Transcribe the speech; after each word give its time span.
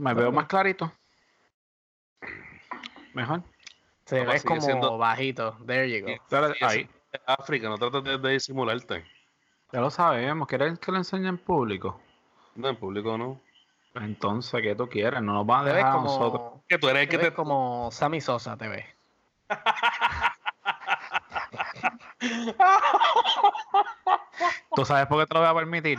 Me 0.00 0.14
veo 0.14 0.32
más 0.32 0.46
clarito. 0.46 0.90
Mejor. 3.12 3.42
Se 4.06 4.24
sigue 4.24 4.42
como 4.44 4.60
siendo- 4.60 4.98
bajito. 4.98 5.56
There 5.66 5.90
you 5.90 6.06
go. 6.06 6.12
Ahí. 6.62 6.88
África, 7.26 7.68
no 7.68 7.76
trates 7.76 8.02
de, 8.04 8.18
de 8.18 8.32
disimularte. 8.34 9.04
Ya 9.72 9.80
lo 9.80 9.90
sabemos. 9.90 10.48
¿Quieres 10.48 10.78
que 10.78 10.90
lo 10.90 10.98
enseñe 10.98 11.28
en 11.28 11.38
público? 11.38 12.00
No, 12.54 12.68
en 12.68 12.76
público 12.76 13.18
no. 13.18 13.40
Entonces, 13.94 14.62
¿qué 14.62 14.74
tú 14.74 14.88
quieres? 14.88 15.20
No 15.20 15.34
nos 15.34 15.46
van 15.46 15.66
a 15.68 15.72
dejar 15.72 15.92
a 15.92 16.00
nosotros. 16.00 16.40
como, 16.42 16.64
Que 16.68 16.78
tú 16.78 16.88
eres 16.88 17.02
el 17.02 17.08
te 17.08 17.10
que 17.10 17.16
ves 17.18 17.28
te... 17.30 17.34
como 17.34 17.90
Sammy 17.90 18.20
Sosa, 18.20 18.56
te 18.56 18.68
ves. 18.68 18.86
¿Tú 24.74 24.84
sabes 24.84 25.06
por 25.06 25.20
qué 25.20 25.26
te 25.26 25.34
lo 25.34 25.40
voy 25.40 25.48
a 25.48 25.54
permitir? 25.54 25.98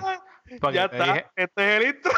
Porque 0.60 0.76
ya 0.76 0.86
está. 0.86 1.04
dije- 1.06 1.28
Este 1.36 1.78
es 1.78 1.82
el 1.84 1.96
intro. 1.96 2.12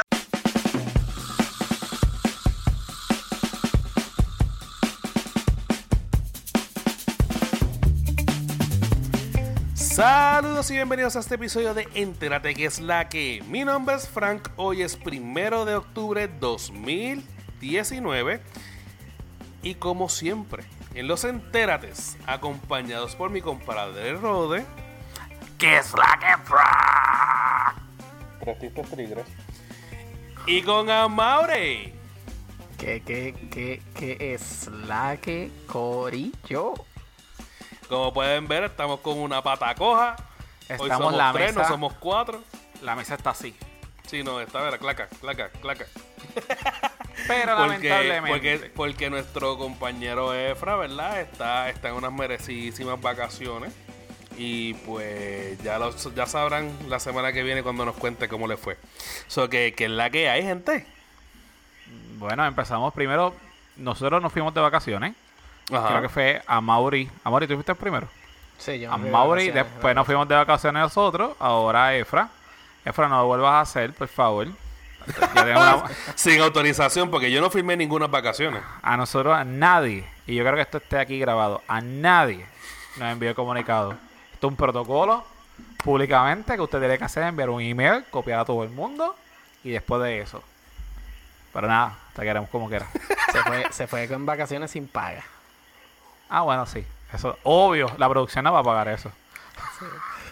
Saludos 9.94 10.70
y 10.72 10.74
bienvenidos 10.74 11.16
a 11.16 11.20
este 11.20 11.36
episodio 11.36 11.76
de 11.76 11.88
Entérate 11.94 12.56
que 12.56 12.66
es 12.66 12.80
la 12.80 13.10
que. 13.10 13.44
Mi 13.48 13.64
nombre 13.64 13.96
es 13.96 14.10
Frank, 14.10 14.50
hoy 14.56 14.82
es 14.82 14.96
primero 14.96 15.66
de 15.66 15.76
octubre 15.76 16.28
2019 16.28 18.42
y 19.62 19.76
como 19.76 20.10
siempre, 20.10 20.64
en 20.96 21.08
los 21.08 21.24
Entérates, 21.26 22.18
acompañados 22.26 23.16
por 23.16 23.30
mi 23.30 23.42
compadre 23.42 24.14
Rode. 24.14 24.66
¿Qué 25.60 25.78
es 25.78 25.94
la 25.94 26.20
que 26.20 26.26
Tres 28.44 28.58
tigres. 28.96 29.28
Y 30.48 30.64
con 30.64 30.90
Amaure. 30.90 31.94
¿Qué, 32.80 33.04
qué, 33.06 33.36
qué, 33.52 33.80
qué 33.94 34.34
es 34.34 34.72
la 34.88 35.18
que 35.18 35.52
corillo? 35.68 36.74
Como 37.90 38.14
pueden 38.14 38.48
ver, 38.48 38.64
estamos 38.64 39.00
con 39.02 39.18
una 39.20 39.42
pata 39.42 39.74
coja. 39.76 40.16
Hoy 40.70 40.76
Estamos 40.76 40.98
somos 40.98 41.14
la 41.16 41.34
tres, 41.34 41.48
mesa. 41.56 41.62
no 41.62 41.68
somos 41.68 41.94
cuatro. 42.00 42.42
La 42.82 42.96
mesa 42.96 43.16
está 43.16 43.32
así. 43.32 43.56
Sí, 44.08 44.24
no, 44.24 44.40
esta 44.42 44.62
vera, 44.62 44.78
claca, 44.78 45.08
claca, 45.22 45.50
claca. 45.62 45.86
Pero 47.28 47.56
Porque, 47.56 47.90
lamentablemente. 47.90 48.30
porque, 48.32 48.72
porque 48.76 49.10
nuestro 49.10 49.58
compañero 49.58 50.34
Efra, 50.34 50.76
¿verdad? 50.76 51.22
Está, 51.22 51.70
está 51.70 51.90
en 51.90 51.96
unas 51.96 52.12
merecidísimas 52.12 53.00
vacaciones. 53.00 53.74
Y 54.36 54.74
pues 54.74 55.62
ya 55.64 55.78
lo, 55.78 55.96
ya 56.16 56.26
sabrán 56.26 56.76
la 56.90 57.00
semana 57.00 57.32
que 57.32 57.44
viene 57.44 57.62
cuando 57.62 57.86
nos 57.86 57.96
cuente 57.96 58.28
cómo 58.28 58.48
le 58.48 58.58
fue. 58.58 58.78
So 59.28 59.48
que, 59.48 59.74
que 59.76 59.86
es 59.86 59.92
la 59.92 60.10
que 60.10 60.28
hay, 60.28 60.42
gente. 60.42 60.86
Bueno, 62.18 62.46
empezamos 62.46 62.94
primero. 62.94 63.36
Nosotros 63.78 64.22
nos 64.22 64.34
fuimos 64.34 64.54
de 64.54 64.62
vacaciones. 64.62 65.14
Ajá. 65.72 65.88
Creo 65.90 66.02
que 66.02 66.10
fue 66.10 66.42
a 66.46 66.60
Mauri. 66.62 67.10
A 67.24 67.30
Mauri, 67.30 67.48
¿tú 67.48 67.54
fuiste 67.56 67.72
el 67.72 67.78
primero? 67.78 68.08
Sí, 68.58 68.80
yo 68.80 68.92
A 68.94 68.98
de 68.98 69.10
Mauri. 69.10 69.50
Después 69.52 69.96
nos 69.96 70.06
fuimos 70.06 70.28
de 70.28 70.36
vacaciones 70.36 70.82
nosotros. 70.82 71.36
Ahora 71.40 71.96
Efra. 71.96 72.30
Efra, 72.86 73.08
no 73.08 73.20
lo 73.22 73.28
vuelvas 73.28 73.54
a 73.54 73.62
hacer, 73.62 73.94
por 73.94 74.08
favor. 74.08 74.48
Una- 75.36 75.84
Sin 76.16 76.40
autorización, 76.42 77.10
porque 77.12 77.30
yo 77.32 77.42
no 77.42 77.50
firmé 77.50 77.76
ninguna 77.76 78.08
vacaciones. 78.08 78.62
a 78.82 78.96
nosotros, 78.98 79.36
a 79.36 79.44
nadie, 79.44 80.06
y 80.26 80.36
yo 80.36 80.44
creo 80.44 80.56
que 80.56 80.62
esto 80.62 80.78
esté 80.78 80.98
aquí 81.00 81.20
grabado, 81.20 81.62
a 81.68 81.82
nadie 81.82 82.46
nos 82.98 83.12
envió 83.12 83.36
comunicado. 83.36 83.98
Esto 84.34 84.48
es 84.48 84.52
un 84.52 84.56
protocolo 84.56 85.26
públicamente 85.84 86.56
que 86.56 86.62
usted 86.62 86.80
tiene 86.80 86.98
que 86.98 87.04
hacer, 87.04 87.24
enviar 87.24 87.50
un 87.50 87.62
email, 87.62 88.06
copiar 88.10 88.40
a 88.40 88.46
todo 88.46 88.64
el 88.64 88.70
mundo 88.70 89.16
y 89.64 89.72
después 89.72 90.02
de 90.04 90.22
eso. 90.22 90.42
Pero 91.52 91.68
nada, 91.68 91.96
te 92.16 92.22
queremos 92.22 92.50
como 92.50 92.70
quieras. 92.70 92.88
Se 93.32 93.44
fue, 93.44 93.68
se 93.72 93.88
fue 93.88 94.08
con 94.08 94.26
vacaciones 94.26 94.72
sin 94.72 94.88
paga. 94.88 95.24
Ah, 96.36 96.42
bueno, 96.42 96.66
sí. 96.66 96.84
Eso, 97.14 97.38
obvio, 97.44 97.92
la 98.00 98.10
producción 98.10 98.44
no 98.44 98.52
va 98.54 98.60
a 98.60 98.64
pagar 98.64 98.88
eso. 98.88 99.12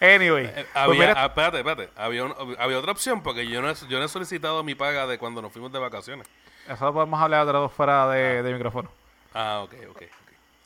anyway, 0.00 0.46
Eh, 0.46 0.52
pues 0.54 0.66
Había, 0.74 1.12
ah, 1.16 1.26
espérate, 1.26 1.58
espérate. 1.58 1.88
Había, 1.96 2.24
un- 2.24 2.56
había 2.58 2.78
otra 2.78 2.92
opción 2.92 3.22
porque 3.22 3.46
yo 3.48 3.60
no, 3.62 3.70
he, 3.70 3.74
yo 3.88 3.98
no 3.98 4.04
he 4.04 4.08
solicitado 4.08 4.62
mi 4.62 4.74
paga 4.74 5.06
de 5.06 5.18
cuando 5.18 5.42
nos 5.42 5.52
fuimos 5.52 5.72
de 5.72 5.78
vacaciones. 5.78 6.26
eso 6.68 6.84
lo 6.84 6.92
podemos 6.92 7.20
hablar 7.20 7.46
de 7.46 7.52
dos 7.52 7.72
fuera 7.72 8.08
de, 8.10 8.42
de 8.42 8.52
micrófono. 8.52 8.90
Ah, 9.34 9.60
ok, 9.64 9.74
ok. 9.90 9.96
ok. 9.96 10.02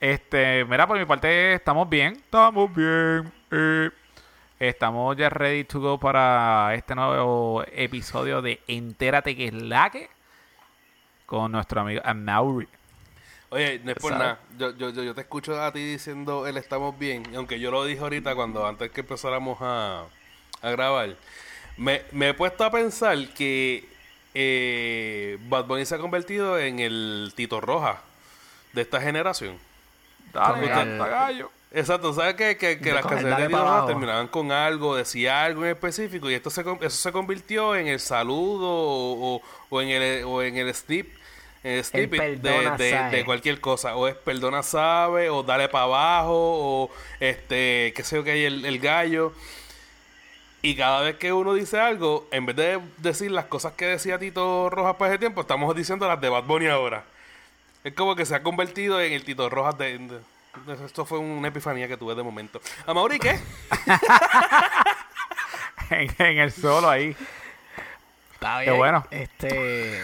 Este, 0.01 0.65
mira, 0.67 0.87
por 0.87 0.99
mi 0.99 1.05
parte 1.07 1.55
estamos 1.55 1.89
bien. 1.89 2.15
Estamos 2.17 2.75
bien. 2.75 3.33
eh, 3.51 3.91
estamos 4.59 5.17
ya 5.17 5.31
ready 5.31 5.65
to 5.65 5.81
go 5.81 5.99
para 5.99 6.75
este 6.75 6.95
nuevo 6.95 7.65
episodio 7.73 8.43
de 8.43 8.61
Entérate 8.69 9.35
que 9.35 9.47
es 9.49 9.55
la 9.55 9.89
que 9.91 10.11
con 11.25 11.53
nuestro 11.53 11.81
amigo 11.81 12.03
Amaury. 12.05 12.69
Oye, 13.51 13.81
no 13.85 13.93
es 13.93 13.97
por 13.99 14.13
nada. 14.13 14.39
Yo, 14.59 14.77
yo, 14.77 14.91
yo, 14.91 15.03
yo 15.05 15.15
te 15.15 15.21
escucho 15.21 15.61
a 15.63 15.73
ti 15.73 15.79
diciendo 15.79 16.47
el 16.47 16.57
estamos 16.57 16.99
bien. 16.99 17.23
y 17.33 17.37
Aunque 17.37 17.61
yo 17.61 17.71
lo 17.71 17.85
dije 17.85 18.01
ahorita 18.01 18.35
cuando 18.35 18.67
antes 18.67 18.91
que 18.91 19.01
empezáramos 19.03 19.59
a, 19.61 20.05
a 20.63 20.71
grabar. 20.71 21.17
Me, 21.77 22.03
me 22.13 22.31
he 22.31 22.35
puesto 22.35 22.65
a 22.65 22.71
pensar 22.71 23.17
que 23.35 23.87
eh, 24.35 25.39
Bad 25.49 25.65
Bunny 25.67 25.85
se 25.87 25.95
ha 25.95 25.99
convertido 25.99 26.59
en 26.59 26.79
el 26.81 27.33
Tito 27.37 27.61
Roja 27.61 28.01
de 28.73 28.83
esta 28.83 29.01
generación. 29.01 29.59
Dale, 30.33 30.69
canta, 30.69 31.07
gallo. 31.09 31.51
Exacto, 31.73 32.13
¿sabes 32.15 32.35
que, 32.35 32.57
que, 32.57 32.79
que 32.79 32.85
De 32.85 32.93
las 32.93 33.03
canciones 33.05 33.37
de 33.39 33.47
Tito 33.47 33.59
Roja 33.59 33.87
terminaban 33.87 34.29
con 34.29 34.51
algo, 34.53 34.97
decía 34.97 35.45
algo 35.45 35.65
en 35.65 35.71
específico 35.73 36.31
y 36.31 36.35
esto 36.35 36.49
se, 36.51 36.65
con- 36.65 36.79
eso 36.81 36.91
se 36.97 37.13
convirtió 37.13 37.77
en 37.77 37.87
el 37.89 38.01
saludo 38.01 38.69
o, 38.71 39.37
o- 39.37 39.43
o 39.69 39.81
en 39.83 39.89
el 39.91 40.25
o 40.25 40.43
en 40.43 40.57
el 40.57 40.73
snip 40.75 41.13
snippet 41.83 42.41
de, 42.41 43.23
cualquier 43.25 43.61
cosa 43.61 43.97
o 43.97 44.07
es 44.09 44.15
perdona 44.15 44.63
sabe 44.63 45.31
o 45.31 45.43
dale 45.43 45.69
para 45.69 45.85
abajo 45.85 46.33
o 46.35 46.91
este 47.21 47.93
qué 47.97 48.03
sé 48.05 48.17
yo 48.17 48.25
que 48.25 48.33
hay 48.33 48.45
el, 48.45 48.65
el 48.65 48.79
gallo 48.79 49.33
y 50.63 50.75
cada 50.77 51.01
vez 51.03 51.17
que 51.17 51.33
uno 51.33 51.55
dice 51.55 51.79
algo 51.79 52.27
en 52.31 52.47
vez 52.47 52.57
de 52.57 52.81
decir 52.99 53.31
las 53.31 53.47
cosas 53.47 53.73
que 53.75 53.87
decía 53.87 54.19
Tito 54.19 54.69
Rojas 54.71 54.97
para 54.97 55.13
ese 55.13 55.19
tiempo 55.19 55.41
estamos 55.43 55.75
diciendo 55.77 56.07
las 56.09 56.21
de 56.21 56.29
Bad 56.29 56.45
Bunny 56.45 56.67
ahora 56.67 57.05
es 57.85 57.95
como 57.95 58.17
que 58.17 58.27
se 58.27 58.35
ha 58.35 58.43
convertido 58.43 59.01
en 59.01 59.13
el 59.13 59.25
Tito 59.25 59.49
Rojas 59.49 59.79
de, 59.79 59.99
de- 59.99 60.21
esto 60.87 61.05
fue 61.05 61.19
una 61.19 61.49
epifanía 61.49 61.87
que 61.87 61.99
tuve 61.99 62.15
de 62.15 62.23
momento. 62.23 62.63
Amaury, 62.87 63.19
¿qué? 63.19 63.39
en, 65.91 66.11
en 66.19 66.39
el 66.39 66.51
solo 66.51 66.89
ahí. 66.89 67.15
Está 68.33 68.61
Qué 68.61 68.65
bien. 68.65 68.77
bueno. 68.79 69.07
Este. 69.11 70.01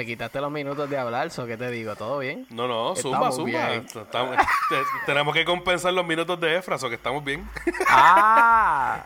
Me 0.00 0.06
quitaste 0.06 0.40
los 0.40 0.50
minutos 0.50 0.88
de 0.88 0.96
hablar, 0.96 1.30
¿so 1.30 1.46
qué 1.46 1.58
te 1.58 1.70
digo? 1.70 1.94
¿Todo 1.94 2.20
bien? 2.20 2.46
No, 2.48 2.66
no, 2.66 2.94
Estamos 2.94 3.36
zumba. 3.36 3.68
bien. 3.68 3.84
Estamos- 3.94 4.34
te- 4.70 4.82
tenemos 5.04 5.34
que 5.34 5.44
compensar 5.44 5.92
los 5.92 6.06
minutos 6.06 6.40
de 6.40 6.56
Efraso, 6.56 6.88
que 6.88 6.94
estamos 6.94 7.22
bien. 7.22 7.46
Ah, 7.86 9.04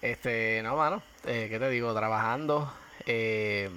Este, 0.00 0.60
no, 0.62 0.76
mano. 0.76 1.02
Eh, 1.26 1.48
¿Qué 1.50 1.58
te 1.58 1.68
digo? 1.70 1.92
Trabajando. 1.92 2.72
eh, 3.04 3.68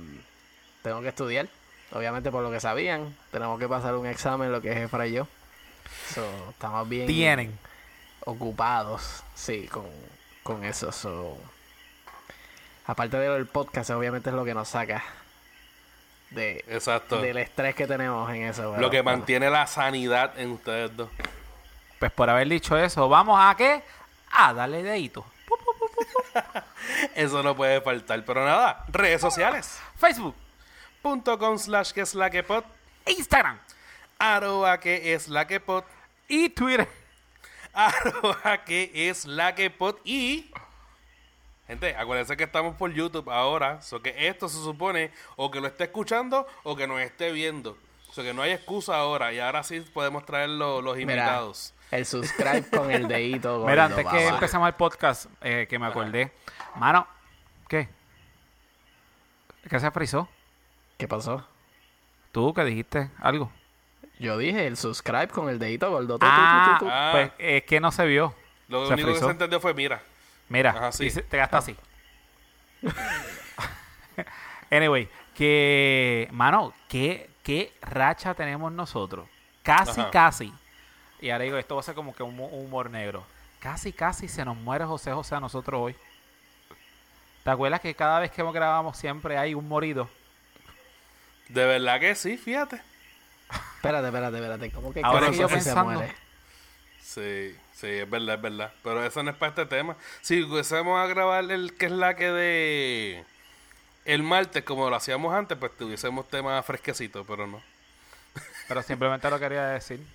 tengo 0.84 1.02
que 1.02 1.08
estudiar. 1.08 1.48
Obviamente, 1.94 2.30
por 2.30 2.44
lo 2.44 2.52
que 2.52 2.60
sabían, 2.60 3.18
tenemos 3.32 3.58
que 3.58 3.68
pasar 3.68 3.96
un 3.96 4.06
examen, 4.06 4.52
lo 4.52 4.62
que 4.62 4.72
es 4.72 4.78
Efra 4.78 5.08
y 5.08 5.14
yo. 5.14 5.28
So, 6.14 6.24
estamos 6.52 6.88
bien 6.88 7.08
tienen. 7.08 7.58
ocupados, 8.26 9.24
sí, 9.34 9.68
con, 9.68 9.88
con 10.44 10.64
eso. 10.64 10.92
So. 10.92 11.36
Aparte 12.86 13.18
del 13.18 13.48
podcast, 13.48 13.90
obviamente 13.90 14.30
es 14.30 14.36
lo 14.36 14.46
que 14.46 14.54
nos 14.54 14.68
saca 14.70 15.04
de, 16.34 16.64
Exacto. 16.68 17.20
del 17.22 17.38
estrés 17.38 17.76
que 17.76 17.88
tenemos 17.88 18.30
en 18.32 18.44
eso. 18.44 18.76
Lo 18.78 18.90
que 18.90 19.02
bueno. 19.02 19.18
mantiene 19.18 19.50
la 19.50 19.68
sanidad 19.68 20.38
en 20.40 20.52
ustedes 20.52 20.96
dos. 20.96 21.10
Pues 22.00 22.12
por 22.12 22.30
haber 22.30 22.48
dicho 22.50 22.78
eso, 22.78 23.08
¿vamos 23.08 23.40
a 23.40 23.56
qué? 23.56 23.82
A 24.32 24.54
darle 24.54 24.84
dedito. 24.84 25.26
Eso 27.16 27.44
no 27.44 27.56
puede 27.56 27.82
faltar. 27.82 28.24
Pero 28.26 28.46
nada, 28.46 28.84
redes 28.90 29.22
sociales. 29.22 29.80
Facebook, 29.98 30.36
Punto 31.02 31.38
com 31.38 31.58
slash 31.58 31.92
que 31.92 32.02
es 32.02 32.16
la 32.16 32.30
que 32.30 32.44
pod. 32.44 32.64
Instagram 33.06 33.60
Arroba 34.18 34.80
que 34.80 35.14
es 35.14 35.28
la 35.28 35.46
que 35.46 35.60
pod. 35.60 35.84
y 36.28 36.50
Twitter. 36.50 36.88
Arroba 37.74 38.64
que 38.66 38.92
es 39.10 39.26
la 39.26 39.54
que 39.54 39.70
pod. 39.70 39.98
Y... 40.04 40.52
Gente, 41.68 41.96
acuérdense 41.96 42.36
que 42.36 42.44
estamos 42.44 42.76
por 42.76 42.92
YouTube 42.94 43.30
ahora. 43.32 43.82
So 43.82 44.02
que 44.02 44.28
esto 44.28 44.50
se 44.50 44.58
supone 44.58 45.12
o 45.38 45.50
que 45.50 45.62
lo 45.62 45.68
esté 45.68 45.86
escuchando 45.86 46.46
o 46.64 46.76
que 46.76 46.88
nos 46.88 47.00
esté 47.02 47.32
viendo. 47.32 47.78
So 48.12 48.22
que 48.22 48.34
no 48.34 48.42
hay 48.42 48.52
excusa 48.52 48.98
ahora. 48.98 49.32
Y 49.34 49.40
ahora 49.40 49.64
sí 49.64 49.80
podemos 49.94 50.26
traer 50.26 50.50
lo- 50.50 50.82
los 50.82 50.98
Mira, 50.98 51.14
invitados. 51.14 51.74
el 51.92 52.06
subscribe 52.06 52.70
con 52.70 52.92
el 52.92 53.08
dedito. 53.08 53.60
Mira, 53.68 53.88
gordo, 53.88 53.98
antes 53.98 53.98
que 54.12 54.26
papá. 54.26 54.36
empecemos 54.36 54.68
el 54.68 54.74
podcast, 54.76 55.26
eh, 55.42 55.66
que 55.70 55.80
me 55.80 55.88
acordé. 55.88 56.32
Mano, 56.76 57.08
¿qué? 57.68 57.88
¿Qué 59.70 59.80
se 59.80 59.90
frizó? 59.92 60.28
¿Qué 60.98 61.08
pasó? 61.08 61.48
¿Tú 62.32 62.54
que 62.54 62.64
dijiste 62.66 63.10
algo? 63.20 63.52
Yo 64.20 64.38
dije 64.38 64.68
el 64.68 64.78
subscribe 64.78 65.28
con 65.30 65.50
el 65.50 65.58
dedito 65.60 65.90
gordo. 65.90 66.18
Ah. 66.22 66.78
Ah. 66.84 67.10
pues 67.14 67.32
es 67.40 67.64
que 67.64 67.80
no 67.80 67.92
se 67.92 68.06
vio. 68.06 68.36
Lo 68.68 68.86
se 68.88 68.94
único 68.94 69.14
que 69.14 69.20
se 69.20 69.26
entendió 69.30 69.60
fue, 69.60 69.74
mira. 69.74 70.02
Mira, 70.54 70.92
dice- 71.00 71.24
te 71.24 71.38
gasta 71.38 71.58
así. 71.58 71.76
Anyway, 74.70 75.08
que, 75.36 76.28
mano, 76.32 76.74
¿qué, 76.90 77.30
qué 77.44 77.74
racha 77.82 78.34
tenemos 78.34 78.72
nosotros? 78.72 79.28
Casi, 79.62 80.02
Ajá. 80.02 80.10
casi. 80.12 80.52
Y 81.22 81.30
ahora 81.30 81.44
digo, 81.44 81.58
esto 81.58 81.76
va 81.76 81.82
a 81.82 81.84
ser 81.84 81.94
como 81.96 82.16
que 82.16 82.24
un, 82.24 82.38
hu- 82.38 82.50
un 82.52 82.66
humor 82.66 82.90
negro. 82.90 83.24
Casi, 83.60 83.94
casi 83.94 84.28
se 84.28 84.44
nos 84.44 84.58
muere 84.58 84.86
José 84.86 85.12
José 85.12 85.36
a 85.36 85.40
nosotros 85.40 85.80
hoy. 85.80 85.96
¿Te 87.44 87.50
acuerdas 87.52 87.82
que 87.82 87.94
cada 87.94 88.20
vez 88.20 88.32
que 88.32 88.42
grabamos 88.44 88.98
siempre 88.98 89.38
hay 89.38 89.54
un 89.54 89.68
morido? 89.68 90.10
De 91.50 91.66
verdad 91.66 92.00
que 92.00 92.16
sí, 92.16 92.38
fíjate. 92.38 92.82
Espérate, 93.76 94.08
espérate, 94.08 94.38
espérate. 94.38 94.72
¿Cómo 94.72 94.92
que 94.94 95.02
Ahora 95.04 95.28
casi 95.28 95.40
yo 95.40 95.48
casi 95.50 95.62
se 95.62 95.66
pensando. 95.70 95.92
muere? 96.00 96.16
Sí, 97.02 97.56
sí, 97.74 97.88
es 97.88 98.10
verdad, 98.10 98.36
es 98.36 98.42
verdad. 98.42 98.74
Pero 98.84 99.04
eso 99.06 99.24
no 99.24 99.32
es 99.32 99.38
para 99.38 99.50
este 99.50 99.66
tema. 99.66 99.96
Si 100.22 100.44
fuésemos 100.44 101.00
a 101.00 101.08
grabar 101.08 101.50
el 101.52 101.74
que 101.76 101.88
es 101.88 101.92
la 101.92 102.16
que 102.16 102.32
de 102.32 103.24
el 104.06 104.24
martes, 104.24 104.64
como 104.64 104.90
lo 104.90 104.96
hacíamos 104.96 105.34
antes, 105.34 105.58
pues 105.58 105.72
tuviésemos 105.78 106.28
temas 106.28 106.66
fresquecitos, 106.66 107.26
pero 107.28 107.48
no. 107.48 107.62
Pero 108.68 108.82
simplemente 108.82 109.30
lo 109.30 109.40
quería 109.40 109.68
decir. 109.68 110.06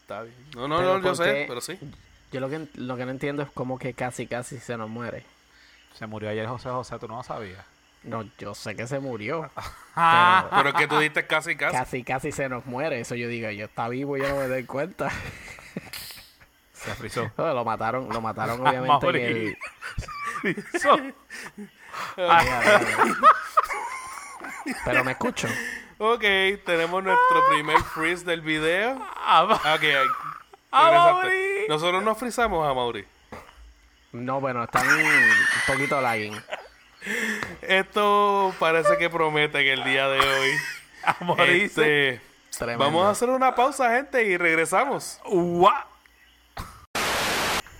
Está 0.00 0.22
bien. 0.22 0.34
No, 0.54 0.68
no, 0.68 0.78
Pero 0.78 0.88
no, 0.90 0.96
yo 0.98 1.02
¿por 1.02 1.16
sé, 1.16 1.44
pero 1.48 1.60
sí. 1.60 1.78
Yo 2.32 2.40
lo 2.40 2.48
que, 2.48 2.66
lo 2.74 2.96
que 2.96 3.04
no 3.04 3.10
entiendo 3.10 3.42
es 3.42 3.50
cómo 3.50 3.78
que 3.78 3.94
casi 3.94 4.26
casi 4.26 4.58
se 4.58 4.76
nos 4.76 4.88
muere. 4.88 5.24
Se 5.98 6.06
murió 6.06 6.30
ayer 6.30 6.46
José 6.46 6.70
José, 6.70 6.98
tú 6.98 7.08
no 7.08 7.16
lo 7.16 7.22
sabías. 7.22 7.64
No, 8.02 8.28
yo 8.38 8.54
sé 8.54 8.74
que 8.74 8.86
se 8.86 8.98
murió. 8.98 9.50
Pero 9.94 10.68
es 10.70 10.74
que 10.74 10.88
tú 10.88 10.98
diste 10.98 11.26
casi, 11.26 11.54
casi. 11.56 11.76
Casi 11.76 12.04
casi 12.04 12.32
se 12.32 12.48
nos 12.48 12.66
muere. 12.66 13.00
Eso 13.00 13.14
yo 13.14 13.28
digo, 13.28 13.48
yo 13.50 13.66
está 13.66 13.88
vivo 13.88 14.16
y 14.16 14.20
yo 14.20 14.28
no 14.28 14.36
me 14.36 14.48
doy 14.48 14.64
cuenta. 14.64 15.10
se 16.84 16.94
frizó. 16.94 17.30
Lo 17.36 17.64
mataron, 17.64 18.08
lo 18.08 18.20
mataron 18.20 18.66
Ah, 18.66 18.70
obviamente. 18.70 19.08
en 19.08 19.36
el- 19.36 19.58
Frizó. 20.70 20.96
Pero 24.84 25.04
me 25.04 25.12
escucho. 25.12 25.48
Ok, 25.98 26.20
tenemos 26.64 27.02
nuestro 27.02 27.46
primer 27.50 27.78
freeze 27.82 28.24
del 28.24 28.40
video. 28.40 29.00
Ah, 29.24 29.42
va- 29.44 29.74
Ok, 29.74 29.82
ahí. 29.82 30.06
¡A 30.72 30.84
Regresaste. 30.84 31.12
Mauri! 31.28 31.66
Nosotros 31.68 32.02
nos 32.02 32.18
frizamos 32.18 32.68
a 32.68 32.72
Mauri. 32.74 33.04
No, 34.12 34.40
bueno, 34.40 34.64
están 34.64 34.86
un 34.88 35.32
poquito 35.66 36.00
lagging. 36.00 36.34
Esto 37.62 38.54
parece 38.58 38.96
que 38.98 39.10
promete 39.10 39.62
que 39.62 39.72
el 39.72 39.84
día 39.84 40.08
de 40.08 40.18
hoy. 40.20 40.50
A 41.04 41.16
morirse. 41.24 42.08
este, 42.14 42.20
Tremendo. 42.58 42.84
vamos 42.84 43.06
a 43.06 43.10
hacer 43.10 43.28
una 43.28 43.54
pausa, 43.54 43.90
gente, 43.94 44.24
y 44.24 44.36
regresamos. 44.36 45.20
Ua- 45.24 45.84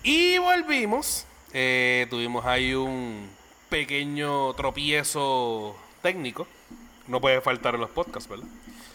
Y 0.03 0.39
volvimos. 0.39 1.27
Eh, 1.53 2.07
tuvimos 2.11 2.45
ahí 2.47 2.75
un 2.75 3.31
pequeño 3.69 4.53
tropiezo 4.55 5.77
técnico. 6.01 6.47
No 7.07 7.21
puede 7.21 7.41
faltar 7.41 7.75
en 7.75 7.81
los 7.83 7.91
podcasts, 7.91 8.29
¿verdad? 8.29 8.47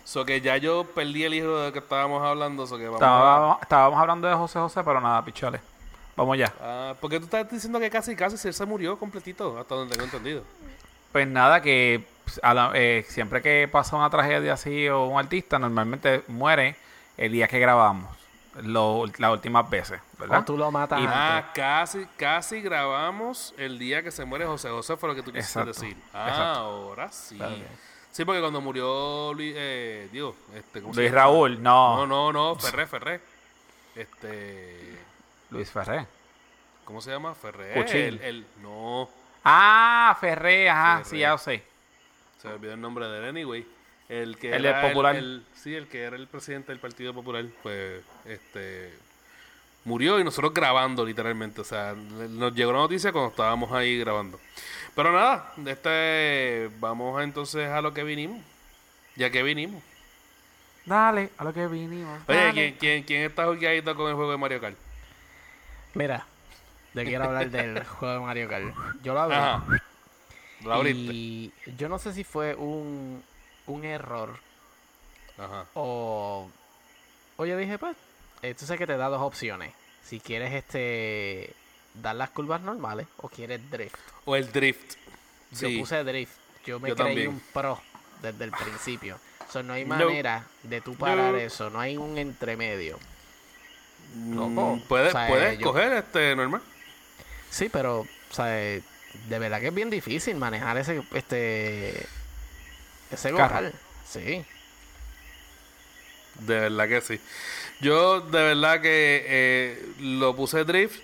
So 0.04 0.25
que 0.25 0.39
ya 0.42 0.57
yo 0.57 0.86
perdí 0.95 1.24
el 1.25 1.33
hijo 1.33 1.57
de 1.59 1.74
que 1.74 1.80
estábamos 1.80 2.24
hablando. 2.24 2.65
So 2.65 2.77
que 2.77 2.86
vamos 2.86 3.01
a- 3.01 3.06
Estábamos, 3.06 3.57
estábamos 3.62 4.00
hablando 4.00 4.27
de 4.27 4.33
José 4.36 4.59
José, 4.59 4.81
pero 4.83 5.01
nada, 5.01 5.24
pichales. 5.24 5.62
Vamos 6.15 6.38
ya. 6.38 6.51
Ah, 6.62 6.95
porque 7.00 7.19
tú 7.19 7.25
estás 7.25 7.50
diciendo 7.51 7.80
que 7.80 7.89
casi, 7.89 8.15
casi 8.15 8.51
se 8.51 8.65
murió 8.65 8.98
completito, 8.98 9.59
hasta 9.59 9.75
donde 9.75 9.94
tengo 9.94 10.06
entendido. 10.06 10.44
Pues 11.12 11.27
nada, 11.27 11.62
que 11.62 12.04
pues, 12.24 12.39
a 12.42 12.54
la- 12.54 12.71
eh, 12.74 13.06
siempre 13.07 13.42
que 13.42 13.68
pasa 13.71 13.95
una 13.95 14.09
tragedia 14.09 14.54
así 14.54 14.88
o 14.88 15.06
un 15.06 15.19
artista, 15.19 15.59
normalmente 15.59 16.24
muere 16.27 16.75
el 17.18 17.31
día 17.33 17.48
que 17.48 17.59
grabamos. 17.59 18.17
Lo- 18.63 19.06
las 19.18 19.31
últimas 19.31 19.69
veces, 19.69 20.00
¿verdad? 20.19 20.39
O 20.39 20.44
tú 20.45 20.57
lo 20.57 20.71
matas 20.71 21.00
Y-. 21.01 21.06
Ah, 21.07 21.51
casi, 21.54 22.06
casi 22.18 22.62
grabamos 22.62 23.54
el 23.57 23.77
día 23.77 24.01
que 24.04 24.12
se 24.12 24.25
muere 24.25 24.45
José 24.45 24.69
José, 24.69 24.98
fue 24.98 25.09
lo 25.09 25.15
que 25.15 25.21
tú 25.24 25.31
quisiste 25.31 25.59
Exacto, 25.59 25.81
decir. 25.81 25.98
Ah, 26.13 26.27
exacto. 26.30 26.59
ahora 26.59 27.12
sí. 27.12 27.36
Claro. 27.38 27.56
Sí, 28.12 28.25
porque 28.25 28.42
cuando 28.42 28.59
murió 28.62 29.31
Luis, 29.36 29.54
eh, 29.56 30.09
Dios, 30.12 30.33
este, 30.56 30.81
¿cómo 30.81 30.94
se 30.94 31.01
Luis? 31.01 31.12
Raúl, 31.12 31.62
no. 31.62 31.98
No, 31.98 32.07
no, 32.07 32.33
no, 32.33 32.56
Ferré, 32.56 32.88
Ferré. 32.88 33.21
Este, 33.95 34.98
Luis 35.50 35.69
Ferré. 35.71 36.06
¿cómo 36.86 37.01
se 37.01 37.12
llama? 37.12 37.33
Ferré. 37.36 37.80
El, 38.07 38.21
el- 38.21 38.45
no, 38.62 39.09
Ah, 39.44 40.18
Ferré, 40.19 40.69
ajá, 40.69 40.98
Ferré. 40.98 41.09
sí, 41.09 41.18
ya 41.19 41.30
lo 41.31 41.38
sé. 41.38 41.63
se 42.42 42.48
me 42.48 42.54
olvidó 42.56 42.74
el 42.74 42.81
nombre 42.81 43.07
de 43.07 43.18
él, 43.19 43.25
anyway. 43.30 43.65
El 44.09 44.38
que 44.38 44.54
El 44.56 44.65
era 44.65 44.81
Popular. 44.81 45.15
el- 45.15 45.44
sí, 45.54 45.75
el 45.75 45.88
que 45.88 46.04
era 46.04 46.15
el 46.15 46.27
presidente 46.27 46.71
del 46.71 46.80
Partido 46.80 47.13
Popular, 47.13 47.45
pues, 47.62 48.01
este, 48.25 48.94
murió 49.83 50.19
y 50.19 50.24
nosotros 50.24 50.54
grabando 50.54 51.06
literalmente. 51.06 51.62
O 51.62 51.65
sea, 51.65 51.94
nos 51.94 52.54
llegó 52.56 52.71
la 52.71 52.80
noticia 52.80 53.12
cuando 53.12 53.31
estábamos 53.31 53.71
ahí 53.74 54.00
grabando. 54.00 54.39
Pero 54.95 55.12
nada, 55.12 55.54
este, 55.65 56.69
vamos 56.80 57.19
a 57.19 57.24
entonces 57.24 57.69
a 57.69 57.81
lo 57.81 57.94
que 57.94 58.04
vinimos. 58.04 58.42
Ya 59.15 59.30
que 59.30 59.44
vinimos. 59.44 59.83
Dale, 60.86 61.31
a 61.38 61.44
lo 61.44 61.54
que 61.54 61.68
vinimos. 61.68 62.19
Oye. 62.27 62.51
¿quién, 62.54 62.74
quién, 62.75 63.04
quién 63.04 63.21
está 63.24 63.45
jugueadito 63.45 63.94
con 63.95 64.07
el 64.09 64.15
juego 64.15 64.31
de 64.31 64.38
Mario 64.38 64.62
Kart? 64.62 64.77
Mira, 65.94 66.25
te 66.94 67.04
quiero 67.04 67.25
hablar 67.25 67.50
del 67.50 67.83
juego 67.86 68.13
de 68.13 68.19
Mario 68.21 68.48
Kart. 68.48 68.65
Yo 69.04 69.13
lo 69.13 69.19
abrí. 69.21 69.36
Ajá. 69.36 69.65
Lo 70.63 70.74
abriste. 70.74 71.13
Y 71.13 71.51
yo 71.77 71.89
no 71.89 72.00
sé 72.00 72.13
si 72.13 72.24
fue 72.24 72.56
un, 72.56 73.21
un 73.68 73.84
error 73.86 74.38
Ajá. 75.38 75.66
o... 75.74 76.50
O 77.40 77.46
yo 77.46 77.56
dije, 77.58 77.78
pues, 77.78 77.96
sabes 78.58 78.80
que 78.80 78.88
te 78.88 78.98
da 78.98 79.10
dos 79.10 79.22
opciones. 79.22 79.72
Si 80.04 80.19
quieres 80.19 80.54
este 80.54 81.54
dar 81.94 82.16
las 82.16 82.30
curvas 82.31 82.62
normales 82.62 83.06
o 83.18 83.30
quieres 83.30 83.69
drift. 83.69 83.96
O 84.25 84.36
el 84.36 84.52
drift. 84.52 84.96
Yo 85.52 85.68
Sí. 85.69 85.78
puse 85.78 86.04
drift. 86.04 86.34
Yo 86.66 86.80
me 86.80 86.90
Yo 86.90 86.96
creí 86.96 87.08
también. 87.08 87.28
un 87.30 87.40
pro 87.54 87.80
desde 88.22 88.44
el 88.46 88.52
principio. 88.52 89.19
So, 89.52 89.62
no 89.64 89.74
hay 89.74 89.86
No. 89.86 89.96
manera 89.96 90.46
de 90.64 90.81
tú 90.81 90.96
parar 90.96 91.34
No. 91.34 91.38
eso. 91.38 91.69
No 91.69 91.80
hay 91.80 91.96
un 91.98 92.18
entremedio. 92.18 92.98
Mm, 94.16 94.36
Loco. 94.36 94.80
Puedes, 94.88 95.10
O 95.14 95.18
sea, 95.18 95.28
puedes 95.28 95.60
yo- 95.60 95.66
coger 95.68 95.94
este 95.94 96.36
normal. 96.36 96.62
Sí, 97.50 97.69
pero, 97.69 98.00
o 98.00 98.08
sea, 98.34 98.46
de 98.46 98.84
verdad 99.30 99.60
que 99.60 99.68
es 99.68 99.74
bien 99.74 99.90
difícil 99.90 100.36
manejar 100.38 100.78
ese, 100.78 101.04
este, 101.14 102.06
ese 103.12 103.31
Carro. 103.33 103.62
local. 103.62 103.74
Sí. 104.07 104.45
De 106.39 106.59
verdad 106.59 106.88
que 106.88 107.01
sí. 107.01 107.19
Yo 107.81 108.21
de 108.21 108.44
verdad 108.44 108.81
que 108.81 109.24
eh, 109.27 109.92
lo 110.00 110.36
puse 110.36 110.63
drift. 110.63 111.01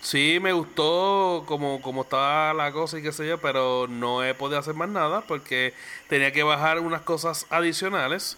Sí, 0.00 0.38
me 0.40 0.52
gustó 0.52 1.44
como, 1.46 1.82
como 1.82 2.02
estaba 2.02 2.54
la 2.54 2.70
cosa 2.70 2.98
y 2.98 3.02
qué 3.02 3.12
sé 3.12 3.26
yo, 3.26 3.38
pero 3.38 3.86
no 3.88 4.22
he 4.22 4.34
podido 4.34 4.58
hacer 4.60 4.74
más 4.74 4.88
nada 4.88 5.22
porque 5.22 5.74
tenía 6.08 6.32
que 6.32 6.44
bajar 6.44 6.78
unas 6.78 7.02
cosas 7.02 7.46
adicionales 7.50 8.36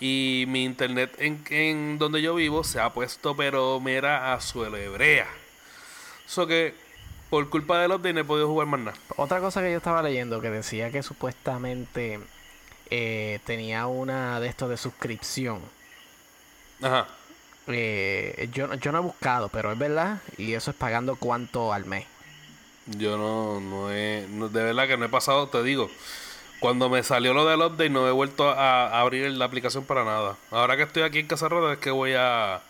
y 0.00 0.44
mi 0.48 0.64
internet 0.64 1.14
en, 1.18 1.44
en 1.50 1.98
donde 1.98 2.22
yo 2.22 2.34
vivo 2.34 2.64
se 2.64 2.80
ha 2.80 2.92
puesto 2.92 3.36
pero 3.36 3.80
mira 3.80 4.32
a 4.32 4.40
suelo 4.40 4.78
hebrea. 4.78 5.28
Eso 6.26 6.46
que 6.46 6.74
por 7.30 7.48
culpa 7.50 7.78
del 7.80 7.90
update 7.92 8.12
no 8.14 8.20
he 8.20 8.24
podido 8.24 8.48
jugar 8.48 8.66
más 8.66 8.80
nada. 8.80 8.96
Otra 9.16 9.40
cosa 9.40 9.60
que 9.62 9.70
yo 9.70 9.76
estaba 9.78 10.02
leyendo 10.02 10.40
que 10.40 10.50
decía 10.50 10.90
que 10.90 11.02
supuestamente 11.02 12.20
eh, 12.90 13.40
tenía 13.44 13.86
una 13.86 14.38
de 14.40 14.48
estos 14.48 14.70
de 14.70 14.76
suscripción. 14.76 15.60
Ajá. 16.82 17.06
Eh, 17.66 18.48
yo, 18.52 18.72
yo 18.74 18.92
no 18.92 18.98
he 18.98 19.02
buscado, 19.02 19.48
pero 19.48 19.72
es 19.72 19.78
verdad. 19.78 20.20
Y 20.36 20.52
eso 20.54 20.70
es 20.70 20.76
pagando 20.76 21.16
cuánto 21.16 21.72
al 21.72 21.86
mes. 21.86 22.06
Yo 22.86 23.16
no, 23.16 23.60
no 23.60 23.90
he, 23.90 24.26
no- 24.30 24.48
de 24.50 24.62
verdad 24.62 24.86
que 24.86 24.96
no 24.98 25.06
he 25.06 25.08
pasado, 25.08 25.48
te 25.48 25.62
digo, 25.62 25.90
cuando 26.60 26.90
me 26.90 27.02
salió 27.02 27.32
lo 27.32 27.46
del 27.46 27.60
update 27.62 27.88
no 27.88 28.06
he 28.06 28.12
vuelto 28.12 28.50
a, 28.50 28.88
a 28.88 29.00
abrir 29.00 29.30
la 29.30 29.46
aplicación 29.46 29.84
para 29.86 30.04
nada. 30.04 30.36
Ahora 30.50 30.76
que 30.76 30.82
estoy 30.82 31.02
aquí 31.02 31.18
en 31.20 31.26
Casa 31.26 31.48
Roda 31.48 31.72
es 31.72 31.78
que 31.78 31.90
voy 31.90 32.12
a, 32.12 32.60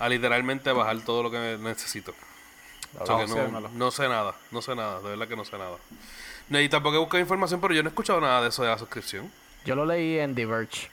a 0.00 0.08
literalmente 0.08 0.72
bajar 0.72 1.00
todo 1.04 1.22
lo 1.22 1.30
que 1.30 1.56
necesito. 1.60 2.12
O 2.98 3.06
sea 3.06 3.16
que 3.18 3.26
no, 3.26 3.34
sé 3.90 4.08
nada, 4.08 4.34
no 4.50 4.60
sé 4.62 4.74
nada, 4.74 5.00
de 5.00 5.08
verdad 5.10 5.28
que 5.28 5.36
no 5.36 5.44
sé 5.44 5.56
nada. 5.58 5.76
No, 6.48 6.60
y 6.60 6.68
tampoco 6.68 6.96
he 6.96 6.98
buscado 6.98 7.20
información, 7.20 7.60
pero 7.60 7.72
yo 7.74 7.82
no 7.82 7.88
he 7.88 7.90
escuchado 7.92 8.20
nada 8.20 8.42
de 8.42 8.48
eso 8.48 8.62
de 8.62 8.68
la 8.68 8.78
suscripción. 8.78 9.30
Yo 9.64 9.74
lo 9.74 9.86
leí 9.86 10.18
en 10.18 10.34
Diverge. 10.34 10.90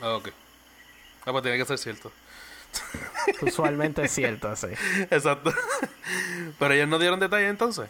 Ah, 0.00 0.14
ok. 0.16 0.28
Ah, 1.24 1.32
pues 1.32 1.42
tiene 1.42 1.58
que 1.58 1.64
ser 1.64 1.78
cierto. 1.78 2.12
Usualmente 3.42 4.04
es 4.04 4.12
cierto, 4.12 4.54
sí. 4.54 4.68
Exacto. 5.10 5.52
pero 6.58 6.74
ellos 6.74 6.88
no 6.88 6.98
dieron 6.98 7.18
detalles 7.18 7.50
entonces. 7.50 7.88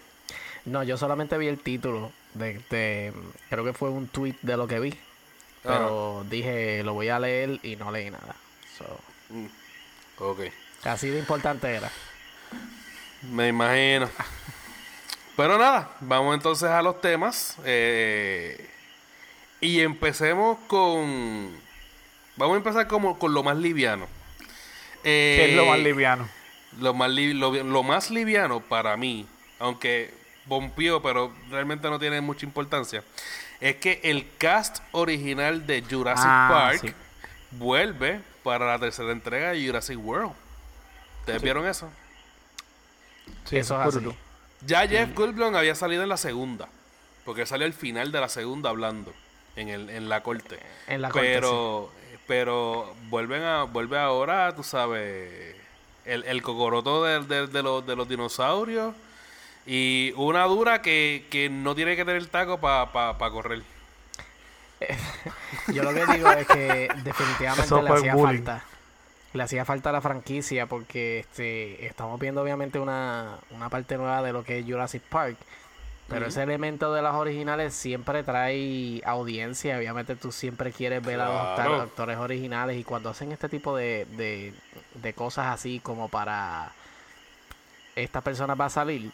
No, 0.64 0.83
yo 0.83 0.97
solamente 0.97 1.37
vi 1.38 1.49
el 1.49 1.59
título 1.59 2.12
de, 2.35 2.61
de- 2.71 3.12
creo 3.50 3.64
que 3.64 3.73
fue 3.73 3.90
un 3.90 4.09
tweet 4.09 4.37
de 4.43 4.57
lo 4.57 4.66
que 4.66 4.81
vi. 4.81 4.99
Pero 5.62 6.25
dije, 6.31 6.83
lo 6.85 6.95
voy 6.95 7.09
a 7.09 7.19
leer 7.19 7.59
y 7.64 7.75
no 7.76 7.90
leí 7.90 8.11
nada. 8.11 8.37
So, 8.78 8.85
Ok. 10.25 10.40
así 10.85 11.09
de 11.11 11.19
importante 11.19 11.73
era. 11.75 11.90
Me 13.23 13.49
imagino. 13.49 14.08
Pero 15.37 15.58
nada, 15.58 15.90
vamos 16.00 16.35
entonces 16.35 16.68
a 16.68 16.82
los 16.82 17.00
temas. 17.00 17.56
eh, 17.64 18.68
y 19.61 19.80
empecemos 19.80 20.58
con. 20.66 21.50
Vamos 22.37 22.54
a 22.54 22.58
empezar 22.58 22.87
como 22.87 23.18
con 23.18 23.32
lo 23.35 23.42
más 23.42 23.56
liviano. 23.56 24.06
¿Qué 25.02 25.46
es 25.50 25.54
lo 25.56 25.66
más 25.66 25.78
Eh, 25.78 25.82
liviano? 25.82 26.28
Lo 26.80 26.92
más, 26.92 27.11
li- 27.11 27.32
lo, 27.32 27.52
lo 27.52 27.82
más 27.82 28.11
liviano 28.11 28.61
para 28.61 28.96
mí, 28.96 29.26
aunque 29.58 30.12
bompió, 30.44 31.00
pero 31.00 31.32
realmente 31.50 31.88
no 31.88 31.99
tiene 31.99 32.20
mucha 32.20 32.44
importancia, 32.44 33.02
es 33.61 33.76
que 33.76 34.00
el 34.04 34.26
cast 34.37 34.78
original 34.92 35.66
de 35.66 35.82
Jurassic 35.88 36.26
Ah, 36.28 36.49
Park 36.50 36.80
sí. 36.82 36.92
vuelve 37.52 38.20
para 38.42 38.66
la 38.66 38.78
tercera 38.78 39.11
entrega 39.12 39.52
de 39.52 39.64
Jurassic 39.66 39.99
World. 39.99 40.32
¿Ustedes 41.20 41.40
vieron 41.42 41.66
eso? 41.66 41.90
Sí, 43.45 43.59
Eso 43.59 43.80
es 43.80 43.97
así. 43.97 44.16
Ya 44.62 44.87
Jeff 44.88 45.14
Goldblum 45.14 45.54
había 45.54 45.75
salido 45.75 46.02
en 46.02 46.09
la 46.09 46.16
segunda, 46.16 46.68
porque 47.25 47.47
salió 47.47 47.66
al 47.66 47.73
final 47.75 48.11
de 48.12 48.21
la 48.21 48.28
segunda 48.28 48.71
hablando 48.71 49.12
en, 49.54 49.68
el, 49.68 49.90
en 49.90 50.09
la 50.09 50.23
corte. 50.23 50.59
En 50.88 51.02
la 51.02 51.11
corte, 51.11 51.35
pero 51.35 51.92
pero 52.26 52.95
vuelven 53.09 53.42
a 53.45 53.62
vuelve 53.64 53.99
ahora, 53.99 54.54
tú 54.56 54.64
sabes, 54.64 55.54
el, 56.04 56.25
el 56.25 56.42
cocoroto 56.42 57.04
de, 57.04 57.21
de- 57.21 57.47
de 57.47 57.62
los, 57.62 57.87
de 57.87 57.95
los 57.95 58.09
dinosaurios 58.09 58.95
y 59.66 60.12
una 60.16 60.45
dura 60.45 60.83
que, 60.83 61.26
que 61.30 61.49
no 61.49 61.75
tiene 61.76 61.95
que 61.95 62.04
tener 62.04 62.26
taco 62.26 62.59
para 62.61 63.16
correr. 63.30 63.62
Yo 65.73 65.83
lo 65.83 65.95
que 65.95 66.06
digo 66.14 66.30
es 66.33 66.47
que 66.47 66.88
definitivamente 67.04 67.64
Eso 67.66 67.83
le 67.83 67.90
hacía 67.90 68.14
bullying. 68.14 68.45
falta. 68.45 68.64
Le 69.37 69.43
hacía 69.43 69.64
falta 69.64 69.90
a 69.90 69.93
la 69.93 70.00
franquicia 70.00 70.66
porque 70.66 71.21
este 71.21 71.85
estamos 71.87 72.19
viendo 72.19 72.43
obviamente 72.43 72.78
una, 72.78 73.37
una 73.50 73.69
parte 73.69 73.97
nueva 73.97 74.23
de 74.23 74.33
lo 74.33 74.43
que 74.45 74.59
es 74.61 74.64
Jurassic 74.66 75.02
Park. 75.02 75.37
Pero 76.09 76.26
ese 76.26 76.43
elemento 76.45 76.95
de 76.95 77.02
las 77.02 77.14
originales 77.16 77.75
siempre 77.75 78.23
trae 78.23 79.02
audiencia. 79.05 79.76
Obviamente 79.76 80.14
tú 80.14 80.31
siempre 80.31 80.71
quieres 80.71 81.05
ver 81.05 81.21
a 81.21 81.57
los 81.69 81.83
actores 81.83 82.16
originales. 82.19 82.76
Y 82.78 82.85
cuando 82.85 83.11
hacen 83.11 83.33
este 83.33 83.49
tipo 83.49 83.76
de, 83.76 84.07
de, 84.16 84.55
de 84.95 85.12
cosas 85.14 85.47
así 85.49 85.81
como 85.81 86.09
para 86.09 86.71
esta 87.97 88.21
persona 88.21 88.55
va 88.55 88.66
a 88.66 88.71
salir, 88.71 89.11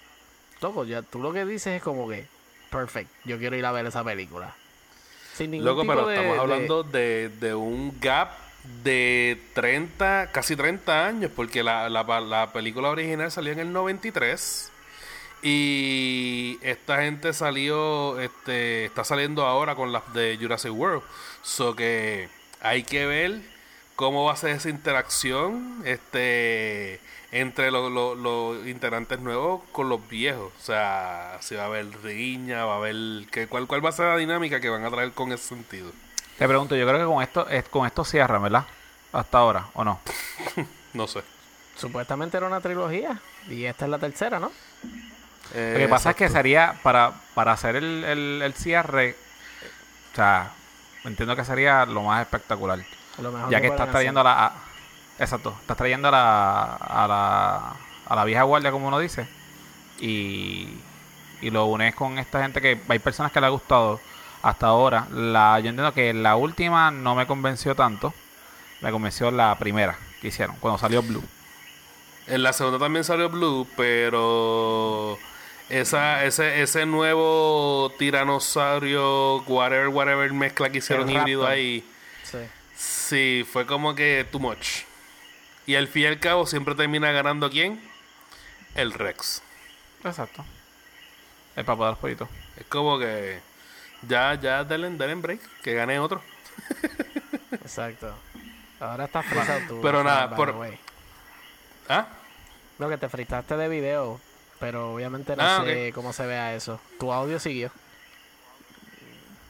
loco, 0.61 0.85
ya 0.85 1.01
tú 1.03 1.19
lo 1.21 1.33
que 1.33 1.47
dices 1.47 1.77
es 1.79 1.83
como 1.83 2.09
que, 2.09 2.27
perfect, 2.71 3.09
yo 3.25 3.39
quiero 3.39 3.57
ir 3.57 3.65
a 3.65 3.73
ver 3.73 3.87
esa 3.87 4.05
película. 4.05 4.55
Sin 5.35 5.51
ningún 5.53 5.67
Loco, 5.67 5.81
tipo 5.83 5.95
pero 5.95 6.07
de- 6.09 6.17
estamos 6.17 6.39
hablando 6.39 6.83
de, 6.83 7.29
de 7.41 7.55
un 7.55 7.99
gap 8.01 8.33
de 8.85 9.41
30, 9.55 10.31
casi 10.33 10.57
30 10.57 11.07
años, 11.07 11.31
porque 11.35 11.63
la, 11.63 11.89
la, 11.89 12.03
la 12.21 12.53
película 12.53 12.91
original 12.91 13.31
salió 13.31 13.53
en 13.53 13.59
el 13.61 13.73
93 13.73 14.71
y 15.43 16.59
esta 16.63 17.03
gente 17.03 17.33
salió, 17.33 18.21
este, 18.21 18.85
está 18.87 19.05
saliendo 19.05 19.45
ahora 19.47 19.75
con 19.75 19.93
las 19.93 20.13
de 20.15 20.39
Jurassic 20.41 20.73
World, 20.73 21.03
so 21.43 21.75
que 21.75 22.29
hay 22.61 22.85
que 22.85 23.07
ver 23.07 23.41
cómo 23.97 24.25
va 24.25 24.33
a 24.33 24.37
ser 24.37 24.51
esa 24.51 24.69
interacción, 24.71 25.83
este 25.85 27.01
entre 27.33 27.71
los, 27.71 27.91
los- 27.91 28.17
los 28.19 28.67
integrantes 28.67 29.19
nuevos 29.21 29.63
con 29.73 29.89
los 29.89 30.07
viejos. 30.09 30.53
O 30.61 30.63
sea, 30.65 31.39
si 31.41 31.55
va 31.55 31.63
a 31.63 31.67
haber 31.67 31.87
riña, 32.03 32.67
va 32.67 32.75
a 32.75 32.77
haber... 32.77 33.27
Que, 33.31 33.47
¿cuál, 33.47 33.67
¿Cuál 33.67 33.83
va 33.85 33.89
a 33.89 33.93
ser 33.93 34.05
la 34.07 34.19
dinámica 34.19 34.61
que 34.61 34.69
van 34.69 34.85
a 34.85 34.91
traer 34.91 35.13
con 35.13 35.33
ese 35.33 35.45
sentido? 35.49 35.93
Te 36.43 36.49
pregunto, 36.49 36.75
yo 36.75 36.85
creo 36.89 36.99
que 36.99 37.07
con 37.07 37.23
esto, 37.23 37.49
es- 37.49 37.69
con 37.69 37.87
esto 37.87 38.05
cierra, 38.05 38.39
¿verdad? 38.41 38.65
Hasta 39.13 39.39
ahora, 39.39 39.67
¿o 39.75 39.85
no? 39.85 40.01
No 40.93 41.07
sé. 41.07 41.23
Supuestamente 41.77 42.37
era 42.37 42.47
una 42.49 42.61
trilogía 42.61 43.19
y 43.49 43.65
esta 43.65 43.85
es 43.85 43.91
la 43.93 43.99
tercera, 43.99 44.41
¿no? 44.41 44.51
Eh, 45.55 45.71
Lo 45.75 45.79
que 45.79 45.89
pasa 45.89 46.11
es 46.11 46.17
que 46.17 46.29
sería, 46.29 46.75
para, 46.83 47.13
para 47.35 47.53
hacer 47.53 47.77
el, 47.77 48.03
el, 48.05 48.43
el 48.43 48.55
cierre, 48.55 49.17
o 50.13 50.17
sea, 50.17 50.51
entiendo 51.05 51.37
que 51.37 51.45
sería 51.45 51.87
lo 51.87 52.03
más 52.03 52.21
espectacular. 52.23 52.81
Lo 53.19 53.31
mejor 53.31 53.49
Ya 53.51 53.61
que 53.61 53.69
estás 53.69 53.83
hacer. 53.83 53.93
trayendo 53.93 54.21
a 54.21 54.25
la... 54.25 54.47
a- 54.47 54.53
exacto, 55.21 55.57
estás 55.61 55.77
trayendo 55.77 56.09
a 56.09 56.11
la, 56.11 56.75
a 56.77 57.07
la, 57.09 57.73
a 58.07 58.17
la 58.17 58.25
vieja 58.25 58.43
guardia, 58.43 58.73
como 58.73 58.89
uno 58.89 58.99
dice, 58.99 59.29
y, 60.01 60.77
y 61.41 61.51
lo 61.51 61.67
unes 61.67 61.95
con 61.95 62.19
esta 62.19 62.43
gente 62.43 62.61
que 62.61 62.81
hay 62.89 62.99
personas 62.99 63.31
que 63.31 63.41
le 63.41 63.47
ha 63.47 63.51
gustado 63.51 64.01
hasta 64.43 64.67
ahora. 64.67 65.07
La, 65.13 65.59
yo 65.61 65.71
entiendo 65.71 65.93
que 65.95 66.13
la 66.13 66.37
última 66.37 66.91
no 66.91 67.15
me 67.15 67.27
convenció 67.27 67.75
tanto, 67.75 68.13
me 68.81 68.91
convenció 68.91 69.31
la 69.31 69.57
primera 69.59 69.99
que 70.21 70.29
hicieron, 70.29 70.57
cuando 70.57 70.79
salió 70.79 71.03
Blue. 71.03 71.23
En 72.27 72.43
la 72.43 72.53
segunda 72.53 72.79
también 72.79 73.05
salió 73.05 73.29
Blue, 73.29 73.67
pero 73.77 75.19
esa, 75.69 76.25
ese, 76.25 76.63
ese 76.63 76.87
nuevo 76.87 77.93
tiranosaurio, 77.99 79.43
whatever, 79.43 79.89
whatever 79.89 80.33
mezcla 80.33 80.71
que 80.71 80.79
hicieron 80.79 81.09
El 81.09 81.17
híbrido 81.17 81.41
raptor. 81.43 81.55
ahí, 81.57 81.85
Sí. 82.25 82.39
sí, 82.77 83.47
fue 83.51 83.67
como 83.67 83.95
que 83.95 84.27
too 84.31 84.39
much. 84.39 84.83
Y 85.67 85.75
al 85.77 85.87
fin 85.89 86.03
y 86.03 86.07
al 86.07 86.19
cabo 86.21 86.47
siempre 86.47 86.75
termina 86.75 87.11
ganando 87.13 87.51
quién? 87.51 87.81
El 88.75 88.93
Rex. 88.93 89.43
Exacto. 90.05 90.45
El 91.55 91.65
papá 91.65 91.85
de 91.87 91.91
los 91.93 91.99
pollitos. 91.99 92.29
Es 92.57 92.67
como 92.67 92.99
que 92.99 93.41
ya, 94.09 94.35
ya 94.35 94.65
denle, 94.65 94.91
denle 94.91 95.15
break, 95.17 95.41
que 95.63 95.75
gane 95.75 95.99
otro. 95.99 96.23
Exacto. 97.53 98.15
Ahora 98.81 99.05
estás 99.05 99.25
frisado 99.27 99.61
tú. 99.69 99.81
Pero 99.83 100.03
nada, 100.03 100.35
por- 100.35 100.51
way. 100.57 100.79
¿Ah? 101.89 102.07
Lo 102.79 102.89
que 102.89 102.97
te 102.99 103.09
fristaste 103.09 103.57
de 103.57 103.69
video, 103.69 104.21
pero 104.59 104.95
obviamente 104.95 105.37
no 105.37 105.43
Ah, 105.43 105.63
sé 105.65 105.93
cómo 105.95 106.13
se 106.13 106.27
vea 106.27 106.55
eso. 106.55 106.81
Tu 106.99 107.13
audio 107.13 107.39
siguió. 107.39 107.71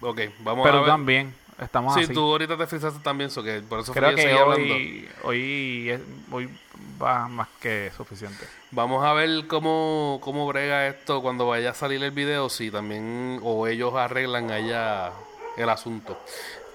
Ok, 0.00 0.21
vamos 0.40 0.64
Pero 0.64 0.78
a 0.78 0.80
ver. 0.82 0.90
también, 0.90 1.35
estamos 1.61 1.94
Sí, 1.94 2.04
así. 2.04 2.14
tú 2.14 2.21
ahorita 2.30 2.56
te 2.56 2.66
frisaste 2.66 3.00
también, 3.00 3.30
so 3.30 3.42
que 3.42 3.61
por 3.61 3.80
eso 3.80 3.92
Creo 3.92 4.14
que 4.14 4.35
hoy, 4.35 5.09
hoy, 5.23 5.90
es- 5.90 6.00
hoy 6.30 6.49
va 7.02 7.28
más 7.28 7.49
que 7.61 7.90
suficiente. 7.97 8.47
Vamos 8.71 9.04
a 9.04 9.12
ver 9.12 9.47
cómo, 9.47 10.18
cómo 10.23 10.47
brega 10.47 10.87
esto 10.88 11.21
cuando 11.23 11.47
vaya 11.47 11.71
a 11.71 11.75
salir 11.75 12.02
el 12.02 12.11
video, 12.11 12.49
si 12.49 12.71
también 12.71 13.40
o 13.42 13.66
ellos 13.66 13.94
arreglan 13.94 14.50
allá 14.50 15.12
el 15.56 15.68
asunto. 15.68 16.18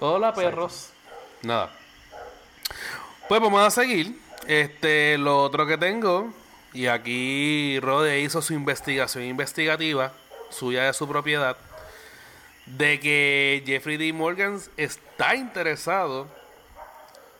Hola 0.00 0.32
perros. 0.32 0.90
Nada. 1.42 1.70
Pues 3.28 3.40
vamos 3.40 3.60
a 3.60 3.70
seguir. 3.70 4.18
Este, 4.46 5.18
lo 5.18 5.42
otro 5.42 5.66
que 5.66 5.76
tengo, 5.76 6.32
y 6.72 6.86
aquí 6.86 7.78
Rode 7.80 8.20
hizo 8.20 8.40
su 8.40 8.54
investigación 8.54 9.24
investigativa, 9.24 10.12
suya 10.48 10.84
de 10.84 10.92
su 10.94 11.06
propiedad, 11.06 11.56
de 12.76 13.00
que 13.00 13.62
Jeffrey 13.66 13.96
D. 13.96 14.12
Morgan 14.12 14.60
está 14.76 15.34
interesado 15.34 16.28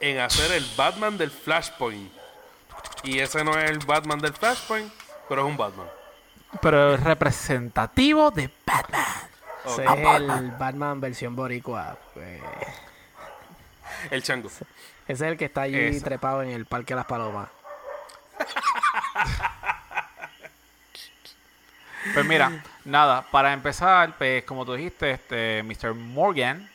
en 0.00 0.18
hacer 0.18 0.52
el 0.52 0.64
Batman 0.76 1.18
del 1.18 1.30
Flashpoint. 1.30 2.11
Y 3.02 3.18
ese 3.18 3.44
no 3.44 3.58
es 3.58 3.70
el 3.70 3.78
Batman 3.78 4.18
del 4.18 4.32
Flashpoint, 4.32 4.92
pero 5.28 5.42
es 5.42 5.49
un 5.49 5.56
Batman. 5.56 5.87
Pero 6.62 6.94
es 6.94 7.02
representativo 7.02 8.30
de 8.30 8.50
Batman. 8.64 9.04
Es 9.66 9.78
el 9.78 10.50
Batman 10.52 11.00
versión 11.00 11.37
boricua. 11.37 11.99
pues. 12.14 12.40
El 14.11 14.23
chango. 14.23 14.49
Ese 14.49 14.64
es 15.06 15.20
el 15.23 15.37
que 15.37 15.47
está 15.47 15.62
allí 15.62 16.00
trepado 16.00 16.42
en 16.42 16.50
el 16.50 16.66
Parque 16.66 16.94
de 16.94 16.97
las 16.97 17.06
Palomas. 17.06 17.49
Pues 22.14 22.26
mira, 22.26 22.62
nada, 22.88 23.23
para 23.30 23.52
empezar, 23.52 24.16
pues 24.16 24.42
como 24.45 24.64
tú 24.64 24.75
dijiste, 24.75 25.11
este 25.11 25.62
Mr. 25.62 25.95
Morgan, 25.95 26.68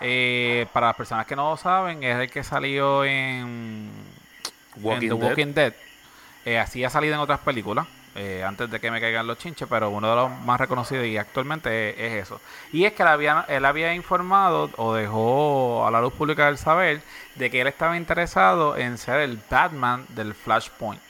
eh, 0.00 0.66
para 0.72 0.88
las 0.88 0.96
personas 0.96 1.26
que 1.26 1.34
no 1.34 1.50
lo 1.50 1.56
saben, 1.56 2.02
es 2.04 2.16
el 2.16 2.30
que 2.30 2.44
salió 2.44 3.04
en, 3.04 3.90
Walking 4.76 5.08
en 5.08 5.08
The 5.08 5.14
Dead. 5.16 5.28
Walking 5.28 5.54
Dead. 5.54 5.74
Eh, 6.44 6.58
así 6.58 6.84
ha 6.84 6.90
salido 6.90 7.14
en 7.14 7.20
otras 7.20 7.40
películas, 7.40 7.86
eh, 8.14 8.44
antes 8.46 8.70
de 8.70 8.78
que 8.78 8.90
me 8.90 9.00
caigan 9.00 9.26
los 9.26 9.38
chinches, 9.38 9.66
pero 9.68 9.88
uno 9.88 10.10
de 10.10 10.16
los 10.16 10.30
más 10.42 10.60
reconocidos 10.60 11.06
y 11.06 11.16
actualmente 11.16 11.90
es, 11.90 12.12
es 12.12 12.22
eso. 12.24 12.40
Y 12.72 12.84
es 12.84 12.92
que 12.92 13.02
él 13.02 13.08
había, 13.08 13.46
él 13.48 13.64
había 13.64 13.94
informado 13.94 14.70
o 14.76 14.94
dejó 14.94 15.86
a 15.86 15.90
la 15.90 16.00
luz 16.00 16.12
pública 16.12 16.48
el 16.48 16.58
saber 16.58 17.00
de 17.36 17.50
que 17.50 17.62
él 17.62 17.66
estaba 17.66 17.96
interesado 17.96 18.76
en 18.76 18.98
ser 18.98 19.20
el 19.20 19.40
Batman 19.50 20.04
del 20.10 20.34
Flashpoint. 20.34 21.00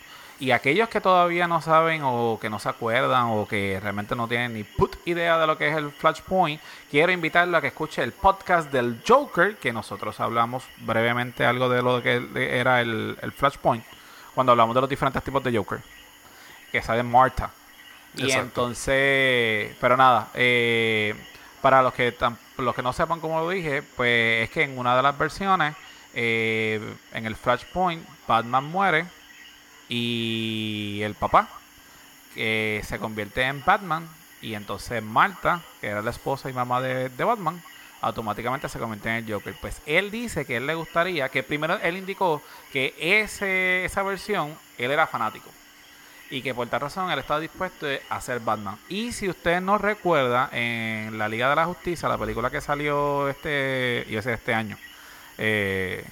Y 0.45 0.51
aquellos 0.51 0.91
que 0.91 1.01
todavía 1.01 1.49
no 1.49 1.63
saben 1.63 2.03
o 2.05 2.39
que 2.39 2.51
no 2.51 2.59
se 2.59 2.69
acuerdan 2.69 3.29
o 3.31 3.49
que 3.49 3.81
realmente 3.81 4.15
no 4.15 4.29
tienen 4.29 4.53
ni 4.53 4.63
put 4.63 4.95
idea 5.07 5.39
de 5.39 5.47
lo 5.47 5.57
que 5.57 5.69
es 5.69 5.75
el 5.75 5.91
Flashpoint, 5.91 6.61
quiero 6.91 7.13
invitarlo 7.13 7.57
a 7.57 7.63
que 7.63 7.69
escuche 7.69 8.03
el 8.03 8.13
podcast 8.13 8.71
del 8.71 9.01
Joker, 9.09 9.57
que 9.57 9.73
nosotros 9.73 10.21
hablamos 10.21 10.65
brevemente 10.81 11.47
algo 11.47 11.71
de 11.71 11.81
lo 11.81 12.03
que 12.03 12.29
era 12.37 12.83
el, 12.83 13.17
el 13.23 13.33
Flashpoint, 13.33 13.83
cuando 14.35 14.53
hablamos 14.53 14.75
de 14.75 14.83
los 14.83 14.91
diferentes 14.91 15.25
tipos 15.25 15.43
de 15.43 15.57
Joker, 15.57 15.81
que 16.71 16.83
sale 16.83 17.03
Marta. 17.03 17.51
Y 18.15 18.25
Exacto. 18.25 18.45
entonces, 18.45 19.75
pero 19.81 19.97
nada, 19.97 20.29
eh, 20.35 21.15
para 21.63 21.81
los 21.81 21.95
que 21.95 22.15
los 22.59 22.75
que 22.75 22.83
no 22.83 22.93
sepan 22.93 23.19
cómo 23.19 23.41
lo 23.41 23.49
dije, 23.49 23.83
pues 23.97 24.45
es 24.45 24.51
que 24.51 24.65
en 24.65 24.77
una 24.77 24.95
de 24.95 25.03
las 25.03 25.17
versiones, 25.17 25.75
eh, 26.13 26.97
en 27.15 27.25
el 27.25 27.35
Flashpoint, 27.35 28.07
Batman 28.29 28.65
muere 28.65 29.07
y 29.89 31.01
el 31.03 31.15
papá 31.15 31.49
que 32.35 32.83
se 32.85 32.99
convierte 32.99 33.43
en 33.43 33.65
Batman 33.65 34.09
y 34.43 34.55
entonces 34.55 35.03
Marta, 35.03 35.61
que 35.81 35.89
era 35.89 36.03
la 36.03 36.11
esposa 36.11 36.51
y 36.51 36.53
mamá 36.53 36.81
de, 36.81 37.09
de 37.09 37.25
Batman, 37.25 37.63
automáticamente 38.05 38.69
se 38.69 38.79
convierte 38.79 39.09
en 39.09 39.25
el 39.25 39.33
Joker. 39.33 39.55
Pues 39.61 39.81
él 39.87 40.11
dice 40.11 40.45
que 40.45 40.57
él 40.57 40.67
le 40.67 40.75
gustaría, 40.75 41.29
que 41.31 41.43
primero 41.43 41.79
él 41.83 41.97
indicó 41.97 42.43
que 42.73 42.95
ese, 42.99 43.85
esa 43.85 44.03
versión, 44.03 44.55
él 44.79 44.91
era 44.91 45.07
fanático. 45.07 45.51
y 46.31 46.43
que 46.43 46.55
por 46.55 46.67
tal 46.69 46.81
razón 46.81 47.11
él 47.11 47.19
está 47.19 47.39
dispuesto 47.39 47.87
a 48.09 48.21
ser 48.21 48.41
Batman. 48.41 48.79
Y 48.89 49.13
si 49.13 49.29
usted 49.29 49.61
no 49.61 49.79
recuerda, 49.79 50.49
en 50.53 51.17
la 51.17 51.29
Liga 51.29 51.49
de 51.49 51.57
la 51.57 51.67
Justicia, 51.67 52.09
la 52.09 52.19
película 52.19 52.51
que 52.51 52.61
salió 52.61 53.29
este, 53.29 54.05
y 54.09 54.17
ese 54.17 54.33
este 54.33 54.53
año, 54.53 54.77
eh, 55.39 56.05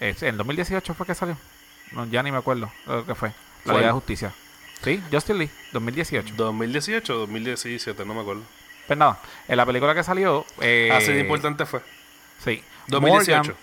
en 0.00 0.36
2018 0.36 0.94
fue 0.94 1.06
que 1.06 1.14
salió, 1.14 1.36
no, 1.96 2.06
ya 2.06 2.22
ni 2.22 2.30
me 2.30 2.38
acuerdo 2.38 2.70
lo 2.86 3.04
que 3.04 3.14
fue, 3.14 3.32
la 3.64 3.74
Liga 3.74 3.86
de 3.86 3.92
Justicia. 3.92 4.32
Sí, 4.82 5.02
Justin 5.10 5.38
Lee, 5.38 5.50
2018. 5.72 6.34
2018 6.36 7.14
o 7.14 7.18
2017, 7.20 8.04
no 8.04 8.14
me 8.14 8.20
acuerdo. 8.20 8.42
Pues 8.86 8.98
nada, 8.98 9.18
en 9.48 9.56
la 9.56 9.66
película 9.66 9.94
que 9.94 10.04
salió... 10.04 10.44
Eh, 10.60 10.90
Así 10.92 11.12
de 11.12 11.20
importante 11.20 11.66
fue. 11.66 11.80
Sí. 12.44 12.62
2018. 12.88 13.56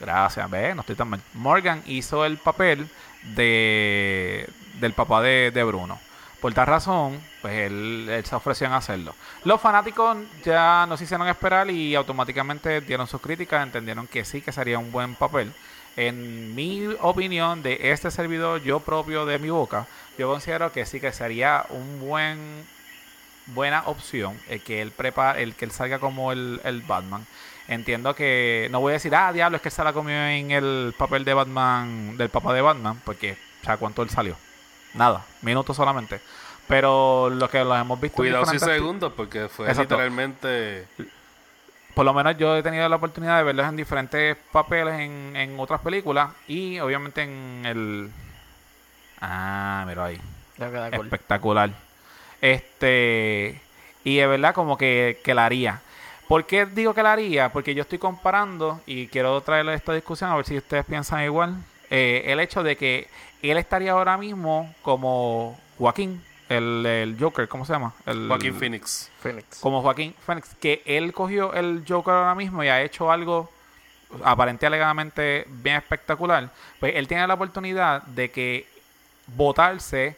gracias, 0.00 0.50
ve, 0.50 0.74
no 0.74 0.80
estoy 0.80 0.96
tan 0.96 1.08
mal. 1.08 1.20
Morgan 1.34 1.82
hizo 1.86 2.24
el 2.24 2.38
papel 2.38 2.88
de 3.34 4.48
del 4.80 4.92
papá 4.92 5.22
de, 5.22 5.50
de 5.52 5.64
Bruno. 5.64 5.98
Por 6.40 6.52
tal 6.52 6.66
razón, 6.66 7.18
pues 7.40 7.54
él, 7.54 8.08
él, 8.10 8.24
se 8.24 8.36
ofreció 8.36 8.66
en 8.66 8.74
hacerlo. 8.74 9.14
Los 9.44 9.60
fanáticos 9.60 10.18
ya 10.44 10.86
nos 10.86 11.00
hicieron 11.00 11.26
esperar 11.28 11.70
y 11.70 11.94
automáticamente 11.94 12.82
dieron 12.82 13.06
sus 13.06 13.20
críticas, 13.20 13.62
entendieron 13.62 14.06
que 14.06 14.24
sí, 14.24 14.42
que 14.42 14.52
sería 14.52 14.78
un 14.78 14.92
buen 14.92 15.14
papel. 15.14 15.52
En 15.96 16.54
mi 16.54 16.86
opinión 17.00 17.62
de 17.62 17.90
este 17.90 18.10
servidor, 18.10 18.62
yo 18.62 18.80
propio 18.80 19.24
de 19.24 19.38
mi 19.38 19.50
boca, 19.50 19.86
yo 20.18 20.28
considero 20.28 20.70
que 20.72 20.84
sí 20.84 21.00
que 21.00 21.12
sería 21.12 21.64
un 21.70 22.00
buen 22.00 22.66
buena 23.46 23.84
opción 23.86 24.38
el 24.48 24.60
que 24.60 24.82
él 24.82 24.90
prepare, 24.90 25.42
el 25.42 25.54
que 25.54 25.64
él 25.64 25.70
salga 25.70 25.98
como 25.98 26.32
el, 26.32 26.60
el 26.64 26.82
Batman. 26.82 27.26
Entiendo 27.68 28.14
que 28.14 28.68
no 28.70 28.80
voy 28.80 28.90
a 28.90 28.94
decir, 28.94 29.14
ah, 29.14 29.32
diablo, 29.32 29.56
es 29.56 29.62
que 29.62 29.70
se 29.70 29.82
la 29.82 29.92
comió 29.92 30.14
en 30.14 30.50
el 30.50 30.94
papel 30.96 31.24
de 31.24 31.34
Batman, 31.34 32.16
del 32.16 32.28
papá 32.28 32.52
de 32.52 32.60
Batman, 32.60 33.00
porque, 33.04 33.36
o 33.62 33.64
sea, 33.64 33.76
¿cuánto 33.76 34.02
él 34.02 34.10
salió? 34.10 34.36
Nada, 34.94 35.24
minutos 35.42 35.76
solamente. 35.76 36.20
Pero 36.68 37.30
lo 37.30 37.48
que 37.48 37.64
los 37.64 37.78
hemos 37.78 38.00
visto. 38.00 38.16
Cuidado 38.16 38.46
si 38.46 38.58
segundos, 38.58 39.12
porque 39.16 39.48
fue 39.48 39.72
literalmente. 39.72 40.86
Por 41.96 42.04
lo 42.04 42.12
menos 42.12 42.36
yo 42.36 42.54
he 42.54 42.62
tenido 42.62 42.86
la 42.90 42.96
oportunidad 42.96 43.38
de 43.38 43.44
verlos 43.44 43.66
en 43.66 43.74
diferentes 43.74 44.36
papeles 44.52 45.00
en, 45.00 45.34
en 45.34 45.58
otras 45.58 45.80
películas 45.80 46.28
y 46.46 46.78
obviamente 46.78 47.22
en 47.22 47.62
el. 47.64 48.10
Ah, 49.18 49.82
mira 49.88 50.04
ahí. 50.04 50.20
Espectacular. 50.92 51.70
Este. 52.42 53.62
Y 54.04 54.16
de 54.16 54.26
verdad, 54.26 54.52
como 54.52 54.76
que, 54.76 55.22
que 55.24 55.32
la 55.32 55.46
haría. 55.46 55.80
¿Por 56.28 56.44
qué 56.44 56.66
digo 56.66 56.92
que 56.92 57.02
la 57.02 57.14
haría? 57.14 57.50
Porque 57.50 57.74
yo 57.74 57.80
estoy 57.80 57.96
comparando 57.96 58.78
y 58.84 59.06
quiero 59.06 59.40
traerle 59.40 59.72
esta 59.72 59.94
discusión 59.94 60.28
a 60.28 60.36
ver 60.36 60.44
si 60.44 60.58
ustedes 60.58 60.84
piensan 60.84 61.24
igual. 61.24 61.56
Eh, 61.88 62.24
el 62.26 62.40
hecho 62.40 62.62
de 62.62 62.76
que 62.76 63.08
él 63.40 63.56
estaría 63.56 63.92
ahora 63.92 64.18
mismo 64.18 64.70
como 64.82 65.58
Joaquín, 65.78 66.22
el, 66.48 67.16
Joker, 67.18 67.48
¿cómo 67.48 67.64
se 67.64 67.72
llama? 67.72 67.92
El, 68.04 68.28
Joaquín 68.28 68.54
Phoenix. 68.54 69.10
Phoenix. 69.20 69.58
Como 69.60 69.82
Joaquín 69.82 70.14
Phoenix, 70.24 70.54
que 70.60 70.82
él 70.86 71.12
cogió 71.12 71.52
el 71.54 71.84
Joker 71.86 72.14
ahora 72.14 72.34
mismo 72.34 72.62
y 72.62 72.68
ha 72.68 72.82
hecho 72.82 73.10
algo 73.10 73.50
aparentemente 74.22 74.66
alegadamente 74.66 75.44
bien 75.48 75.76
espectacular. 75.76 76.50
Pues 76.78 76.94
él 76.94 77.08
tiene 77.08 77.26
la 77.26 77.34
oportunidad 77.34 78.02
de 78.02 78.30
que 78.30 78.66
votarse 79.26 80.16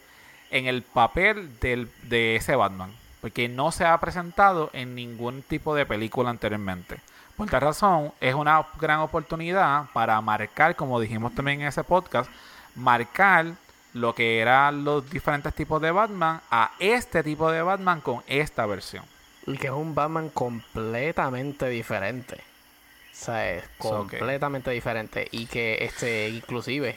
en 0.50 0.66
el 0.66 0.82
papel 0.82 1.58
del, 1.60 1.90
de 2.02 2.36
ese 2.36 2.56
Batman. 2.56 2.92
Porque 3.20 3.48
no 3.48 3.72
se 3.72 3.84
ha 3.84 3.98
presentado 3.98 4.70
en 4.72 4.94
ningún 4.94 5.42
tipo 5.42 5.74
de 5.74 5.86
película 5.86 6.30
anteriormente. 6.30 7.00
Por 7.36 7.48
tal 7.48 7.60
razón, 7.60 8.12
es 8.20 8.34
una 8.34 8.64
gran 8.80 9.00
oportunidad 9.00 9.86
para 9.92 10.20
marcar, 10.20 10.76
como 10.76 11.00
dijimos 11.00 11.34
también 11.34 11.60
en 11.60 11.68
ese 11.68 11.84
podcast, 11.84 12.30
marcar 12.74 13.54
lo 13.94 14.14
que 14.14 14.40
eran 14.40 14.84
los 14.84 15.08
diferentes 15.10 15.54
tipos 15.54 15.80
de 15.80 15.90
Batman 15.90 16.40
a 16.50 16.72
este 16.78 17.22
tipo 17.22 17.50
de 17.50 17.62
Batman 17.62 18.00
con 18.00 18.22
esta 18.26 18.66
versión. 18.66 19.04
Y 19.46 19.56
que 19.56 19.68
es 19.68 19.72
un 19.72 19.94
Batman 19.94 20.28
completamente 20.28 21.68
diferente. 21.68 22.36
O 22.36 23.14
sea, 23.24 23.52
es 23.52 23.64
completamente 23.78 24.70
diferente. 24.70 25.26
Y 25.30 25.46
que 25.46 25.78
este, 25.80 26.28
inclusive. 26.28 26.96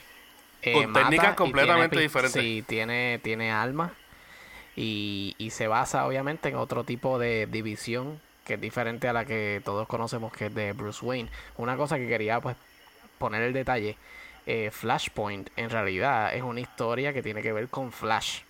Eh, 0.62 0.74
con 0.74 0.94
técnicas 0.94 1.36
completamente 1.36 2.00
diferentes. 2.00 2.42
Sí, 2.42 2.64
tiene, 2.68 3.20
tiene 3.24 3.52
alma. 3.52 3.94
Y, 4.76 5.36
y 5.38 5.50
se 5.52 5.68
basa 5.68 6.06
obviamente 6.06 6.50
en 6.50 6.56
otro 6.56 6.84
tipo 6.84 7.20
de 7.20 7.48
división 7.48 8.20
que 8.46 8.56
es 8.56 8.62
diferente 8.62 9.08
a 9.08 9.14
la 9.14 9.26
que 9.26 9.62
todos 9.64 9.88
conocemos 9.88 10.32
que 10.34 10.48
es 10.48 10.56
de 10.56 10.74
Bruce 10.74 11.06
Wayne. 11.06 11.30
Una 11.58 11.78
cosa 11.78 11.98
que 11.98 12.08
quería 12.08 12.40
pues 12.42 12.56
poner 13.18 13.44
el 13.44 13.54
detalle 13.54 13.98
eh, 14.46 14.70
Flashpoint 14.72 15.50
en 15.56 15.70
realidad 15.70 16.34
es 16.34 16.44
una 16.44 16.60
historia 16.60 17.14
que 17.14 17.22
tiene 17.22 17.42
que 17.42 17.54
ver 17.54 17.70
con 17.70 17.92
Flash 17.92 18.42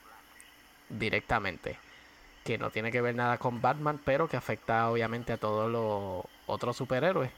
directamente. 0.89 1.77
Que 2.43 2.57
no 2.57 2.71
tiene 2.71 2.91
que 2.91 3.01
ver 3.01 3.15
nada 3.15 3.37
con 3.37 3.61
Batman, 3.61 3.99
pero 4.03 4.27
que 4.27 4.37
afecta 4.37 4.89
obviamente 4.89 5.33
a 5.33 5.37
todos 5.37 5.69
los 5.71 6.25
otros 6.47 6.75
superhéroes. 6.75 7.31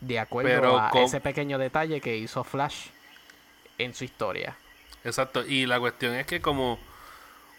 De 0.00 0.18
acuerdo 0.18 0.78
a 0.78 0.90
ese 0.94 1.20
pequeño 1.20 1.58
detalle 1.58 2.00
que 2.00 2.16
hizo 2.16 2.44
Flash 2.44 2.86
en 3.78 3.94
su 3.94 4.04
historia. 4.04 4.56
Exacto, 5.04 5.44
y 5.46 5.66
la 5.66 5.78
cuestión 5.78 6.14
es 6.14 6.26
que 6.26 6.40
como, 6.40 6.78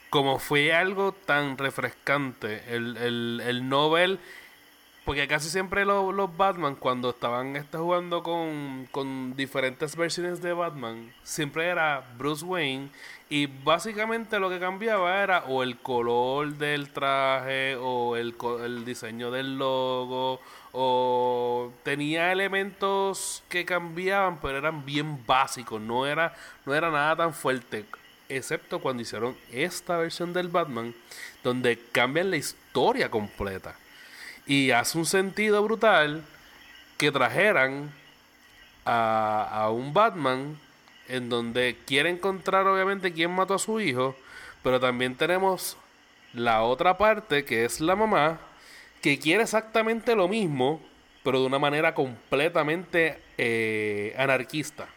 como 0.10 0.40
fue 0.40 0.74
algo 0.74 1.12
tan 1.12 1.58
refrescante, 1.58 2.64
el, 2.68 2.98
el, 2.98 3.42
el 3.46 3.70
Nobel 3.70 4.20
porque 5.08 5.26
casi 5.26 5.50
siempre 5.50 5.86
los 5.86 6.36
Batman, 6.36 6.76
cuando 6.76 7.12
estaban 7.12 7.56
este, 7.56 7.78
jugando 7.78 8.22
con, 8.22 9.38
diferentes 9.38 9.96
versiones 9.96 10.42
de 10.42 10.52
Batman, 10.52 11.14
siempre 11.24 11.68
era 11.68 12.04
Bruce 12.18 12.44
Wayne. 12.44 12.90
Y 13.30 13.46
básicamente 13.46 14.38
lo 14.38 14.50
que 14.50 14.60
cambiaba 14.60 15.24
era 15.24 15.46
o 15.46 15.64
el 15.64 15.78
color 15.80 16.56
del 16.56 16.90
traje, 16.90 17.78
o 17.78 18.18
el, 18.18 18.36
el 18.66 18.84
diseño 18.84 19.32
del 19.32 19.58
logo, 19.58 20.42
o 20.74 21.72
tenía 21.84 22.34
elementos 22.34 23.46
que 23.48 23.64
cambiaban, 23.64 24.42
pero 24.42 24.58
eran 24.58 24.86
bien 24.86 25.26
básicos. 25.26 25.80
No 25.80 26.06
era, 26.06 26.36
no 26.66 26.76
era 26.76 26.92
nada 26.92 27.16
tan 27.16 27.34
fuerte. 27.34 27.86
Excepto 28.28 28.82
cuando 28.82 29.04
hicieron 29.04 29.38
esta 29.54 29.96
versión 29.96 30.34
del 30.34 30.50
Batman, 30.50 30.94
donde 31.46 31.80
cambian 31.94 32.30
la 32.30 32.36
historia 32.36 33.10
completa. 33.10 33.78
Y 34.48 34.72
hace 34.72 34.98
un 34.98 35.06
sentido 35.06 35.62
brutal 35.62 36.24
que 36.98 37.12
trajeran 37.12 37.92
a, 38.86 39.70
un 39.72 39.94
Batman 39.94 40.58
en 41.08 41.30
donde 41.30 41.78
quiere 41.86 42.10
encontrar 42.10 42.66
obviamente 42.68 43.14
quién 43.14 43.32
mató 43.32 43.56
a 43.56 43.60
su 43.60 43.80
hijo, 43.80 44.16
pero 44.64 44.80
también 44.80 45.16
tenemos 45.16 45.78
la 46.34 46.64
otra 46.64 46.98
parte 46.98 47.46
que 47.46 47.66
es 47.66 47.82
la 47.82 47.96
mamá 47.96 48.40
que 49.02 49.20
quiere 49.20 49.44
exactamente 49.44 50.16
lo 50.16 50.28
mismo, 50.28 50.82
pero 51.24 51.42
de 51.42 51.46
una 51.46 51.60
manera 51.60 51.94
completamente 51.94 53.20
eh, 53.38 54.16
anarquista. 54.18 54.88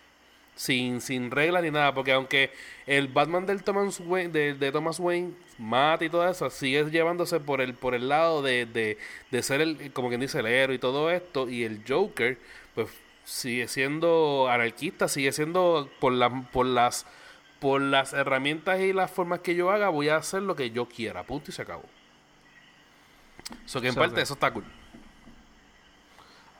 Sin, 0.55 1.01
sin 1.01 1.31
reglas 1.31 1.63
ni 1.63 1.71
nada, 1.71 1.95
porque 1.95 2.13
aunque 2.13 2.53
el 2.87 3.09
Batman 3.09 3.47
del 3.47 3.63
Thomas 3.63 3.99
Wayne, 3.99 4.55
de, 4.55 4.73
Thomas 4.73 5.01
Wayne 5.01 5.33
mata 5.61 6.05
y 6.05 6.11
todo 6.11 6.29
eso, 6.29 6.51
sigue 6.51 6.90
llevándose 6.90 7.40
por 7.40 7.61
el, 7.61 7.75
por 7.75 7.94
el 7.94 8.09
lado 8.09 8.42
de, 8.42 8.66
de, 9.31 9.42
ser 9.42 9.61
el, 9.61 9.92
como 9.92 10.09
quien 10.09 10.20
dice, 10.20 10.40
el 10.40 10.46
héroe 10.46 10.77
y 10.77 10.79
todo 10.79 11.11
esto, 11.11 11.49
y 11.49 11.64
el 11.64 11.83
Joker, 11.87 12.38
pues 12.75 12.88
sigue 13.25 13.68
siendo 13.68 14.49
anarquista, 14.51 15.09
sigue 15.09 15.33
siendo 15.33 15.88
por, 16.01 16.12
la, 16.12 16.31
por 16.53 16.66
las 16.66 17.07
por 17.61 17.83
las 17.83 18.14
herramientas 18.14 18.81
y 18.81 18.94
las 18.94 19.11
formas 19.11 19.40
que 19.40 19.55
yo 19.55 19.70
haga, 19.70 19.90
voy 19.90 20.09
a 20.09 20.16
hacer 20.16 20.42
lo 20.42 20.57
que 20.57 20.70
yo 20.70 20.87
quiera, 20.87 21.25
punto 21.25 21.51
y 21.51 21.53
se 21.53 21.61
acabó. 21.61 21.85
So 23.66 23.83
que 23.83 23.88
en 23.88 23.94
parte 23.94 24.23
eso 24.23 24.33
está 24.33 24.51
cool. 24.51 24.64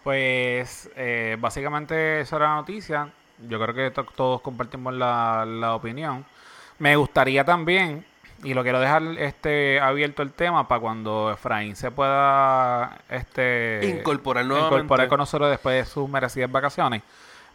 Pues 0.05 0.91
eh, 0.97 1.39
básicamente 1.41 2.21
esa 2.21 2.37
era 2.37 2.49
la 2.49 2.57
noticia 2.57 3.11
yo 3.49 3.61
creo 3.61 3.75
que 3.75 4.03
todos 4.15 4.41
compartimos 4.41 4.95
la, 4.95 5.45
la 5.47 5.75
opinión. 5.75 6.25
Me 6.79 6.97
gustaría 6.97 7.45
también, 7.45 8.05
y 8.43 8.55
lo 8.55 8.63
quiero 8.63 8.81
dejar 8.81 9.03
este 9.19 9.81
abierto 9.81 10.23
el 10.23 10.33
tema 10.33 10.67
para 10.67 10.81
cuando 10.81 11.31
Efraín 11.31 11.77
se 11.77 11.91
pueda 11.91 12.99
este 13.11 13.99
incorporar 13.99 14.45
incorporar 14.45 15.09
con 15.09 15.19
nosotros 15.19 15.51
después 15.51 15.85
de 15.85 15.91
sus 15.91 16.09
merecidas 16.09 16.51
vacaciones. 16.51 17.03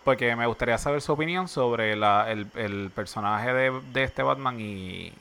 Porque 0.03 0.35
me 0.35 0.45
gustaría 0.45 0.77
saber 0.77 1.01
su 1.01 1.13
opinión 1.13 1.47
sobre 1.47 1.95
la, 1.95 2.31
el, 2.31 2.45
el 2.55 2.91
personaje 2.93 3.51
de, 3.51 3.81
de, 3.91 4.03
este 4.03 4.21
Batman 4.21 4.61
y, 4.61 5.11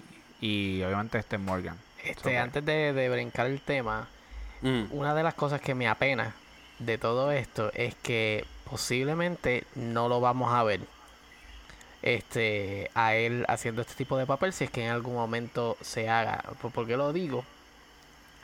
y 0.43 0.83
obviamente 0.83 1.17
este 1.17 1.39
Morgan. 1.39 1.79
Este, 2.05 2.37
antes 2.37 2.63
de, 2.63 2.93
de, 2.93 3.09
brincar 3.09 3.47
el 3.47 3.63
tema, 3.63 4.09
mm. 4.61 4.85
una 4.91 5.15
de 5.15 5.23
las 5.23 5.33
cosas 5.33 5.63
que 5.63 5.75
me 5.75 5.89
apena 5.89 6.35
de 6.79 6.99
todo 6.99 7.33
esto 7.33 7.71
es 7.73 7.95
que 7.95 8.45
posiblemente 8.69 9.65
no 9.75 10.09
lo 10.09 10.21
vamos 10.21 10.53
a 10.53 10.63
ver 10.65 10.81
este 12.05 12.91
a 12.95 13.15
él 13.15 13.47
haciendo 13.49 13.81
este 13.81 13.95
tipo 13.95 14.19
de 14.19 14.27
papel 14.27 14.53
si 14.53 14.65
es 14.65 14.71
que 14.71 14.85
en 14.85 14.91
algún 14.91 15.15
momento 15.15 15.79
se 15.81 16.11
haga. 16.11 16.45
¿Por 16.61 16.87
qué 16.87 16.99
lo 16.99 17.13
digo? 17.13 17.45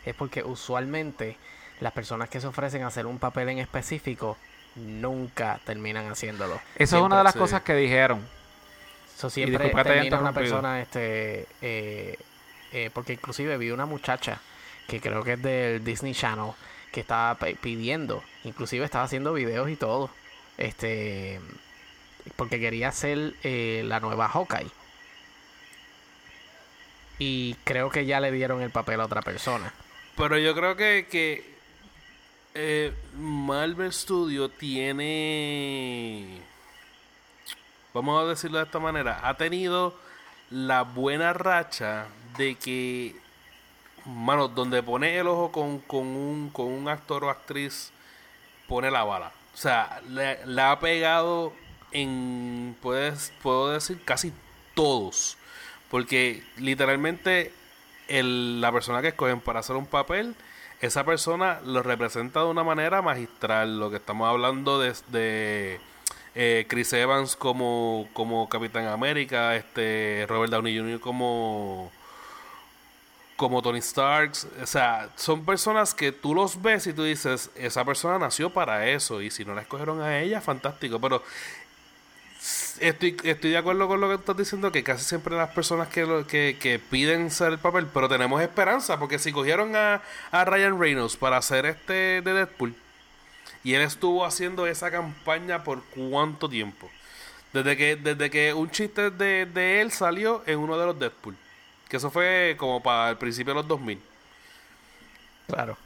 Es 0.05 0.15
porque 0.15 0.43
usualmente 0.43 1.37
las 1.81 1.93
personas 1.93 2.31
que 2.31 2.41
se 2.41 2.47
ofrecen 2.47 2.83
a 2.83 2.87
hacer 2.87 3.05
un 3.05 3.19
papel 3.19 3.51
en 3.51 3.59
específico 3.59 4.39
nunca 4.77 5.61
terminan 5.65 6.11
haciéndolo. 6.11 6.59
Esa 6.77 6.97
es 6.97 7.03
una 7.03 7.19
de 7.19 7.25
las 7.25 7.37
cosas 7.37 7.63
que 7.63 7.75
dijeron. 7.75 8.27
Eso 9.15 9.29
siempre 9.29 9.67
haya 9.67 9.85
termina 9.85 10.19
una 10.19 10.33
persona, 10.33 10.81
este, 10.81 11.47
eh, 11.61 12.19
eh, 12.73 12.91
porque 12.95 13.13
inclusive 13.13 13.59
vi 13.59 13.71
una 13.71 13.85
muchacha 13.85 14.41
que 14.89 15.03
creo 15.03 15.23
que 15.23 15.35
es 15.35 15.43
del 15.43 15.85
Disney 15.85 16.15
Channel 16.15 16.53
que 16.91 17.01
estaba 17.01 17.35
pidiendo, 17.61 18.25
inclusive 18.45 18.87
estaba 18.87 19.05
haciendo 19.05 19.35
videos 19.35 19.69
y 19.69 19.77
todo, 19.77 20.11
este, 20.57 21.41
porque 22.37 22.61
quería 22.61 22.93
ser 22.93 23.35
eh, 23.43 23.83
la 23.85 24.01
nueva 24.01 24.29
Hawkeye. 24.29 24.71
Y 27.19 27.55
creo 27.65 27.91
que 27.91 28.07
ya 28.07 28.21
le 28.21 28.33
dieron 28.33 28.63
el 28.63 28.71
papel 28.71 29.01
a 29.01 29.05
otra 29.05 29.21
persona. 29.23 29.73
Pero 30.17 30.39
yo 30.39 30.55
creo 30.55 30.77
que, 30.77 31.07
que 31.11 31.51
eh, 32.55 32.93
Marvel 33.17 33.93
Studio 33.93 34.49
tiene, 34.49 36.41
vamos 37.95 38.23
a 38.23 38.27
decirlo 38.27 38.59
de 38.59 38.65
esta 38.65 38.79
manera, 38.79 39.21
ha 39.23 39.35
tenido 39.35 39.95
la 40.51 40.83
buena 40.83 41.33
racha 41.33 42.07
de 42.37 42.57
que, 42.57 43.15
mano, 44.05 44.49
donde 44.49 44.83
pone 44.83 45.17
el 45.17 45.29
ojo 45.29 45.53
con, 45.53 45.79
con, 45.81 46.07
un, 46.07 46.51
con 46.51 46.67
un 46.67 46.89
actor 46.89 47.25
o 47.25 47.31
actriz, 47.31 47.93
pone 48.67 48.91
la 48.91 49.05
bala. 49.05 49.33
O 49.55 49.57
sea, 49.57 50.01
le, 50.09 50.45
le 50.47 50.63
ha 50.63 50.79
pegado 50.81 51.53
en, 51.93 52.77
puedes, 52.83 53.33
puedo 53.43 53.71
decir, 53.71 54.01
casi 54.05 54.33
todos. 54.75 55.37
Porque 55.91 56.43
literalmente 56.57 57.53
el- 58.09 58.61
la 58.61 58.73
persona 58.73 59.03
que 59.03 59.09
escogen 59.09 59.41
para 59.41 59.61
hacer 59.61 59.77
un 59.77 59.87
papel, 59.87 60.35
esa 60.81 61.05
persona 61.05 61.61
lo 61.65 61.83
representa 61.83 62.41
de 62.41 62.47
una 62.47 62.65
manera 62.65 63.03
magistral. 63.03 63.79
Lo 63.79 63.91
que 63.91 63.97
estamos 63.97 64.29
hablando 64.29 64.79
de, 64.81 64.95
de, 65.09 65.81
eh, 66.35 66.65
Chris 66.69 66.93
Evans 66.93 67.37
como, 67.37 68.09
como 68.13 68.49
Capitán 68.49 68.87
América, 68.87 69.57
este 69.57 70.25
Robert 70.29 70.53
Downey 70.53 70.79
Jr. 70.79 71.01
como 71.01 71.91
como 73.37 73.63
Tony 73.63 73.79
Stark, 73.79 74.33
o 74.63 74.67
sea, 74.67 75.09
son 75.17 75.47
personas 75.47 75.95
que 75.95 76.13
tú 76.13 76.35
los 76.35 76.61
ves 76.61 76.87
y 76.87 76.93
tú 76.93 77.05
dices, 77.05 77.51
esa 77.55 77.87
persona 77.87 78.19
nació 78.19 78.51
para 78.51 78.87
eso 78.89 79.23
y 79.23 79.31
si 79.31 79.47
no 79.47 79.55
la 79.55 79.63
escogieron 79.63 80.03
a 80.03 80.19
ella, 80.21 80.43
fantástico, 80.43 81.01
pero 81.01 81.23
Estoy, 82.81 83.17
estoy 83.25 83.51
de 83.51 83.59
acuerdo 83.59 83.87
con 83.87 84.01
lo 84.01 84.09
que 84.09 84.15
estás 84.15 84.37
diciendo, 84.37 84.73
que 84.73 84.83
casi 84.83 85.05
siempre 85.05 85.37
las 85.37 85.51
personas 85.51 85.89
que, 85.89 86.07
lo- 86.07 86.27
que, 86.27 86.81
piden 86.91 87.31
ser 87.31 87.53
el 87.53 87.59
papel, 87.59 87.87
pero 87.93 88.09
tenemos 88.09 88.41
esperanza, 88.41 88.99
porque 88.99 89.19
si 89.19 89.31
cogieron 89.33 89.77
a, 89.77 90.01
a 90.31 90.45
Ryan 90.47 90.81
Reynolds 90.81 91.17
para 91.17 91.37
hacer 91.37 91.67
este 91.67 92.23
de 92.23 92.33
Deadpool, 92.33 92.75
y 93.65 93.75
él 93.75 93.83
estuvo 93.83 94.25
haciendo 94.27 94.67
esa 94.67 94.91
campaña 94.91 95.65
por 95.65 95.85
cuánto 95.87 96.49
tiempo, 96.49 96.91
desde 97.53 97.77
que, 97.77 97.97
desde 97.97 98.31
que 98.31 98.55
un 98.55 98.71
chiste 98.71 99.11
de, 99.11 99.47
de 99.47 99.81
él 99.83 99.93
salió 99.93 100.43
en 100.47 100.59
uno 100.61 100.79
de 100.79 100.87
los 100.87 100.99
Deadpool, 100.99 101.37
que 101.89 101.99
eso 101.99 102.11
fue 102.11 102.57
como 102.59 102.83
para 102.83 103.11
el 103.11 103.19
principio 103.19 103.53
de 103.55 103.61
los 103.61 103.69
2000. 103.69 104.01
Claro. 105.47 105.77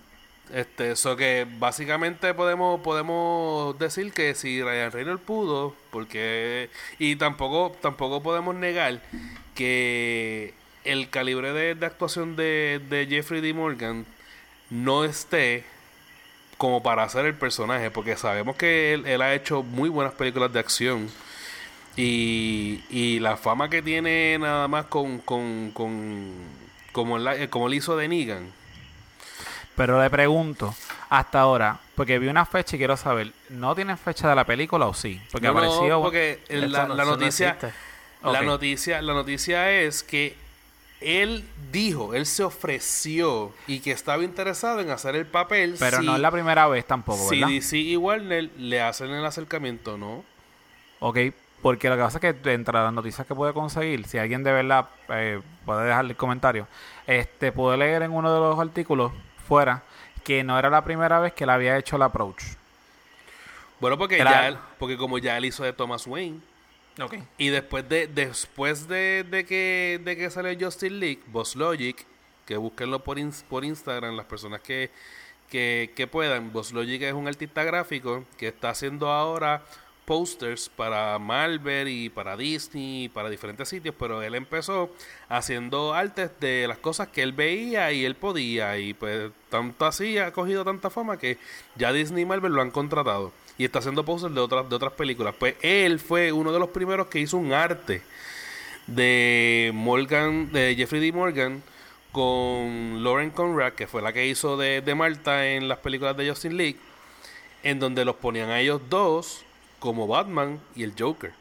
Este, 0.53 0.93
eso 0.93 1.17
que 1.17 1.47
básicamente 1.59 2.35
podemos 2.35 2.81
podemos 2.83 3.79
decir 3.79 4.13
que 4.13 4.35
si 4.35 4.63
Ryan 4.63 4.93
Reynolds 4.93 5.23
pudo, 5.25 5.75
porque 5.91 6.69
y 6.99 7.17
tampoco 7.17 7.75
tampoco 7.81 8.23
podemos 8.23 8.55
negar 8.55 9.01
que 9.55 10.53
el 10.85 11.09
calibre 11.09 11.53
de, 11.53 11.75
de 11.75 11.87
actuación 11.87 12.37
de, 12.37 12.81
de 12.91 13.07
Jeffrey 13.07 13.41
D. 13.41 13.55
Morgan 13.55 14.05
no 14.71 15.05
esté 15.05 15.65
como 16.59 16.83
para 16.83 17.05
hacer 17.05 17.27
el 17.27 17.35
personaje, 17.35 17.91
porque 17.91 18.17
sabemos 18.17 18.57
que 18.57 18.93
él, 18.95 19.07
él 19.07 19.23
ha 19.23 19.35
hecho 19.35 19.63
muy 19.63 19.89
buenas 19.89 20.15
películas 20.15 20.53
de 20.53 20.61
acción 20.61 21.09
y, 21.97 22.83
y 22.91 23.21
la 23.21 23.37
fama 23.37 23.71
que 23.71 23.83
tiene 23.83 24.39
nada 24.39 24.69
más 24.69 24.87
con, 24.87 25.19
con, 25.19 25.71
con 25.73 26.33
como, 26.93 27.19
la, 27.19 27.49
como 27.51 27.69
él 27.69 27.75
hizo 27.75 27.97
de 27.97 28.09
Negan. 28.09 28.64
Pero 29.77 30.01
le 30.01 30.09
pregunto, 30.09 30.73
hasta 31.09 31.41
ahora, 31.41 31.79
porque 31.97 32.19
vi 32.19 32.29
una 32.29 32.47
fecha 32.47 32.77
y 32.77 32.79
quiero 32.79 32.97
saber, 32.97 33.33
¿no 33.51 33.75
tienen 33.75 33.99
fecha 33.99 34.29
de 34.29 34.35
la 34.37 34.45
película 34.45 34.87
o 34.87 34.95
sí? 34.95 35.21
Porque 35.33 35.47
No, 35.49 35.53
no, 35.55 35.59
apareció... 35.59 36.01
porque 36.01 36.41
el- 36.49 36.71
la, 36.73 36.87
no- 36.87 36.95
la 36.95 37.03
eso 37.03 37.13
no 37.13 37.19
noticia, 37.19 37.59
la 38.23 38.43
noticia, 38.43 39.03
la 39.03 39.13
noticia 39.15 39.71
es 39.73 40.03
que 40.05 40.37
él 41.01 41.45
dijo, 41.73 42.15
él 42.15 42.25
se 42.25 42.45
ofreció 42.45 43.53
y 43.67 43.81
que 43.81 43.91
estaba 43.91 44.23
interesado 44.23 44.81
en 44.81 44.91
hacer 44.91 45.17
el 45.17 45.27
papel. 45.27 45.75
Pero 45.79 45.99
si, 46.01 46.07
no 46.07 46.15
es 46.15 46.21
la 46.21 46.31
primera 46.31 46.67
vez 46.69 46.87
tampoco, 46.87 47.29
si 47.29 47.41
¿verdad? 47.41 47.49
DC 47.53 47.77
y 47.79 47.97
Warner 47.97 48.51
le 48.57 48.81
hacen 48.81 49.11
el 49.11 49.25
acercamiento, 49.27 49.99
¿no? 49.99 50.25
Ok, 51.01 51.19
porque 51.61 51.89
lo 51.91 51.97
que 51.97 52.03
pasa 52.03 52.19
es 52.23 52.35
que 52.35 52.53
entre 52.53 52.73
las 52.75 52.93
noticias 52.93 53.27
que 53.27 53.35
puede 53.35 53.53
conseguir, 53.53 54.07
si 54.07 54.17
alguien 54.19 54.45
de 54.45 54.53
verdad 54.53 54.89
eh, 55.09 55.41
puede 55.67 55.87
dejarle 55.87 56.13
el 56.13 56.17
comentario, 56.17 56.67
este 57.07 57.53
pude 57.53 57.77
leer 57.77 58.03
en 58.03 58.13
uno 58.13 58.33
de 58.33 58.41
los 58.41 58.59
artículos 58.59 59.13
fuera 59.45 59.83
que 60.25 60.43
no 60.43 60.59
era 60.59 60.71
la 60.71 60.83
primera 60.85 61.21
vez 61.21 61.33
que 61.35 61.45
le 61.47 61.53
había 61.53 61.77
hecho 61.77 61.97
el 61.97 62.03
approach. 62.03 62.43
Bueno, 63.81 63.99
porque 63.99 64.19
Era- 64.19 64.31
ya 64.31 64.49
él- 64.49 64.59
porque 64.79 64.97
como 64.97 65.19
ya 65.19 65.37
él 65.37 65.45
hizo 65.45 65.65
de 65.65 65.73
Thomas 65.73 66.07
Wayne 66.07 66.39
y 67.39 67.49
después 67.49 67.89
de 67.89 68.07
después 68.07 68.87
de, 68.89 69.25
de 69.29 69.45
que 69.45 70.01
de 70.03 70.17
que 70.17 70.31
sale 70.31 70.57
Justin 70.59 71.01
League, 71.01 71.21
Boss 71.27 71.57
Logic, 71.57 72.07
que 72.47 72.57
búsquenlo 72.57 73.01
por 73.01 73.19
ins- 73.19 73.43
por 73.45 73.65
Instagram 73.65 74.17
las 74.17 74.27
personas 74.27 74.61
que 74.61 74.91
que, 75.51 75.93
que 75.95 76.07
puedan. 76.07 76.53
Boss 76.53 76.73
Logic 76.73 77.03
es 77.03 77.13
un 77.13 77.29
artista 77.29 77.65
gráfico 77.65 78.25
que 78.39 78.49
está 78.49 78.71
haciendo 78.71 79.11
ahora 79.11 79.63
posters 80.05 80.69
para 80.69 81.19
Marvel 81.19 81.89
y 81.89 82.09
para 82.09 82.37
Disney 82.37 83.05
y 83.05 83.09
para 83.09 83.31
diferentes 83.31 83.69
sitios, 83.69 83.95
pero 83.99 84.23
él 84.23 84.35
empezó 84.35 84.91
haciendo 85.29 85.95
artes 85.95 86.31
de 86.41 86.67
las 86.69 86.79
cosas 86.79 87.09
que 87.09 87.23
él 87.23 87.33
veía 87.33 87.91
y 87.93 88.05
él 88.05 88.15
podía 88.15 88.79
y 88.79 88.95
pues 88.95 89.31
tanto 89.49 89.87
así 89.87 90.19
ha 90.19 90.33
cogido 90.33 90.65
tanta 90.65 90.91
fama 90.91 91.19
que 91.19 91.39
ya 91.77 91.93
Disney 91.93 92.23
y 92.23 92.27
Marvel 92.27 92.53
lo 92.53 92.63
han 92.63 92.71
contratado 92.71 93.33
y 93.57 93.65
está 93.65 93.79
haciendo 93.79 94.05
posters 94.05 94.35
de 94.35 94.41
otras 94.41 94.69
de 94.69 94.77
otras 94.77 94.93
películas. 94.93 95.35
Pues 95.39 95.55
él 95.63 95.99
fue 95.99 96.33
uno 96.33 96.53
de 96.53 96.59
los 96.59 96.71
primeros 96.71 97.07
que 97.07 97.21
hizo 97.21 97.37
un 97.37 97.53
arte 97.53 98.03
de 98.87 99.71
Morgan, 99.75 100.53
de 100.53 100.75
Jeffrey 100.77 101.01
D. 101.01 101.13
Morgan 101.13 101.63
con 102.13 103.03
Lauren 103.03 103.31
Conrad, 103.31 103.73
que 103.73 103.87
fue 103.87 104.03
la 104.03 104.13
que 104.13 104.27
hizo 104.27 104.57
de, 104.57 104.83
de 104.83 104.95
Marta 104.95 105.49
en 105.49 105.69
las 105.69 105.79
películas 105.79 106.17
de 106.17 106.29
Justin 106.29 106.57
League, 106.57 106.77
en 107.63 107.81
donde 107.81 108.05
los 108.05 108.17
ponían 108.17 108.51
a 108.51 108.61
ellos 108.61 108.83
dos 108.89 109.44
como 109.85 110.07
Batman 110.07 110.59
y 110.75 110.83
el 110.83 110.95
Joker. 110.99 111.35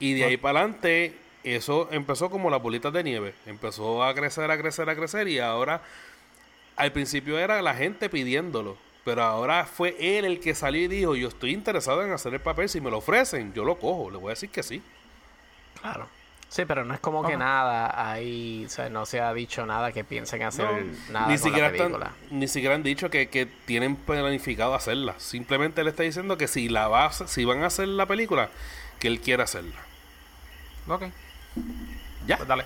Y 0.00 0.14
de 0.14 0.24
ahí 0.24 0.36
para 0.36 0.58
adelante, 0.58 1.14
eso 1.44 1.88
empezó 1.92 2.28
como 2.28 2.50
las 2.50 2.60
bolitas 2.60 2.92
de 2.92 3.04
nieve. 3.04 3.34
Empezó 3.46 4.02
a 4.02 4.12
crecer, 4.14 4.50
a 4.50 4.58
crecer, 4.58 4.90
a 4.90 4.96
crecer, 4.96 5.28
y 5.28 5.38
ahora, 5.38 5.80
al 6.74 6.90
principio 6.90 7.38
era 7.38 7.62
la 7.62 7.76
gente 7.76 8.10
pidiéndolo. 8.10 8.76
Pero 9.04 9.22
ahora 9.22 9.64
fue 9.64 9.94
él 10.00 10.24
el 10.24 10.40
que 10.40 10.56
salió 10.56 10.82
y 10.82 10.88
dijo, 10.88 11.14
yo 11.14 11.28
estoy 11.28 11.52
interesado 11.52 12.04
en 12.04 12.10
hacer 12.10 12.34
el 12.34 12.40
papel, 12.40 12.68
si 12.68 12.80
me 12.80 12.90
lo 12.90 12.98
ofrecen, 12.98 13.52
yo 13.54 13.64
lo 13.64 13.78
cojo, 13.78 14.10
le 14.10 14.18
voy 14.18 14.26
a 14.26 14.30
decir 14.30 14.50
que 14.50 14.64
sí. 14.64 14.82
Claro. 15.80 16.08
Sí, 16.50 16.64
pero 16.64 16.82
no 16.84 16.94
es 16.94 17.00
como 17.00 17.26
que 17.26 17.36
nada 17.36 18.10
ahí, 18.10 18.64
o 18.64 18.68
sea, 18.70 18.88
no 18.88 19.04
se 19.04 19.20
ha 19.20 19.34
dicho 19.34 19.66
nada 19.66 19.92
que 19.92 20.02
piensen 20.02 20.42
hacer 20.42 20.64
No, 20.64 21.12
nada 21.12 21.26
ni 21.28 21.34
con 21.34 21.38
siquiera 21.44 21.68
la 21.68 21.74
están- 21.74 21.86
película. 21.92 22.12
ni 22.30 22.48
siquiera 22.48 22.74
han 22.74 22.82
dicho 22.82 23.10
que, 23.10 23.28
que 23.28 23.44
tienen 23.44 23.96
planificado 23.96 24.74
hacerla. 24.74 25.14
Simplemente 25.18 25.84
le 25.84 25.90
está 25.90 26.04
diciendo 26.04 26.38
que 26.38 26.48
si 26.48 26.70
la 26.70 26.88
va 26.88 27.12
si 27.12 27.44
van 27.44 27.62
a 27.62 27.66
hacer 27.66 27.88
la 27.88 28.06
película, 28.06 28.48
que 28.98 29.08
él 29.08 29.20
quiera 29.20 29.44
hacerla. 29.44 29.76
Ok. 30.88 31.02
Ya. 32.26 32.36
Pues 32.38 32.48
dale. 32.48 32.64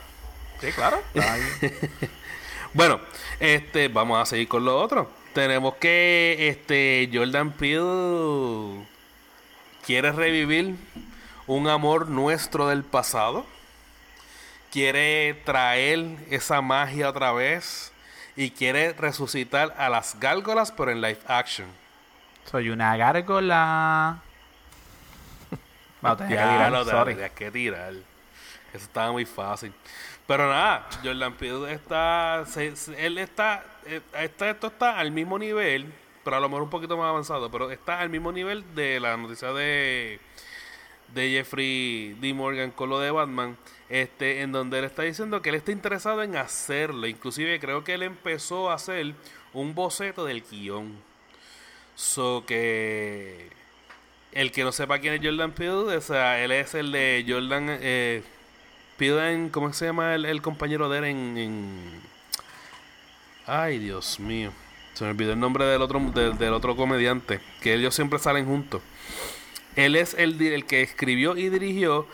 Sí, 0.60 0.68
claro. 0.72 1.02
Bueno, 2.74 3.00
este, 3.38 3.88
vamos 3.88 4.18
a 4.18 4.24
seguir 4.24 4.48
con 4.48 4.64
lo 4.64 4.80
otro. 4.80 5.10
Tenemos 5.34 5.74
que 5.74 6.48
este 6.48 7.10
Jordan 7.12 7.52
Peele 7.52 8.86
quiere 9.84 10.10
revivir 10.12 10.76
un 11.46 11.68
amor 11.68 12.08
nuestro 12.08 12.68
del 12.68 12.82
pasado. 12.82 13.44
Quiere 14.72 15.34
traer 15.44 16.16
esa 16.30 16.60
magia 16.62 17.08
otra 17.10 17.30
vez 17.32 17.92
y 18.36 18.50
quiere 18.50 18.94
resucitar 18.94 19.74
a 19.76 19.88
las 19.90 20.18
gárgolas 20.18 20.72
pero 20.72 20.90
en 20.90 21.00
live 21.02 21.20
action. 21.26 21.68
Soy 22.50 22.70
una 22.70 22.96
gárgola. 22.96 24.18
Que 26.18 26.26
tirar, 26.26 26.72
lo 26.72 26.84
sorry. 26.84 27.10
tendrías 27.10 27.30
que 27.30 27.50
tirar. 27.52 27.92
Eso 27.92 28.84
estaba 28.86 29.12
muy 29.12 29.24
fácil. 29.26 29.72
Pero 30.26 30.48
nada, 30.48 30.88
Jordan 31.04 31.34
Peele 31.34 31.72
está, 31.74 32.44
se- 32.48 32.74
se- 32.74 33.06
él 33.06 33.18
está, 33.18 33.64
eh, 33.86 34.00
está, 34.14 34.50
esto 34.50 34.68
está 34.68 34.98
al 34.98 35.10
mismo 35.12 35.38
nivel, 35.38 35.92
pero 36.24 36.36
a 36.36 36.40
lo 36.40 36.48
mejor 36.48 36.62
un 36.62 36.70
poquito 36.70 36.96
más 36.96 37.06
avanzado, 37.08 37.50
pero 37.50 37.70
está 37.70 38.00
al 38.00 38.08
mismo 38.08 38.32
nivel 38.32 38.64
de 38.74 38.98
la 38.98 39.16
noticia 39.16 39.52
de, 39.52 40.18
de 41.14 41.30
Jeffrey 41.30 42.16
D. 42.20 42.32
Morgan 42.34 42.70
con 42.70 42.88
lo 42.90 42.98
de 43.00 43.10
Batman, 43.10 43.56
este, 43.88 44.40
en 44.42 44.52
donde 44.52 44.78
él 44.78 44.84
está 44.84 45.02
diciendo 45.02 45.42
que 45.42 45.50
él 45.50 45.54
está 45.56 45.72
interesado 45.72 46.22
en 46.22 46.36
hacerlo. 46.36 47.06
Inclusive 47.06 47.60
creo 47.60 47.84
que 47.84 47.94
él 47.94 48.02
empezó 48.02 48.70
a 48.70 48.74
hacer 48.74 49.14
un 49.52 49.74
boceto 49.74 50.24
del 50.24 50.42
guion. 50.42 50.96
So 51.94 52.44
que 52.46 53.50
el 54.32 54.50
que 54.50 54.64
no 54.64 54.72
sepa 54.72 54.98
quién 54.98 55.14
es 55.14 55.20
Jordan 55.22 55.52
Peele, 55.52 55.96
o 55.96 56.00
sea, 56.00 56.42
él 56.42 56.52
es 56.52 56.74
el 56.74 56.90
de 56.90 57.24
Jordan, 57.28 57.66
eh, 57.68 58.22
Spielberg, 58.92 59.50
¿cómo 59.50 59.72
se 59.72 59.84
llama 59.86 60.14
el, 60.14 60.24
el 60.24 60.40
compañero 60.40 60.88
de 60.88 60.98
él 60.98 61.04
en, 61.04 61.36
en- 61.38 62.00
Ay, 63.46 63.78
Dios 63.78 64.20
mío. 64.20 64.52
Se 64.94 65.04
me 65.04 65.10
olvidó 65.10 65.32
el 65.32 65.40
nombre 65.40 65.64
del 65.64 65.82
otro, 65.82 65.98
del, 65.98 66.38
del 66.38 66.52
otro 66.52 66.76
comediante. 66.76 67.40
Que 67.60 67.74
ellos 67.74 67.94
siempre 67.94 68.18
salen 68.18 68.46
juntos. 68.46 68.80
Él 69.76 69.96
es 69.96 70.14
el, 70.14 70.64
que 70.66 70.82
escribió 70.82 71.36
y 71.36 71.48
dirigió 71.48 72.06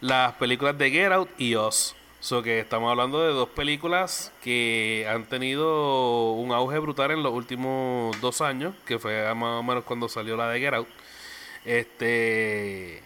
las 0.00 0.34
películas 0.34 0.76
de 0.76 0.90
Get 0.90 1.12
Out 1.12 1.30
y 1.38 1.56
Us. 1.56 1.94
So 2.20 2.42
que 2.42 2.58
estamos 2.58 2.90
hablando 2.90 3.22
de 3.22 3.32
dos 3.32 3.48
películas 3.50 4.32
que 4.42 5.06
han 5.08 5.24
tenido 5.24 6.32
un 6.32 6.52
auge 6.52 6.78
brutal 6.78 7.12
en 7.12 7.22
los 7.22 7.32
últimos 7.32 8.20
dos 8.20 8.40
años, 8.40 8.74
que 8.84 8.98
fue 8.98 9.32
más 9.34 9.60
o 9.60 9.62
menos 9.62 9.84
cuando 9.84 10.08
salió 10.08 10.36
la 10.36 10.50
de 10.50 10.60
Get 10.60 10.74
Out. 10.74 10.88
Este. 11.64 13.02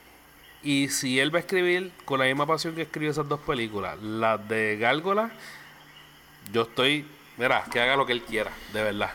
Y 0.63 0.89
si 0.89 1.19
él 1.21 1.35
va 1.35 1.39
a 1.39 1.41
escribir 1.41 1.93
con 2.05 2.19
la 2.19 2.27
misma 2.27 2.47
pasión 2.47 2.75
que 2.75 2.83
escribió 2.83 3.11
esas 3.11 3.29
dos 3.29 3.41
películas, 3.41 4.01
las 4.03 4.47
de 4.49 4.77
Gárgola, 4.79 5.31
yo 6.53 6.63
estoy. 6.63 7.07
Mira, 7.37 7.65
que 7.71 7.81
haga 7.81 7.97
lo 7.97 8.07
que 8.07 8.13
él 8.13 8.23
quiera, 8.23 8.51
de 8.73 8.83
verdad. 8.83 9.13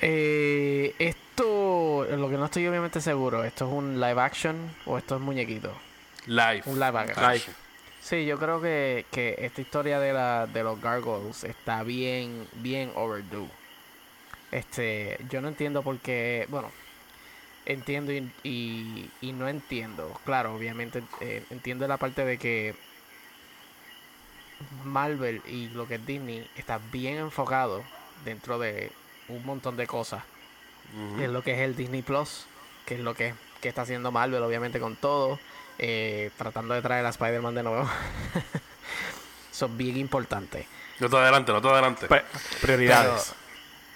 Eh, 0.00 0.94
esto, 1.32 2.06
lo 2.10 2.28
que 2.28 2.36
no 2.36 2.44
estoy 2.44 2.66
obviamente 2.66 3.00
seguro, 3.00 3.42
¿esto 3.42 3.66
es 3.66 3.72
un 3.72 4.00
live 4.00 4.20
action 4.20 4.56
o 4.84 4.98
esto 4.98 5.16
es 5.16 5.20
muñequito? 5.22 5.72
Live. 6.26 6.62
Un 6.66 6.78
live 6.78 6.98
action. 6.98 7.32
Live. 7.32 7.44
Sí, 8.00 8.26
yo 8.26 8.38
creo 8.38 8.60
que, 8.60 9.06
que 9.10 9.36
esta 9.38 9.60
historia 9.60 9.98
de, 9.98 10.12
la, 10.12 10.46
de 10.46 10.62
los 10.62 10.80
gargoyles 10.80 11.44
está 11.44 11.82
bien, 11.84 12.46
bien 12.54 12.92
overdue. 12.96 13.48
Este, 14.50 15.18
yo 15.30 15.40
no 15.40 15.48
entiendo 15.48 15.82
por 15.82 15.98
qué, 16.00 16.46
bueno, 16.50 16.70
entiendo 17.64 18.12
y, 18.12 18.30
y, 18.42 19.10
y 19.22 19.32
no 19.32 19.48
entiendo. 19.48 20.12
Claro, 20.24 20.54
obviamente 20.54 21.02
eh, 21.20 21.44
entiendo 21.50 21.88
la 21.88 21.96
parte 21.96 22.24
de 22.26 22.36
que 22.36 22.74
Marvel 24.84 25.40
y 25.46 25.68
lo 25.70 25.88
que 25.88 25.94
es 25.94 26.06
Disney 26.06 26.46
está 26.56 26.78
bien 26.92 27.16
enfocado 27.16 27.82
dentro 28.24 28.58
de 28.58 28.92
un 29.28 29.46
montón 29.46 29.76
de 29.78 29.86
cosas. 29.86 30.22
Es 31.20 31.28
lo 31.30 31.42
que 31.42 31.52
es 31.54 31.60
el 31.60 31.74
Disney 31.76 32.02
Plus, 32.02 32.46
que 32.86 32.94
es 32.94 33.00
lo 33.00 33.14
que, 33.14 33.34
que 33.60 33.68
está 33.68 33.82
haciendo 33.82 34.10
Marvel, 34.12 34.42
obviamente, 34.42 34.78
con 34.80 34.96
todo. 34.96 35.38
eh, 35.78 36.30
tratando 36.36 36.74
de 36.74 36.82
traer 36.82 37.04
a 37.06 37.08
Spider-Man 37.08 37.54
de 37.54 37.62
nuevo. 37.62 37.88
Son 39.50 39.76
bien 39.76 39.96
importantes. 39.96 40.66
No 41.00 41.08
te 41.08 41.16
adelante, 41.16 41.52
no 41.52 41.60
te 41.60 41.68
adelante. 41.68 42.06
Pri- 42.08 42.22
prioridades. 42.60 43.34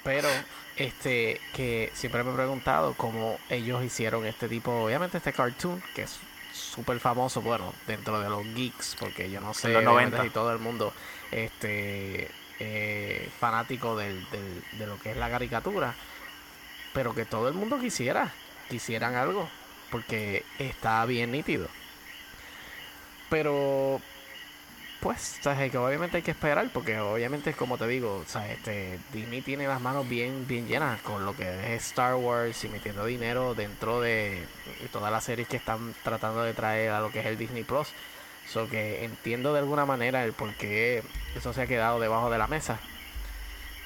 Pero, 0.02 0.28
este, 0.76 1.40
que 1.54 1.90
siempre 1.94 2.22
me 2.24 2.30
he 2.32 2.34
preguntado 2.34 2.94
cómo 2.94 3.38
ellos 3.48 3.82
hicieron 3.84 4.26
este 4.26 4.48
tipo, 4.48 4.70
obviamente 4.84 5.18
este 5.18 5.32
cartoon, 5.32 5.82
que 5.94 6.02
es 6.02 6.18
súper 6.52 7.00
famoso, 7.00 7.42
bueno, 7.42 7.72
dentro 7.86 8.20
de 8.20 8.28
los 8.30 8.44
geeks, 8.54 8.96
porque 8.98 9.30
yo 9.30 9.40
no 9.40 9.52
sé 9.54 9.68
En 9.68 9.74
los 9.74 9.82
obviamente, 9.82 10.16
90. 10.16 10.22
si 10.24 10.30
todo 10.30 10.52
el 10.52 10.58
mundo, 10.58 10.92
este, 11.30 12.30
eh, 12.60 13.28
fanático 13.40 13.96
del, 13.96 14.28
del- 14.30 14.62
de 14.78 14.86
lo 14.86 14.98
que 14.98 15.10
es 15.10 15.16
la 15.16 15.28
caricatura, 15.30 15.94
pero 16.96 17.14
que 17.14 17.26
todo 17.26 17.46
el 17.48 17.52
mundo 17.52 17.78
quisiera, 17.78 18.32
quisieran 18.70 19.16
algo, 19.16 19.46
porque 19.90 20.46
está 20.58 21.04
bien 21.04 21.30
nítido. 21.30 21.68
Pero 23.28 24.00
pues, 25.00 25.36
sea, 25.42 25.68
que 25.68 25.76
obviamente 25.76 26.16
hay 26.16 26.22
que 26.22 26.30
esperar, 26.30 26.70
porque 26.72 26.98
obviamente, 26.98 27.52
como 27.52 27.76
te 27.76 27.86
digo, 27.86 28.24
este, 28.48 28.98
Disney 29.12 29.42
tiene 29.42 29.68
las 29.68 29.78
manos 29.78 30.08
bien, 30.08 30.46
bien 30.48 30.66
llenas 30.66 30.98
con 31.02 31.26
lo 31.26 31.36
que 31.36 31.74
es 31.74 31.84
Star 31.88 32.14
Wars 32.14 32.64
y 32.64 32.70
metiendo 32.70 33.04
dinero 33.04 33.54
dentro 33.54 34.00
de 34.00 34.46
todas 34.90 35.12
las 35.12 35.22
series 35.22 35.48
que 35.48 35.58
están 35.58 35.94
tratando 36.02 36.44
de 36.44 36.54
traer 36.54 36.92
a 36.92 37.00
lo 37.00 37.10
que 37.10 37.20
es 37.20 37.26
el 37.26 37.36
Disney 37.36 37.64
Plus. 37.64 37.88
So 38.48 38.70
que 38.70 39.04
entiendo 39.04 39.52
de 39.52 39.58
alguna 39.58 39.84
manera 39.84 40.24
el 40.24 40.32
por 40.32 40.54
qué 40.54 41.02
eso 41.36 41.52
se 41.52 41.60
ha 41.60 41.66
quedado 41.66 42.00
debajo 42.00 42.30
de 42.30 42.38
la 42.38 42.46
mesa. 42.46 42.80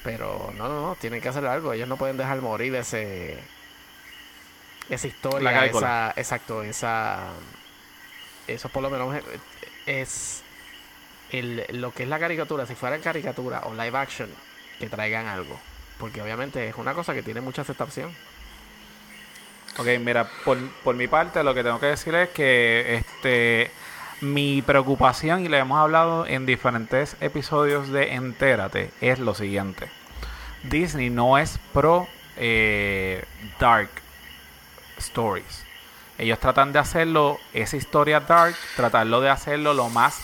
Pero 0.03 0.51
no, 0.57 0.67
no, 0.67 0.81
no, 0.87 0.95
tienen 0.95 1.21
que 1.21 1.29
hacer 1.29 1.45
algo. 1.45 1.73
Ellos 1.73 1.87
no 1.87 1.97
pueden 1.97 2.17
dejar 2.17 2.41
morir 2.41 2.73
ese 2.75 3.37
esa 4.89 5.07
historia, 5.07 5.49
esa, 5.87 6.13
exacto, 6.17 6.63
esa 6.63 7.29
eso 8.47 8.67
por 8.69 8.81
lo 8.83 8.89
menos 8.89 9.15
es- 9.15 9.23
es 9.85 10.43
el, 11.31 11.65
lo 11.79 11.93
que 11.93 12.03
es 12.03 12.09
la 12.09 12.19
caricatura, 12.19 12.65
si 12.65 12.75
fuera 12.75 12.97
caricatura 12.99 13.61
o 13.65 13.73
live 13.73 13.97
action, 13.97 14.29
que 14.79 14.89
traigan 14.89 15.27
algo. 15.27 15.57
Porque 15.97 16.21
obviamente 16.21 16.67
es 16.67 16.75
una 16.75 16.93
cosa 16.93 17.13
que 17.13 17.23
tiene 17.23 17.41
mucha 17.41 17.61
aceptación. 17.61 18.11
Ok, 19.77 19.87
mira, 20.01 20.27
por, 20.43 20.57
por 20.83 20.95
mi 20.95 21.07
parte 21.07 21.43
lo 21.43 21.53
que 21.53 21.63
tengo 21.63 21.79
que 21.79 21.85
decir 21.87 22.13
es 22.15 22.29
que 22.29 22.95
este 22.95 23.71
mi 24.21 24.61
preocupación, 24.61 25.45
y 25.45 25.49
le 25.49 25.57
hemos 25.59 25.79
hablado 25.79 26.25
en 26.25 26.45
diferentes 26.45 27.15
episodios 27.21 27.89
de 27.89 28.13
Entérate, 28.13 28.91
es 29.01 29.19
lo 29.19 29.33
siguiente. 29.33 29.89
Disney 30.63 31.09
no 31.09 31.37
es 31.37 31.59
pro 31.73 32.07
eh, 32.37 33.25
dark 33.59 33.89
stories. 34.97 35.65
Ellos 36.17 36.39
tratan 36.39 36.71
de 36.71 36.79
hacerlo, 36.79 37.39
esa 37.53 37.77
historia 37.77 38.19
dark, 38.19 38.55
tratarlo 38.75 39.21
de 39.21 39.29
hacerlo 39.29 39.73
lo 39.73 39.89
más... 39.89 40.21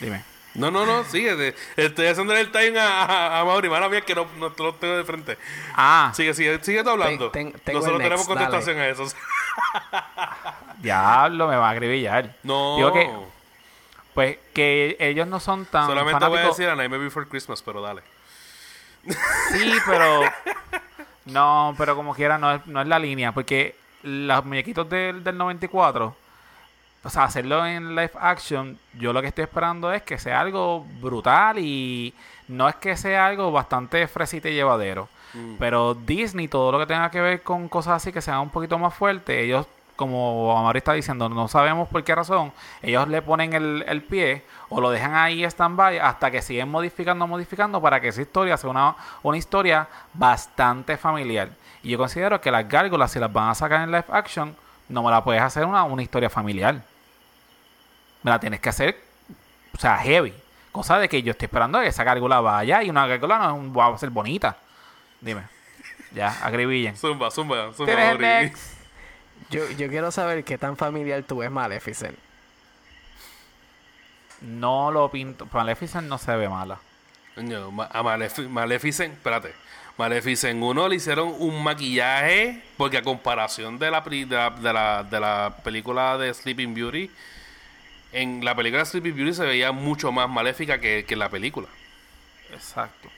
Dime. 0.00 0.22
No, 0.54 0.70
no, 0.70 0.86
no, 0.86 1.04
sigue. 1.04 1.34
de- 1.36 1.54
Estoy 1.76 2.06
haciendo 2.06 2.32
el 2.34 2.50
time 2.52 2.78
a, 2.78 3.02
a, 3.04 3.40
a 3.40 3.44
Mauri. 3.44 3.68
Mala 3.68 3.88
mía 3.88 4.00
que 4.02 4.14
no, 4.14 4.26
no 4.38 4.52
te 4.52 4.62
lo 4.62 4.72
tengo 4.76 4.96
de 4.96 5.04
frente. 5.04 5.36
Ah, 5.74 6.12
Sigue, 6.14 6.32
sigue, 6.32 6.60
sigue 6.62 6.78
hablando. 6.80 7.30
Ten- 7.32 7.50
ten- 7.52 7.60
tengo 7.62 7.80
Nosotros 7.80 8.00
el 8.00 8.04
tenemos 8.04 8.28
next, 8.28 8.40
contestación 8.40 8.78
a 8.78 8.86
eso. 8.88 9.04
diablo, 10.78 11.48
me 11.48 11.56
va 11.56 11.68
a 11.68 11.72
acribillar. 11.72 12.36
No. 12.42 12.76
Digo 12.76 12.92
que, 12.92 13.10
pues, 14.14 14.38
que 14.54 14.96
ellos 15.00 15.26
no 15.26 15.40
son 15.40 15.66
tan 15.66 15.86
Solamente 15.86 16.12
voy 16.26 16.38
a 16.38 16.42
fanáticos- 16.42 16.56
decir 16.56 16.70
a 16.70 16.76
Nightmare 16.76 17.02
Before 17.02 17.26
Christmas, 17.28 17.62
pero 17.62 17.80
dale. 17.82 18.02
Sí, 19.52 19.72
pero. 19.86 20.22
No, 21.26 21.74
pero 21.78 21.96
como 21.96 22.14
quiera, 22.14 22.38
no 22.38 22.52
es, 22.54 22.66
no 22.66 22.80
es 22.80 22.86
la 22.88 22.98
línea. 22.98 23.32
Porque 23.32 23.76
los 24.02 24.44
muñequitos 24.44 24.88
del, 24.88 25.24
del 25.24 25.36
94, 25.36 26.14
o 27.02 27.10
sea, 27.10 27.24
hacerlo 27.24 27.64
en 27.66 27.90
live 27.96 28.12
action, 28.20 28.78
yo 28.94 29.12
lo 29.12 29.20
que 29.20 29.28
estoy 29.28 29.44
esperando 29.44 29.92
es 29.92 30.02
que 30.02 30.18
sea 30.18 30.40
algo 30.40 30.86
brutal 31.00 31.58
y 31.58 32.14
no 32.48 32.68
es 32.68 32.74
que 32.76 32.96
sea 32.96 33.26
algo 33.26 33.50
bastante 33.52 34.06
fresita 34.06 34.48
y 34.48 34.54
llevadero. 34.54 35.08
Mm. 35.32 35.56
Pero 35.58 35.94
Disney, 35.94 36.48
todo 36.48 36.72
lo 36.72 36.78
que 36.78 36.86
tenga 36.86 37.10
que 37.10 37.20
ver 37.20 37.42
con 37.42 37.68
cosas 37.68 37.94
así 37.96 38.12
que 38.12 38.20
sean 38.22 38.40
un 38.40 38.50
poquito 38.50 38.78
más 38.78 38.94
fuertes, 38.94 39.36
ellos, 39.36 39.66
como 39.96 40.56
Amari 40.58 40.78
está 40.78 40.92
diciendo, 40.92 41.28
no 41.28 41.48
sabemos 41.48 41.88
por 41.88 42.02
qué 42.02 42.14
razón, 42.14 42.52
ellos 42.82 43.06
le 43.08 43.22
ponen 43.22 43.52
el, 43.52 43.84
el 43.86 44.02
pie 44.02 44.44
o 44.68 44.80
lo 44.80 44.90
dejan 44.90 45.14
ahí 45.14 45.44
stand-by 45.44 45.98
hasta 45.98 46.30
que 46.30 46.42
siguen 46.42 46.68
modificando, 46.70 47.26
modificando 47.26 47.80
para 47.80 48.00
que 48.00 48.08
esa 48.08 48.22
historia 48.22 48.56
sea 48.56 48.70
una, 48.70 48.96
una 49.22 49.36
historia 49.36 49.86
bastante 50.12 50.96
familiar. 50.96 51.48
Y 51.82 51.90
yo 51.90 51.98
considero 51.98 52.40
que 52.40 52.50
las 52.50 52.68
gárgolas, 52.68 53.12
si 53.12 53.18
las 53.18 53.32
van 53.32 53.50
a 53.50 53.54
sacar 53.54 53.82
en 53.82 53.90
live 53.92 54.06
action, 54.10 54.56
no 54.88 55.02
me 55.02 55.10
la 55.10 55.22
puedes 55.22 55.42
hacer 55.42 55.64
una, 55.64 55.84
una 55.84 56.02
historia 56.02 56.30
familiar. 56.30 56.82
Me 58.22 58.30
la 58.30 58.40
tienes 58.40 58.60
que 58.60 58.68
hacer, 58.70 58.98
o 59.74 59.78
sea, 59.78 59.98
heavy. 59.98 60.34
Cosa 60.72 60.98
de 60.98 61.08
que 61.08 61.22
yo 61.22 61.30
estoy 61.32 61.46
esperando 61.46 61.78
a 61.78 61.82
que 61.82 61.88
esa 61.88 62.02
gárgola 62.02 62.40
vaya 62.40 62.82
y 62.82 62.90
una 62.90 63.06
gárgola 63.06 63.38
no 63.38 63.72
va 63.72 63.94
a 63.94 63.98
ser 63.98 64.10
bonita. 64.10 64.56
Dime. 65.20 65.42
Ya, 66.12 66.30
agribillen. 66.42 66.96
Zumba, 66.96 67.30
zumba, 67.30 67.72
zumba, 67.72 67.92
¿Tienes 67.92 68.12
el 68.12 68.18
Mauri. 68.18 68.44
next? 68.44 68.74
Yo, 69.50 69.70
yo 69.72 69.88
quiero 69.88 70.10
saber 70.10 70.44
qué 70.44 70.58
tan 70.58 70.76
familiar 70.76 71.22
tú 71.22 71.38
ves 71.38 71.50
Maleficent. 71.50 72.16
No 74.40 74.90
lo 74.90 75.10
pinto. 75.10 75.48
Maleficent 75.52 76.08
no 76.08 76.18
se 76.18 76.34
ve 76.36 76.48
mala. 76.48 76.78
Ma- 77.72 77.88
a 77.92 78.02
Malefi- 78.02 78.48
Maleficent, 78.48 79.14
espérate. 79.14 79.52
Maleficent 79.96 80.60
1 80.62 80.88
le 80.88 80.96
hicieron 80.96 81.34
un 81.38 81.62
maquillaje, 81.62 82.62
porque 82.76 82.98
a 82.98 83.02
comparación 83.02 83.78
de 83.78 83.90
la, 83.90 84.00
de 84.00 84.26
la, 84.26 84.50
de 84.50 84.72
la, 84.72 85.02
de 85.04 85.20
la 85.20 85.56
película 85.62 86.18
de 86.18 86.34
Sleeping 86.34 86.74
Beauty, 86.74 87.10
en 88.12 88.44
la 88.44 88.54
película 88.54 88.80
de 88.80 88.86
Sleeping 88.86 89.14
Beauty 89.14 89.34
se 89.34 89.44
veía 89.44 89.72
mucho 89.72 90.10
más 90.12 90.28
maléfica 90.28 90.80
que, 90.80 91.04
que 91.06 91.14
en 91.14 91.20
la 91.20 91.28
película. 91.28 91.68
Exacto. 92.52 93.08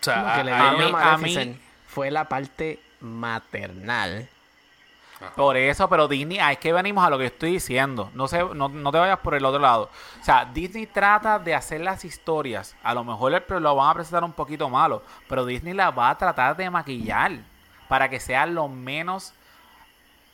O 0.00 0.04
sea, 0.04 0.22
Lo 0.22 0.34
que 0.38 0.44
le 0.44 0.52
a- 0.52 0.68
a- 0.68 0.72
mí- 0.72 0.92
a 0.94 1.18
mí- 1.18 1.60
fue 1.86 2.10
la 2.10 2.28
parte 2.28 2.78
maternal. 3.00 4.28
Por 5.34 5.56
eso, 5.56 5.88
pero 5.88 6.06
Disney, 6.06 6.38
ah, 6.38 6.52
es 6.52 6.58
que 6.58 6.72
venimos 6.72 7.04
a 7.04 7.10
lo 7.10 7.18
que 7.18 7.26
estoy 7.26 7.52
diciendo. 7.52 8.10
No, 8.14 8.28
sé, 8.28 8.42
no, 8.54 8.68
no 8.68 8.92
te 8.92 8.98
vayas 8.98 9.18
por 9.18 9.34
el 9.34 9.44
otro 9.44 9.60
lado. 9.60 9.90
O 10.20 10.24
sea, 10.24 10.44
Disney 10.44 10.86
trata 10.86 11.38
de 11.38 11.54
hacer 11.54 11.80
las 11.80 12.04
historias. 12.04 12.76
A 12.82 12.94
lo 12.94 13.02
mejor 13.04 13.32
el- 13.34 13.62
lo 13.62 13.74
van 13.74 13.90
a 13.90 13.94
presentar 13.94 14.22
un 14.24 14.32
poquito 14.32 14.68
malo. 14.68 15.02
Pero 15.28 15.44
Disney 15.44 15.74
la 15.74 15.90
va 15.90 16.10
a 16.10 16.18
tratar 16.18 16.56
de 16.56 16.70
maquillar. 16.70 17.32
Para 17.88 18.08
que 18.08 18.20
sea 18.20 18.46
lo 18.46 18.68
menos 18.68 19.32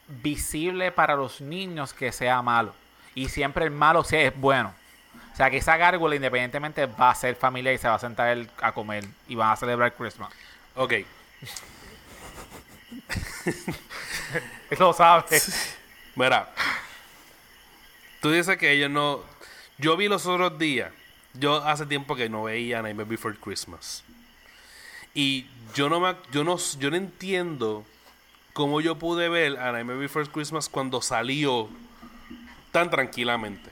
visible 0.09 0.93
para 0.93 1.15
los 1.17 1.41
niños 1.41 1.95
que 1.95 2.13
sea 2.13 2.43
malo. 2.43 2.75
Y 3.15 3.29
siempre 3.29 3.65
el 3.65 3.71
malo 3.71 4.05
sea 4.05 4.23
es 4.29 4.39
bueno. 4.39 4.75
O 5.33 5.37
sea, 5.37 5.51
que 5.51 5.57
esa 5.57 5.77
gárgola 5.77 6.15
independientemente 6.15 6.87
va 6.87 7.11
a 7.11 7.15
ser 7.15 7.35
familia 7.37 7.73
y 7.73 7.79
se 7.79 7.89
va 7.89 7.95
a 7.95 7.99
sentar 7.99 8.29
él 8.29 8.51
a 8.61 8.73
comer. 8.73 9.05
Y 9.29 9.35
van 9.35 9.51
a 9.53 9.57
celebrar 9.57 9.95
Christmas. 9.95 10.31
ok. 10.77 10.93
Lo 14.79 14.93
sabes. 14.93 15.77
Mira. 16.15 16.51
Tú 18.21 18.31
dices 18.31 18.57
que 18.57 18.73
ellos 18.73 18.91
no. 18.91 19.21
Yo 19.79 19.97
vi 19.97 20.09
los 20.09 20.27
otros 20.27 20.59
días. 20.59 20.91
Yo 21.35 21.57
hace 21.65 21.85
tiempo 21.87 22.15
que 22.17 22.29
no 22.29 22.45
veía 22.45 22.81
Nightmare 22.81 23.09
Before 23.09 23.37
Christmas. 23.37 24.05
Y 25.15 25.47
yo 25.75 25.89
no 25.89 26.01
me, 26.01 26.15
yo 26.33 26.45
no, 26.45 26.57
yo 26.79 26.91
no 26.91 26.97
entiendo 26.97 27.85
cómo 28.53 28.81
yo 28.81 28.99
pude 28.99 29.29
ver 29.29 29.59
a 29.59 29.73
Nightmare 29.73 29.99
Before 29.99 30.27
Christmas 30.27 30.69
cuando 30.69 31.03
salió 31.03 31.69
tan 32.73 32.91
tranquilamente. 32.91 33.71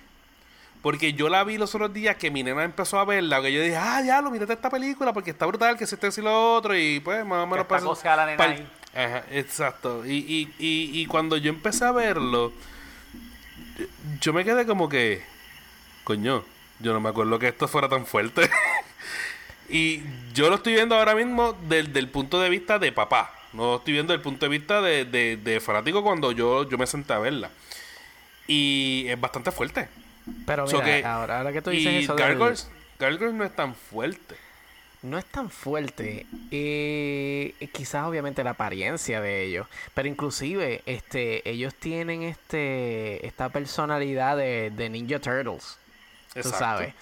Porque 0.83 1.13
yo 1.13 1.29
la 1.29 1.45
vi 1.45 1.59
los 1.59 1.75
otros 1.75 1.93
días 1.95 2.17
que 2.17 2.31
mi 2.31 2.43
nena 2.43 2.65
empezó 2.65 2.99
a 2.99 3.05
verla, 3.05 3.41
que 3.41 3.53
yo 3.53 3.63
dije, 3.63 3.77
ah, 3.77 4.03
ya 4.05 4.21
lo, 4.21 4.33
mírate 4.33 4.53
esta 4.53 4.69
película 4.69 5.13
porque 5.13 5.31
está 5.31 5.47
brutal, 5.47 5.79
que 5.79 5.87
se 5.87 5.95
esté 5.95 6.09
y 6.21 6.25
lo 6.25 6.57
otro, 6.57 6.77
y 6.77 6.99
pues 6.99 7.25
más 7.25 7.45
o 7.45 7.47
menos 7.47 7.67
Que 7.67 7.77
está 7.77 8.57
Ajá, 8.95 9.25
exacto. 9.31 10.05
Y, 10.07 10.17
y, 10.19 10.55
y, 10.59 11.01
y 11.01 11.07
cuando 11.07 11.37
yo 11.37 11.49
empecé 11.51 11.85
a 11.85 11.93
verlo, 11.93 12.53
yo 14.21 14.33
me 14.33 14.45
quedé 14.45 14.67
como 14.67 14.89
que, 14.89 15.23
coño, 16.05 16.45
yo 16.81 16.93
no 16.93 17.01
me 17.01 17.09
acuerdo 17.09 17.39
que 17.39 17.49
esto 17.49 17.69
fuera 17.69 17.89
tan 17.89 18.05
fuerte. 18.07 18.51
y 19.69 20.03
yo 20.35 20.49
lo 20.51 20.57
estoy 20.57 20.75
viendo 20.75 20.95
ahora 20.97 21.15
mismo 21.15 21.55
del, 21.69 21.93
del 21.93 22.09
punto 22.09 22.41
de 22.41 22.49
vista 22.51 22.79
de 22.79 22.93
papá. 22.93 23.33
No 23.53 23.65
lo 23.73 23.77
estoy 23.77 23.93
viendo 23.95 24.13
del 24.13 24.23
punto 24.23 24.47
de 24.47 24.51
vista 24.51 24.81
de, 24.81 25.05
de, 25.05 25.37
de 25.37 25.61
fanático 25.61 26.03
cuando 26.03 26.33
yo, 26.33 26.69
yo 26.69 26.79
me 26.79 26.87
senté 26.87 27.13
a 27.13 27.19
verla. 27.19 27.51
Y 28.47 29.07
es 29.09 29.21
bastante 29.21 29.51
fuerte. 29.53 29.89
Pero 30.47 30.67
So 30.67 30.77
mira, 30.81 30.87
que- 30.87 31.05
ahora, 31.05 31.39
ahora 31.39 31.53
que 31.53 31.63
tú 31.63 31.71
dices 31.71 31.93
y 31.93 32.05
eso 32.05 32.15
del- 32.15 32.39
Gargoyles 32.99 33.35
no 33.35 33.45
es 33.45 33.55
tan 33.57 33.75
fuerte. 33.75 34.37
No 35.03 35.19
es 35.19 35.25
tan 35.27 35.51
fuerte. 35.51 36.27
eh, 36.51 37.55
quizás 37.73 38.07
obviamente 38.07 38.43
la 38.45 38.51
apariencia 38.51 39.21
de 39.21 39.43
ellos. 39.45 39.67
Pero 39.95 40.09
inclusive, 40.09 40.83
este, 40.87 41.49
ellos 41.49 41.75
tienen 41.75 42.23
este, 42.23 43.27
esta 43.27 43.49
personalidad 43.51 44.37
de, 44.37 44.71
de 44.71 44.89
Ninja 44.91 45.19
Turtles. 45.19 45.77
Tú 46.33 46.39
Exacto. 46.41 46.59
sabes. 46.59 46.95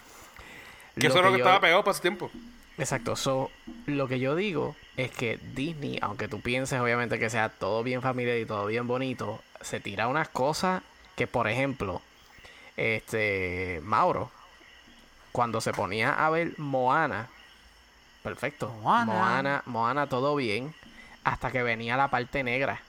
Que 0.98 1.06
eso 1.06 1.18
es 1.18 1.24
lo 1.24 1.30
que 1.32 1.38
yo- 1.38 1.44
estaba 1.44 1.60
pegado 1.60 1.82
para 1.84 1.92
ese 1.92 2.02
tiempo. 2.02 2.30
Exacto. 2.78 3.14
So, 3.16 3.50
lo 3.86 4.08
que 4.08 4.18
yo 4.18 4.34
digo 4.34 4.74
es 4.96 5.10
que 5.10 5.38
Disney, 5.54 5.98
aunque 6.02 6.28
tú 6.28 6.40
pienses 6.40 6.80
obviamente 6.80 7.18
que 7.18 7.28
sea 7.30 7.48
todo 7.50 7.82
bien 7.82 8.00
familiar 8.02 8.38
y 8.38 8.46
todo 8.46 8.66
bien 8.66 8.86
bonito, 8.86 9.40
se 9.60 9.80
tira 9.80 10.08
unas 10.08 10.28
cosas 10.28 10.82
que, 11.16 11.26
por 11.26 11.46
ejemplo, 11.48 12.00
este 12.76 13.80
Mauro, 13.82 14.30
cuando 15.32 15.60
se 15.60 15.72
ponía 15.72 16.12
a 16.14 16.30
ver 16.30 16.58
Moana, 16.58 17.28
perfecto. 18.22 18.68
Moana. 18.82 19.12
Moana, 19.12 19.62
Moana, 19.66 20.06
todo 20.08 20.34
bien, 20.36 20.74
hasta 21.24 21.50
que 21.50 21.62
venía 21.62 21.96
la 21.96 22.08
parte 22.08 22.42
negra. 22.42 22.80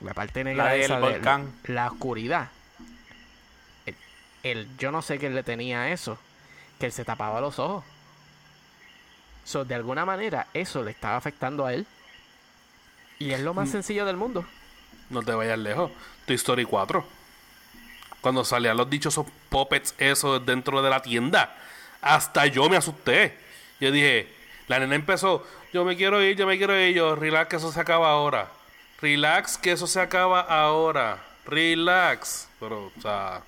La 0.00 0.14
parte 0.14 0.44
negra 0.44 0.64
La 0.64 0.70
del 0.72 0.82
esa 0.82 0.94
de- 0.96 1.00
volcán. 1.00 1.52
la 1.64 1.88
oscuridad. 1.88 2.48
El, 3.86 3.96
el- 4.42 4.76
yo 4.78 4.90
no 4.92 5.02
sé 5.02 5.18
qué 5.18 5.28
le 5.30 5.42
tenía 5.42 5.82
a 5.82 5.90
eso, 5.90 6.18
que 6.78 6.86
él 6.86 6.92
se 6.92 7.04
tapaba 7.04 7.40
los 7.40 7.58
ojos. 7.58 7.84
So, 9.44 9.64
de 9.64 9.74
alguna 9.74 10.04
manera, 10.04 10.46
eso 10.54 10.82
le 10.82 10.90
estaba 10.92 11.16
afectando 11.16 11.66
a 11.66 11.74
él. 11.74 11.86
Y 13.18 13.32
es 13.32 13.40
lo 13.40 13.52
más 13.52 13.68
sencillo 13.70 14.06
del 14.06 14.16
mundo. 14.16 14.44
No 15.10 15.22
te 15.22 15.32
vayas 15.32 15.58
lejos. 15.58 15.90
Toy 16.26 16.36
Story 16.36 16.64
4. 16.64 17.04
Cuando 18.20 18.44
salían 18.44 18.76
los 18.76 18.88
dichosos 18.88 19.26
puppets 19.48 19.94
esos 19.98 20.44
dentro 20.46 20.80
de 20.82 20.90
la 20.90 21.02
tienda. 21.02 21.54
Hasta 22.00 22.46
yo 22.46 22.68
me 22.70 22.76
asusté. 22.76 23.36
Yo 23.80 23.90
dije, 23.90 24.32
la 24.70 24.78
nena 24.78 24.94
empezó, 24.94 25.44
yo 25.72 25.84
me 25.84 25.96
quiero 25.96 26.22
ir, 26.22 26.36
yo 26.36 26.46
me 26.46 26.56
quiero 26.56 26.78
ir. 26.80 26.94
Yo, 26.94 27.16
relax, 27.16 27.48
que 27.50 27.56
eso 27.56 27.72
se 27.72 27.80
acaba 27.80 28.08
ahora. 28.10 28.48
Relax, 29.00 29.58
que 29.58 29.72
eso 29.72 29.86
se 29.88 30.00
acaba 30.00 30.40
ahora. 30.42 31.18
Relax. 31.44 32.48
Pero, 32.60 32.92
o 32.96 33.00
sea... 33.02 33.42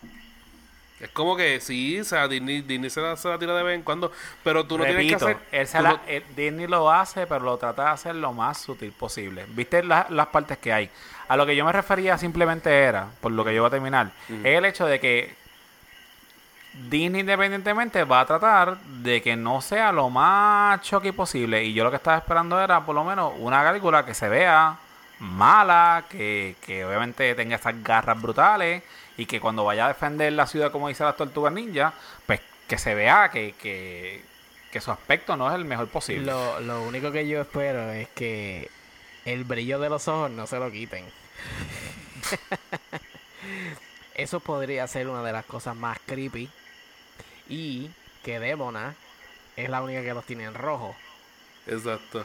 Es 1.01 1.11
como 1.11 1.37
que 1.37 1.61
sí, 1.61 1.99
o 1.99 2.05
sea, 2.05 2.29
Disney, 2.29 2.61
Disney 2.63 2.89
se, 2.89 3.01
la, 3.01 3.17
se 3.17 3.29
la 3.29 3.37
tira 3.37 3.55
de 3.57 3.63
vez 3.65 3.75
en 3.75 3.83
cuando. 3.83 4.13
Pero 4.45 4.65
tú 4.67 4.79
no 4.79 4.85
Repito, 4.85 4.99
tienes 5.01 5.19
que 5.19 5.25
hacer... 5.25 5.37
él 5.61 5.67
se 5.67 5.83
la- 5.83 5.91
no- 5.91 6.01
eh, 6.07 6.23
Disney 6.37 6.67
lo 6.69 6.91
hace, 6.93 7.27
pero 7.27 7.41
lo 7.45 7.57
trata 7.57 7.85
de 7.85 7.91
hacer 7.91 8.15
lo 8.15 8.33
más 8.33 8.59
sutil 8.61 8.93
posible. 8.93 9.45
¿Viste 9.49 9.83
la- 9.83 10.07
las 10.11 10.29
partes 10.29 10.59
que 10.59 10.73
hay? 10.73 10.91
A 11.29 11.37
lo 11.37 11.45
que 11.47 11.57
yo 11.57 11.65
me 11.65 11.73
refería 11.73 12.19
simplemente 12.19 12.71
era, 12.83 13.09
por 13.21 13.33
lo 13.33 13.45
que 13.45 13.53
yo 13.55 13.63
voy 13.63 13.69
a 13.69 13.71
terminar, 13.71 14.13
es 14.29 14.57
el 14.59 14.65
hecho 14.65 14.87
de 14.87 15.01
que 15.01 15.35
Disney 16.75 17.21
independientemente 17.21 18.05
va 18.05 18.21
a 18.21 18.27
tratar 18.27 18.79
de 18.79 19.21
que 19.21 19.37
no 19.37 19.61
sea 19.61 19.93
lo 19.93 20.11
más 20.11 20.81
choque 20.83 21.13
posible. 21.13 21.65
Y 21.65 21.75
yo 21.75 21.85
lo 21.85 21.91
que 21.91 21.97
estaba 21.97 22.17
esperando 22.17 22.61
era 22.61 22.85
por 22.85 22.95
lo 22.95 23.05
menos 23.05 23.33
una 23.39 23.63
gárgula 23.63 24.05
que 24.05 24.15
se 24.15 24.29
vea 24.29 24.79
mala, 25.19 26.05
que, 26.09 26.57
que 26.61 26.85
obviamente 26.85 27.35
tenga 27.35 27.57
esas 27.57 27.83
garras 27.83 28.21
brutales 28.21 28.83
y 29.17 29.27
que 29.27 29.41
cuando 29.41 29.65
vaya 29.65 29.85
a 29.85 29.89
defender 29.89 30.33
la 30.33 30.47
ciudad 30.47 30.73
como 30.73 30.89
dice 30.89 31.05
las 31.05 31.17
tortugas 31.17 31.53
ninja, 31.53 31.93
pues 32.27 32.41
que 32.67 32.79
se 32.79 32.95
vea 32.95 33.31
que, 33.31 33.53
que, 33.53 34.25
que 34.71 34.81
su 34.81 34.91
aspecto 34.91 35.37
no 35.37 35.49
es 35.49 35.55
el 35.55 35.65
mejor 35.65 35.89
posible. 35.89 36.27
Lo, 36.27 36.61
lo 36.61 36.83
único 36.83 37.13
que 37.13 37.29
yo 37.29 37.43
espero 37.43 37.93
es 37.93 38.09
que 38.09 38.71
el 39.25 39.45
brillo 39.45 39.79
de 39.79 39.91
los 39.91 40.09
ojos 40.09 40.31
no 40.31 40.47
se 40.47 40.59
lo 40.59 40.71
quiten. 40.71 41.05
Eso 44.15 44.41
podría 44.41 44.87
ser 44.87 45.09
una 45.09 45.23
de 45.23 45.33
las 45.33 45.45
cosas 45.45 45.77
más 45.77 45.99
creepy. 46.07 46.51
Y 47.53 47.91
que 48.25 48.41
Demona 48.41 48.95
es 49.57 49.69
la 49.69 49.83
única 49.83 50.03
que 50.03 50.15
los 50.15 50.25
tiene 50.25 50.45
en 50.45 50.55
rojo. 50.55 50.97
Exacto. 51.67 52.25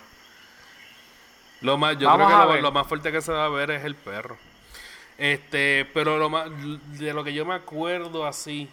Lo 1.59 1.77
más, 1.77 1.97
yo 1.97 2.07
Vamos 2.07 2.27
creo 2.27 2.47
que 2.47 2.55
lo, 2.55 2.61
lo 2.61 2.71
más 2.71 2.87
fuerte 2.87 3.11
que 3.11 3.21
se 3.21 3.33
va 3.33 3.45
a 3.45 3.49
ver 3.49 3.71
es 3.71 3.83
el 3.83 3.95
perro. 3.95 4.37
Este, 5.17 5.85
pero 5.93 6.17
lo 6.17 6.29
más, 6.29 6.49
de 6.97 7.13
lo 7.13 7.25
que 7.25 7.33
yo 7.33 7.45
me 7.45 7.55
acuerdo 7.55 8.25
así, 8.25 8.69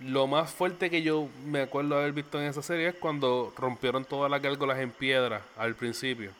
lo 0.00 0.26
más 0.26 0.50
fuerte 0.50 0.90
que 0.90 1.02
yo 1.02 1.28
me 1.44 1.62
acuerdo 1.62 1.96
haber 1.96 2.12
visto 2.12 2.40
en 2.40 2.48
esa 2.48 2.62
serie 2.62 2.88
es 2.88 2.94
cuando 2.96 3.52
rompieron 3.56 4.04
todas 4.04 4.28
las 4.32 4.42
gárgolas 4.42 4.80
en 4.80 4.90
piedra 4.90 5.42
al 5.56 5.76
principio. 5.76 6.32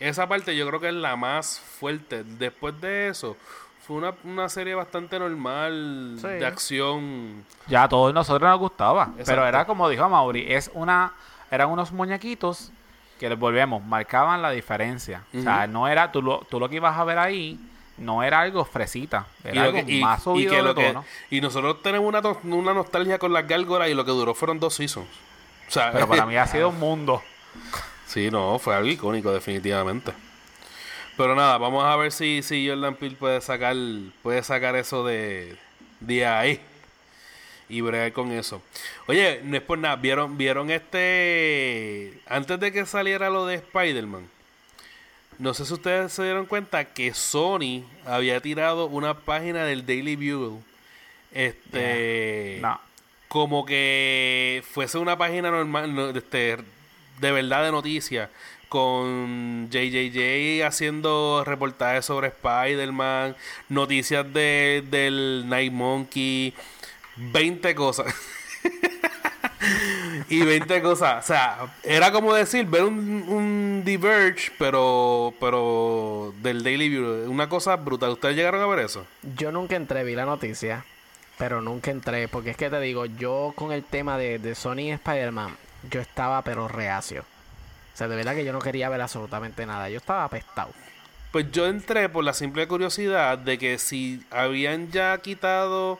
Esa 0.00 0.28
parte 0.28 0.56
yo 0.56 0.66
creo 0.66 0.80
que 0.80 0.88
es 0.88 0.94
la 0.94 1.14
más 1.14 1.60
fuerte. 1.60 2.24
Después 2.24 2.80
de 2.80 3.10
eso, 3.10 3.36
fue 3.88 3.96
una, 3.96 4.14
una 4.24 4.48
serie 4.50 4.74
bastante 4.76 5.18
normal 5.18 6.18
Sí. 6.20 6.28
de 6.28 6.46
acción. 6.46 7.44
Ya 7.66 7.82
a 7.84 7.88
todos 7.88 8.14
nosotros 8.14 8.48
nos 8.48 8.58
gustaba. 8.60 9.04
Exacto. 9.12 9.24
Pero 9.26 9.46
era 9.46 9.64
como 9.64 9.88
dijo 9.88 10.08
Mauri, 10.08 10.44
es 10.52 10.70
una, 10.74 11.12
eran 11.50 11.70
unos 11.70 11.90
muñequitos 11.90 12.70
que 13.18 13.28
les 13.28 13.38
volvemos, 13.38 13.82
marcaban 13.82 14.42
la 14.42 14.50
diferencia. 14.50 15.22
O 15.36 15.42
sea, 15.42 15.66
no 15.66 15.88
era, 15.88 16.12
tú 16.12 16.22
lo, 16.22 16.40
tú 16.48 16.60
lo 16.60 16.68
que 16.68 16.76
ibas 16.76 16.96
a 16.96 17.02
ver 17.04 17.18
ahí, 17.18 17.58
no 17.96 18.22
era 18.22 18.40
algo 18.42 18.64
fresita. 18.64 19.26
Era 19.42 19.54
Y, 19.54 19.58
algo 19.58 19.84
que- 19.86 20.00
más 20.00 20.20
y 20.20 20.22
subido 20.22 20.50
que 20.50 20.56
de 20.58 20.62
lo 20.62 20.74
que- 20.74 20.86
tono. 20.88 21.04
y 21.30 21.40
nosotros 21.40 21.82
tenemos 21.82 22.06
una, 22.06 22.22
to- 22.22 22.38
una 22.44 22.72
nostalgia 22.74 23.18
con 23.18 23.32
las 23.32 23.48
gárgolas 23.48 23.88
y 23.88 23.94
lo 23.94 24.04
que 24.04 24.12
duró 24.12 24.34
fueron 24.34 24.60
dos 24.60 24.74
seasons. 24.74 25.08
O 25.66 25.70
sea, 25.70 25.90
Pero 25.92 26.06
para 26.06 26.26
mí 26.26 26.36
ha 26.36 26.46
sido 26.46 26.68
un 26.68 26.78
mundo. 26.78 27.22
sí, 28.06 28.30
no, 28.30 28.58
fue 28.60 28.76
algo 28.76 28.88
icónico 28.88 29.32
definitivamente. 29.32 30.12
Pero 31.18 31.34
nada, 31.34 31.58
vamos 31.58 31.84
a 31.84 31.96
ver 31.96 32.12
si, 32.12 32.42
si 32.42 32.66
Jordan 32.68 32.94
Peele 32.94 33.16
puede 33.16 33.40
sacar, 33.42 33.76
puede 34.22 34.42
sacar 34.42 34.74
eso 34.76 35.04
de, 35.04 35.56
de 36.00 36.24
ahí 36.24 36.60
y 37.68 37.80
bregar 37.82 38.12
con 38.12 38.32
eso. 38.32 38.62
Oye, 39.06 39.40
no 39.44 39.56
es 39.56 39.62
por 39.62 39.78
nada, 39.78 39.96
vieron, 39.96 40.38
vieron 40.38 40.70
este 40.70 42.14
antes 42.26 42.58
de 42.60 42.72
que 42.72 42.86
saliera 42.86 43.28
lo 43.30 43.44
de 43.46 43.56
Spider-Man. 43.56 44.28
No 45.38 45.54
sé 45.54 45.66
si 45.66 45.74
ustedes 45.74 46.12
se 46.12 46.22
dieron 46.24 46.46
cuenta 46.46 46.84
que 46.86 47.12
Sony 47.14 47.82
había 48.06 48.40
tirado 48.40 48.86
una 48.86 49.14
página 49.14 49.64
del 49.64 49.84
Daily 49.84 50.16
Bugle. 50.16 50.60
Este 51.32 52.58
No. 52.62 52.80
como 53.28 53.66
que 53.66 54.62
fuese 54.70 54.98
una 54.98 55.18
página 55.18 55.50
normal, 55.50 55.94
no, 55.94 56.08
este, 56.10 56.56
de 57.20 57.32
verdad 57.32 57.64
de 57.64 57.70
noticias, 57.70 58.30
con 58.68 59.68
JJJ 59.70 60.64
haciendo 60.64 61.42
reportajes 61.44 62.04
sobre 62.04 62.28
Spider-Man, 62.28 63.36
noticias 63.68 64.32
de, 64.32 64.84
del 64.90 65.44
Night 65.48 65.72
Monkey, 65.72 66.54
20 67.16 67.74
cosas. 67.74 68.14
y 70.28 70.42
20 70.42 70.82
cosas. 70.82 71.24
O 71.24 71.26
sea, 71.26 71.74
era 71.82 72.12
como 72.12 72.34
decir, 72.34 72.66
ver 72.66 72.84
un, 72.84 73.24
un 73.28 73.82
Diverge, 73.84 74.52
pero, 74.58 75.34
pero 75.40 76.34
del 76.42 76.62
Daily 76.62 76.94
Bugle. 76.94 77.28
Una 77.28 77.48
cosa 77.48 77.76
brutal. 77.76 78.10
¿Ustedes 78.10 78.36
llegaron 78.36 78.60
a 78.60 78.66
ver 78.66 78.80
eso? 78.80 79.06
Yo 79.36 79.52
nunca 79.52 79.76
entré, 79.76 80.04
vi 80.04 80.14
la 80.14 80.24
noticia, 80.24 80.84
pero 81.38 81.60
nunca 81.60 81.90
entré, 81.90 82.28
porque 82.28 82.50
es 82.50 82.56
que 82.56 82.70
te 82.70 82.80
digo, 82.80 83.06
yo 83.06 83.52
con 83.54 83.72
el 83.72 83.84
tema 83.84 84.18
de, 84.18 84.38
de 84.38 84.54
Sony 84.54 84.80
y 84.80 84.90
Spider-Man, 84.90 85.56
yo 85.90 86.00
estaba 86.00 86.42
pero 86.42 86.68
reacio. 86.68 87.24
O 87.98 88.02
sea, 88.06 88.06
de 88.06 88.14
verdad 88.14 88.36
que 88.36 88.44
yo 88.44 88.52
no 88.52 88.60
quería 88.60 88.88
ver 88.88 89.00
absolutamente 89.00 89.66
nada, 89.66 89.90
yo 89.90 89.96
estaba 89.96 90.22
apestado. 90.22 90.70
Pues 91.32 91.50
yo 91.50 91.66
entré 91.66 92.08
por 92.08 92.22
la 92.22 92.32
simple 92.32 92.68
curiosidad 92.68 93.36
de 93.38 93.58
que 93.58 93.76
si 93.76 94.22
habían 94.30 94.92
ya 94.92 95.18
quitado 95.18 95.98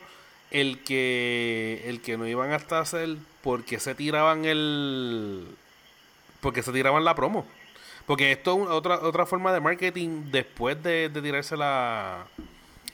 el 0.53 0.85
que 0.85 1.83
el 1.87 2.01
que 2.01 2.17
no 2.17 2.29
iban 2.29 2.53
hasta 2.53 2.79
hacer 2.79 3.17
porque 3.43 3.81
se 3.81 3.97
tiraban 3.97 4.45
el 4.45 5.49
porque 6.41 6.63
se 6.63 6.71
tiraban 6.71 7.05
la 7.05 7.17
promo. 7.17 7.45
Porque 8.07 8.31
esto 8.31 8.63
es 8.63 8.69
otra 8.69 9.01
otra 9.01 9.27
forma 9.27 9.53
de 9.53 9.59
marketing 9.59 10.31
después 10.31 10.81
de, 10.81 11.09
de 11.09 11.21
tirarse 11.21 11.57
la 11.57 12.29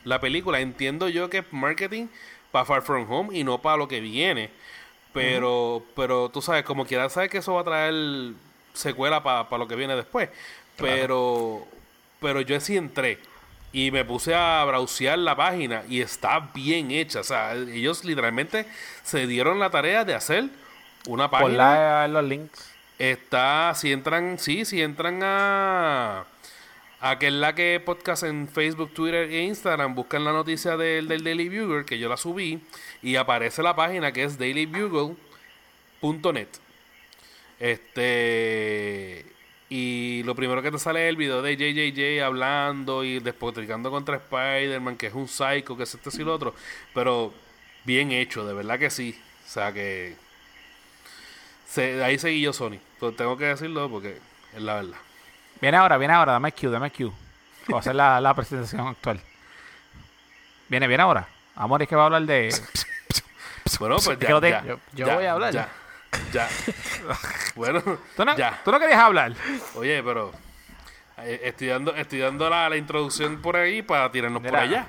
la 0.04 0.18
película. 0.18 0.60
Entiendo 0.60 1.10
yo 1.10 1.28
que 1.28 1.40
es 1.40 1.52
marketing 1.52 2.06
para 2.50 2.64
Far 2.64 2.80
From 2.80 3.12
Home 3.12 3.38
y 3.38 3.44
no 3.44 3.60
para 3.60 3.76
lo 3.76 3.86
que 3.86 4.00
viene. 4.00 4.48
Pero, 5.12 5.84
pero 5.94 6.30
tú 6.30 6.40
sabes, 6.40 6.64
como 6.64 6.86
quieras, 6.86 7.12
sabes 7.12 7.30
que 7.30 7.38
eso 7.38 7.52
va 7.52 7.60
a 7.60 7.64
traer 7.64 8.32
secuela 8.74 9.22
para 9.22 9.56
lo 9.56 9.66
que 9.66 9.76
viene 9.76 9.96
después. 9.96 10.28
Pero, 10.76 11.66
pero 12.20 12.40
yo 12.42 12.60
sí 12.60 12.76
entré 12.76 13.18
y 13.72 13.90
me 13.90 14.04
puse 14.04 14.34
a 14.34 14.64
browsear 14.64 15.18
la 15.18 15.34
página 15.34 15.84
y 15.88 16.00
está 16.00 16.50
bien 16.52 16.90
hecha. 16.90 17.20
O 17.20 17.24
sea, 17.24 17.54
ellos 17.54 18.04
literalmente 18.04 18.66
se 19.02 19.26
dieron 19.26 19.58
la 19.58 19.70
tarea 19.70 20.04
de 20.04 20.14
hacer 20.14 20.44
una 21.06 21.30
página. 21.30 21.48
Ponla 21.48 22.04
en 22.04 22.12
los 22.12 22.24
links. 22.24 22.70
Está, 22.98 23.72
si 23.74 23.92
entran, 23.92 24.38
sí, 24.38 24.64
si 24.64 24.82
entran 24.82 25.20
a 25.22 26.24
a 27.04 27.18
que 27.18 27.26
es 27.26 27.34
la 27.34 27.54
que 27.54 27.82
podcast 27.84 28.22
en 28.22 28.48
Facebook, 28.48 28.94
Twitter 28.94 29.30
e 29.30 29.42
Instagram, 29.42 29.94
buscan 29.94 30.24
la 30.24 30.32
noticia 30.32 30.78
del, 30.78 31.06
del 31.06 31.22
Daily 31.22 31.50
Bugle, 31.50 31.84
que 31.84 31.98
yo 31.98 32.08
la 32.08 32.16
subí, 32.16 32.62
y 33.02 33.16
aparece 33.16 33.62
la 33.62 33.76
página 33.76 34.10
que 34.10 34.24
es 34.24 34.38
dailybugle.net. 34.38 36.48
Este. 37.58 39.26
Y 39.68 40.22
lo 40.24 40.34
primero 40.34 40.62
que 40.62 40.70
te 40.70 40.78
sale 40.78 41.06
es 41.06 41.10
el 41.10 41.16
video 41.16 41.42
de 41.42 41.56
JJJ 41.56 42.22
hablando 42.22 43.02
y 43.02 43.18
despotricando 43.18 43.90
contra 43.90 44.16
Spider-Man, 44.16 44.96
que 44.96 45.06
es 45.06 45.14
un 45.14 45.26
psycho, 45.26 45.76
que 45.76 45.84
es 45.84 45.94
esto 45.94 46.10
y 46.12 46.24
lo 46.24 46.34
otro. 46.34 46.54
Pero 46.92 47.32
bien 47.84 48.12
hecho, 48.12 48.46
de 48.46 48.54
verdad 48.54 48.78
que 48.78 48.90
sí. 48.90 49.18
O 49.46 49.48
sea 49.48 49.72
que. 49.72 50.16
ahí 52.04 52.18
seguí 52.18 52.40
yo 52.40 52.52
Sony. 52.52 52.78
Pero 53.00 53.12
tengo 53.12 53.36
que 53.36 53.46
decirlo 53.46 53.88
porque 53.90 54.18
es 54.54 54.62
la 54.62 54.74
verdad. 54.76 54.98
Viene 55.60 55.76
ahora, 55.76 55.96
viene 55.98 56.14
ahora, 56.14 56.32
dame 56.32 56.52
Q, 56.52 56.70
dame 56.70 56.90
Q. 56.90 57.12
Voy 57.68 57.76
a 57.76 57.80
hacer 57.80 57.94
la, 57.94 58.20
la 58.20 58.34
presentación 58.34 58.86
actual. 58.86 59.20
Viene, 60.68 60.86
viene 60.86 61.02
ahora. 61.02 61.26
Amor, 61.56 61.82
es 61.82 61.88
que 61.88 61.96
va 61.96 62.02
a 62.02 62.06
hablar 62.06 62.22
de. 62.22 62.54
bueno, 63.78 63.96
pues 64.04 64.18
ya, 64.18 64.28
yo, 64.28 64.40
ya, 64.40 64.64
yo, 64.64 64.78
ya, 64.92 65.14
voy 65.14 65.24
a 65.24 65.32
hablar. 65.32 65.52
Ya, 65.54 65.68
ya. 66.32 66.48
bueno, 67.54 67.80
¿Tú 68.16 68.24
no, 68.24 68.36
ya. 68.36 68.60
¿Tú 68.64 68.70
no 68.72 68.78
querías 68.80 69.00
hablar? 69.00 69.32
Oye, 69.74 70.02
pero 70.02 70.32
eh, 71.18 71.40
estoy 71.44 71.68
dando, 71.68 71.94
estoy 71.94 72.18
dando 72.20 72.48
la, 72.50 72.68
la 72.68 72.76
introducción 72.76 73.40
por 73.40 73.56
ahí 73.56 73.82
para 73.82 74.10
tirarnos 74.10 74.42
por 74.42 74.56
allá. 74.56 74.86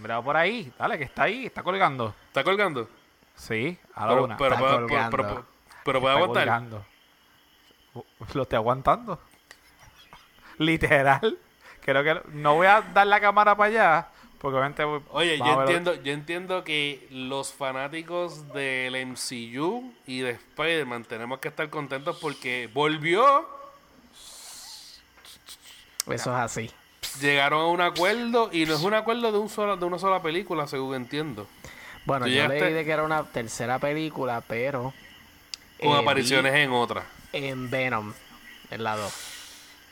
Mira 0.00 0.20
por 0.20 0.36
ahí, 0.36 0.72
dale, 0.78 0.98
que 0.98 1.04
está 1.04 1.24
ahí, 1.24 1.46
está 1.46 1.62
colgando. 1.62 2.14
¿Está 2.28 2.42
colgando? 2.42 2.88
Sí, 3.36 3.78
a 3.94 4.02
la 4.02 4.08
Pero, 4.08 4.24
una. 4.24 4.36
pero, 4.36 4.54
Está 4.54 4.66
pero, 4.66 4.86
pero, 5.10 5.46
pero- 5.84 6.00
puede 6.00 6.14
aguantar. 6.14 6.42
colgando. 6.44 6.84
Lo 8.34 8.42
estoy 8.42 8.56
aguantando. 8.56 9.20
Literal. 10.58 11.38
Creo 11.80 12.02
que 12.02 12.20
no 12.32 12.54
voy 12.54 12.66
a 12.66 12.80
dar 12.80 13.06
la 13.06 13.20
cámara 13.20 13.54
para 13.56 13.68
allá. 13.68 14.08
Porque 14.44 14.58
obviamente. 14.58 14.84
voy- 14.84 15.00
Oye, 15.12 15.38
yo 15.38 15.62
entiendo, 15.62 15.94
yo 16.02 16.12
entiendo 16.12 16.64
que 16.64 17.08
los 17.10 17.54
fanáticos 17.54 18.52
del 18.52 18.94
MCU 18.94 19.90
y 20.06 20.18
de 20.20 20.32
Spider-Man 20.32 21.04
tenemos 21.04 21.38
que 21.38 21.48
estar 21.48 21.70
contentos 21.70 22.18
porque 22.20 22.68
volvió, 22.74 23.48
Eso 26.06 26.12
es 26.12 26.26
así. 26.26 26.70
llegaron 27.22 27.60
a 27.62 27.66
un 27.68 27.80
acuerdo 27.80 28.50
y 28.52 28.66
no 28.66 28.74
es 28.74 28.82
un 28.82 28.92
acuerdo 28.92 29.32
de 29.32 29.38
un 29.38 29.48
solo, 29.48 29.78
de 29.78 29.84
una 29.86 29.98
sola 29.98 30.20
película, 30.20 30.66
según 30.66 30.94
entiendo. 30.94 31.46
Bueno, 32.04 32.26
yo 32.26 32.46
leí 32.46 32.70
de 32.70 32.84
que 32.84 32.90
era 32.90 33.02
una 33.02 33.24
tercera 33.24 33.78
película, 33.78 34.42
pero. 34.46 34.92
Con 35.80 35.92
eh, 35.92 36.00
apariciones 36.02 36.52
en 36.52 36.70
otra. 36.70 37.06
En 37.32 37.70
Venom, 37.70 38.12
en 38.70 38.84
la 38.84 38.94
2. 38.94 39.10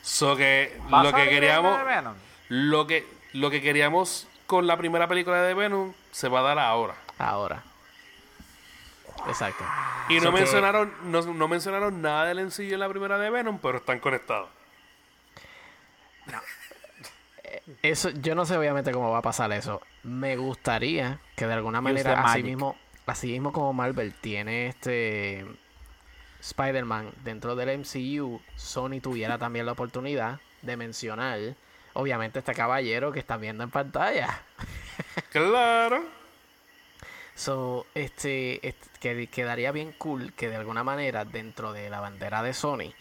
So 0.02 0.36
que 0.36 0.78
¿Va 0.92 1.00
a 1.00 1.04
lo 1.04 1.12
que 1.14 1.26
queríamos, 1.30 1.80
lo 2.50 2.86
que, 2.86 3.06
lo 3.32 3.48
que 3.48 3.62
queríamos 3.62 4.28
con 4.52 4.66
la 4.66 4.76
primera 4.76 5.08
película 5.08 5.40
de 5.40 5.54
Venom 5.54 5.94
se 6.10 6.28
va 6.28 6.40
a 6.40 6.42
dar 6.42 6.58
ahora. 6.58 6.94
Ahora. 7.18 7.62
Exacto. 9.26 9.64
Y 10.10 10.18
So 10.18 10.26
no 10.26 10.32
que- 10.34 10.40
mencionaron, 10.42 10.92
no, 11.04 11.22
no 11.22 11.48
mencionaron 11.48 12.02
nada 12.02 12.26
del 12.26 12.38
MCU 12.40 12.74
en 12.74 12.80
la 12.80 12.88
primera 12.90 13.16
de 13.16 13.30
Venom, 13.30 13.58
pero 13.62 13.78
están 13.78 13.98
conectados. 13.98 14.50
Eso, 17.82 18.10
yo 18.10 18.34
no 18.34 18.44
sé 18.44 18.56
obviamente 18.58 18.92
cómo 18.92 19.10
va 19.10 19.18
a 19.18 19.22
pasar 19.22 19.50
eso. 19.52 19.80
Me 20.02 20.36
gustaría 20.36 21.18
que 21.34 21.46
de 21.46 21.54
alguna 21.54 21.80
manera, 21.80 22.12
así 22.20 22.22
magic. 22.40 22.44
mismo, 22.44 22.76
así 23.06 23.28
mismo 23.28 23.52
como 23.52 23.72
Marvel 23.72 24.12
tiene 24.20 24.66
este 24.66 25.46
Spider-Man 26.40 27.12
dentro 27.24 27.54
del 27.56 27.78
MCU, 27.78 28.40
Sony 28.56 29.00
tuviera 29.02 29.38
también 29.38 29.64
la 29.64 29.72
oportunidad 29.72 30.40
de 30.60 30.76
mencionar, 30.76 31.38
obviamente, 31.94 32.38
este 32.38 32.54
caballero 32.54 33.12
que 33.12 33.20
están 33.20 33.40
viendo 33.40 33.64
en 33.64 33.70
pantalla. 33.70 34.42
Claro. 35.30 36.04
So, 37.34 37.86
este, 37.94 38.66
este, 38.66 38.88
que 39.00 39.26
quedaría 39.26 39.72
bien 39.72 39.92
cool 39.96 40.32
que 40.34 40.48
de 40.48 40.56
alguna 40.56 40.84
manera 40.84 41.24
dentro 41.24 41.72
de 41.72 41.88
la 41.88 42.00
bandera 42.00 42.42
de 42.42 42.52
Sony 42.52 42.92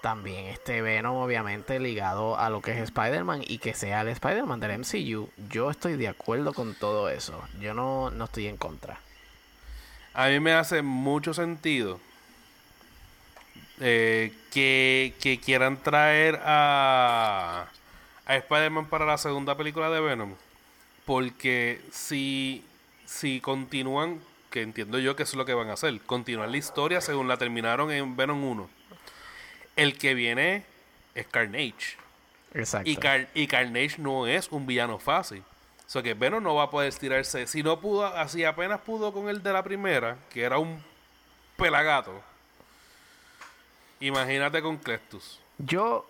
también 0.00 0.46
esté 0.46 0.80
Venom 0.80 1.16
obviamente 1.16 1.80
ligado 1.80 2.38
a 2.38 2.50
lo 2.50 2.60
que 2.60 2.72
es 2.72 2.78
Spider-Man 2.78 3.42
y 3.46 3.58
que 3.58 3.74
sea 3.74 4.02
el 4.02 4.08
Spider-Man 4.08 4.60
del 4.60 4.78
MCU. 4.78 5.28
Yo 5.50 5.70
estoy 5.70 5.96
de 5.96 6.08
acuerdo 6.08 6.52
con 6.52 6.74
todo 6.74 7.08
eso. 7.08 7.42
Yo 7.58 7.74
no, 7.74 8.10
no 8.10 8.24
estoy 8.24 8.46
en 8.46 8.56
contra. 8.56 9.00
A 10.14 10.28
mí 10.28 10.40
me 10.40 10.52
hace 10.52 10.82
mucho 10.82 11.34
sentido 11.34 12.00
eh, 13.80 14.32
que, 14.52 15.14
que 15.20 15.40
quieran 15.40 15.82
traer 15.82 16.40
a, 16.44 17.68
a 18.28 18.36
Spider-Man 18.36 18.86
para 18.86 19.04
la 19.04 19.18
segunda 19.18 19.56
película 19.56 19.90
de 19.90 20.00
Venom. 20.00 20.34
Porque 21.04 21.80
si, 21.90 22.64
si 23.04 23.40
continúan, 23.40 24.20
que 24.50 24.62
entiendo 24.62 24.98
yo 24.98 25.16
que 25.16 25.24
eso 25.24 25.32
es 25.32 25.36
lo 25.38 25.44
que 25.44 25.54
van 25.54 25.70
a 25.70 25.72
hacer, 25.72 26.00
continuar 26.02 26.48
la 26.48 26.56
historia 26.56 27.00
según 27.00 27.26
la 27.26 27.36
terminaron 27.38 27.90
en 27.90 28.16
Venom 28.16 28.44
1. 28.44 28.70
El 29.76 29.98
que 29.98 30.14
viene 30.14 30.64
es 31.14 31.26
Carnage. 31.26 31.96
Exacto. 32.54 32.88
Y, 32.88 32.96
Car- 32.96 33.28
y 33.34 33.46
Carnage 33.46 33.96
no 33.98 34.26
es 34.26 34.48
un 34.50 34.66
villano 34.66 34.98
fácil. 34.98 35.42
O 35.86 35.90
sea 35.90 36.02
que 36.02 36.12
Venom 36.14 36.42
no 36.42 36.54
va 36.54 36.64
a 36.64 36.70
poder 36.70 36.92
tirarse. 36.94 37.46
Si 37.46 37.62
no 37.62 37.80
pudo, 37.80 38.04
así 38.06 38.44
apenas 38.44 38.80
pudo 38.80 39.12
con 39.12 39.28
el 39.28 39.42
de 39.42 39.52
la 39.52 39.62
primera, 39.62 40.18
que 40.30 40.42
era 40.42 40.58
un 40.58 40.82
pelagato. 41.56 42.20
Imagínate 44.00 44.62
con 44.62 44.76
Clectus. 44.76 45.40
Yo, 45.58 46.08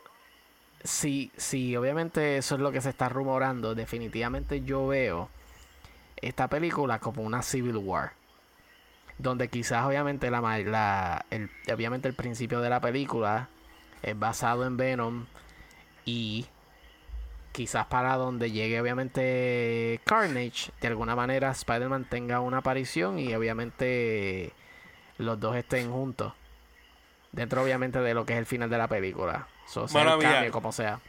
sí, 0.85 1.31
sí, 1.37 1.77
obviamente 1.77 2.39
eso 2.39 2.55
es 2.57 2.61
lo 2.61 2.73
que 2.73 2.81
se 2.81 2.91
está 2.91 3.09
rumorando. 3.09 3.75
Definitivamente 3.75 4.63
yo 4.63 4.87
veo 4.87 5.29
esta 6.17 6.49
película 6.49 6.99
como 6.99 7.23
una 7.23 7.43
Civil 7.43 7.77
War. 7.77 8.13
Donde 9.19 9.49
quizás 9.49 9.85
obviamente 9.85 10.31
la, 10.31 10.41
la- 10.61 11.25
el, 11.31 11.51
obviamente 11.73 12.09
el 12.09 12.15
principio 12.15 12.61
de 12.61 12.71
la 12.71 12.81
película 12.81 13.49
es 14.03 14.17
basado 14.19 14.65
en 14.65 14.77
Venom 14.77 15.27
y 16.05 16.47
quizás 17.53 17.87
para 17.87 18.17
donde 18.17 18.53
llegue 18.53 18.81
obviamente 18.81 20.01
Carnage, 20.05 20.71
de 20.81 20.87
alguna 20.89 21.17
manera 21.17 21.51
Spider-Man 21.51 22.07
tenga 22.09 22.41
una 22.41 22.59
aparición 22.59 23.19
y 23.19 23.35
obviamente 23.35 24.53
los 25.19 25.41
dos 25.41 25.57
estén 25.57 25.91
juntos. 25.91 26.33
Dentro 27.33 27.63
obviamente 27.63 27.99
de 28.01 28.15
lo 28.15 28.25
que 28.25 28.35
es 28.35 28.39
el 28.39 28.47
final 28.47 28.71
de 28.71 28.79
la 28.79 28.87
película. 28.89 29.49
So, 29.69 29.87
sea 29.89 30.03
el 30.15 30.19
cambio, 30.21 30.53
como 30.53 30.73
sea. 30.73 31.01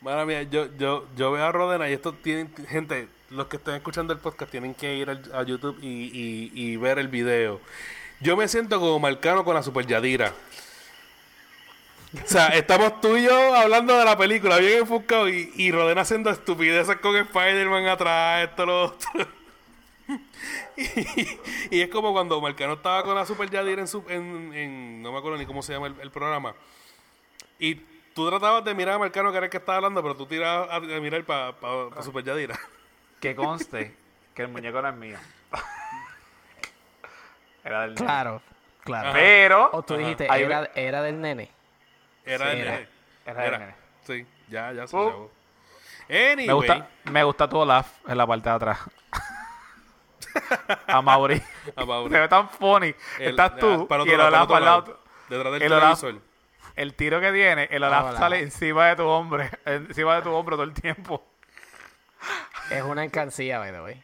Mala 0.00 0.24
mía, 0.24 0.42
yo, 0.44 0.68
yo, 0.78 1.06
yo 1.16 1.32
veo 1.32 1.44
a 1.44 1.52
Rodena 1.52 1.88
y 1.90 1.92
esto 1.92 2.14
tienen, 2.14 2.52
gente, 2.68 3.08
los 3.28 3.46
que 3.48 3.56
estén 3.58 3.74
escuchando 3.74 4.12
el 4.14 4.18
podcast 4.18 4.50
tienen 4.50 4.74
que 4.74 4.94
ir 4.94 5.10
al- 5.10 5.30
a 5.34 5.42
YouTube 5.42 5.78
y, 5.82 5.86
y- 5.86 6.50
y 6.54 6.76
ver 6.76 6.98
el 6.98 7.08
video. 7.08 7.60
Yo 8.20 8.36
me 8.36 8.48
siento 8.48 8.80
como 8.80 8.98
Marcano 8.98 9.44
con 9.44 9.54
la 9.54 9.62
Super 9.62 9.86
Yadira. 9.86 10.32
O 12.24 12.26
sea, 12.26 12.48
estamos 12.56 13.00
tú 13.02 13.16
y 13.18 13.24
yo 13.24 13.54
hablando 13.54 13.96
de 13.98 14.04
la 14.06 14.16
película, 14.16 14.56
bien 14.56 14.78
enfocado, 14.78 15.28
y, 15.28 15.52
y 15.54 15.70
Rodena 15.70 16.00
haciendo 16.00 16.30
estupideces 16.30 16.96
con 16.96 17.14
Spider-Man 17.16 17.86
atrás, 17.86 18.48
esto, 18.48 18.64
lo 18.66 18.84
otro. 18.84 19.28
y, 20.76 21.76
y 21.76 21.80
es 21.82 21.88
como 21.90 22.12
cuando 22.12 22.40
Marcano 22.40 22.72
estaba 22.74 23.02
con 23.02 23.14
la 23.14 23.26
Super 23.26 23.50
Yadira 23.50 23.82
en, 23.82 23.88
su, 23.88 24.02
en, 24.08 24.52
en- 24.54 25.02
no 25.02 25.12
me 25.12 25.18
acuerdo 25.18 25.36
ni 25.38 25.44
cómo 25.46 25.62
se 25.62 25.74
llama 25.74 25.88
el, 25.88 26.00
el 26.00 26.10
programa. 26.10 26.54
Y 27.58 27.74
tú 28.24 28.30
tratabas 28.30 28.64
de 28.64 28.74
mirar 28.74 28.94
a 28.94 28.98
Marcano 28.98 29.30
que 29.30 29.36
era 29.38 29.46
el 29.46 29.50
que 29.50 29.58
estaba 29.58 29.76
hablando, 29.76 30.02
pero 30.02 30.16
tú 30.16 30.26
tirabas 30.26 30.70
a, 30.70 30.76
a 30.76 30.80
mirar 30.80 31.22
para 31.24 32.02
Super 32.02 32.24
Yadira. 32.24 32.58
Que 33.20 33.34
conste 33.34 33.94
que 34.34 34.42
el 34.42 34.48
muñeco 34.48 34.80
no 34.80 34.88
es 34.88 34.94
mío. 34.96 35.18
Era 37.64 37.82
del 37.82 37.94
nene. 37.94 38.06
Claro, 38.06 38.42
claro. 38.84 39.08
Ajá. 39.10 39.18
Pero. 39.18 39.70
O 39.72 39.82
tú 39.82 39.96
dijiste, 39.96 40.24
era, 40.24 40.60
ve- 40.62 40.70
era 40.74 41.02
del 41.02 41.20
nene. 41.20 41.50
Era 42.24 42.46
Sí, 42.46 42.52
el 42.52 42.58
era. 42.60 42.70
nene. 42.72 42.88
Era 43.26 43.42
del 43.42 43.52
nene. 43.52 43.74
Sí, 44.06 44.26
ya, 44.48 44.72
ya 44.72 44.86
se 44.86 44.96
acabó. 44.96 45.30
Anyway, 46.08 46.46
Me 46.46 46.52
gusta, 46.54 46.88
me 47.04 47.24
gusta 47.24 47.48
tu 47.48 47.64
laugh 47.64 47.86
en 48.08 48.18
la 48.18 48.26
parte 48.26 48.48
de 48.48 48.54
atrás. 48.56 48.78
a 50.86 51.02
Mauri. 51.02 51.42
a 51.76 51.84
Mauri. 51.84 52.12
Se 52.14 52.20
ve 52.20 52.28
tan 52.28 52.48
funny. 52.48 52.94
El- 53.18 53.30
Estás 53.30 53.56
tú 53.58 53.86
para 53.86 54.04
y 54.04 54.08
el 54.10 54.18
lado, 54.18 54.28
Olaf 54.28 54.48
para 54.48 54.58
al 54.58 54.64
otro 54.64 54.64
lado. 54.64 54.86
lado. 54.86 55.00
Detrás 55.28 55.52
del 55.52 55.62
el 55.62 55.72
Olaf- 55.72 56.00
televisor. 56.00 56.29
El 56.80 56.94
tiro 56.94 57.20
que 57.20 57.30
tiene, 57.30 57.68
el 57.70 57.82
Olaf 57.84 58.06
hola. 58.06 58.18
sale 58.18 58.40
encima 58.40 58.88
de 58.88 58.96
tu 58.96 59.02
hombre, 59.06 59.50
encima 59.66 60.16
de 60.16 60.22
tu 60.22 60.30
hombro 60.32 60.56
todo 60.56 60.64
el 60.64 60.72
tiempo. 60.72 61.22
Es 62.70 62.82
una 62.82 63.04
encancía, 63.04 63.58
by 63.58 63.70
the 63.70 63.82
way. 63.82 64.02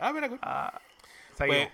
Ah, 0.00 0.12
mira, 0.12 0.28
cool. 0.28 0.40
Ah, 0.42 0.80
Pues. 1.38 1.68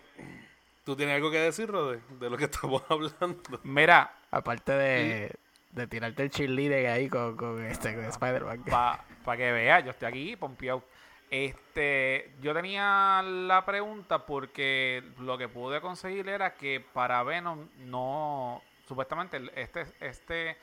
¿tú 0.85 0.95
tienes 0.97 1.15
algo 1.15 1.31
que 1.31 1.39
decir, 1.39 1.71
Rode? 1.71 2.01
De 2.19 2.29
lo 2.29 2.37
que 2.37 2.45
estamos 2.51 2.83
hablando. 2.91 3.41
Mira, 3.63 4.13
Aparte 4.31 4.73
de, 4.73 5.33
de 5.71 5.87
tirarte 5.87 6.25
el 6.25 6.31
cheerleader 6.31 6.87
ahí 6.91 7.09
con, 7.09 7.35
con, 7.39 7.65
este, 7.65 7.95
con 7.95 8.05
Spider-Man. 8.05 8.65
para 8.65 9.37
que 9.39 9.51
veas, 9.51 9.83
yo 9.83 9.93
estoy 9.93 10.09
aquí 10.09 10.37
pompeado. 10.37 10.85
Este, 11.31 12.35
yo 12.43 12.53
tenía 12.53 13.23
la 13.25 13.65
pregunta 13.65 14.27
porque 14.27 15.03
lo 15.21 15.39
que 15.39 15.49
pude 15.49 15.81
conseguir 15.81 16.29
era 16.29 16.53
que 16.53 16.85
para 16.93 17.23
Venom 17.23 17.67
no, 17.79 18.63
supuestamente 18.91 19.41
este, 19.55 19.87
este, 20.01 20.57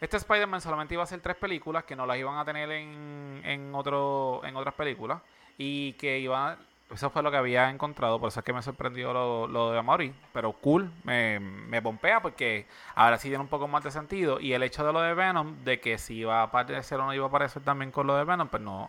este 0.00 0.16
Spider-Man 0.16 0.62
solamente 0.62 0.94
iba 0.94 1.02
a 1.02 1.06
ser 1.06 1.20
tres 1.20 1.36
películas 1.36 1.84
que 1.84 1.94
no 1.94 2.06
las 2.06 2.16
iban 2.16 2.38
a 2.38 2.46
tener 2.46 2.70
en, 2.70 3.42
en 3.44 3.74
otro, 3.74 4.40
en 4.44 4.56
otras 4.56 4.74
películas 4.74 5.20
y 5.58 5.92
que 5.92 6.18
iban, 6.18 6.56
eso 6.90 7.10
fue 7.10 7.22
lo 7.22 7.30
que 7.30 7.36
había 7.36 7.68
encontrado, 7.68 8.18
por 8.18 8.28
eso 8.28 8.40
es 8.40 8.46
que 8.46 8.54
me 8.54 8.62
sorprendió 8.62 9.12
lo, 9.12 9.46
lo 9.46 9.70
de 9.70 9.78
Amaury, 9.80 10.14
pero 10.32 10.52
cool, 10.52 10.90
me, 11.04 11.40
me 11.40 11.82
pompea 11.82 12.22
porque 12.22 12.66
ahora 12.94 13.18
sí 13.18 13.28
tiene 13.28 13.42
un 13.44 13.48
poco 13.48 13.68
más 13.68 13.84
de 13.84 13.90
sentido 13.90 14.40
y 14.40 14.54
el 14.54 14.62
hecho 14.62 14.82
de 14.86 14.94
lo 14.94 15.02
de 15.02 15.12
Venom, 15.12 15.62
de 15.62 15.78
que 15.78 15.98
si 15.98 16.14
iba 16.14 16.40
a 16.40 16.44
aparecer 16.44 16.98
o 17.00 17.04
no 17.04 17.12
iba 17.12 17.26
a 17.26 17.28
aparecer 17.28 17.62
también 17.62 17.90
con 17.90 18.06
lo 18.06 18.16
de 18.16 18.24
Venom, 18.24 18.48
pues 18.48 18.62
no, 18.62 18.88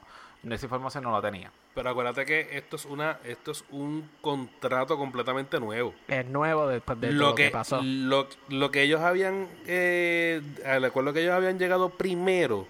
esa 0.51 0.65
información 0.65 1.03
no 1.05 1.11
la 1.11 1.21
tenía. 1.21 1.51
Pero 1.73 1.89
acuérdate 1.89 2.25
que 2.25 2.49
esto 2.57 2.75
es 2.75 2.85
una, 2.85 3.17
esto 3.23 3.51
es 3.51 3.63
un 3.71 4.09
contrato 4.21 4.97
completamente 4.97 5.59
nuevo. 5.59 5.93
Es 6.07 6.25
nuevo 6.25 6.67
después 6.67 6.99
de 6.99 7.07
todo 7.09 7.17
lo 7.17 7.29
lo 7.29 7.35
que, 7.35 7.45
que, 7.45 7.51
pasó. 7.51 7.79
Lo, 7.81 8.27
lo 8.49 8.69
que 8.71 8.81
ellos 8.83 9.01
habían, 9.01 9.47
eh, 9.65 10.41
al 10.65 10.83
acuerdo 10.83 11.13
que 11.13 11.21
ellos 11.21 11.33
habían 11.33 11.57
llegado 11.57 11.89
primero, 11.89 12.67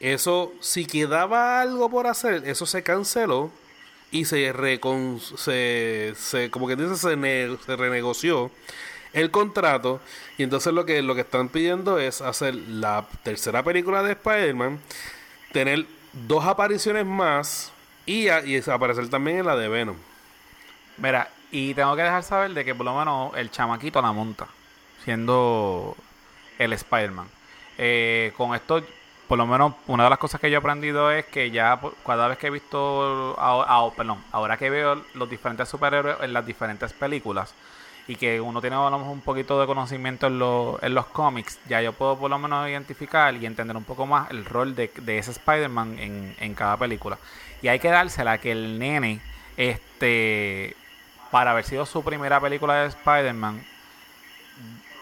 eso, 0.00 0.52
si 0.60 0.86
quedaba 0.86 1.60
algo 1.60 1.90
por 1.90 2.06
hacer, 2.06 2.42
eso 2.46 2.66
se 2.66 2.82
canceló 2.82 3.50
y 4.10 4.24
se 4.24 4.52
recon, 4.52 5.20
se, 5.20 6.12
se 6.16 6.50
como 6.50 6.66
que 6.68 6.76
dice, 6.76 6.96
se, 6.96 7.16
ne- 7.16 7.56
se 7.64 7.76
renegoció 7.76 8.50
el 9.12 9.30
contrato 9.30 10.00
y 10.36 10.42
entonces 10.42 10.72
lo 10.74 10.84
que, 10.84 11.00
lo 11.02 11.14
que 11.14 11.22
están 11.22 11.48
pidiendo 11.48 11.98
es 11.98 12.20
hacer 12.20 12.54
la 12.54 13.06
tercera 13.22 13.62
película 13.62 14.02
de 14.02 14.12
Spider-Man, 14.12 14.80
tener 15.52 15.86
dos 16.26 16.44
apariciones 16.44 17.04
más 17.06 17.72
y, 18.06 18.28
a- 18.28 18.44
y 18.44 18.58
aparecer 18.70 19.08
también 19.08 19.38
en 19.38 19.46
la 19.46 19.56
de 19.56 19.68
Venom. 19.68 19.96
Mira, 20.98 21.28
y 21.50 21.74
tengo 21.74 21.94
que 21.96 22.02
dejar 22.02 22.22
saber 22.22 22.52
de 22.52 22.64
que 22.64 22.74
por 22.74 22.86
lo 22.86 22.96
menos 22.98 23.36
el 23.36 23.50
chamaquito 23.50 24.00
la 24.00 24.12
monta, 24.12 24.46
siendo 25.04 25.94
el 26.58 26.72
Spider-Man. 26.72 27.28
Eh, 27.78 28.32
con 28.36 28.54
esto, 28.54 28.82
por 29.28 29.36
lo 29.36 29.46
menos 29.46 29.74
una 29.86 30.04
de 30.04 30.10
las 30.10 30.18
cosas 30.18 30.40
que 30.40 30.50
yo 30.50 30.56
he 30.56 30.58
aprendido 30.58 31.10
es 31.10 31.26
que 31.26 31.50
ya 31.50 31.78
por- 31.80 31.94
cada 32.06 32.28
vez 32.28 32.38
que 32.38 32.46
he 32.46 32.50
visto, 32.50 33.34
ahora, 33.38 33.66
ah, 33.68 33.90
perdón, 33.96 34.22
ahora 34.32 34.56
que 34.56 34.70
veo 34.70 35.02
los 35.14 35.28
diferentes 35.28 35.68
superhéroes 35.68 36.16
en 36.22 36.32
las 36.32 36.46
diferentes 36.46 36.92
películas 36.94 37.54
y 38.08 38.16
que 38.16 38.40
uno 38.40 38.60
tiene 38.60 38.76
a 38.76 38.88
lo 38.90 38.98
mejor 38.98 39.12
un 39.12 39.20
poquito 39.20 39.60
de 39.60 39.66
conocimiento 39.66 40.28
en, 40.28 40.38
los- 40.38 40.82
en 40.82 40.94
los 40.94 41.06
cómics, 41.06 41.58
ya 41.68 41.82
yo 41.82 41.92
puedo 41.92 42.16
por 42.16 42.30
lo 42.30 42.38
menos 42.38 42.68
identificar 42.68 43.34
y 43.34 43.46
entender 43.46 43.76
un 43.76 43.84
poco 43.84 44.06
más 44.06 44.30
el 44.30 44.44
rol 44.44 44.74
de, 44.76 44.90
de 45.02 45.18
ese 45.18 45.32
Spider-Man 45.32 45.98
en, 45.98 46.36
en 46.38 46.54
cada 46.54 46.76
película. 46.76 47.18
Y 47.62 47.68
hay 47.68 47.78
que 47.80 47.88
dársela 47.88 48.38
que 48.38 48.52
el 48.52 48.78
nene, 48.78 49.20
este, 49.56 50.76
para 51.30 51.50
haber 51.50 51.64
sido 51.64 51.84
su 51.86 52.04
primera 52.04 52.40
película 52.40 52.74
de 52.82 52.88
Spider-Man, 52.88 53.62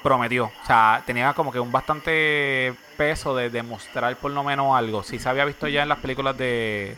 prometió. 0.02 0.46
O 0.62 0.66
sea, 0.66 1.02
tenía 1.06 1.32
como 1.32 1.50
que 1.52 1.60
un 1.60 1.72
bastante 1.72 2.74
peso 2.96 3.34
de 3.34 3.50
demostrar 3.50 4.16
por 4.16 4.30
lo 4.30 4.44
menos 4.44 4.76
algo. 4.76 5.02
Sí 5.02 5.18
se 5.18 5.28
había 5.28 5.44
visto 5.44 5.66
ya 5.68 5.82
en 5.82 5.88
las 5.88 5.98
películas 5.98 6.36
de, 6.36 6.96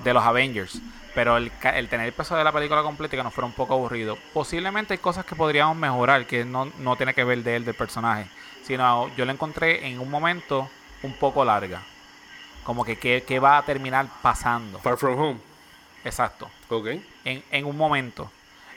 de 0.00 0.14
los 0.14 0.24
Avengers. 0.24 0.80
Pero 1.14 1.36
el, 1.36 1.50
el 1.74 1.88
tener 1.88 2.06
el 2.06 2.12
peso 2.12 2.36
de 2.36 2.44
la 2.44 2.52
película 2.52 2.82
completa 2.82 3.16
y 3.16 3.18
que 3.18 3.24
nos 3.24 3.34
fuera 3.34 3.46
un 3.46 3.52
poco 3.52 3.74
aburrido. 3.74 4.16
Posiblemente 4.32 4.94
hay 4.94 4.98
cosas 4.98 5.24
que 5.24 5.34
podríamos 5.34 5.76
mejorar, 5.76 6.26
que 6.26 6.44
no, 6.44 6.70
no 6.78 6.96
tiene 6.96 7.14
que 7.14 7.24
ver 7.24 7.42
de 7.42 7.56
él, 7.56 7.64
del 7.64 7.74
personaje. 7.74 8.26
Sino 8.62 9.08
yo 9.16 9.24
lo 9.24 9.32
encontré 9.32 9.86
en 9.88 9.98
un 9.98 10.08
momento 10.10 10.68
un 11.02 11.12
poco 11.14 11.44
larga. 11.44 11.82
Como 12.62 12.84
que 12.84 12.96
qué 12.96 13.24
qué 13.26 13.40
va 13.40 13.58
a 13.58 13.62
terminar 13.64 14.06
pasando. 14.22 14.78
Far 14.78 14.96
From 14.96 15.18
Home. 15.18 15.40
Exacto 16.04 16.48
Ok. 16.68 16.86
en, 17.24 17.42
en 17.50 17.64
un 17.64 17.76
momento. 17.76 18.30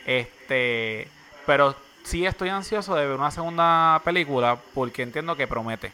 Este, 0.05 1.07
pero 1.45 1.75
sí 2.03 2.25
estoy 2.25 2.49
ansioso 2.49 2.95
de 2.95 3.05
ver 3.07 3.17
una 3.17 3.31
segunda 3.31 4.01
película 4.03 4.57
porque 4.73 5.03
entiendo 5.03 5.35
que 5.35 5.47
promete. 5.47 5.91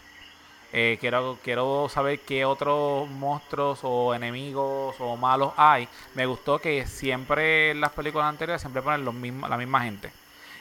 Eh, 0.71 0.97
quiero, 0.99 1.37
quiero 1.43 1.87
saber 1.89 2.19
qué 2.19 2.45
otros 2.45 3.09
monstruos 3.09 3.79
o 3.83 4.13
enemigos 4.13 4.95
o 4.99 5.17
malos 5.17 5.53
hay. 5.57 5.87
Me 6.15 6.25
gustó 6.25 6.59
que 6.59 6.85
siempre 6.85 7.71
en 7.71 7.81
las 7.81 7.91
películas 7.91 8.27
anteriores 8.27 8.61
siempre 8.61 8.81
ponen 8.81 9.03
los 9.03 9.13
mismos, 9.13 9.49
la 9.49 9.57
misma 9.57 9.81
gente. 9.81 10.11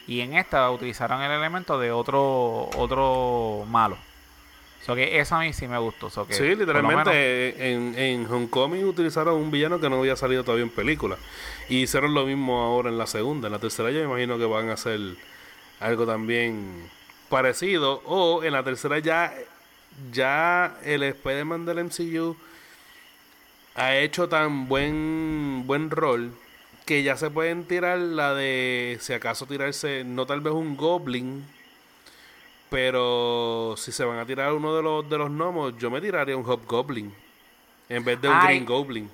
Y 0.07 0.21
en 0.21 0.35
esta 0.35 0.71
utilizaron 0.71 1.21
el 1.21 1.31
elemento 1.31 1.79
de 1.79 1.93
otro 1.93 2.71
otro 2.77 3.67
malo. 3.69 3.99
So 4.87 4.95
que 4.95 5.19
eso 5.19 5.35
a 5.35 5.41
mí 5.41 5.53
sí 5.53 5.69
me 5.69 5.77
gustó. 5.77 6.09
So 6.09 6.27
que 6.27 6.33
Sí, 6.33 6.55
literalmente 6.55 7.73
en, 7.73 7.95
en 7.99 8.33
Homecoming 8.33 8.85
utilizaron 8.85 9.35
un 9.35 9.51
villano 9.51 9.79
que 9.81 9.91
no 9.91 9.99
había 9.99 10.17
salido 10.17 10.45
todavía 10.45 10.65
en 10.65 10.71
película. 10.71 11.19
Y 11.69 11.83
hicieron 11.83 12.15
lo 12.15 12.25
mismo 12.25 12.63
ahora 12.63 12.89
en 12.89 12.97
la 12.97 13.07
segunda. 13.07 13.49
En 13.49 13.53
la 13.53 13.59
tercera 13.59 13.91
yo 13.91 13.99
me 14.01 14.07
imagino 14.07 14.39
que 14.39 14.47
van 14.47 14.71
a 14.71 14.75
hacer 14.75 14.99
algo 15.81 16.07
también 16.07 16.89
parecido. 17.29 18.01
O 18.07 18.43
en 18.43 18.53
la 18.55 18.63
tercera 18.63 18.99
ya, 18.99 19.35
ya 20.13 20.79
el 20.85 21.03
Spider-Man 21.03 21.65
del 21.67 21.85
MCU 21.85 22.37
ha 23.75 23.97
hecho 23.97 24.29
tan 24.29 24.69
buen, 24.69 25.65
buen 25.67 25.91
rol 25.91 26.33
que 26.85 27.03
ya 27.03 27.17
se 27.17 27.31
pueden 27.31 27.65
tirar 27.65 27.99
la 27.99 28.35
de, 28.35 28.97
si 29.01 29.13
acaso 29.13 29.47
tirarse, 29.47 30.05
no 30.05 30.27
tal 30.27 30.41
vez 30.41 30.53
un 30.55 30.77
Goblin, 30.77 31.45
pero 32.71 33.75
si 33.77 33.93
se 33.93 34.05
van 34.05 34.19
a 34.19 34.27
tirar 34.27 34.53
uno 34.53 34.75
de 34.75 34.83
los, 34.83 35.09
de 35.09 35.19
los 35.19 35.31
gnomos, 35.31 35.77
yo 35.79 35.91
me 35.91 36.01
tiraría 36.01 36.37
un 36.37 36.45
Hobgoblin 36.49 37.13
en 37.89 38.05
vez 38.05 38.21
de 38.21 38.29
un 38.29 38.35
Ay. 38.35 38.47
Green 38.47 38.67
Goblin. 38.67 39.11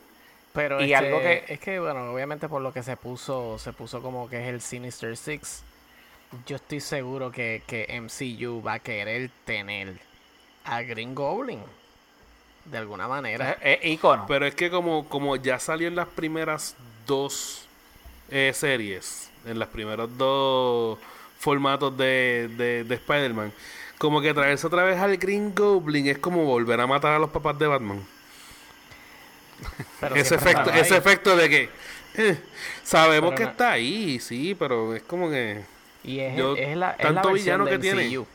Pero 0.53 0.81
Y 0.81 0.93
este, 0.93 1.07
algo 1.07 1.21
que- 1.21 1.45
es 1.49 1.61
que, 1.61 1.81
bueno, 1.81 2.13
obviamente 2.13 2.49
por 2.49 2.63
lo 2.63 2.73
que 2.73 2.83
se 2.83 2.97
puso, 2.97 3.59
se 3.59 3.73
puso 3.73 4.01
como 4.01 4.29
que 4.29 4.41
es 4.41 4.49
el 4.55 4.61
Sinister 4.61 5.17
Six. 5.17 5.63
Yo 6.47 6.57
estoy 6.57 6.81
seguro 6.81 7.31
que, 7.31 7.63
que 7.67 7.87
MCU 7.89 8.63
va 8.63 8.75
a 8.75 8.79
querer 8.79 9.31
tener 9.45 9.95
a 10.65 10.83
Green 10.83 11.15
Goblin. 11.15 11.61
De 12.65 12.79
alguna 12.79 13.07
manera. 13.07 13.59
es, 13.63 13.79
es 13.83 13.93
icono. 13.93 14.25
Pero 14.27 14.47
es 14.47 14.55
que 14.55 14.71
como, 14.71 15.07
como 15.09 15.37
ya 15.37 15.59
salió 15.59 15.87
en 15.89 15.95
las 15.97 16.09
primeras 16.09 16.75
dos 17.07 17.67
eh, 18.31 18.53
series, 18.55 19.31
en 19.45 19.59
los 19.59 19.69
primeros 19.69 20.17
dos 20.17 20.99
formatos 21.39 21.95
de, 21.99 22.49
de, 22.57 22.85
de 22.85 22.95
Spider-Man, 22.95 23.53
como 23.99 24.21
que 24.23 24.33
traerse 24.33 24.67
otra 24.67 24.83
vez 24.85 24.99
al 24.99 25.17
Green 25.19 25.55
Goblin 25.55 26.07
es 26.07 26.19
como 26.19 26.45
volver 26.45 26.81
a 26.81 26.87
matar 26.87 27.13
a 27.13 27.19
los 27.19 27.29
papás 27.31 27.59
de 27.59 27.67
Batman. 27.67 28.03
Pero 30.01 30.15
ese 30.17 30.35
efecto, 30.37 30.71
ese 30.71 30.97
efecto 30.97 31.37
de 31.37 31.49
que 31.51 31.69
eh, 32.17 32.39
sabemos 32.83 33.31
Pero 33.31 33.37
que 33.39 33.45
no- 33.45 33.51
está 33.51 33.73
ahí, 33.73 34.19
sí, 34.21 34.55
pero 34.59 34.95
es 34.95 35.03
como 35.03 35.29
que 35.31 35.63
Y 36.03 36.21
es, 36.21 36.37
yo- 36.37 36.57
es 36.57 36.77
la, 36.77 36.93
es 36.93 37.05
la 37.05 37.13
tanto 37.13 37.33
villano 37.33 37.67
que 37.67 37.79
tiene. 37.79 38.09
MCU. 38.09 38.27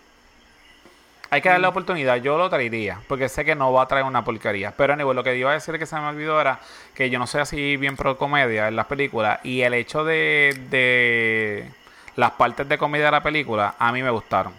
Hay 1.32 1.42
que 1.42 1.50
darle 1.50 1.68
oportunidad. 1.68 2.16
Yo 2.18 2.38
lo 2.38 2.50
traería. 2.50 3.00
Porque 3.08 3.30
sé 3.30 3.46
que 3.46 3.54
no 3.56 3.72
va 3.72 3.84
a 3.84 3.88
traer 3.88 4.06
una 4.06 4.24
porquería. 4.24 4.72
Pero 4.76 4.94
anyway, 4.94 5.16
lo 5.16 5.24
que 5.24 5.36
iba 5.38 5.52
a 5.52 5.54
decir 5.54 5.78
que 5.78 5.86
se 5.86 5.96
me 5.96 6.08
olvidó 6.08 6.42
era 6.42 6.60
que 6.96 7.10
yo 7.10 7.20
no 7.20 7.28
soy 7.28 7.42
así 7.42 7.78
bien 7.78 7.96
pro 7.96 8.18
comedia 8.18 8.68
en 8.68 8.76
las 8.76 8.88
películas. 8.88 9.40
Y 9.44 9.62
el 9.62 9.74
hecho 9.76 10.04
de, 10.04 10.60
de 10.70 11.70
las 12.16 12.32
partes 12.32 12.68
de 12.68 12.78
comedia 12.78 13.06
de 13.06 13.12
la 13.12 13.22
película, 13.24 13.76
a 13.78 13.92
mí 13.92 14.02
me 14.02 14.10
gustaron. 14.10 14.54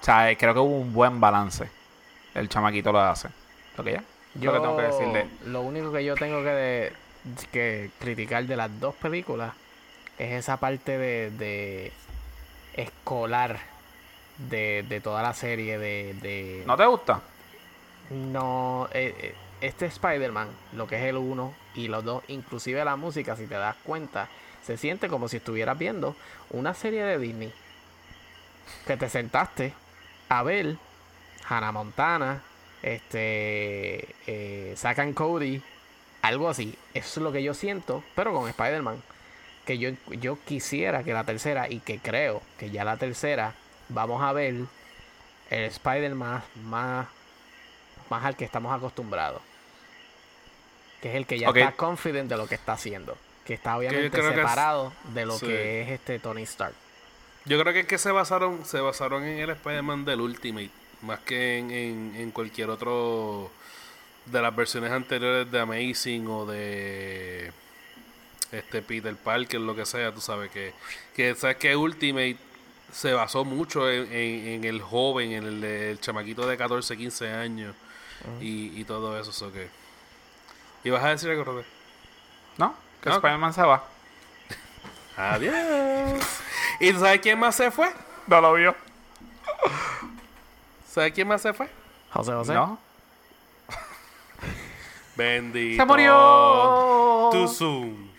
O 0.00 0.04
sea, 0.04 0.36
creo 0.36 0.52
que 0.52 0.60
hubo 0.60 0.76
un 0.80 0.92
buen 0.92 1.18
balance. 1.20 1.68
El 2.34 2.48
chamaquito 2.50 2.92
lo 2.92 3.00
hace. 3.00 3.28
Lo 3.78 3.82
que 3.84 3.92
ya. 3.92 4.02
Yo 4.34 4.52
lo 4.52 4.58
que 4.58 4.60
tengo 4.66 4.76
que 4.76 4.82
decirle. 4.82 5.26
Lo 5.46 5.62
único 5.62 5.90
que 5.90 6.04
yo 6.04 6.14
tengo 6.14 6.42
que, 6.42 6.50
de- 6.50 6.92
que 7.50 7.90
criticar 7.98 8.44
de 8.44 8.54
las 8.56 8.78
dos 8.78 8.94
películas 8.96 9.54
es 10.18 10.32
esa 10.32 10.58
parte 10.58 10.98
de, 10.98 11.30
de 11.30 11.92
escolar 12.74 13.58
de, 14.38 14.84
de 14.88 15.00
toda 15.00 15.22
la 15.22 15.34
serie 15.34 15.78
de... 15.78 16.14
de 16.14 16.64
¿No 16.66 16.76
te 16.76 16.86
gusta? 16.86 17.20
No, 18.10 18.88
eh, 18.92 19.14
eh, 19.18 19.34
este 19.60 19.86
Spider-Man, 19.86 20.48
lo 20.72 20.86
que 20.86 20.96
es 20.96 21.04
el 21.04 21.16
1 21.16 21.54
y 21.74 21.88
los 21.88 22.04
dos, 22.04 22.22
inclusive 22.28 22.84
la 22.84 22.96
música, 22.96 23.36
si 23.36 23.46
te 23.46 23.54
das 23.54 23.76
cuenta, 23.82 24.28
se 24.64 24.76
siente 24.76 25.08
como 25.08 25.28
si 25.28 25.38
estuvieras 25.38 25.78
viendo 25.78 26.14
una 26.50 26.74
serie 26.74 27.04
de 27.04 27.18
Disney. 27.18 27.52
Que 28.86 28.96
te 28.96 29.08
sentaste 29.08 29.72
a 30.28 30.42
ver 30.42 30.76
Hannah 31.48 31.72
Montana, 31.72 32.42
este, 32.82 34.14
eh, 34.26 34.74
Zack 34.76 34.98
and 35.00 35.14
Cody, 35.14 35.62
algo 36.22 36.48
así. 36.48 36.76
Eso 36.94 37.20
es 37.20 37.24
lo 37.24 37.32
que 37.32 37.42
yo 37.42 37.54
siento, 37.54 38.02
pero 38.14 38.32
con 38.32 38.48
Spider-Man. 38.48 39.02
Que 39.64 39.78
yo, 39.78 39.90
yo 40.20 40.38
quisiera 40.44 41.02
que 41.02 41.12
la 41.12 41.24
tercera, 41.24 41.68
y 41.68 41.80
que 41.80 41.98
creo 41.98 42.42
que 42.58 42.70
ya 42.70 42.84
la 42.84 42.96
tercera, 42.96 43.54
vamos 43.88 44.22
a 44.22 44.32
ver 44.32 44.54
el 45.50 45.64
Spider-Man 45.64 46.42
más, 46.64 47.06
más, 48.10 48.24
al 48.24 48.36
que 48.36 48.44
estamos 48.44 48.72
acostumbrados. 48.76 49.42
que 51.00 51.10
es 51.10 51.14
el 51.16 51.26
que 51.26 51.38
ya 51.38 51.48
está 51.48 51.72
confident 51.72 52.28
de 52.28 52.36
lo 52.36 52.46
que 52.46 52.54
está 52.54 52.72
haciendo. 52.72 53.16
Que 53.44 53.54
está 53.54 53.76
obviamente 53.76 54.18
es- 54.18 54.24
separado 54.24 54.92
de 55.14 55.26
lo 55.26 55.38
sí. 55.38 55.46
que 55.46 55.82
es 55.82 55.88
este 55.90 56.18
Tony 56.18 56.42
Stark. 56.42 56.74
Yo 57.44 57.60
creo 57.60 57.72
que 57.72 57.80
es 57.80 57.86
que 57.86 57.98
se 57.98 58.10
basaron, 58.10 58.64
se 58.64 58.80
basaron 58.80 59.22
en 59.22 59.38
el 59.38 59.50
Spider-Man 59.50 60.04
del 60.04 60.20
Ultimate, 60.20 60.70
más 61.02 61.20
que 61.20 61.58
en, 61.58 61.70
en, 61.70 62.16
en 62.16 62.30
cualquier 62.32 62.70
otro 62.70 63.50
de 64.24 64.42
las 64.42 64.56
versiones 64.56 64.90
anteriores 64.90 65.48
de 65.52 65.60
Amazing 65.60 66.26
o 66.26 66.44
de 66.46 67.52
este 68.50 68.82
Peter 68.82 69.14
Parker, 69.14 69.60
lo 69.60 69.76
que 69.76 69.86
sea, 69.86 70.12
tú 70.12 70.20
sabes 70.20 70.50
que, 70.50 70.72
que 71.14 71.36
sabes 71.36 71.56
que 71.58 71.76
Ultimate 71.76 72.36
se 72.92 73.12
basó 73.12 73.44
mucho 73.44 73.90
en, 73.90 74.10
en- 74.12 74.46
en 74.48 74.64
el 74.64 74.80
joven, 74.80 75.32
en 75.32 75.44
el, 75.44 75.64
el 75.64 76.00
chamaquito 76.00 76.46
de 76.46 76.56
14, 76.56 76.96
15 76.96 77.30
años 77.32 77.74
y, 78.40 78.80
y 78.80 78.84
todo 78.84 79.18
eso, 79.20 79.30
eso 79.30 79.52
que... 79.52 79.68
¿Y 80.84 80.90
vas 80.90 81.04
a 81.04 81.08
decir 81.10 81.30
algo, 81.30 81.44
Robert? 81.44 81.66
¿No? 82.58 82.74
Que 83.02 83.08
Ok. 83.10 83.16
Spider-Man 83.16 83.52
se 83.52 83.62
va. 83.62 83.84
Adiós. 85.16 86.22
¿Y 86.80 86.92
tú 86.92 87.00
sabes 87.00 87.20
quién 87.20 87.38
más 87.38 87.54
se 87.56 87.70
fue? 87.70 87.92
No 88.26 88.40
lo 88.40 88.52
vio. 88.54 88.74
¿Sabes 90.88 91.12
quién 91.12 91.28
más 91.28 91.42
se 91.42 91.52
fue? 91.52 91.68
José 92.12 92.32
José. 92.32 92.54
¿No? 92.54 92.78
Bendito. 95.16 95.82
¡Se 95.82 95.86
murió! 95.86 97.28
Too 97.32 97.48
soon. 97.48 98.10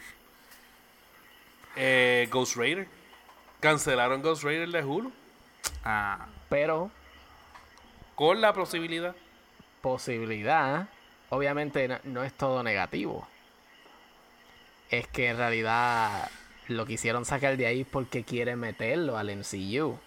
Eh, 1.76 2.28
Ghost 2.32 2.56
Raider. 2.56 2.88
Cancelaron 3.60 4.22
Ghost 4.22 4.44
Raider 4.44 4.70
de 4.70 4.84
Hulu. 4.84 5.12
Ah, 5.84 6.28
Pero 6.50 6.92
Con 8.16 8.42
la 8.42 8.54
posibilidad. 8.54 9.16
posibilidad, 9.82 10.88
obviamente 11.30 11.88
no, 11.88 12.00
no 12.04 12.24
es 12.24 12.34
todo 12.34 12.64
negativo. 12.64 13.28
Es 14.90 15.08
que 15.08 15.30
en 15.30 15.38
realidad 15.38 16.30
lo 16.68 16.86
quisieron 16.86 17.26
sacar 17.26 17.58
de 17.58 17.66
ahí 17.68 17.84
porque 17.84 18.24
quieren 18.24 18.60
meterlo 18.60 19.18
al 19.18 19.30
MCU. 19.36 19.98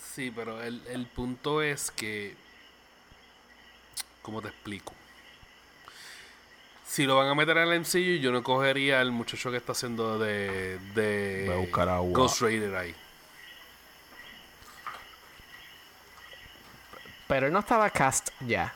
Sí, 0.00 0.32
pero 0.34 0.62
el, 0.62 0.82
el 0.88 1.06
punto 1.06 1.62
es 1.62 1.90
que. 1.90 2.36
¿Cómo 4.22 4.40
te 4.42 4.48
explico? 4.48 4.92
Si 6.86 7.04
lo 7.06 7.16
van 7.16 7.28
a 7.28 7.34
meter 7.34 7.56
en 7.56 7.68
el 7.68 7.80
MCU, 7.80 8.20
yo 8.20 8.30
no 8.30 8.42
cogería 8.42 9.00
al 9.00 9.10
muchacho 9.10 9.50
que 9.50 9.56
está 9.56 9.72
haciendo 9.72 10.18
de. 10.18 10.78
de 10.94 11.44
Voy 11.46 11.54
a 11.56 11.58
buscar 11.58 11.88
agua. 11.88 12.12
Ghost 12.18 12.40
Raider 12.42 12.74
ahí. 12.76 12.94
Pero 17.26 17.46
él 17.46 17.52
no 17.52 17.60
estaba 17.60 17.88
cast 17.90 18.28
ya. 18.40 18.74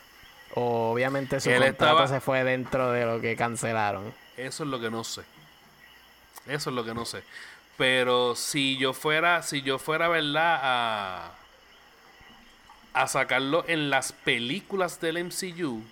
O 0.54 0.92
obviamente 0.92 1.38
su 1.40 1.50
Él 1.50 1.58
contrato 1.62 1.84
estaba- 2.04 2.08
se 2.08 2.20
fue 2.20 2.42
dentro 2.44 2.90
de 2.92 3.04
lo 3.04 3.20
que 3.20 3.36
cancelaron. 3.36 4.12
Eso 4.36 4.64
es 4.64 4.68
lo 4.70 4.80
que 4.80 4.90
no 4.90 5.04
sé. 5.04 5.22
Eso 6.46 6.70
es 6.70 6.76
lo 6.76 6.84
que 6.84 6.94
no 6.94 7.04
sé. 7.04 7.22
Pero 7.76 8.34
si 8.34 8.78
yo 8.78 8.92
fuera, 8.94 9.42
si 9.42 9.62
yo 9.62 9.78
fuera, 9.78 10.08
¿verdad? 10.08 10.58
A, 10.62 11.32
a 12.94 13.06
sacarlo 13.06 13.64
en 13.68 13.90
las 13.90 14.12
películas 14.12 15.00
del 15.00 15.18
MCU, 15.18 15.82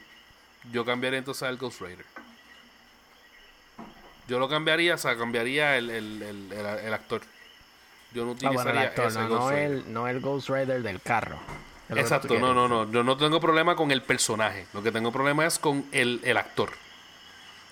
yo 0.73 0.85
cambiaría 0.85 1.19
entonces 1.19 1.43
al 1.45 1.57
Ghost 1.57 1.81
Rider. 1.81 2.05
Yo 4.29 4.39
lo 4.39 4.49
cambiaría, 4.49 4.95
o 4.95 4.99
sea, 4.99 5.17
cambiaría 5.17 5.77
el, 5.77 5.89
el, 5.91 6.23
el, 6.23 6.53
el- 6.53 6.95
actor. 6.95 7.23
Yo 8.13 8.25
no 8.25 8.31
Ah, 8.33 8.35
utilizaría 8.35 8.65
bueno, 8.65 8.81
el 8.81 8.87
actor, 8.89 9.07
ese 9.07 9.19
no, 9.21 9.29
Ghost 9.29 9.43
no 9.45 9.51
Rider. 9.51 9.71
el, 9.71 9.93
no 9.93 10.09
el 10.09 10.21
Ghost 10.21 10.49
Rider 10.49 10.83
del 10.83 11.01
carro. 11.01 11.39
Exacto, 11.89 12.35
no, 12.41 12.53
no, 12.53 12.67
no. 12.67 12.91
Yo 12.91 13.05
no 13.05 13.17
tengo 13.17 13.41
problema 13.41 13.77
con 13.77 13.93
el 13.93 14.03
personaje. 14.03 14.67
Lo 14.75 14.83
que 14.83 14.91
tengo 14.91 15.13
problema 15.13 15.47
es 15.47 15.59
con 15.61 15.85
el, 15.93 16.21
el 16.25 16.37
actor. 16.37 16.71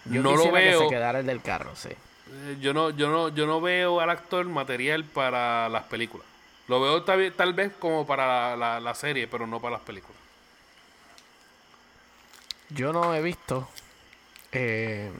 Yo 0.05 0.22
no 0.22 0.36
lo 0.36 0.45
que 0.45 0.51
veo. 0.51 0.80
se 0.82 0.88
quedara 0.88 1.20
el 1.20 1.26
del 1.26 1.40
carro, 1.42 1.74
sí. 1.74 1.88
Eh, 1.88 2.57
Yo 2.61 2.72
no, 2.72 2.90
yo 2.90 3.09
no, 3.09 3.28
yo 3.30 3.47
no 3.47 3.61
veo 3.61 4.01
al 4.01 4.11
actor 4.11 4.45
material 4.47 5.05
para 5.05 5.68
las 5.68 5.84
películas. 5.84 6.26
Lo 6.68 6.80
veo 6.80 7.03
tal, 7.03 7.32
tal 7.32 7.53
vez 7.55 7.72
como 7.78 8.07
para 8.07 8.26
la, 8.51 8.57
la- 8.57 8.80
la 8.80 8.95
serie, 8.95 9.26
pero 9.26 9.47
no 9.47 9.61
para 9.61 9.76
las 9.76 9.84
películas. 9.84 10.14
Yo 12.75 12.93
no 12.93 13.14
he 13.14 13.22
visto 13.22 13.68
eh, 14.51 15.11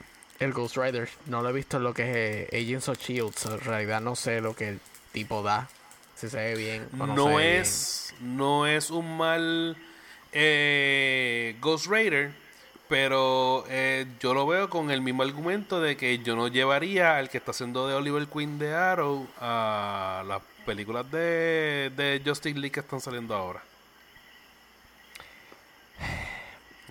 el 0.41 0.53
Ghost 0.53 0.77
Rider. 0.77 1.09
No 1.27 1.41
lo 1.41 1.51
he 1.51 1.53
visto 1.53 1.77
en 1.77 1.85
lo 1.85 1.95
que 1.95 2.03
es 2.03 2.53
eh, 2.53 2.63
Agents 2.63 2.89
of 2.89 2.99
Shield. 2.99 3.35
so, 3.37 3.55
en 3.55 3.61
realidad 3.61 4.01
no 4.01 4.17
sé 4.17 4.41
lo 4.41 4.57
que 4.57 4.69
el 4.71 4.81
tipo 5.13 5.43
da. 5.43 5.69
Si 6.17 6.29
se 6.29 6.37
ve 6.37 6.55
bien 6.57 6.89
o 6.99 7.07
no, 7.07 7.15
No, 7.15 7.29
se 7.29 7.35
ve 7.37 7.59
es, 7.59 8.15
no 8.21 8.67
es 8.67 8.91
un 8.91 9.17
mal 9.17 9.77
eh, 10.33 11.57
Ghost 11.61 11.87
Raider, 11.87 12.33
pero 12.89 13.65
yo 14.21 14.35
lo 14.35 14.47
veo 14.47 14.69
con 14.69 14.91
el 14.91 15.01
mismo 15.01 15.23
argumento 15.23 15.81
de 15.81 15.97
que 15.97 16.19
yo 16.19 16.35
no 16.35 16.49
llevaría 16.49 17.19
al 17.19 17.31
que 17.31 17.39
está 17.39 17.53
haciendo 17.53 17.87
de 17.87 17.95
Oliver 17.95 18.27
Queen 18.27 18.59
de 18.59 18.75
Arrow 18.75 19.29
a 19.41 20.25
las 20.27 20.43
películas 20.67 21.09
de, 21.11 21.93
de 21.97 22.21
Justice 22.25 22.59
League 22.59 22.73
que 22.73 22.81
están 22.81 23.01
saliendo 23.01 23.35
ahora. 23.35 23.63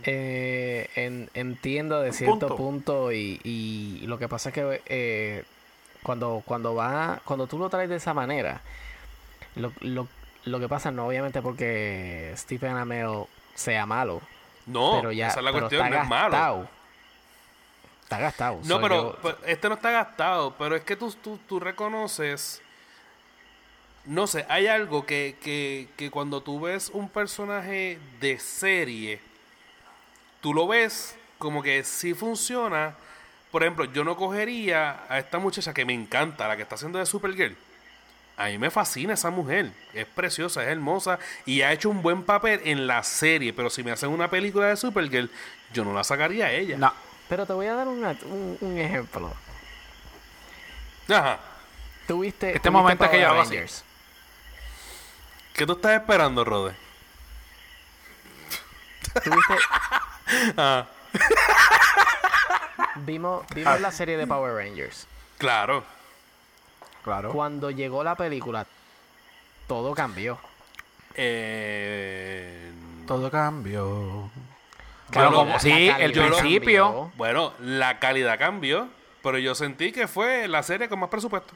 Eh, 0.05 0.89
en- 0.95 1.29
entiendo 1.33 2.01
de 2.01 2.11
cierto 2.13 2.47
Punto. 2.49 2.55
punto, 2.57 3.11
y, 3.11 3.39
y 3.43 4.01
lo 4.07 4.17
que 4.19 4.27
pasa 4.27 4.49
es 4.49 4.55
que 4.55 4.81
eh, 4.87 5.43
cuando, 6.03 6.41
cuando 6.45 6.75
va, 6.75 7.21
cuando 7.25 7.47
tú 7.47 7.57
lo 7.57 7.69
traes 7.69 7.89
de 7.89 7.95
esa 7.95 8.13
manera, 8.13 8.61
lo, 9.55 9.71
lo, 9.81 10.07
lo 10.45 10.59
que 10.59 10.67
pasa 10.67 10.91
no 10.91 11.07
obviamente 11.07 11.41
porque 11.41 12.33
Stephen 12.35 12.75
Amell 12.75 13.25
sea 13.55 13.85
malo, 13.85 14.21
No, 14.65 14.93
pero 14.97 15.11
ya 15.11 15.27
esa 15.27 15.39
es 15.39 15.45
la 15.45 15.51
pero 15.51 15.63
cuestión, 15.69 15.85
está 15.85 15.95
no 15.97 16.03
es 16.03 16.09
malo. 16.09 16.31
gastado. 16.31 16.69
Está 18.03 18.17
gastado. 18.19 18.55
No, 18.63 18.75
So, 18.75 18.81
pero, 18.81 18.95
yo- 18.95 19.17
pero 19.21 19.37
este 19.45 19.69
no 19.69 19.75
está 19.75 19.91
gastado, 19.91 20.55
pero 20.57 20.75
es 20.75 20.83
que 20.83 20.95
tú, 20.97 21.11
tú, 21.23 21.39
tú 21.47 21.59
reconoces, 21.61 22.61
no 24.05 24.27
sé, 24.27 24.45
hay 24.49 24.67
algo 24.67 25.05
que, 25.05 25.37
que, 25.41 25.87
que 25.95 26.11
cuando 26.11 26.41
tú 26.41 26.59
ves 26.59 26.89
un 26.93 27.07
personaje 27.07 27.99
de 28.19 28.37
serie, 28.39 29.21
tú 30.43 30.53
lo 30.53 30.67
ves 30.67 31.15
como 31.39 31.63
que 31.63 31.83
sí 31.83 32.13
funciona. 32.13 32.93
Por 33.51 33.63
ejemplo, 33.63 33.85
yo 33.85 34.03
no 34.03 34.15
cogería 34.15 35.05
a 35.09 35.17
esta 35.17 35.39
muchacha 35.39 35.73
que 35.73 35.85
me 35.85 35.93
encanta, 35.93 36.47
la 36.47 36.55
que 36.55 36.61
está 36.63 36.75
haciendo 36.75 36.99
de 36.99 37.05
Supergirl. 37.07 37.55
A 38.37 38.45
mí 38.47 38.57
me 38.57 38.69
fascina 38.71 39.13
esa 39.13 39.29
mujer. 39.29 39.71
Es 39.93 40.05
preciosa, 40.07 40.63
es 40.63 40.69
hermosa 40.69 41.17
y 41.45 41.61
ha 41.61 41.71
hecho 41.71 41.89
un 41.89 42.01
buen 42.01 42.23
papel 42.23 42.61
en 42.65 42.85
la 42.87 43.01
serie. 43.03 43.53
Pero 43.53 43.69
si 43.69 43.83
me 43.83 43.91
hacen 43.91 44.09
una 44.09 44.29
película 44.29 44.67
de 44.67 44.75
Supergirl, 44.77 45.29
yo 45.71 45.83
no 45.85 45.93
la 45.93 46.03
sacaría 46.03 46.45
a 46.47 46.51
ella. 46.51 46.77
no. 46.77 46.93
Pero 47.29 47.45
te 47.45 47.53
voy 47.53 47.65
a 47.67 47.73
dar 47.73 47.87
una- 47.87 48.17
un, 48.25 48.57
un 48.59 48.77
ejemplo. 48.77 49.33
Ajá. 51.09 51.39
Tuviste, 52.05 52.53
Este 52.55 52.69
momento 52.69 53.05
es 53.05 53.09
que 53.11 53.23
así. 53.23 53.25
Avengers. 53.25 53.83
¿Qué 55.53 55.65
tú 55.65 55.73
estás 55.73 55.93
esperando, 55.93 56.43
Rode? 56.43 56.75
Tuviste, 59.23 59.53
Ah, 60.57 60.85
vimos, 63.05 63.43
vimos 63.53 63.81
la 63.81 63.91
serie 63.91 64.17
de 64.17 64.27
Power 64.27 64.53
Rangers. 64.55 65.07
claro. 65.37 65.83
Claro. 67.03 67.33
Cuando 67.33 67.69
llegó 67.69 68.01
la 68.01 68.15
película, 68.15 68.65
todo 69.67 69.93
cambió. 69.93 70.39
Eh, 71.15 72.71
Todo 73.05 73.29
cambió. 73.29 74.31
Lo- 75.13 75.31
como 75.33 75.45
La- 75.45 75.59
sí, 75.59 75.89
el 75.89 76.13
principio. 76.13 76.85
cambió. 76.85 77.11
bueno, 77.17 77.53
la 77.59 77.99
calidad 77.99 78.39
cambió, 78.39 78.87
pero 79.21 79.37
yo 79.37 79.53
sentí 79.53 79.91
que 79.91 80.07
fue 80.07 80.47
la 80.47 80.63
serie 80.63 80.87
con 80.87 80.97
más 80.99 81.09
presupuesto. 81.09 81.53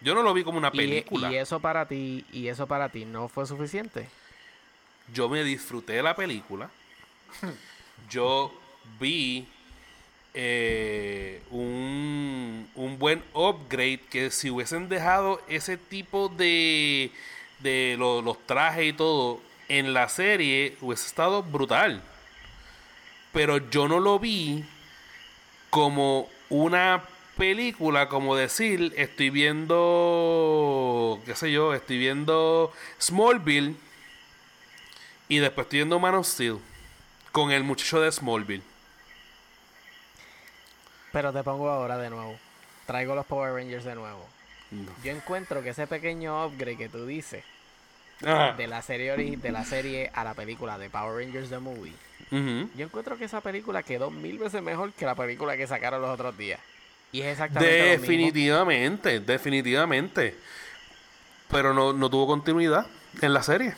Yo 0.00 0.14
no 0.14 0.22
lo 0.22 0.32
vi 0.32 0.44
como 0.44 0.58
una 0.58 0.70
Y, 0.72 0.76
película. 0.76 1.28
y 1.32 1.36
eso 1.38 1.58
para 1.58 1.86
ti, 1.86 2.24
y 2.30 2.46
eso 2.46 2.68
para 2.68 2.88
ti 2.88 3.04
no 3.04 3.26
fue 3.26 3.46
suficiente. 3.46 4.08
Yo 5.12 5.28
me 5.28 5.42
disfruté 5.42 5.94
de 5.94 6.02
la 6.04 6.14
película. 6.14 6.70
Yo 8.10 8.52
vi 9.00 9.46
eh, 10.34 11.42
un, 11.50 12.68
un 12.74 12.98
buen 12.98 13.22
upgrade 13.34 14.00
que 14.10 14.30
si 14.30 14.50
hubiesen 14.50 14.88
dejado 14.88 15.40
ese 15.48 15.76
tipo 15.76 16.28
de, 16.28 17.10
de 17.60 17.96
lo- 17.98 18.22
los 18.22 18.44
trajes 18.46 18.86
y 18.88 18.92
todo 18.92 19.40
en 19.68 19.92
la 19.94 20.08
serie 20.08 20.76
hubiese 20.80 21.06
estado 21.06 21.42
brutal. 21.42 22.02
Pero 23.32 23.58
yo 23.70 23.88
no 23.88 23.98
lo 23.98 24.18
vi 24.18 24.64
como 25.70 26.28
una 26.50 27.02
película, 27.36 28.08
como 28.08 28.36
decir, 28.36 28.92
estoy 28.96 29.30
viendo, 29.30 31.20
qué 31.24 31.34
sé 31.34 31.50
yo, 31.50 31.72
estoy 31.74 31.98
viendo 31.98 32.72
Smallville 33.00 33.74
y 35.28 35.38
después 35.38 35.64
estoy 35.66 35.78
viendo 35.80 35.98
Man 35.98 36.14
of 36.14 36.26
Steel 36.26 36.58
con 37.32 37.50
el 37.50 37.64
muchacho 37.64 38.00
de 38.00 38.12
Smallville. 38.12 38.62
Pero 41.12 41.32
te 41.32 41.42
pongo 41.42 41.68
ahora 41.70 41.98
de 41.98 42.10
nuevo. 42.10 42.38
Traigo 42.86 43.14
los 43.14 43.26
Power 43.26 43.54
Rangers 43.54 43.84
de 43.84 43.94
nuevo. 43.94 44.26
Yo 45.04 45.12
encuentro 45.12 45.62
que 45.62 45.70
ese 45.70 45.86
pequeño 45.86 46.46
upgrade 46.46 46.78
que 46.78 46.88
tú 46.88 47.04
dices 47.06 47.44
Ajá. 48.24 48.52
de 48.52 48.66
la 48.66 48.80
serie 48.80 49.14
de 49.16 49.52
la 49.52 49.64
serie 49.64 50.10
a 50.14 50.24
la 50.24 50.32
película 50.32 50.78
de 50.78 50.88
Power 50.88 51.22
Rangers 51.22 51.50
The 51.50 51.58
Movie. 51.58 51.92
Yo 52.30 52.86
encuentro 52.86 53.18
que 53.18 53.26
esa 53.26 53.42
película 53.42 53.82
quedó 53.82 54.10
mil 54.10 54.38
veces 54.38 54.62
mejor 54.62 54.92
que 54.92 55.04
la 55.04 55.14
película 55.14 55.56
que 55.56 55.66
sacaron 55.66 56.00
los 56.00 56.10
otros 56.10 56.36
días. 56.38 56.60
Y 57.12 57.20
es 57.20 57.32
exactamente 57.32 57.78
lo 57.78 57.84
mismo. 57.84 58.00
Definitivamente, 58.00 59.20
definitivamente. 59.20 60.34
Pero 61.50 61.74
no, 61.74 61.92
no 61.92 62.08
tuvo 62.08 62.26
continuidad 62.26 62.86
en 63.20 63.34
la 63.34 63.42
serie. 63.42 63.74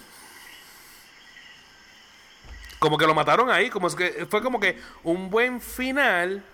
Como 2.85 2.99
que 2.99 3.07
lo 3.07 3.14
mataron 3.14 3.49
ahí, 3.49 3.70
como 3.70 3.87
es 3.87 3.95
que 3.95 4.26
fue 4.28 4.43
como 4.43 4.61
que 4.61 4.78
un 5.05 5.30
buen 5.30 5.62
final 5.62 6.45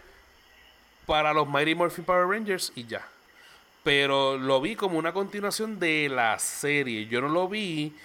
para 1.05 1.33
los 1.33 1.49
Mighty 1.49 1.74
Morphin 1.74 2.05
Power 2.05 2.28
Rangers 2.28 2.70
y 2.76 2.85
ya. 2.85 3.05
Pero 3.83 4.39
lo 4.39 4.61
vi 4.61 4.76
como 4.76 4.97
una 4.97 5.12
continuación 5.12 5.81
de 5.81 6.09
la 6.09 6.39
serie. 6.39 7.07
Yo 7.07 7.20
no 7.20 7.26
lo 7.26 7.49
vi 7.49 7.97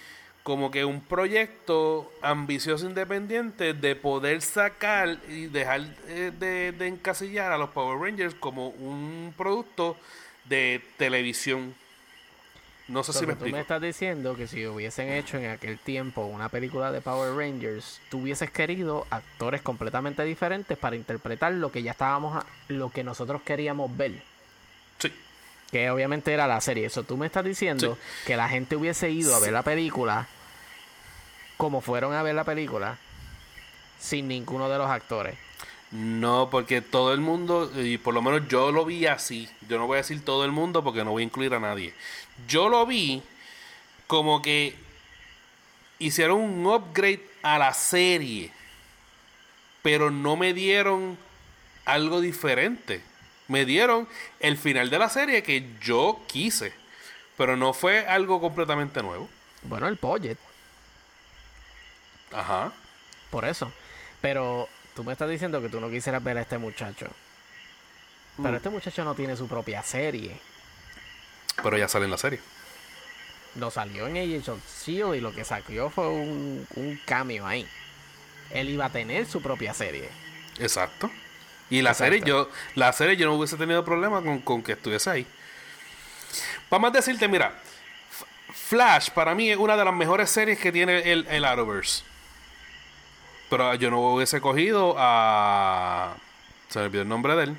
como 0.42 0.72
que 0.72 0.84
un 0.84 1.02
proyecto 1.02 2.10
ambicioso 2.20 2.86
independiente 2.86 3.74
de 3.74 3.94
poder 3.94 4.42
sacar 4.42 5.20
y 5.28 5.46
dejar 5.46 5.82
eh, 6.08 6.32
de, 6.36 6.72
de 6.72 6.86
encasillar 6.88 7.52
a 7.52 7.58
los 7.58 7.70
Power 7.70 7.96
Rangers 7.96 8.34
como 8.34 8.70
un 8.70 9.32
producto 9.36 9.96
de 10.46 10.82
televisión. 10.96 11.76
No 12.88 13.02
sé 13.02 13.12
So, 13.12 13.18
si 13.20 13.26
me 13.26 13.32
que 13.32 13.38
tú 13.38 13.44
me 13.46 13.48
explico. 13.50 13.62
estás 13.62 13.82
diciendo 13.82 14.36
que 14.36 14.46
si 14.46 14.64
hubiesen 14.66 15.10
hecho 15.12 15.38
en 15.38 15.50
aquel 15.50 15.76
tiempo 15.78 16.24
una 16.26 16.48
película 16.48 16.92
de 16.92 17.00
Power 17.00 17.34
Rangers, 17.36 18.00
tú 18.10 18.20
hubieses 18.20 18.50
querido 18.52 19.06
actores 19.10 19.60
completamente 19.60 20.22
diferentes 20.22 20.78
para 20.78 20.94
interpretar 20.94 21.52
lo 21.52 21.72
que 21.72 21.82
ya 21.82 21.90
estábamos, 21.92 22.36
a- 22.36 22.46
lo 22.68 22.90
que 22.90 23.02
nosotros 23.02 23.42
queríamos 23.42 23.96
ver. 23.96 24.22
Sí. 24.98 25.12
Que 25.72 25.90
obviamente 25.90 26.32
era 26.32 26.46
la 26.46 26.60
serie. 26.60 26.86
Eso 26.86 27.02
tú 27.02 27.16
me 27.16 27.26
estás 27.26 27.44
diciendo 27.44 27.98
que 28.24 28.36
la 28.36 28.48
gente 28.48 28.76
hubiese 28.76 29.10
ido 29.10 29.34
a 29.34 29.40
ver 29.40 29.52
la 29.52 29.62
película 29.62 30.28
como 31.56 31.80
fueron 31.80 32.14
a 32.14 32.22
ver 32.22 32.34
la 32.36 32.44
película 32.44 32.98
sin 33.98 34.28
ninguno 34.28 34.68
de 34.68 34.78
los 34.78 34.88
actores. 34.88 35.34
No, 35.92 36.50
porque 36.50 36.82
todo 36.82 37.12
el 37.14 37.20
mundo, 37.20 37.70
y 37.80 37.96
por 37.98 38.12
lo 38.12 38.20
menos 38.20 38.48
yo 38.48 38.72
lo 38.72 38.84
vi 38.84 39.06
así. 39.06 39.48
Yo 39.68 39.78
no 39.78 39.86
voy 39.86 39.96
a 39.96 39.98
decir 40.02 40.24
todo 40.24 40.44
el 40.44 40.52
mundo 40.52 40.82
porque 40.82 41.04
no 41.04 41.12
voy 41.12 41.22
a 41.22 41.26
incluir 41.26 41.54
a 41.54 41.60
nadie. 41.60 41.94
Yo 42.48 42.68
lo 42.68 42.84
vi 42.86 43.22
como 44.06 44.42
que 44.42 44.74
hicieron 45.98 46.40
un 46.40 46.66
upgrade 46.66 47.24
a 47.42 47.58
la 47.58 47.72
serie, 47.72 48.52
pero 49.82 50.10
no 50.10 50.36
me 50.36 50.52
dieron 50.52 51.16
algo 51.84 52.20
diferente. 52.20 53.00
Me 53.48 53.64
dieron 53.64 54.08
el 54.40 54.58
final 54.58 54.90
de 54.90 54.98
la 54.98 55.08
serie 55.08 55.44
que 55.44 55.70
yo 55.80 56.20
quise, 56.26 56.72
pero 57.36 57.56
no 57.56 57.72
fue 57.72 58.06
algo 58.06 58.40
completamente 58.40 59.02
nuevo. 59.02 59.28
Bueno, 59.62 59.86
el 59.86 59.94
budget, 59.94 60.38
Ajá. 62.32 62.72
por 63.30 63.44
eso. 63.44 63.72
Pero 64.20 64.68
tú 64.96 65.04
me 65.04 65.12
estás 65.12 65.30
diciendo 65.30 65.62
que 65.62 65.68
tú 65.68 65.80
no 65.80 65.88
quisieras 65.90 66.24
ver 66.24 66.38
a 66.38 66.40
este 66.40 66.58
muchacho. 66.58 67.06
Pero 68.36 68.50
Mm. 68.52 68.56
este 68.56 68.68
muchacho 68.70 69.04
no 69.04 69.14
tiene 69.14 69.36
su 69.36 69.46
propia 69.46 69.82
serie. 69.82 70.36
Pero 71.62 71.78
ya 71.78 71.86
sale 71.88 72.06
en 72.06 72.10
la 72.10 72.18
serie. 72.18 72.40
Lo 73.54 73.70
salió 73.70 74.06
en 74.08 74.16
Agents 74.16 74.48
of 74.48 74.58
S.H.I.E.L.D. 74.58 75.16
Y 75.18 75.20
lo 75.20 75.32
que 75.32 75.44
salió 75.44 75.88
fue 75.88 76.08
un, 76.08 76.66
un 76.74 77.00
cameo 77.06 77.46
ahí. 77.46 77.66
Él 78.50 78.68
iba 78.70 78.86
a 78.86 78.90
tener 78.90 79.26
su 79.26 79.40
propia 79.40 79.72
serie. 79.72 80.08
Exacto. 80.58 81.10
Y 81.70 81.80
la 81.82 81.90
Exacto. 81.90 82.12
serie 82.12 82.26
yo, 82.28 82.50
la 82.74 82.92
serie 82.92 83.16
yo 83.16 83.26
no 83.26 83.34
hubiese 83.34 83.56
tenido 83.56 83.84
problema 83.84 84.20
con, 84.22 84.40
con 84.40 84.62
que 84.62 84.72
estuviese 84.72 85.08
ahí. 85.10 85.26
Vamos 86.70 86.90
a 86.90 86.92
decirte, 86.92 87.26
mira, 87.28 87.58
F- 88.10 88.24
Flash 88.52 89.10
para 89.10 89.34
mí 89.34 89.50
es 89.50 89.56
una 89.56 89.76
de 89.76 89.84
las 89.84 89.94
mejores 89.94 90.28
series 90.30 90.58
que 90.58 90.70
tiene 90.70 91.10
el, 91.10 91.26
el 91.28 91.44
Arrowverse. 91.44 92.04
Pero 93.48 93.74
yo 93.74 93.90
no 93.90 94.00
hubiese 94.00 94.40
cogido 94.40 94.94
a. 94.98 96.16
Se 96.68 96.78
me 96.80 96.86
olvidó 96.86 97.02
el 97.02 97.08
nombre 97.08 97.36
de 97.36 97.44
él. 97.44 97.56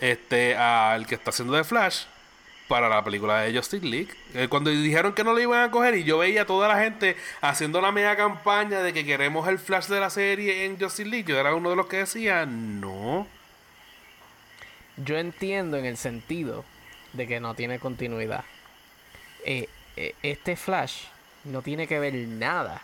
Este, 0.00 0.56
al 0.56 1.06
que 1.06 1.14
está 1.14 1.30
haciendo 1.30 1.54
de 1.54 1.64
Flash 1.64 2.04
para 2.68 2.88
la 2.88 3.02
película 3.02 3.40
de 3.40 3.56
Justice 3.56 3.84
League. 3.84 4.10
Eh, 4.34 4.46
cuando 4.48 4.70
dijeron 4.70 5.14
que 5.14 5.24
no 5.24 5.32
lo 5.32 5.40
iban 5.40 5.62
a 5.62 5.70
coger 5.70 5.96
y 5.96 6.04
yo 6.04 6.18
veía 6.18 6.42
a 6.42 6.46
toda 6.46 6.68
la 6.68 6.78
gente 6.78 7.16
haciendo 7.40 7.80
la 7.80 7.90
mega 7.90 8.14
campaña 8.16 8.80
de 8.80 8.92
que 8.92 9.04
queremos 9.04 9.48
el 9.48 9.58
Flash 9.58 9.86
de 9.86 9.98
la 9.98 10.10
serie 10.10 10.66
en 10.66 10.78
Justice 10.78 11.08
League, 11.08 11.24
yo 11.26 11.38
era 11.38 11.54
uno 11.54 11.70
de 11.70 11.76
los 11.76 11.86
que 11.86 11.98
decía, 11.98 12.46
no. 12.46 13.26
Yo 14.96 15.16
entiendo 15.16 15.76
en 15.76 15.86
el 15.86 15.96
sentido 15.96 16.64
de 17.12 17.26
que 17.26 17.40
no 17.40 17.54
tiene 17.54 17.78
continuidad. 17.78 18.44
Eh, 19.44 19.68
eh, 19.96 20.14
este 20.22 20.56
Flash 20.56 21.04
no 21.44 21.62
tiene 21.62 21.86
que 21.86 21.98
ver 21.98 22.14
nada 22.14 22.82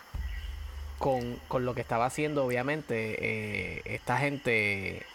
con, 0.97 1.39
con 1.47 1.65
lo 1.65 1.75
que 1.75 1.81
estaba 1.81 2.05
haciendo, 2.05 2.45
obviamente, 2.45 3.17
eh, 3.19 3.81
esta 3.85 4.17
gente 4.17 5.05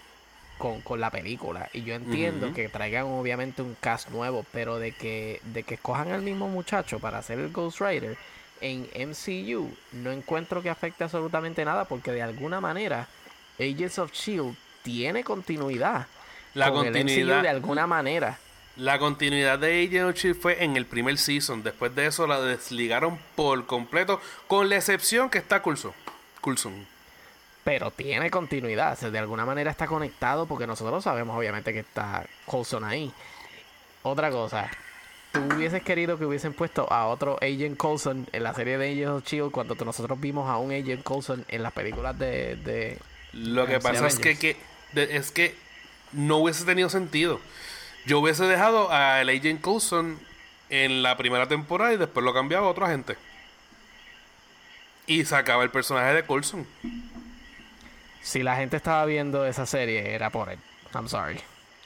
con, 0.59 0.81
con 0.83 1.01
la 1.01 1.11
película. 1.11 1.69
Y 1.73 1.83
yo 1.83 1.95
entiendo 1.95 2.53
que 2.53 2.69
traigan, 2.69 3.07
obviamente, 3.07 3.63
un 3.63 3.77
cast 3.81 4.11
nuevo, 4.11 4.45
pero 4.53 4.79
de 4.79 4.93
que, 4.93 5.41
de 5.45 5.63
que 5.63 5.75
escojan 5.75 6.13
al 6.13 6.23
mismo 6.23 6.49
muchacho 6.49 6.99
para 6.99 7.19
hacer 7.19 7.39
el 7.39 7.51
Ghost 7.51 7.81
Rider 7.81 8.17
en 8.61 8.87
MCU, 8.95 9.71
no 9.93 10.13
encuentro 10.13 10.63
que 10.63 10.69
afecte 10.71 11.05
absolutamente 11.05 11.65
nada, 11.65 11.87
porque 11.87 12.13
de 12.13 12.23
alguna 12.23 12.61
manera, 12.61 13.09
Agents 13.59 13.99
of 13.99 14.13
Shield 14.13 14.55
tiene 14.83 15.25
continuidad. 15.25 16.07
La 16.55 16.71
con 16.71 16.87
el 16.87 16.93
MCU 16.93 16.99
continuidad, 16.99 17.43
de 17.43 17.49
alguna 17.49 17.87
manera. 17.87 18.39
La 18.77 18.99
continuidad 18.99 19.59
de 19.59 19.85
Agent 19.87 20.09
of 20.11 20.17
Shield 20.17 20.41
fue 20.41 20.65
en 20.65 20.77
el 20.77 20.87
primer 20.87 21.19
season. 21.19 21.63
Después 21.63 21.95
de 21.95 22.07
eso 22.07 22.27
la 22.27 22.41
desligaron 22.41 23.19
por 23.37 23.67
completo, 23.67 24.21
con 24.47 24.69
la 24.69 24.77
excepción 24.77 25.29
que 25.31 25.39
está 25.39 25.61
Coulson. 25.63 25.93
Coulson. 26.41 26.87
Pero 27.65 27.91
tiene 27.91 28.31
continuidad. 28.31 28.95
o 28.95 28.97
sea, 28.97 29.11
de 29.11 29.19
alguna 29.19 29.45
manera 29.45 29.71
está 29.71 29.87
conectado 29.87 30.47
porque 30.47 30.67
nosotros 30.67 31.05
sabemos 31.05 31.37
obviamente 31.37 31.73
que 31.75 31.81
está 31.81 32.25
Coulson 32.47 32.85
ahí. 32.85 33.13
Otra 34.03 34.31
cosa. 34.31 34.71
¿Tú 35.33 35.41
hubieses 35.55 35.83
querido 35.83 36.19
que 36.19 36.25
hubiesen 36.25 36.55
puesto 36.55 36.91
a 36.93 37.07
otro 37.07 37.37
Agent 37.43 37.77
Coulson 37.77 38.27
en 38.33 38.43
la 38.43 38.55
serie 38.55 38.79
de 38.79 38.87
Agents 38.91 39.11
of 39.11 39.19
S.H.I.E.L.D. 39.27 39.53
cuando 39.53 39.75
nosotros 39.85 40.19
vimos 40.21 40.49
a 40.49 40.57
un 40.57 40.73
Agent 40.73 41.03
Coulson 41.05 41.45
en 41.49 41.63
las 41.63 41.73
películas 41.73 42.19
de... 42.19 42.57
de- 42.57 42.99
Lo 43.35 43.67
que 43.67 43.79
pasa 43.79 44.07
es 44.09 44.19
que, 44.19 44.31
Avengers. 44.31 44.39
que- 44.41 44.57
de- 44.93 45.17
es 45.17 45.31
que 45.31 45.55
no 46.13 46.39
hubiese 46.39 46.65
tenido 46.65 46.89
sentido. 46.89 47.41
Yo 48.07 48.19
hubiese 48.21 48.45
dejado 48.45 48.91
al 48.91 49.29
Agent 49.29 49.61
Coulson 49.61 50.19
en 50.69 51.03
la 51.03 51.17
primera 51.17 51.47
temporada 51.49 51.93
y 51.93 51.97
después 51.97 52.25
lo 52.25 52.33
cambiaba 52.33 52.67
a 52.67 52.71
otro 52.71 52.87
agente. 52.87 53.17
Y 55.07 55.25
sacaba 55.25 55.63
el 55.65 55.71
personaje 55.71 56.15
de 56.15 56.25
Coulson. 56.25 56.67
Si 58.23 58.43
la 58.43 58.57
gente 58.57 58.77
estaba 58.77 59.05
viendo 59.07 59.45
esa 59.47 59.67
serie 59.67 60.15
era 60.15 60.31
por 60.31 60.51
él. 60.51 60.59
I'm 60.95 61.09
sorry. 61.09 61.41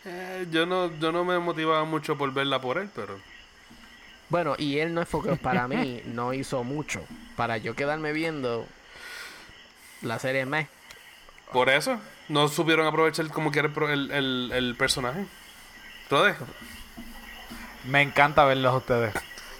Eh, 0.04 0.46
yo 0.50 0.66
no 0.66 0.90
yo 0.98 1.12
no 1.12 1.24
me 1.24 1.38
motivaba 1.38 1.84
mucho 1.84 2.18
por 2.18 2.32
verla 2.34 2.60
por 2.60 2.76
él, 2.76 2.90
pero 2.94 3.18
Bueno, 4.28 4.54
y 4.58 4.78
él 4.78 4.92
no 4.92 5.00
es 5.00 5.08
porque 5.08 5.36
para 5.36 5.66
mí 5.68 6.02
no 6.06 6.34
hizo 6.34 6.62
mucho. 6.64 7.02
Para 7.36 7.56
yo 7.56 7.74
quedarme 7.74 8.12
viendo 8.12 8.66
la 10.02 10.18
serie 10.18 10.44
me. 10.44 10.68
por 11.52 11.70
eso 11.70 11.98
no 12.28 12.48
supieron 12.48 12.86
aprovechar 12.86 13.26
como 13.28 13.50
quiera 13.50 13.68
el, 13.68 13.74
pro- 13.74 13.90
el, 13.90 14.10
el- 14.10 14.50
el 14.52 14.74
personaje. 14.76 15.24
Rode, 16.14 16.34
Me 17.84 18.02
encanta 18.02 18.44
verlos 18.44 18.72
a 18.72 18.76
ustedes. 18.76 19.14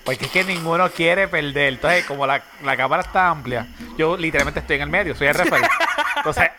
Porque 0.05 0.27
es 0.27 0.31
que 0.31 0.45
ninguno 0.45 0.89
quiere 0.91 1.27
perder. 1.29 1.73
Entonces, 1.75 2.05
como 2.05 2.27
la, 2.27 2.43
la 2.63 2.77
cámara 2.77 3.03
está 3.03 3.29
amplia, 3.29 3.67
yo 3.97 4.17
literalmente 4.17 4.61
estoy 4.61 4.77
en 4.77 4.83
el 4.83 4.89
medio, 4.89 5.15
soy 5.15 5.27
el. 5.29 5.37
Entonces, 6.17 6.51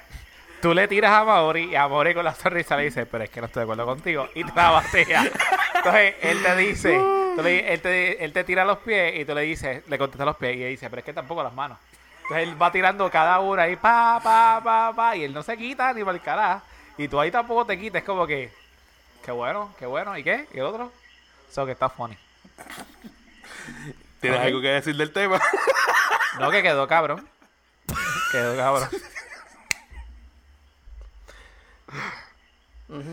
tú 0.62 0.74
le 0.74 0.88
tiras 0.88 1.12
a 1.12 1.24
Mauri 1.24 1.66
y 1.72 1.76
a 1.76 1.88
Mauri 1.88 2.14
con 2.14 2.26
la 2.26 2.34
sonrisa 2.36 2.76
le 2.76 2.84
dice, 2.86 3.06
pero 3.06 3.24
es 3.24 3.30
que 3.30 3.40
no 3.40 3.46
estoy 3.48 3.62
de 3.62 3.64
acuerdo 3.64 3.86
contigo. 3.86 4.28
Y 4.36 4.44
te 4.44 4.52
la 4.56 4.72
batea. 4.72 5.32
Entonces, 5.76 6.16
él 6.22 6.42
te 6.44 6.56
dice, 6.58 7.00
le- 7.42 7.74
él, 7.74 7.82
te, 7.82 8.26
él 8.26 8.34
te 8.34 8.44
tira 8.44 8.66
los 8.66 8.80
pies 8.80 9.16
y 9.20 9.26
tú 9.26 9.34
le 9.36 9.42
dices, 9.42 9.84
le 9.88 9.98
contestas 9.98 10.26
los 10.26 10.36
pies 10.38 10.58
y 10.58 10.64
él 10.64 10.70
dice, 10.72 10.90
pero 10.90 11.00
es 11.00 11.06
que 11.06 11.14
tampoco 11.14 11.42
las 11.44 11.54
manos. 11.54 11.78
Entonces, 12.24 12.48
él 12.48 12.60
va 12.62 12.72
tirando 12.72 13.10
cada 13.12 13.40
una 13.40 13.64
ahí, 13.64 13.76
pa, 13.76 14.20
pa, 14.24 14.60
pa, 14.64 14.92
pa, 14.96 15.16
y 15.16 15.24
él 15.24 15.34
no 15.34 15.44
se 15.44 15.56
quita 15.56 15.94
ni 15.94 16.04
para 16.04 16.18
el 16.18 16.24
carajo. 16.24 16.62
Y 16.98 17.08
tú 17.08 17.20
ahí 17.20 17.30
tampoco 17.30 17.66
te 17.66 17.78
quitas, 17.78 18.02
como 18.04 18.26
que, 18.26 18.52
qué 19.26 19.32
bueno, 19.32 19.74
qué 19.80 19.88
bueno, 19.88 20.16
¿y 20.18 20.24
qué? 20.24 20.48
¿Y 20.54 20.60
el 20.60 20.66
otro? 20.66 20.92
Eso 21.50 21.66
que 21.66 21.72
está 21.72 21.90
funny. 21.90 22.16
¿tienes 24.22 24.40
algo 24.40 24.62
que 24.62 24.68
decir 24.68 24.96
del 24.96 25.12
tema? 25.12 25.40
No, 26.38 26.52
que 26.52 26.62
quedó 26.62 26.86
cabrón. 26.86 27.26
Quedó 28.30 28.58
cabrón. 28.58 28.90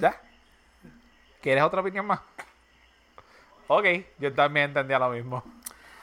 ¿Ya? 0.01 0.21
¿Quieres 1.41 1.63
otra 1.63 1.83
opinión 1.83 2.05
más? 2.05 2.19
Ok, 3.69 3.85
yo 4.19 4.35
también 4.35 4.71
entendía 4.71 4.99
lo 4.99 5.11
mismo. 5.11 5.45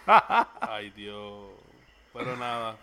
Ay, 0.62 0.91
Dios. 0.91 1.51
Pero 2.14 2.38
nada. 2.38 2.78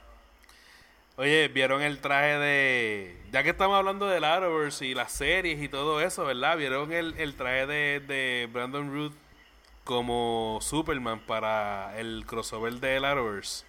Oye, 1.17 1.49
¿vieron 1.49 1.81
el 1.81 1.99
traje 1.99 2.39
de... 2.39 3.17
Ya 3.33 3.43
que 3.43 3.51
estamos 3.51 3.77
hablando 3.77 4.07
del 4.07 4.23
Arrowverse 4.25 4.85
y 4.87 4.95
las 4.95 5.13
series 5.13 5.63
y 5.63 5.69
todo 5.69 6.01
eso, 6.01 6.25
¿verdad? 6.27 6.59
¿Vieron 6.59 6.93
el, 6.93 7.15
el 7.19 7.35
traje 7.35 7.67
de, 7.67 8.01
de 8.01 8.49
Brandon 8.53 8.93
Root 8.93 9.15
como 9.85 10.59
Superman 10.61 11.21
para 11.21 11.99
el 11.99 12.25
crossover 12.27 12.75
del 12.75 13.05
Arrowverse? 13.07 13.65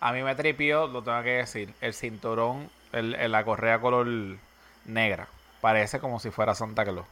A 0.00 0.12
mí 0.12 0.22
me 0.22 0.36
tripió, 0.36 0.86
lo 0.86 1.02
tengo 1.02 1.20
que 1.24 1.30
decir, 1.30 1.74
el 1.80 1.94
cinturón, 1.94 2.70
el, 2.92 3.14
el- 3.16 3.32
la 3.32 3.44
correa 3.44 3.80
color 3.80 4.06
negra. 4.84 5.26
Parece 5.60 5.98
como 5.98 6.20
si 6.20 6.30
fuera 6.30 6.54
Santa 6.54 6.84
Claus. 6.84 7.06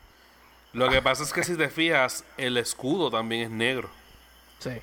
Lo 0.72 0.88
que 0.88 1.02
pasa 1.02 1.24
es 1.24 1.32
que 1.32 1.42
si 1.42 1.56
te 1.56 1.68
fijas, 1.70 2.24
el 2.36 2.56
escudo 2.56 3.10
también 3.10 3.42
es 3.42 3.50
negro. 3.50 3.90
Sí. 4.60 4.80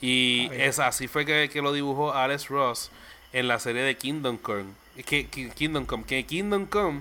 Y 0.00 0.48
es 0.52 0.78
así 0.78 1.08
fue 1.08 1.26
que, 1.26 1.50
que 1.52 1.60
lo 1.60 1.72
dibujó 1.72 2.12
Alex 2.14 2.48
Ross 2.48 2.90
en 3.32 3.48
la 3.48 3.58
serie 3.58 3.82
de 3.82 3.96
Kingdom 3.96 4.36
Come. 4.38 4.64
Que, 5.06 5.26
que- 5.28 5.50
Kingdom 5.50 5.86
Come. 5.86 6.04
Que 6.04 6.24
Kingdom 6.24 6.66
Come 6.66 7.00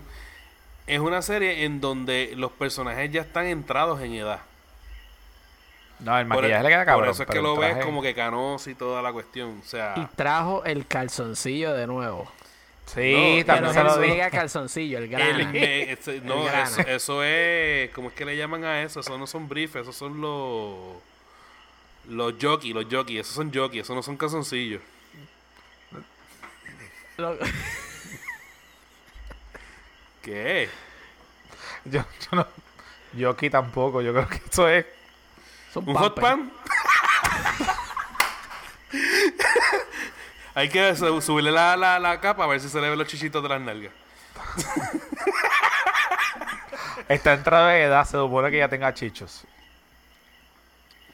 es 0.87 0.99
una 0.99 1.21
serie 1.21 1.65
en 1.65 1.81
donde 1.81 2.33
los 2.35 2.51
personajes 2.51 3.11
ya 3.11 3.21
están 3.21 3.45
entrados 3.45 4.01
en 4.01 4.13
edad. 4.13 4.41
No, 5.99 6.17
el 6.17 6.27
Por, 6.27 6.37
maquillaje 6.37 6.63
le 6.63 6.69
queda 6.69 6.85
cabrón. 6.85 7.05
por 7.07 7.13
eso 7.13 7.23
es 7.23 7.29
que 7.29 7.41
lo 7.41 7.61
el 7.61 7.75
ves 7.75 7.85
como 7.85 8.01
que 8.01 8.13
canoso 8.13 8.69
y 8.69 8.75
toda 8.75 9.01
la 9.01 9.11
cuestión. 9.11 9.59
O 9.63 9.67
sea, 9.67 9.93
Y 9.97 10.05
trajo 10.15 10.63
el 10.63 10.87
calzoncillo 10.87 11.73
de 11.73 11.87
nuevo. 11.87 12.31
Sí, 12.85 13.39
No, 13.39 13.45
también 13.45 13.73
se 13.73 13.83
lo 13.83 13.97
mega 13.97 14.31
calzoncillo, 14.31 14.97
el 14.97 15.03
el- 15.03 15.09
grana. 15.09 15.51
eh, 15.53 15.91
ese- 15.91 16.21
no, 16.21 16.43
grana. 16.43 16.63
eso, 16.63 16.81
eso 16.81 17.23
es. 17.23 17.91
¿Cómo 17.91 18.07
es 18.09 18.15
que 18.15 18.25
le 18.25 18.35
llaman 18.37 18.63
a 18.63 18.81
eso? 18.81 19.01
Eso 19.01 19.17
no 19.17 19.27
son 19.27 19.47
briefs, 19.49 19.75
esos 19.75 19.95
son 19.95 20.21
los. 20.21 20.95
Los 22.07 22.33
jockeys, 22.41 22.73
los 22.73 22.85
jockeys. 22.89 23.19
Esos 23.19 23.35
son 23.35 23.51
jockeys, 23.53 23.83
esos 23.83 23.95
no 23.95 24.01
son 24.01 24.15
calzoncillos. 24.17 24.81
Lo- 27.19 27.37
¿Qué? 30.21 30.69
Yo, 31.85 32.01
yo 32.01 32.27
no. 32.37 32.47
Yo 33.13 33.29
aquí 33.31 33.49
tampoco. 33.49 34.01
Yo 34.01 34.13
creo 34.13 34.27
que 34.27 34.41
eso 34.49 34.67
es. 34.67 34.85
son 35.73 35.87
¿Un 35.89 35.95
hot 35.95 36.19
pan? 36.19 36.51
Hay 40.55 40.69
que 40.69 40.95
su- 40.95 41.21
subirle 41.21 41.51
la, 41.51 41.77
la, 41.77 41.99
la 41.99 42.19
capa 42.19 42.43
a 42.43 42.47
ver 42.47 42.59
si 42.59 42.67
se 42.69 42.81
le 42.81 42.89
ven 42.89 42.97
los 42.99 43.07
chichitos 43.07 43.41
de 43.41 43.49
las 43.49 43.61
nalgas. 43.61 43.93
Está 47.07 47.33
entrada 47.33 47.69
de 47.69 47.83
edad. 47.83 48.03
Se 48.05 48.11
supone 48.11 48.51
que 48.51 48.57
ya 48.57 48.67
tenga 48.67 48.93
chichos. 48.93 49.43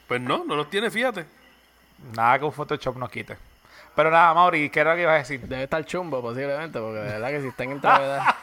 Pues 0.08 0.20
no, 0.22 0.44
no 0.46 0.56
los 0.56 0.70
tiene, 0.70 0.90
fíjate. 0.90 1.26
Nada 2.14 2.40
que 2.40 2.46
un 2.46 2.52
Photoshop 2.54 2.98
nos 2.98 3.10
quite. 3.10 3.38
Pero 3.96 4.12
nada, 4.12 4.34
Mauri, 4.34 4.70
¿qué 4.70 4.80
era 4.82 4.92
lo 4.92 4.96
que 4.98 5.04
ibas 5.04 5.16
a 5.16 5.18
decir? 5.20 5.40
Debe 5.42 5.64
estar 5.64 5.84
chumbo 5.86 6.22
posiblemente, 6.22 6.80
porque 6.80 6.98
de 7.00 7.12
verdad 7.14 7.30
que 7.30 7.42
si 7.42 7.48
están 7.48 7.72
en 7.72 7.80
gravedad. 7.82 8.36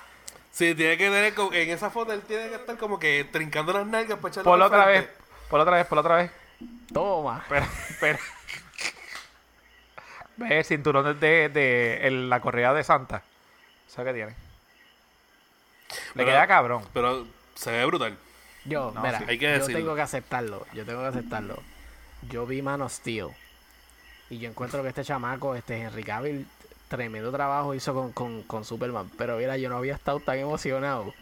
Sí, 0.50 0.74
tiene 0.74 0.96
que 0.98 1.04
tener, 1.10 1.34
en 1.54 1.70
esa 1.70 1.90
foto 1.90 2.12
él 2.12 2.20
tiene 2.22 2.48
que 2.48 2.56
estar 2.56 2.76
como 2.76 2.98
que 2.98 3.24
trincando 3.30 3.72
las 3.72 3.86
nalgas 3.86 4.18
para 4.18 4.32
echarle 4.32 4.44
Por 4.50 4.58
para 4.58 4.66
otra 4.66 4.86
vez. 4.86 5.04
frente. 5.04 5.22
Por 5.50 5.60
otra 5.60 5.76
vez, 5.76 5.86
por 5.86 5.98
otra 5.98 6.16
vez. 6.16 6.30
Toma. 6.92 7.38
Espera, 7.42 7.68
espera. 7.90 8.18
Ve 10.36 10.58
el 10.58 10.64
cinturón 10.64 11.18
de, 11.20 11.48
de 11.48 12.06
el- 12.06 12.30
la 12.30 12.40
correa 12.40 12.72
de 12.72 12.84
Santa. 12.84 13.22
¿Sabes 13.88 14.12
qué 14.12 14.18
tiene? 14.18 14.32
Le 14.32 15.96
Pero- 16.14 16.26
queda 16.28 16.46
cabrón. 16.46 16.84
Pero 16.94 17.26
se 17.54 17.70
ve 17.70 17.84
brutal. 17.84 18.16
Yo, 18.64 18.92
No, 18.94 19.02
mira, 19.02 19.18
sí, 19.18 19.24
hay 19.28 19.38
que 19.38 19.46
yo 19.46 19.52
decirlo. 19.52 19.78
tengo 19.78 19.94
que 19.94 20.02
aceptarlo. 20.02 20.66
Yo 20.72 20.84
tengo 20.86 21.00
que 21.02 21.08
aceptarlo. 21.08 21.62
Yo 22.30 22.46
vi 22.46 22.62
Man 22.62 22.80
of 22.82 22.92
Steel. 22.92 23.28
Y 24.32 24.38
yo 24.38 24.48
encuentro 24.48 24.82
que 24.82 24.88
este 24.88 25.04
chamaco, 25.04 25.54
este 25.54 25.78
Henry 25.78 26.04
Cavill, 26.04 26.46
tremendo 26.88 27.30
trabajo 27.30 27.74
hizo 27.74 27.92
con, 27.92 28.12
con, 28.12 28.42
con 28.44 28.64
Superman. 28.64 29.10
Pero 29.18 29.36
mira, 29.36 29.58
yo 29.58 29.68
no 29.68 29.76
había 29.76 29.94
estado 29.94 30.20
tan 30.20 30.38
emocionado 30.38 31.12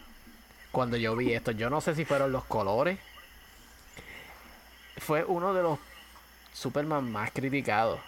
cuando 0.71 0.97
yo 0.97 1.17
vi 1.17 1.33
esto. 1.33 1.51
Yo 1.51 1.71
no 1.71 1.81
sé 1.81 1.97
si 1.97 2.05
fueron 2.05 2.31
los 2.31 2.45
colores. 2.45 3.01
Fue 4.99 5.25
uno 5.25 5.53
de 5.55 5.65
los 5.65 5.81
Superman 6.53 7.11
más 7.11 7.33
criticados. 7.33 7.99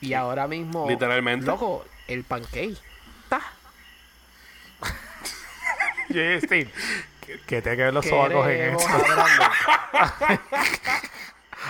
Y 0.00 0.14
ahora 0.14 0.46
mismo. 0.46 0.88
Literalmente. 0.88 1.44
Loco, 1.44 1.84
el 2.06 2.22
pancake. 2.22 2.78
Ta. 3.28 3.40
Steve, 6.08 6.70
que, 7.20 7.40
que 7.40 7.62
tiene 7.62 7.76
que 7.78 7.82
ver 7.82 7.94
los 7.94 8.04
¿Qué 8.04 8.10
sobacos 8.10 8.46
en 8.46 8.56
queremos 8.56 8.84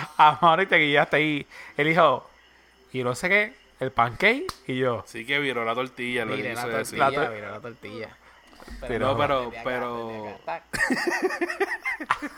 eso. 0.03 0.11
hablando? 0.15 0.15
A 0.17 0.39
Mauri 0.41 0.65
te 0.65 0.77
guiaste 0.77 1.15
ahí. 1.17 1.47
Él 1.77 1.87
dijo, 1.87 2.29
y 2.93 3.03
no 3.03 3.13
sé 3.15 3.29
qué, 3.29 3.55
el 3.79 3.91
pancake. 3.91 4.47
Y 4.67 4.77
yo, 4.77 5.03
Sí 5.07 5.25
que 5.25 5.39
viró 5.39 5.63
la 5.65 5.73
tortilla, 5.75 6.25
lo 6.25 6.35
que 6.35 6.43
la 6.43 6.49
quiso 6.55 6.67
decir. 6.69 6.99
tortilla, 6.99 7.21
La 7.21 7.27
to- 7.27 7.33
mire 7.33 7.51
la 7.51 7.59
tortilla. 7.59 8.09
Pero- 8.87 9.07
No, 9.07 9.17
pero, 9.17 9.51
pero, 9.63 10.39
acá, 10.47 10.63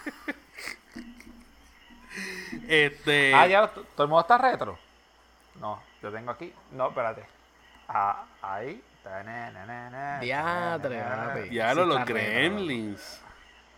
este, 2.67 3.33
ah, 3.33 3.47
ya, 3.47 3.67
todo 3.67 3.85
el 4.03 4.07
mundo 4.09 4.21
está 4.21 4.37
retro. 4.37 4.77
No, 5.59 5.81
yo 6.01 6.11
tengo 6.11 6.31
aquí. 6.31 6.53
No, 6.71 6.89
espérate. 6.89 7.23
Ah, 7.87 8.25
ahí. 8.41 8.81
Diatre, 10.19 11.49
ya 11.49 11.69
Sí 11.69 11.75
lo, 11.77 11.85
los 11.85 12.03
gremlins. 12.05 13.21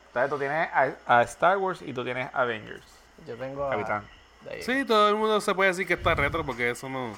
Entonces 0.07 0.29
tú 0.31 0.39
tienes 0.39 0.67
a, 0.73 0.95
a 1.05 1.21
Star 1.23 1.57
Wars 1.59 1.81
y 1.83 1.93
tú 1.93 2.03
tienes 2.03 2.29
Avengers. 2.33 2.98
Yo 3.27 3.35
tengo 3.35 3.65
a... 3.65 3.71
Capitán. 3.71 4.03
de 4.45 4.51
ahí. 4.51 4.63
Sí, 4.63 4.85
todo 4.85 5.09
el 5.09 5.15
mundo 5.15 5.39
se 5.41 5.53
puede 5.53 5.69
decir 5.69 5.87
que 5.87 5.93
está 5.93 6.15
retro 6.15 6.45
porque 6.45 6.71
eso 6.71 6.89
no. 6.89 7.17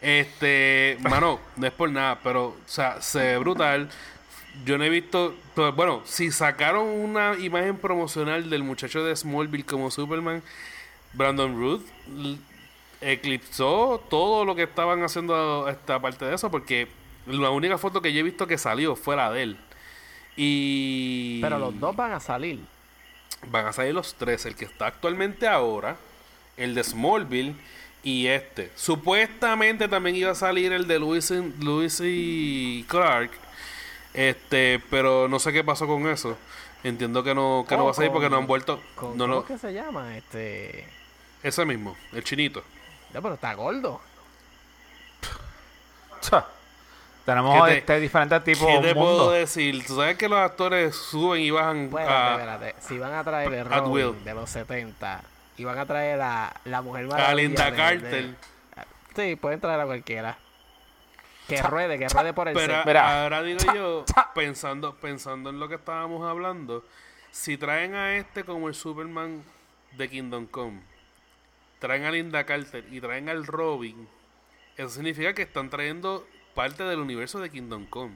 Este, 0.00 0.98
mano, 1.08 1.38
no 1.56 1.66
es 1.66 1.72
por 1.72 1.90
nada, 1.90 2.18
pero, 2.22 2.46
o 2.46 2.56
sea, 2.66 3.00
se 3.00 3.18
ve 3.18 3.38
brutal. 3.38 3.88
Yo 4.64 4.76
no 4.76 4.84
he 4.84 4.90
visto. 4.90 5.34
pero, 5.54 5.72
Bueno, 5.72 6.02
si 6.04 6.30
sacaron 6.30 6.86
una 6.86 7.34
imagen 7.38 7.76
promocional 7.76 8.50
del 8.50 8.62
muchacho 8.62 9.04
de 9.04 9.14
Smallville 9.16 9.64
como 9.64 9.90
Superman, 9.90 10.42
Brandon 11.12 11.54
Ruth 11.56 11.82
eclipsó 13.00 14.02
todo 14.08 14.44
lo 14.44 14.54
que 14.54 14.62
estaban 14.62 15.02
haciendo 15.02 15.68
esta 15.68 16.00
parte 16.00 16.24
de 16.24 16.34
eso, 16.34 16.50
porque 16.50 16.88
la 17.26 17.50
única 17.50 17.78
foto 17.78 18.00
que 18.00 18.12
yo 18.12 18.20
he 18.20 18.22
visto 18.22 18.46
que 18.46 18.58
salió 18.58 18.96
fue 18.96 19.16
la 19.16 19.30
de 19.30 19.42
él. 19.42 19.56
Y. 20.36 21.40
Pero 21.40 21.58
los 21.58 21.78
dos 21.78 21.94
van 21.94 22.12
a 22.12 22.20
salir. 22.20 22.60
Van 23.48 23.66
a 23.66 23.72
salir 23.72 23.94
los 23.94 24.14
tres, 24.14 24.46
el 24.46 24.54
que 24.56 24.64
está 24.64 24.86
actualmente 24.86 25.46
ahora, 25.48 25.96
el 26.56 26.74
de 26.74 26.84
Smallville 26.84 27.54
y 28.02 28.26
este. 28.28 28.70
Supuestamente 28.76 29.88
también 29.88 30.16
iba 30.16 30.30
a 30.30 30.34
salir 30.34 30.72
el 30.72 30.86
de 30.86 30.98
Louis, 30.98 31.30
y- 31.30 31.52
Louis 31.62 32.00
y 32.02 32.84
Clark, 32.88 33.30
este, 34.14 34.80
pero 34.90 35.28
no 35.28 35.38
sé 35.38 35.52
qué 35.52 35.62
pasó 35.64 35.86
con 35.86 36.06
eso. 36.08 36.36
Entiendo 36.84 37.22
que 37.22 37.34
no, 37.34 37.64
que 37.68 37.76
no 37.76 37.82
Oh, 37.82 37.84
va 37.86 37.90
a 37.92 37.94
salir 37.94 38.10
porque 38.10 38.28
no 38.28 38.36
han 38.38 38.46
vuelto. 38.46 38.80
Con, 38.96 39.16
No, 39.16 39.24
¿Cómo 39.24 39.34
no, 39.34 39.40
es 39.42 39.46
que 39.46 39.58
se 39.58 39.72
llama? 39.72 40.16
Este... 40.16 40.84
ese 41.42 41.64
mismo, 41.64 41.96
el 42.12 42.24
chinito. 42.24 42.62
Ya, 43.14 43.20
pero 43.20 43.34
está 43.34 43.54
gordo. 43.54 44.00
Tenemos 47.24 47.64
¿Qué 47.64 47.70
te- 47.70 47.78
este 47.78 48.00
diferentes 48.00 48.42
tipos 48.44 48.66
¿Qué 48.66 48.80
de 48.80 48.88
te 48.88 48.94
puedo 48.94 49.30
decir? 49.30 49.84
Tú 49.86 49.96
sabes 49.96 50.16
que 50.16 50.28
los 50.28 50.38
actores 50.38 50.96
suben 50.96 51.40
y 51.42 51.50
bajan 51.50 51.84
Espérate, 51.84 52.12
a, 52.12 52.32
espérate. 52.34 52.74
Si 52.80 52.98
van 52.98 53.14
a 53.14 53.22
traer 53.22 53.52
el 53.52 53.64
Robin 53.64 54.24
de 54.24 54.34
los 54.34 54.50
70 54.50 55.22
y 55.56 55.64
van 55.64 55.78
a 55.78 55.86
traer 55.86 56.20
a 56.20 56.52
la 56.64 56.82
Mujer 56.82 57.04
a 57.04 57.08
Maravilla 57.08 57.34
Linda 57.34 57.64
de- 57.66 57.70
de- 57.70 57.76
Carter. 57.76 58.34
Sí, 59.14 59.36
pueden 59.36 59.60
traer 59.60 59.80
a 59.80 59.84
cualquiera. 59.86 60.36
Que 61.46 61.60
ruede, 61.62 61.98
que 61.98 62.08
ruede 62.08 62.32
por 62.32 62.48
el 62.48 62.54
Pero 62.54 62.74
set. 62.76 62.86
Mira. 62.86 63.22
ahora 63.22 63.42
digo 63.42 63.58
Cha, 63.58 63.74
yo, 63.74 64.04
cha. 64.12 64.32
pensando, 64.34 64.94
pensando 64.96 65.50
en 65.50 65.60
lo 65.60 65.68
que 65.68 65.74
estábamos 65.74 66.28
hablando, 66.28 66.84
si 67.30 67.56
traen 67.56 67.94
a 67.94 68.16
este 68.16 68.44
como 68.44 68.68
el 68.68 68.74
Superman 68.74 69.42
de 69.92 70.08
Kingdom 70.08 70.46
Come, 70.46 70.80
traen 71.78 72.04
a 72.04 72.10
Linda 72.10 72.44
Carter 72.44 72.84
y 72.90 73.00
traen 73.00 73.28
al 73.28 73.44
Robin, 73.46 74.08
eso 74.76 74.88
significa 74.88 75.34
que 75.34 75.42
están 75.42 75.68
trayendo 75.68 76.26
parte 76.54 76.82
del 76.84 77.00
universo 77.00 77.40
de 77.40 77.50
Kingdom 77.50 77.86
Come. 77.86 78.12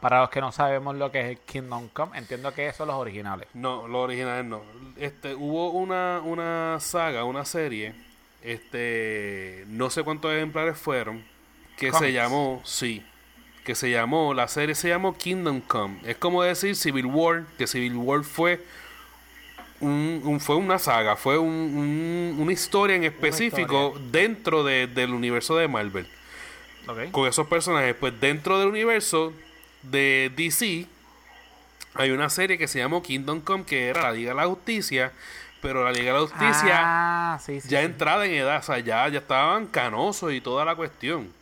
Para 0.00 0.20
los 0.20 0.30
que 0.30 0.40
no 0.40 0.50
sabemos 0.50 0.96
lo 0.96 1.12
que 1.12 1.20
es 1.20 1.26
el 1.26 1.38
Kingdom 1.38 1.88
Come, 1.88 2.18
entiendo 2.18 2.52
que 2.52 2.66
esos 2.66 2.78
son 2.78 2.88
los 2.88 2.96
originales. 2.96 3.46
No, 3.54 3.86
los 3.86 4.02
originales 4.02 4.44
no. 4.44 4.62
Este, 4.96 5.34
hubo 5.36 5.70
una, 5.70 6.20
una 6.24 6.78
saga, 6.80 7.22
una 7.24 7.44
serie, 7.44 7.94
este, 8.42 9.64
no 9.68 9.90
sé 9.90 10.02
cuántos 10.02 10.32
ejemplares 10.32 10.76
fueron, 10.76 11.24
que 11.76 11.92
se 11.92 12.12
llamó, 12.12 12.60
sí, 12.64 13.04
que 13.64 13.76
se 13.76 13.90
llamó, 13.92 14.34
la 14.34 14.48
serie 14.48 14.74
se 14.74 14.88
llamó 14.88 15.16
Kingdom 15.16 15.60
Come. 15.60 16.00
Es 16.04 16.16
como 16.16 16.42
decir 16.42 16.74
Civil 16.74 17.06
War, 17.06 17.44
que 17.56 17.68
Civil 17.68 17.94
War 17.94 18.24
fue 18.24 18.60
un, 19.80 20.20
un- 20.24 20.40
fue 20.40 20.56
una 20.56 20.78
saga, 20.80 21.14
fue 21.16 21.38
un- 21.38 21.48
un- 21.48 22.36
una 22.40 22.52
historia 22.52 22.96
en 22.96 23.04
específico 23.04 23.94
dentro 24.10 24.64
de- 24.64 24.88
del 24.88 25.12
universo 25.14 25.56
de 25.56 25.68
Marvel. 25.68 26.08
Con 27.12 27.28
esos 27.28 27.46
personajes, 27.46 27.94
pues 27.98 28.18
dentro 28.20 28.58
del 28.58 28.68
universo 28.68 29.32
de 29.82 30.30
DC 30.36 30.86
hay 31.94 32.10
una 32.10 32.28
serie 32.30 32.58
que 32.58 32.68
se 32.68 32.78
llamó 32.78 33.02
Kingdom 33.02 33.40
Come, 33.40 33.64
que 33.64 33.88
era 33.88 34.02
la 34.02 34.12
Liga 34.12 34.30
de 34.30 34.36
la 34.36 34.46
Justicia, 34.46 35.12
pero 35.60 35.84
la 35.84 35.92
Liga 35.92 36.12
de 36.12 36.20
la 36.20 36.26
Justicia 36.26 36.80
Ah, 36.82 37.38
sí, 37.40 37.60
sí. 37.60 37.68
ya 37.68 37.80
sí. 37.80 37.84
entrada 37.84 38.24
en 38.26 38.32
edad, 38.32 38.58
o 38.58 38.62
sea, 38.62 38.78
ya, 38.80 39.06
ya 39.08 39.18
estaban 39.18 39.66
canosos 39.66 40.32
y 40.32 40.40
toda 40.40 40.64
la 40.64 40.74
cuestión. 40.74 41.32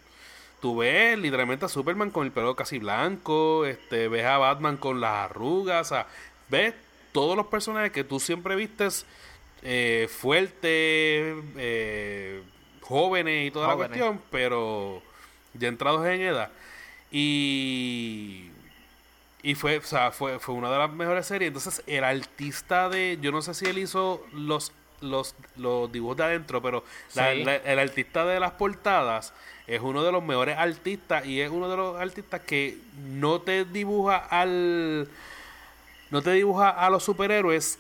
Tú 0.61 0.77
ves 0.79 1.19
literalmente 1.19 1.65
a 1.65 1.69
Superman 1.69 2.11
con 2.11 2.27
el 2.27 2.33
pelo 2.33 2.55
casi 2.55 2.79
blanco, 2.79 3.65
este, 3.65 4.09
ves 4.09 4.27
a 4.27 4.37
Batman 4.39 4.77
con 4.77 5.01
las 5.01 5.31
arrugas, 5.31 5.87
o 5.87 5.95
sea, 5.95 6.07
ves 6.49 6.75
todos 7.13 7.35
los 7.37 7.47
personajes 7.47 7.93
que 7.93 8.05
tú 8.05 8.21
siempre 8.21 8.57
vistes 8.57 9.07
eh, 9.63 10.07
fuertes, 10.11 10.63
eh, 11.57 12.43
jóvenes 12.83 13.49
y 13.49 13.51
toda 13.51 13.69
Jóvenes. 13.73 13.91
la 13.99 14.05
cuestión, 14.07 14.23
pero 14.31 15.03
ya 15.55 15.69
entrados 15.69 16.07
en 16.07 16.21
edad. 16.23 16.51
Y. 17.11 18.51
Y 19.43 19.55
fue, 19.55 19.79
o 19.79 19.83
sea, 19.83 20.11
fue, 20.11 20.39
fue 20.39 20.55
una 20.55 20.71
de 20.71 20.77
las 20.79 20.91
mejores 20.93 21.27
series. 21.27 21.49
Entonces, 21.49 21.83
el 21.87 22.05
artista 22.05 22.89
de. 22.91 23.19
Yo 23.23 23.33
no 23.33 23.41
sé 23.43 23.55
si 23.55 23.65
él 23.67 23.79
hizo 23.79 24.27
los, 24.35 24.71
los, 25.01 25.35
los 25.57 25.91
dibujos 25.91 26.19
de 26.19 26.25
adentro, 26.25 26.61
pero 26.61 26.85
la- 27.15 27.33
Sí. 27.33 27.45
la- 27.45 27.57
el 27.57 27.79
artista 27.79 28.27
de 28.27 28.39
las 28.39 28.53
portadas 28.53 29.33
es 29.67 29.81
uno 29.81 30.03
de 30.03 30.13
los 30.13 30.23
mejores 30.23 30.59
artistas 30.59 31.25
y 31.25 31.41
es 31.41 31.51
uno 31.51 31.69
de 31.71 31.77
los 31.77 31.97
artistas 31.99 32.41
que 32.43 32.77
no 32.99 33.41
te 33.41 33.65
dibuja 33.65 34.17
al. 34.17 35.09
No 36.11 36.21
te 36.23 36.33
dibuja 36.33 36.71
a 36.71 36.91
los 36.91 37.05
superhéroes 37.05 37.79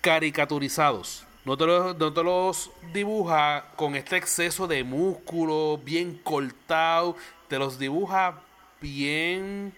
caricaturizados. 0.00 1.25
No 1.46 1.56
te, 1.56 1.64
los, 1.64 1.96
no 1.96 2.12
te 2.12 2.22
los 2.24 2.70
dibuja 2.92 3.66
con 3.76 3.94
este 3.94 4.16
exceso 4.16 4.66
de 4.66 4.82
músculo, 4.84 5.78
bien 5.82 6.18
cortado. 6.24 7.16
Te 7.48 7.56
los 7.58 7.78
dibuja 7.78 8.40
bien, 8.80 9.72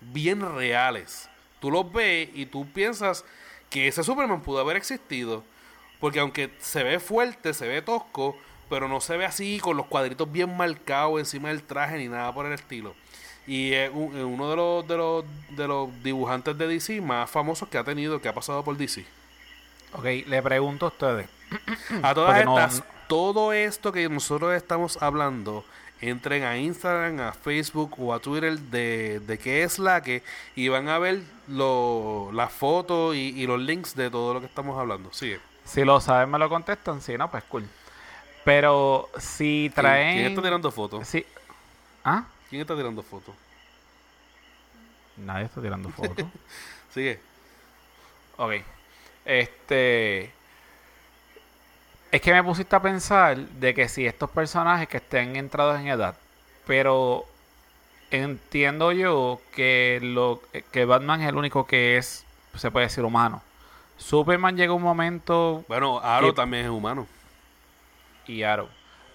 bien 0.00 0.40
reales. 0.56 1.28
Tú 1.60 1.70
los 1.70 1.90
ves 1.92 2.28
y 2.34 2.44
tú 2.46 2.66
piensas 2.72 3.24
que 3.70 3.86
ese 3.86 4.02
Superman 4.02 4.42
pudo 4.42 4.58
haber 4.58 4.76
existido. 4.76 5.44
Porque 6.00 6.18
aunque 6.18 6.50
se 6.58 6.82
ve 6.82 6.98
fuerte, 6.98 7.54
se 7.54 7.68
ve 7.68 7.82
tosco, 7.82 8.36
pero 8.68 8.88
no 8.88 9.00
se 9.00 9.16
ve 9.16 9.26
así 9.26 9.60
con 9.60 9.76
los 9.76 9.86
cuadritos 9.86 10.30
bien 10.32 10.56
marcados 10.56 11.20
encima 11.20 11.50
del 11.50 11.62
traje 11.62 11.98
ni 11.98 12.08
nada 12.08 12.34
por 12.34 12.46
el 12.46 12.52
estilo. 12.52 12.94
Y 13.46 13.72
es 13.74 13.90
un- 13.94 14.16
es 14.16 14.24
uno 14.24 14.50
de 14.50 14.56
los, 14.56 14.88
de, 14.88 14.96
los, 14.96 15.24
de 15.50 15.68
los 15.68 16.02
dibujantes 16.02 16.58
de 16.58 16.66
DC 16.66 17.00
más 17.00 17.30
famosos 17.30 17.68
que 17.68 17.78
ha 17.78 17.84
tenido, 17.84 18.20
que 18.20 18.28
ha 18.28 18.34
pasado 18.34 18.64
por 18.64 18.76
DC. 18.76 19.04
Ok, 19.92 20.04
le 20.26 20.42
pregunto 20.42 20.86
a 20.86 20.88
ustedes. 20.90 21.28
A 22.02 22.14
todas 22.14 22.30
Porque 22.32 22.44
no- 22.44 22.58
estas, 22.58 22.84
todo 23.08 23.52
esto 23.52 23.90
que 23.92 24.08
nosotros 24.08 24.54
estamos 24.54 25.02
hablando, 25.02 25.64
entren 26.00 26.44
a 26.44 26.56
Instagram, 26.56 27.20
a 27.20 27.32
Facebook 27.32 27.94
o 27.98 28.14
a 28.14 28.20
Twitter 28.20 28.58
de, 28.58 29.20
de 29.20 29.38
qué 29.38 29.64
es 29.64 29.78
la 29.78 30.00
que 30.02 30.22
y 30.54 30.68
van 30.68 30.88
a 30.88 30.98
ver 30.98 31.22
lo, 31.48 32.30
las 32.32 32.52
fotos 32.52 33.16
y, 33.16 33.30
y 33.36 33.46
los 33.46 33.60
links 33.60 33.94
de 33.96 34.10
todo 34.10 34.34
lo 34.34 34.40
que 34.40 34.46
estamos 34.46 34.78
hablando. 34.78 35.12
Sigue. 35.12 35.40
Si 35.64 35.84
lo 35.84 36.00
saben, 36.00 36.30
me 36.30 36.38
lo 36.38 36.48
contestan. 36.48 37.00
Si 37.02 37.16
no, 37.18 37.30
pues 37.30 37.42
cool. 37.44 37.66
Pero 38.44 39.08
si 39.18 39.70
¿Quién- 39.70 39.72
traen. 39.74 40.14
¿Quién 40.16 40.26
está 40.28 40.42
tirando 40.42 40.70
fotos? 40.70 41.06
Sí. 41.08 41.26
¿Ah? 42.04 42.24
¿Quién 42.48 42.62
está 42.62 42.74
tirando 42.76 43.02
fotos? 43.02 43.34
Nadie 45.16 45.44
está 45.46 45.60
tirando 45.60 45.90
fotos. 45.90 46.26
Sigue. 46.94 47.20
ok. 48.36 48.52
Este. 49.24 50.30
Es 52.10 52.20
que 52.20 52.32
me 52.32 52.42
pusiste 52.42 52.74
a 52.74 52.82
pensar 52.82 53.36
de 53.36 53.72
que 53.74 53.88
si 53.88 54.04
estos 54.06 54.30
personajes 54.30 54.88
que 54.88 54.96
estén 54.96 55.36
entrados 55.36 55.78
en 55.78 55.86
edad, 55.88 56.16
pero 56.66 57.24
entiendo 58.10 58.90
yo 58.90 59.40
que 59.54 60.00
lo 60.02 60.40
que 60.72 60.84
Batman 60.84 61.20
es 61.22 61.28
el 61.28 61.36
único 61.36 61.66
que 61.66 61.96
es, 61.98 62.24
se 62.56 62.70
puede 62.72 62.86
decir, 62.86 63.04
humano. 63.04 63.42
Superman 63.96 64.56
llega 64.56 64.72
un 64.72 64.82
momento 64.82 65.64
Bueno, 65.68 66.00
Aro 66.00 66.28
Y- 66.28 66.34
también 66.34 66.64
es 66.64 66.70
humano. 66.70 67.06
y 68.26 68.42
Arrow. 68.42 68.68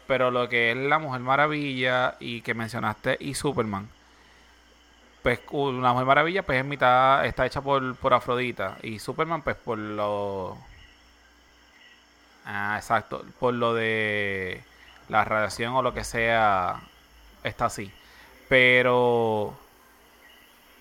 Pero 0.07 0.29
lo 0.31 0.47
que 0.47 0.71
es 0.71 0.77
la 0.77 0.99
Mujer 0.99 1.19
Maravilla 1.21 2.15
y 2.19 2.41
que 2.41 2.53
mencionaste 2.53 3.17
y 3.19 3.33
Superman, 3.33 3.89
pues 5.25 5.41
u- 5.51 5.73
la 5.73 5.91
Mujer 5.93 6.07
Maravilla 6.07 6.43
pues 6.45 6.59
es 6.61 6.65
mitad, 6.65 7.25
está 7.27 7.45
hecha 7.47 7.61
por, 7.61 7.97
por 7.97 8.13
Afrodita 8.15 8.77
y 8.83 8.99
Superman 8.99 9.43
pues 9.43 9.57
por 9.57 9.77
lo... 9.77 10.57
Ah, 12.45 12.75
exacto, 12.77 13.25
por 13.39 13.53
lo 13.53 13.73
de 13.73 14.61
la 15.09 15.23
radiación 15.25 15.73
o 15.73 15.81
lo 15.81 15.93
que 15.93 16.03
sea, 16.03 16.81
está 17.43 17.65
así. 17.65 17.91
Pero 18.49 19.55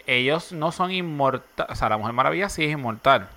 ellos 0.06 0.52
no 0.52 0.72
son 0.72 0.90
inmortales, 0.92 1.72
o 1.72 1.74
sea, 1.76 1.88
la 1.88 1.96
Mujer 1.98 2.12
Maravilla 2.12 2.48
sí 2.48 2.64
es 2.64 2.72
inmortal. 2.72 3.28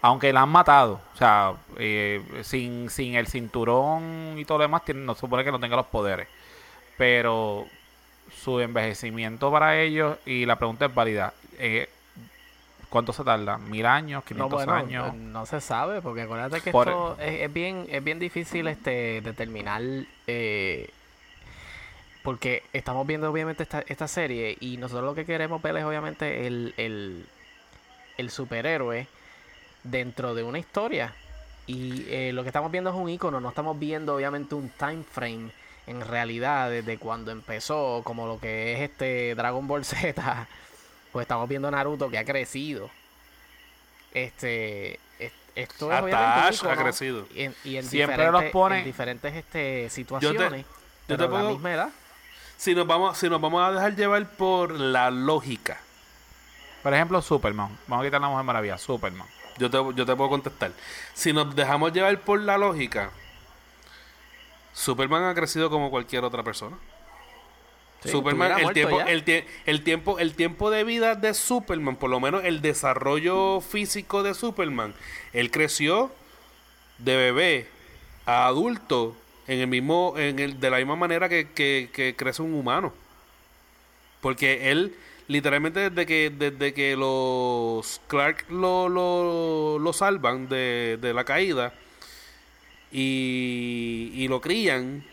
Aunque 0.00 0.32
la 0.32 0.42
han 0.42 0.48
matado. 0.48 1.00
O 1.14 1.16
sea, 1.16 1.54
eh, 1.76 2.22
sin, 2.44 2.88
sin 2.90 3.14
el 3.16 3.26
cinturón 3.26 4.36
y 4.38 4.44
todo 4.44 4.58
lo 4.58 4.62
demás, 4.62 4.84
tiene- 4.84 5.00
no 5.04 5.14
supone 5.14 5.44
que 5.44 5.50
no 5.52 5.58
tenga 5.60 5.76
los 5.76 5.86
poderes. 5.86 6.28
Pero 6.98 7.66
su 8.34 8.60
envejecimiento 8.60 9.50
para 9.50 9.80
ellos, 9.80 10.18
y 10.26 10.46
la 10.46 10.56
pregunta 10.56 10.86
es 10.86 10.94
válida. 10.94 11.32
eh, 11.58 11.88
¿Cuánto 12.88 13.12
se 13.12 13.22
tarda? 13.22 13.58
¿Mil 13.58 13.84
años? 13.84 14.24
No, 14.30 14.48
¿500 14.48 14.50
bueno, 14.50 14.72
años? 14.72 15.14
no 15.14 15.44
se 15.44 15.60
sabe, 15.60 16.00
porque 16.00 16.22
acuérdate 16.22 16.62
que 16.62 16.70
Por- 16.70 16.88
esto 16.88 17.16
es, 17.20 17.42
es 17.42 17.52
bien, 17.52 17.86
es 17.90 18.02
bien 18.02 18.18
difícil 18.18 18.66
este 18.66 19.20
determinar 19.20 19.82
eh, 20.26 20.88
porque 22.22 22.62
estamos 22.72 23.06
viendo 23.06 23.30
obviamente 23.30 23.62
esta, 23.62 23.84
esta 23.86 24.08
serie 24.08 24.56
y 24.60 24.76
nosotros 24.76 25.04
lo 25.04 25.14
que 25.14 25.24
queremos 25.26 25.60
ver 25.62 25.76
es 25.76 25.84
obviamente 25.84 26.46
el, 26.46 26.74
el, 26.76 27.26
el 28.16 28.30
superhéroe 28.30 29.06
dentro 29.84 30.34
de 30.34 30.42
una 30.42 30.58
historia. 30.58 31.12
Y 31.66 32.06
eh, 32.08 32.32
lo 32.32 32.42
que 32.42 32.48
estamos 32.48 32.70
viendo 32.72 32.88
es 32.90 32.96
un 32.96 33.08
icono, 33.10 33.40
no 33.40 33.50
estamos 33.50 33.78
viendo 33.78 34.14
obviamente 34.16 34.54
un 34.54 34.70
time 34.70 35.02
frame 35.10 35.50
en 35.88 36.00
realidad 36.02 36.70
desde 36.70 36.98
cuando 36.98 37.30
empezó, 37.30 38.02
como 38.04 38.26
lo 38.26 38.38
que 38.38 38.74
es 38.74 38.80
este 38.90 39.34
Dragon 39.34 39.66
Ball 39.66 39.84
Z. 39.84 40.46
Pues 41.12 41.24
estamos 41.24 41.48
viendo 41.48 41.70
Naruto 41.70 42.10
que 42.10 42.18
ha 42.18 42.24
crecido. 42.24 42.90
Este, 44.14 44.94
es- 45.18 45.32
esto 45.54 45.92
es 45.92 45.98
Hasta 46.04 46.46
Ash 46.46 46.64
ha 46.64 46.76
crecido. 46.76 47.26
y 47.34 47.42
en, 47.42 47.54
y 47.64 47.76
en 47.76 47.84
Siempre 47.84 48.16
diferentes, 48.16 48.32
los 48.32 48.44
pone- 48.52 48.78
en 48.78 48.84
diferentes 48.84 49.34
este, 49.34 49.90
situaciones, 49.90 50.62
yo 50.64 50.68
pero 51.06 51.28
te 51.28 51.34
la 51.36 51.42
misma 51.50 51.72
edad. 51.72 51.88
Si 52.56 52.74
nos 52.74 52.86
vamos, 52.86 53.16
si 53.18 53.28
nos 53.28 53.40
vamos 53.40 53.62
a 53.62 53.72
dejar 53.72 53.94
llevar 53.94 54.28
por 54.30 54.72
la 54.72 55.10
lógica, 55.10 55.78
Por 56.82 56.94
ejemplo, 56.94 57.20
Superman. 57.22 57.76
Vamos 57.86 58.04
a 58.04 58.06
quitar 58.06 58.20
la 58.20 58.28
Mujer 58.28 58.44
Maravilla. 58.44 58.78
Superman. 58.78 59.26
yo 59.58 59.68
te, 59.70 59.76
yo 59.94 60.06
te 60.06 60.14
puedo 60.16 60.30
contestar. 60.30 60.70
Si 61.12 61.32
nos 61.32 61.54
dejamos 61.54 61.92
llevar 61.92 62.18
por 62.20 62.40
la 62.40 62.56
lógica, 62.56 63.10
Superman 64.78 65.24
ha 65.24 65.34
crecido 65.34 65.70
como 65.70 65.90
cualquier 65.90 66.22
otra 66.24 66.42
persona. 66.44 66.76
Sí, 68.00 68.10
Superman, 68.10 68.52
el 68.60 68.72
tiempo, 68.74 68.96
el, 69.08 69.24
tie- 69.24 69.44
el 69.66 69.82
tiempo, 69.82 70.18
el 70.20 70.34
tiempo 70.34 70.70
de 70.70 70.84
vida 70.84 71.16
de 71.16 71.34
Superman, 71.34 71.96
por 71.96 72.10
lo 72.10 72.20
menos 72.20 72.44
el 72.44 72.62
desarrollo 72.62 73.60
físico 73.60 74.22
de 74.22 74.34
Superman, 74.34 74.94
él 75.32 75.50
creció 75.50 76.12
de 76.98 77.16
bebé 77.16 77.66
a 78.24 78.46
adulto 78.46 79.16
en 79.48 79.58
el 79.60 79.66
mismo, 79.66 80.14
en 80.16 80.38
el, 80.38 80.60
de 80.60 80.70
la 80.70 80.76
misma 80.76 80.94
manera 80.94 81.28
que, 81.28 81.48
que- 81.50 81.90
que 81.92 82.14
crece 82.14 82.42
un 82.42 82.54
humano. 82.54 82.92
Porque 84.20 84.70
él, 84.70 84.94
literalmente 85.26 85.90
desde 85.90 86.06
que, 86.06 86.30
desde 86.30 86.72
que 86.74 86.96
los 86.96 88.00
Clark 88.06 88.44
lo, 88.48 88.88
lo, 88.88 89.78
lo 89.80 89.92
salvan 89.92 90.48
de, 90.48 90.98
de 91.00 91.12
la 91.14 91.24
caída 91.24 91.74
y, 92.90 94.10
y 94.14 94.28
lo 94.28 94.40
crían, 94.40 95.04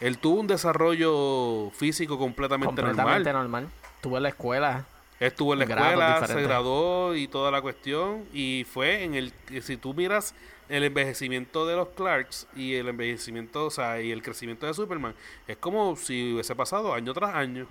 él 0.00 0.18
tuvo 0.18 0.40
un 0.40 0.46
desarrollo 0.46 1.70
físico 1.70 2.18
completamente, 2.18 2.66
completamente 2.66 3.32
normal. 3.32 3.62
normal. 3.62 3.72
Estuvo 3.96 4.16
en 4.16 4.22
la 4.22 4.28
escuela. 4.28 4.84
Estuvo 5.18 5.54
en 5.54 5.60
la 5.60 5.64
escuela, 5.64 6.26
se 6.26 6.42
graduó 6.42 7.14
y 7.14 7.26
toda 7.28 7.50
la 7.50 7.62
cuestión. 7.62 8.26
Y 8.34 8.66
fue 8.70 9.02
en 9.04 9.14
el. 9.14 9.32
Si 9.62 9.78
tú 9.78 9.94
miras 9.94 10.34
el 10.68 10.84
envejecimiento 10.84 11.66
de 11.66 11.76
los 11.76 11.88
Clarks 11.88 12.46
y 12.54 12.74
el 12.74 12.88
envejecimiento, 12.88 13.66
o 13.66 13.70
sea, 13.70 14.00
y 14.02 14.12
el 14.12 14.22
crecimiento 14.22 14.66
de 14.66 14.74
Superman, 14.74 15.14
es 15.46 15.56
como 15.56 15.96
si 15.96 16.34
hubiese 16.34 16.54
pasado 16.54 16.92
año 16.92 17.14
tras 17.14 17.34
año. 17.34 17.66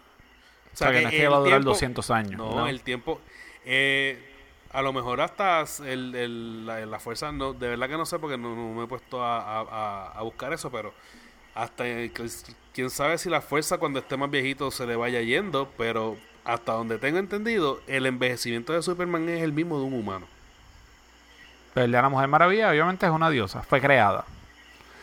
O 0.73 0.77
sea, 0.77 0.91
que 0.91 1.01
no 1.01 1.09
es 1.09 1.15
que 1.15 1.27
va 1.27 1.37
a 1.37 1.39
durar 1.39 1.63
200 1.63 2.11
años. 2.11 2.37
No, 2.37 2.55
¿no? 2.55 2.67
el 2.67 2.81
tiempo. 2.81 3.21
eh, 3.63 4.34
a 4.75 4.81
lo 4.81 4.93
mejor 4.93 5.21
hasta 5.21 5.63
el, 5.85 6.13
el- 6.15 6.65
la, 6.65 6.85
la 6.85 6.99
fuerza, 6.99 7.31
no, 7.31 7.53
de 7.53 7.69
verdad 7.69 7.87
que 7.89 7.97
no 7.97 8.05
sé 8.05 8.19
porque 8.19 8.37
no, 8.37 8.55
no 8.55 8.73
me 8.73 8.83
he 8.83 8.87
puesto 8.87 9.23
a, 9.23 10.11
a- 10.17 10.21
buscar 10.21 10.51
eso, 10.53 10.69
pero 10.71 10.93
hasta 11.53 11.87
el- 11.87 12.11
quién 12.73 12.89
sabe 12.89 13.17
si 13.17 13.29
la 13.29 13.41
fuerza 13.41 13.77
cuando 13.77 13.99
esté 13.99 14.17
más 14.17 14.29
viejito 14.29 14.69
se 14.71 14.85
le 14.85 14.95
vaya 14.95 15.21
yendo, 15.21 15.69
pero 15.77 16.17
hasta 16.43 16.73
donde 16.73 16.97
tengo 16.99 17.17
entendido, 17.17 17.79
el 17.87 18.05
envejecimiento 18.05 18.73
de 18.73 18.81
Superman 18.83 19.27
es 19.29 19.41
el 19.41 19.51
mismo 19.53 19.79
de 19.79 19.85
un 19.85 19.93
humano. 19.93 20.27
Pero 21.73 21.85
el 21.85 21.91
de 21.91 22.01
la 22.01 22.09
Mujer 22.09 22.27
Maravilla, 22.27 22.69
obviamente, 22.69 23.05
es 23.05 23.11
una 23.11 23.29
diosa. 23.29 23.61
Fue 23.63 23.81
creada. 23.81 24.25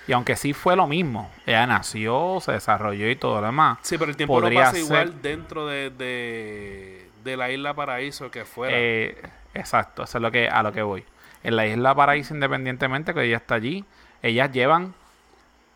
Y 0.09 0.13
aunque 0.13 0.37
sí 0.37 0.53
fue 0.53 0.75
lo 0.77 0.87
mismo, 0.87 1.31
ella 1.47 1.67
nació, 1.67 2.39
se 2.41 2.53
desarrolló 2.53 3.09
y 3.11 3.17
todo 3.17 3.41
lo 3.41 3.47
demás. 3.47 3.79
Sí, 3.83 3.99
pero 3.99 4.11
el 4.11 4.17
tiempo 4.17 4.41
no 4.41 4.49
pasa 4.53 4.71
ser- 4.73 4.81
igual 4.81 5.23
dentro 5.23 5.67
de, 5.67 5.91
de, 5.91 7.09
de 7.25 7.37
la 7.37 7.51
isla 7.51 7.75
Paraíso 7.75 8.31
que 8.31 8.45
fuera. 8.45 8.77
Eh, 8.79 9.17
exacto, 9.55 10.03
eso 10.05 10.19
es 10.19 10.23
lo 10.23 10.31
que, 10.31 10.49
a 10.49 10.63
lo 10.63 10.73
que 10.73 10.83
voy. 10.83 11.05
En 11.43 11.57
la 11.57 11.67
isla 11.67 11.95
Paraíso, 11.95 12.35
independientemente 12.35 13.13
que 13.15 13.25
ella 13.25 13.37
está 13.39 13.57
allí, 13.57 13.85
ellas 14.23 14.51
llevan 14.53 14.95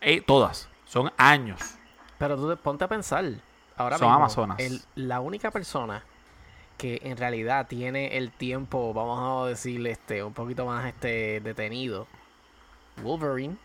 eh, 0.01 0.21
todas, 0.21 0.69
son 0.85 1.13
años. 1.17 1.61
Pero 2.19 2.37
tú 2.37 2.49
te- 2.49 2.57
ponte 2.57 2.85
a 2.85 2.89
pensar. 2.89 3.25
Ahora 3.77 3.99
Son 3.99 4.07
mismo, 4.09 4.17
amazonas. 4.25 4.59
el- 4.61 4.83
la 4.95 5.21
única 5.21 5.51
persona 5.51 6.03
que 6.79 7.01
en 7.05 7.17
realidad 7.17 7.67
tiene 7.67 8.17
el 8.19 8.31
tiempo, 8.31 8.93
vamos 8.95 9.45
a 9.45 9.49
decir, 9.49 9.85
este, 9.87 10.23
un 10.23 10.33
poquito 10.35 10.65
más 10.67 10.85
este 10.87 11.41
detenido, 11.41 12.07
Wolverine, 13.03 13.57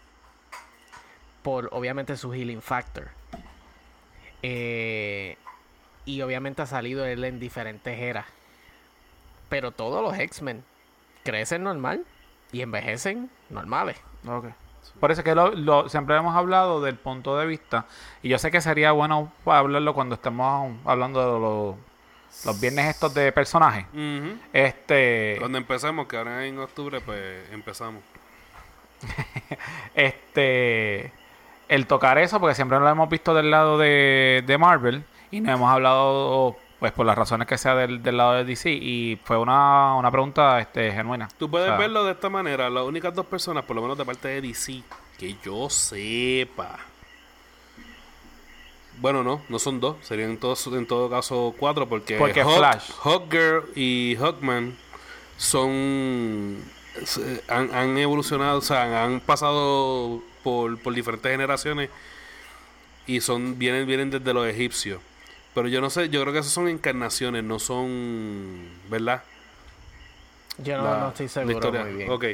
por 1.44 1.70
obviamente 1.72 2.18
su 2.18 2.32
healing 2.34 2.62
factor. 2.62 3.10
Eh, 4.44 5.38
y 6.06 6.22
obviamente 6.22 6.62
ha 6.62 6.66
salido 6.66 7.06
él 7.06 7.24
en 7.24 7.40
diferentes 7.40 8.00
eras. 8.00 8.26
Pero 9.52 9.72
todos 9.72 10.02
los 10.02 10.18
X-Men 10.18 10.64
crecen 11.24 11.62
normal 11.64 12.04
y 12.52 12.62
envejecen 12.62 13.30
normales. 13.52 13.98
Ok. 14.28 14.46
Por 15.00 15.12
eso 15.12 15.22
es 15.22 15.26
que 15.26 15.36
lo, 15.36 15.52
lo- 15.52 15.90
siempre 15.90 16.16
hemos 16.16 16.36
hablado 16.36 16.82
del 16.82 16.96
punto 16.96 17.38
de 17.38 17.46
vista. 17.46 17.86
Y 18.24 18.30
yo 18.30 18.40
sé 18.40 18.50
que 18.50 18.62
sería 18.62 18.92
bueno 18.94 19.32
hablarlo 19.46 19.94
cuando 19.94 20.16
estemos 20.16 20.76
hablando 20.86 21.20
de 21.20 21.40
los, 21.40 22.46
los 22.46 22.60
viernes 22.62 22.88
estos 22.88 23.14
de 23.14 23.32
personajes. 23.32 23.86
Ujú. 23.94 24.38
Este. 24.54 25.36
Cuando 25.40 25.58
empecemos, 25.60 26.08
que 26.08 26.18
ahora 26.18 26.46
en 26.46 26.58
octubre, 26.58 27.02
pues 27.02 27.48
empezamos. 27.52 28.02
este 29.96 31.12
el 31.68 31.88
tocar 31.88 32.18
eso 32.18 32.40
porque 32.40 32.56
siempre 32.56 32.80
lo 32.80 32.88
hemos 32.90 33.10
visto 33.10 33.34
del 33.34 33.50
lado 33.50 33.78
de, 33.78 34.44
de 34.46 34.58
Marvel 34.58 35.04
y 35.32 35.40
no 35.42 35.52
hemos 35.52 35.72
hablado 35.72 36.58
pues 36.82 36.92
por 36.94 37.06
las 37.06 37.16
razones 37.16 37.48
que 37.48 37.58
sea 37.60 37.76
del, 37.76 38.02
del 38.02 38.18
lado 38.18 38.34
de 38.34 38.44
DC 38.44 38.70
y 38.72 39.18
fue 39.24 39.38
una, 39.38 39.96
una 39.96 40.10
pregunta 40.12 40.60
este 40.60 40.92
genuina 40.92 41.30
Tú 41.38 41.48
puedes 41.50 41.68
O 41.68 41.72
sea, 41.72 41.78
verlo 41.78 42.04
de 42.06 42.12
esta 42.14 42.28
manera. 42.28 42.70
Las 42.72 42.84
únicas 42.84 43.14
dos 43.14 43.28
personas, 43.28 43.64
por 43.66 43.76
lo 43.76 43.84
menos 43.84 43.98
de 44.00 44.04
parte 44.04 44.28
de 44.30 44.42
DC, 44.42 44.82
que 45.20 45.36
yo 45.46 45.70
sepa. 45.70 46.80
Bueno, 49.00 49.24
no, 49.24 49.42
no 49.48 49.60
son 49.60 49.80
dos. 49.80 49.98
Serían 50.02 50.38
todos, 50.38 50.66
en 50.68 50.86
todo 50.88 51.10
caso 51.10 51.54
cuatro 51.58 51.88
porque, 51.88 52.18
Porque 52.18 52.44
Hawk- 52.44 52.58
Flash. 52.58 52.92
Hawkgirl 53.04 53.70
y 53.76 54.16
Hawkman 54.20 54.76
son... 55.38 56.64
Han, 57.48 57.74
han 57.74 57.98
evolucionado, 57.98 58.58
o 58.58 58.62
sea, 58.62 59.06
han 59.06 59.22
pasado 59.22 60.22
por, 60.44 60.78
por 60.80 60.94
diferentes 60.94 61.32
generaciones 61.32 61.90
y 63.08 63.22
son 63.22 63.58
vienen 63.58 63.88
vienen 63.88 64.10
desde 64.12 64.34
los 64.34 64.46
egipcios. 64.48 65.00
Pero 65.54 65.68
yo 65.68 65.82
no 65.82 65.90
sé, 65.90 66.10
yo 66.10 66.22
creo 66.22 66.34
que 66.34 66.40
esas 66.40 66.52
son 66.54 66.68
encarnaciones, 66.68 67.44
no 67.44 67.60
son, 67.60 68.70
¿verdad? 68.90 69.24
Yo 70.58 70.78
no, 70.78 70.84
la- 70.84 70.98
no 71.00 71.10
estoy 71.10 71.28
seguro 71.28 71.72
muy 71.72 71.94
bien. 71.94 72.10
Ok. 72.10 72.26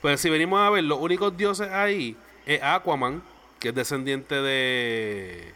Pues 0.00 0.20
si 0.20 0.30
venimos 0.30 0.60
a 0.60 0.70
ver, 0.70 0.84
los 0.84 0.98
únicos 0.98 1.36
dioses 1.36 1.70
ahí 1.70 2.16
es 2.46 2.62
Aquaman, 2.62 3.22
que 3.60 3.68
es 3.68 3.74
descendiente 3.74 4.34
de. 4.36 5.52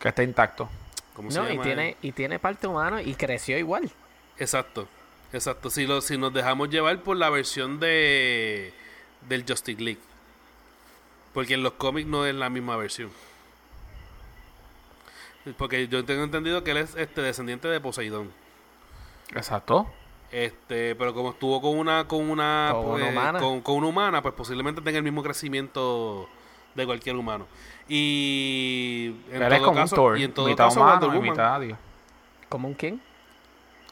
que 0.00 0.08
esté 0.08 0.22
intacto 0.24 0.68
¿Cómo 1.14 1.30
se 1.30 1.38
No, 1.38 1.46
y 1.46 1.52
llama? 1.52 1.62
tiene, 1.62 1.96
y 2.02 2.12
tiene 2.12 2.38
parte 2.38 2.66
humana 2.66 3.02
y 3.02 3.14
creció 3.14 3.56
igual. 3.58 3.90
Exacto. 4.38 4.86
Exacto. 5.32 5.70
Si, 5.70 5.86
lo, 5.86 6.00
si 6.00 6.16
nos 6.18 6.32
dejamos 6.32 6.68
llevar 6.70 7.00
por 7.02 7.16
la 7.16 7.30
versión 7.30 7.80
de 7.80 8.72
del 9.28 9.44
Justice 9.48 9.80
League. 9.82 10.00
Porque 11.34 11.54
en 11.54 11.62
los 11.62 11.72
cómics 11.72 12.06
no 12.08 12.24
es 12.26 12.34
la 12.34 12.48
misma 12.50 12.76
versión. 12.76 13.10
Porque 15.56 15.86
yo 15.88 16.04
tengo 16.04 16.24
entendido 16.24 16.64
que 16.64 16.72
él 16.72 16.78
es 16.78 16.94
este 16.96 17.20
descendiente 17.22 17.68
de 17.68 17.80
Poseidón. 17.80 18.32
exacto 19.34 19.86
Este, 20.32 20.94
pero 20.96 21.14
como 21.14 21.30
estuvo 21.30 21.60
con 21.60 21.78
una 21.78 22.06
con 22.08 22.28
una 22.28 22.70
Con 22.72 22.84
una 22.86 22.98
pues, 23.04 23.12
humana. 23.12 23.38
con, 23.38 23.60
con 23.60 23.76
una 23.76 23.86
humana, 23.86 24.22
pues 24.22 24.34
posiblemente 24.34 24.80
tenga 24.82 24.98
el 24.98 25.04
mismo 25.04 25.22
crecimiento 25.22 26.28
de 26.74 26.84
cualquier 26.84 27.16
humano. 27.16 27.46
Y 27.88 29.14
en 29.30 29.42
él 29.42 29.52
es 29.52 29.58
todo 29.58 29.66
como 29.68 29.78
caso, 29.80 29.94
un 29.94 29.96
Thor 30.02 30.18
y 30.18 30.24
en 30.24 30.32
todo 30.32 30.48
mitad 30.48 30.64
caso 30.64 30.80
humano 30.80 31.14
y 31.14 31.20
mitad 31.20 31.60
Dios 31.60 31.78
¿Como 32.48 32.68
un 32.68 32.74
quién? 32.74 33.00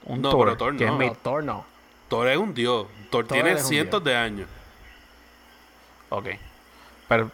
un 0.06 0.20
No, 0.20 0.30
Thor, 0.30 0.44
pero 0.46 0.56
Thor 0.56 0.74
no. 0.74 0.98
mi- 0.98 1.10
Thor 1.22 1.44
no. 1.44 1.64
Thor 2.08 2.28
es 2.28 2.36
un 2.36 2.52
dios. 2.52 2.86
Thor, 3.10 3.26
Thor 3.26 3.34
tiene 3.34 3.58
cientos 3.58 4.02
dios. 4.02 4.12
de 4.12 4.16
años. 4.20 4.48
ok 6.10 6.26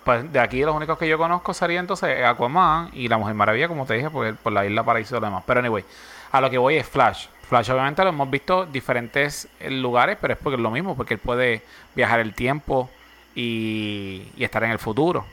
pues, 0.05 0.33
de 0.33 0.41
aquí 0.41 0.63
los 0.63 0.75
únicos 0.75 0.99
que 0.99 1.09
yo 1.09 1.19
conozco 1.19 1.55
sería 1.55 1.81
entonces 1.81 2.25
Aquaman 2.25 2.91
y 2.93 3.09
la 3.09 3.19
Mujer 3.19 3.35
Maravilla 3.35 3.69
como 3.69 3.87
te 3.87 3.95
dije 3.95 4.11
por, 4.11 4.35
por 4.37 4.53
la 4.53 4.67
isla 4.67 4.85
paraíso 4.85 5.17
y 5.17 5.21
lo 5.21 5.27
demás. 5.27 5.45
Pero 5.47 5.61
anyway 5.61 5.85
a 6.33 6.41
lo 6.41 6.51
que 6.51 6.59
voy 6.59 6.77
es 6.77 6.87
Flash. 6.87 7.27
Flash 7.43 7.71
obviamente 7.71 8.03
lo 8.03 8.11
hemos 8.11 8.31
visto 8.31 8.65
en 8.65 8.73
diferentes 8.73 9.49
eh, 9.59 9.71
lugares 9.71 10.19
pero 10.21 10.35
es 10.35 10.39
porque 10.41 10.57
es 10.57 10.63
lo 10.63 10.71
mismo 10.71 10.97
porque 10.97 11.15
él 11.15 11.21
puede 11.21 11.63
viajar 11.95 12.21
el 12.21 12.35
tiempo 12.35 12.91
y, 13.35 14.29
y 14.37 14.45
estar 14.45 14.63
en 14.65 14.71
el 14.71 14.79
futuro. 14.79 15.25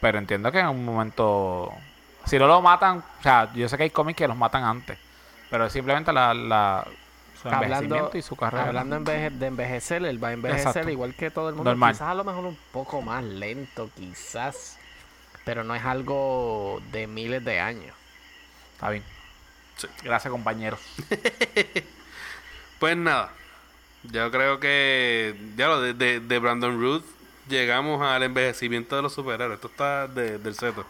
Pero 0.00 0.18
entiendo 0.18 0.52
que 0.52 0.60
en 0.60 0.68
un 0.68 0.84
momento 0.84 1.72
si 2.24 2.38
no 2.38 2.46
lo 2.46 2.60
matan 2.62 2.98
o 2.98 3.22
sea 3.22 3.50
yo 3.54 3.68
sé 3.68 3.76
que 3.76 3.84
hay 3.84 3.90
cómics 3.90 4.18
que 4.18 4.28
los 4.28 4.36
matan 4.36 4.64
antes 4.64 4.98
pero 5.48 5.70
simplemente 5.70 6.12
la, 6.12 6.34
la 6.34 6.86
su 7.36 7.48
Hablando, 7.48 8.10
y 8.14 8.22
su 8.22 8.34
carrera 8.36 8.66
hablando 8.68 8.96
enveje- 8.96 9.30
de 9.30 9.46
envejecer, 9.46 10.04
él 10.04 10.22
va 10.22 10.28
a 10.28 10.32
envejecer 10.32 10.68
Exacto. 10.68 10.90
igual 10.90 11.14
que 11.14 11.30
todo 11.30 11.48
el 11.48 11.54
mundo. 11.54 11.70
Normal. 11.70 11.92
Quizás 11.92 12.08
a 12.08 12.14
lo 12.14 12.24
mejor 12.24 12.44
un 12.46 12.58
poco 12.72 13.02
más 13.02 13.22
lento, 13.22 13.90
quizás. 13.96 14.78
Pero 15.44 15.62
no 15.62 15.74
es 15.76 15.84
algo 15.84 16.80
de 16.90 17.06
miles 17.06 17.44
de 17.44 17.60
años. 17.60 17.94
está 18.74 18.90
bien 18.90 19.02
Sí. 19.76 19.86
gracias 20.02 20.30
compañeros 20.32 20.80
Pues 22.78 22.96
nada. 22.96 23.30
Yo 24.04 24.30
creo 24.30 24.60
que 24.60 25.34
ya 25.56 25.68
lo 25.68 25.80
de, 25.80 25.94
de, 25.94 26.20
de 26.20 26.38
Brandon 26.38 26.78
Ruth 26.80 27.04
llegamos 27.48 28.00
al 28.02 28.22
envejecimiento 28.22 28.96
de 28.96 29.02
los 29.02 29.12
superhéroes. 29.14 29.56
Esto 29.56 29.68
está 29.68 30.06
de- 30.08 30.38
del 30.38 30.54
seto. 30.54 30.84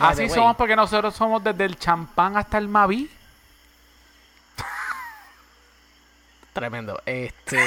Así 0.00 0.28
somos 0.28 0.56
porque 0.56 0.76
nosotros 0.76 1.14
somos 1.14 1.42
desde 1.42 1.64
el 1.64 1.76
champán 1.78 2.36
hasta 2.36 2.58
el 2.58 2.68
Mavi. 2.68 3.10
Tremendo. 6.54 7.02
Este. 7.04 7.58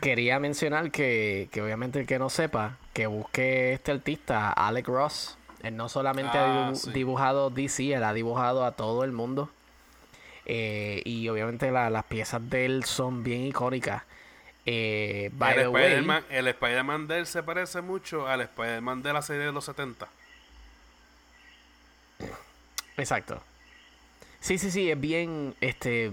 Quería 0.00 0.38
mencionar 0.40 0.90
que, 0.90 1.48
que 1.52 1.60
obviamente 1.62 2.00
el 2.00 2.06
que 2.06 2.18
no 2.18 2.28
sepa, 2.30 2.76
que 2.92 3.06
busque 3.06 3.72
este 3.74 3.92
artista, 3.92 4.50
Alec 4.52 4.88
Ross. 4.88 5.36
Él 5.62 5.76
no 5.76 5.88
solamente 5.88 6.38
ha 6.38 6.44
Ah, 6.68 6.70
dibu- 6.70 6.74
sí. 6.76 6.90
dibujado 6.92 7.50
DC, 7.50 7.92
él 7.92 8.02
ha 8.04 8.12
dibujado 8.14 8.64
a 8.64 8.72
todo 8.72 9.04
el 9.04 9.12
mundo. 9.12 9.50
Eh, 10.46 11.02
y 11.04 11.28
obviamente 11.28 11.70
la- 11.70 11.90
las 11.90 12.04
piezas 12.04 12.48
de 12.50 12.64
él 12.64 12.84
son 12.84 13.22
bien 13.22 13.42
icónicas. 13.44 14.02
Eh, 14.66 15.30
by 15.34 15.58
Spider-Man, 15.58 16.24
el 16.30 16.48
Spider-Man 16.48 17.06
de 17.08 17.18
él 17.18 17.26
se 17.26 17.42
parece 17.42 17.80
mucho 17.80 18.26
al 18.26 18.40
Spider-Man 18.42 19.02
de 19.02 19.12
la 19.12 19.22
serie 19.22 19.46
de 19.46 19.52
los 19.52 19.64
70. 19.66 20.08
Exacto. 22.96 23.42
Sí, 24.40 24.58
sí, 24.58 24.70
sí, 24.70 24.90
es 24.90 25.00
bien, 25.00 25.54
este, 25.60 26.12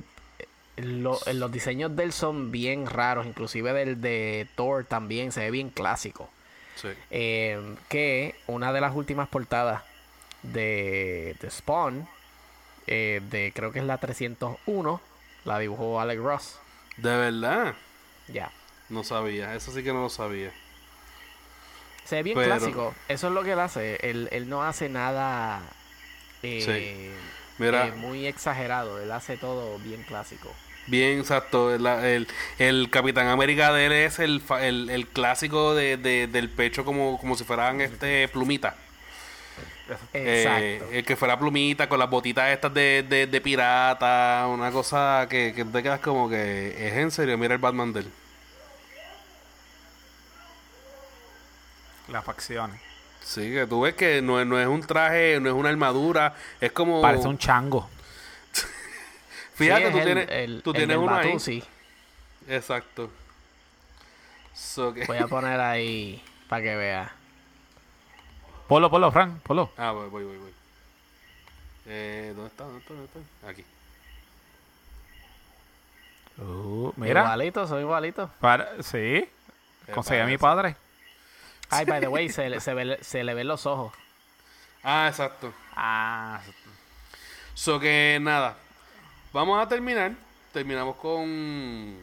lo- 0.78 1.20
los 1.34 1.52
diseños 1.52 1.96
de 1.96 2.04
él 2.04 2.12
son 2.14 2.52
bien 2.52 2.86
raros, 2.86 3.26
inclusive 3.26 3.74
del 3.74 4.02
de 4.02 4.48
Thor 4.56 4.84
también 4.86 5.32
se 5.32 5.40
ve 5.42 5.52
bien 5.52 5.70
clásico. 5.70 6.30
Sí. 6.76 6.90
Eh, 7.10 7.76
que 7.90 8.36
una 8.48 8.72
de 8.74 8.82
las 8.82 8.94
últimas 8.96 9.28
portadas 9.30 9.82
de, 10.44 11.36
de 11.40 11.49
Spawn, 11.49 12.08
eh, 12.86 13.22
de 13.32 13.52
creo 13.56 13.72
que 13.72 13.80
es 13.80 13.86
la 13.86 13.98
301, 13.98 15.02
la 15.45 15.58
dibujó 15.60 15.99
Alec 15.99 16.20
Ross. 16.20 16.60
De 16.98 17.16
verdad. 17.16 17.74
Ya. 18.28 18.52
No 18.90 19.04
sabía. 19.04 19.56
Eso 19.56 19.72
sí 19.72 19.84
que 19.84 19.91
no 19.94 20.02
lo 20.02 20.10
sabía. 20.10 20.52
Se 22.06 22.18
ve 22.18 22.24
bien 22.24 22.38
Pero- 22.38 22.56
clásico. 22.56 22.94
Eso 23.08 23.28
es 23.28 23.34
lo 23.34 23.44
que 23.44 23.54
él 23.54 23.60
hace. 23.60 23.98
Él, 24.08 24.30
él 24.32 24.48
no 24.49 24.64
hace 24.64 24.88
nada 24.90 25.62
eh, 26.44 27.12
Mira. 27.58 27.88
eh, 27.88 27.92
muy 27.94 28.28
exagerado. 28.28 29.02
Él 29.02 29.12
hace 29.12 29.38
todo 29.38 29.78
bien 29.80 30.04
clásico. 30.04 30.54
Bien, 30.86 31.20
exacto. 31.20 31.74
El, 31.74 31.86
el, 31.86 32.28
el 32.60 32.90
Capitán 32.90 33.28
América 33.28 33.74
de 33.74 33.88
él 33.88 33.92
es 33.92 34.20
el, 34.20 34.40
fa- 34.42 34.66
el, 34.66 34.90
el 34.90 35.08
clásico 35.08 35.76
de, 35.76 35.98
de- 35.98 36.28
del 36.28 36.50
pecho 36.50 36.86
como, 36.86 37.18
como 37.20 37.36
si 37.36 37.44
fueran 37.44 37.82
este 37.82 38.28
plumita. 38.30 38.76
Exacto. 40.14 40.14
Eh, 40.14 40.82
el 40.92 41.06
que 41.06 41.16
fuera 41.16 41.38
plumita 41.40 41.88
con 41.90 42.00
las 42.00 42.10
botitas 42.10 42.50
estas 42.50 42.74
de, 42.74 43.06
de, 43.08 43.28
de 43.28 43.42
pirata. 43.42 44.46
Una 44.50 44.72
cosa 44.72 45.28
que, 45.30 45.54
que 45.56 45.66
te 45.66 45.84
quedas 45.84 46.00
como 46.00 46.30
que 46.30 46.88
es 46.88 46.94
en 46.94 47.12
serio. 47.12 47.38
Mira 47.38 47.54
el 47.56 47.60
Batman 47.60 47.92
de 47.92 48.02
él. 48.02 48.12
Las 52.10 52.24
facciones. 52.24 52.80
Sí, 53.28 53.41
que 53.52 53.68
tú 53.68 53.82
ves 53.82 53.94
que 53.94 54.22
no, 54.22 54.40
es- 54.40 54.48
no 54.48 54.58
es 54.58 54.68
un 54.68 54.82
traje, 54.82 55.38
no 55.41 55.49
es 55.49 55.56
una 55.56 55.68
armadura. 55.70 56.34
Es 56.62 56.72
como. 56.72 57.02
Parece 57.02 57.28
un 57.28 57.38
chango. 57.38 57.90
Fíjate, 59.56 59.88
Sí, 59.88 59.91
tú 59.91 59.98
el- 59.98 60.04
tienes, 60.06 60.28
el- 60.30 60.62
tú 60.64 60.72
tienes 60.72 60.90
del 60.90 60.98
uno 60.99 61.14
ahí. 61.16 61.28
Batusi. 61.28 61.64
Exacto. 62.48 63.12
So 64.54 64.94
que- 64.94 65.06
Voy 65.06 65.18
a 65.18 65.28
poner 65.28 65.60
ahí 65.60 66.24
para 66.48 66.62
que 66.64 66.76
vea. 66.78 67.12
Polo, 68.70 68.90
polo, 68.90 69.12
Frank, 69.12 69.41
polo. 69.44 69.72
Ah, 69.78 69.91
voy, 69.91 70.10
voy, 70.10 70.24
voy. 70.24 70.38
voy. 70.38 70.52
Eh, 71.88 72.32
¿Dónde 72.34 72.49
está? 72.49 72.64
¿Dónde 72.64 72.80
está? 72.80 72.94
¿Dónde 72.94 73.10
está? 73.14 73.49
Aquí. 73.49 73.66
Uh, 76.40 76.91
mira. 76.95 77.22
Igualito, 77.22 77.68
son 77.68 77.82
igualitos. 77.82 78.30
Para, 78.40 78.82
sí. 78.84 79.28
Conseguí 79.94 80.22
a 80.22 80.26
mi 80.26 80.38
padre. 80.38 80.76
Ay, 81.69 81.85
by 81.85 81.99
the 81.99 82.07
way, 82.07 82.30
se, 82.30 82.49
ve- 82.49 82.99
se 83.02 83.23
le 83.23 83.34
ven 83.34 83.48
los 83.48 83.65
ojos. 83.65 83.94
Ah, 84.84 85.07
exacto. 85.10 85.53
Ah, 85.76 86.41
So 87.53 87.80
que 87.80 88.18
nada. 88.22 88.57
Vamos 89.34 89.61
a 89.61 89.68
terminar. 89.68 90.14
Terminamos 90.53 90.95
con 90.98 91.98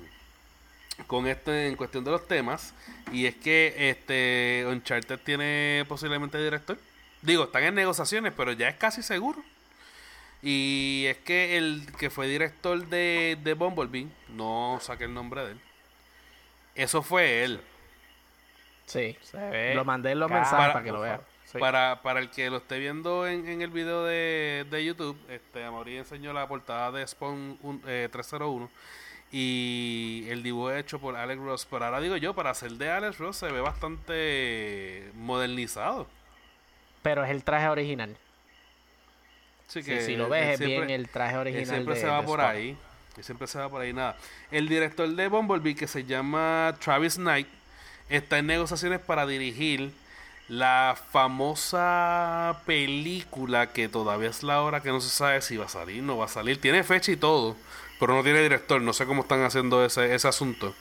con 1.09 1.27
este 1.27 1.66
en 1.69 1.74
cuestión 1.77 2.05
de 2.05 2.12
los 2.12 2.28
temas 2.28 2.73
y 3.11 3.27
es 3.27 3.35
que 3.35 3.74
este 3.91 4.65
Uncharted 4.69 5.19
tiene 5.19 5.85
posiblemente 5.89 6.39
director 6.43 6.78
Digo, 7.20 7.45
están 7.45 7.65
en 7.65 7.74
negociaciones, 7.74 8.32
pero 8.36 8.53
ya 8.53 8.69
es 8.69 8.77
casi 8.77 9.03
seguro. 9.03 9.43
Y 10.43 11.07
es 11.09 11.16
que 11.19 11.57
el 11.57 11.86
que 11.99 12.11
fue 12.11 12.28
director 12.28 12.86
de, 12.86 13.39
de 13.43 13.55
Bumblebee, 13.55 14.09
no 14.28 14.78
saqué 14.82 15.05
el 15.05 15.15
nombre 15.15 15.43
de 15.47 15.53
él. 15.53 15.61
Eso 16.74 17.03
fue 17.03 17.45
él. 17.45 17.61
Sí. 18.86 19.16
Se 19.23 19.36
ve 19.39 19.74
Lo 19.74 19.85
mandé 19.85 20.12
en 20.12 20.20
los 20.20 20.31
mensajes 20.31 20.59
para- 20.59 20.73
para 20.74 20.85
que 20.85 20.93
lo 20.93 21.01
vean. 21.01 21.20
Sí. 21.47 21.59
Para, 21.59 22.01
para 22.02 22.20
el 22.20 22.31
que 22.31 22.51
lo 22.51 22.56
esté 22.59 22.78
viendo 22.78 23.27
en, 23.27 23.47
en 23.48 23.62
el 23.62 23.70
video 23.70 24.05
de, 24.05 24.66
de 24.70 24.85
YouTube, 24.85 25.16
este 25.28 25.65
Amaury 25.65 25.98
enseñó 25.98 26.32
la 26.32 26.47
portada 26.48 26.90
de 26.90 27.06
Spawn 27.06 27.59
un- 27.62 27.82
eh, 27.86 28.09
301 28.11 28.69
y 29.31 30.27
el 30.28 30.43
dibujo 30.43 30.73
hecho 30.73 30.98
por 30.98 31.16
Alex 31.16 31.40
Ross. 31.40 31.66
Pero 31.70 31.85
ahora 31.85 32.01
digo 32.01 32.16
yo, 32.16 32.35
para 32.35 32.51
hacer 32.51 32.73
de 32.73 32.90
Alex 32.90 33.19
Ross 33.19 33.36
se 33.36 33.51
ve 33.51 33.61
bastante 33.61 35.11
modernizado. 35.15 36.06
Pero 37.02 37.24
es 37.24 37.31
el 37.31 37.44
traje 37.44 37.69
original. 37.69 38.16
Sí, 39.66 39.82
que 39.82 40.02
si 40.02 40.16
lo 40.16 40.28
ves, 40.28 40.51
es 40.51 40.59
siempre- 40.59 40.86
bien 40.86 40.90
el 41.01 41.09
traje 41.09 41.36
original. 41.36 41.66
siempre 41.66 41.94
de- 41.94 42.01
se 42.01 42.06
va 42.06 42.20
de 42.20 42.27
por 42.27 42.40
Spawn. 42.40 42.55
ahí. 42.56 42.77
Siempre 43.20 43.47
se 43.47 43.59
va 43.59 43.69
por 43.69 43.81
ahí, 43.81 43.93
nada. 43.93 44.16
El 44.51 44.69
director 44.69 45.09
de 45.09 45.28
Bumblebee, 45.28 45.74
que 45.77 45.86
se 45.86 46.05
llama 46.05 46.74
Travis 46.81 47.15
Knight, 47.16 47.47
está 48.09 48.39
en 48.39 48.47
negociaciones 48.47 49.01
para 49.01 49.27
dirigir 49.27 49.93
la 50.49 50.97
famosa 51.11 52.61
película 52.67 53.73
que 53.73 53.89
todavía 53.89 54.29
es 54.29 54.43
la 54.43 54.61
hora 54.61 54.83
que 54.83 54.91
no 54.91 55.01
se 55.01 55.09
sabe 55.09 55.41
si 55.41 55.57
va 55.57 55.67
a 55.67 55.69
salir, 55.69 56.03
no 56.03 56.19
va 56.19 56.27
a 56.27 56.29
salir. 56.29 56.61
Tiene 56.61 56.85
fecha 56.85 57.13
y 57.13 57.17
todo, 57.17 57.57
pero 57.99 58.15
no 58.15 58.23
tiene 58.23 58.43
director. 58.43 58.81
No 58.81 58.93
sé 58.93 59.07
cómo 59.07 59.23
están 59.23 59.43
haciendo 59.43 59.85
ese, 59.85 60.15
ese 60.15 60.29
asunto. 60.29 60.75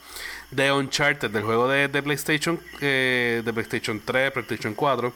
De 0.50 0.70
Uncharted, 0.70 1.30
del 1.30 1.44
juego 1.44 1.68
de, 1.68 1.88
de 1.88 2.02
PlayStation, 2.02 2.60
eh, 2.80 3.42
de 3.44 3.52
PlayStation 3.52 4.00
3, 4.04 4.32
PlayStation 4.32 4.74
4. 4.74 5.12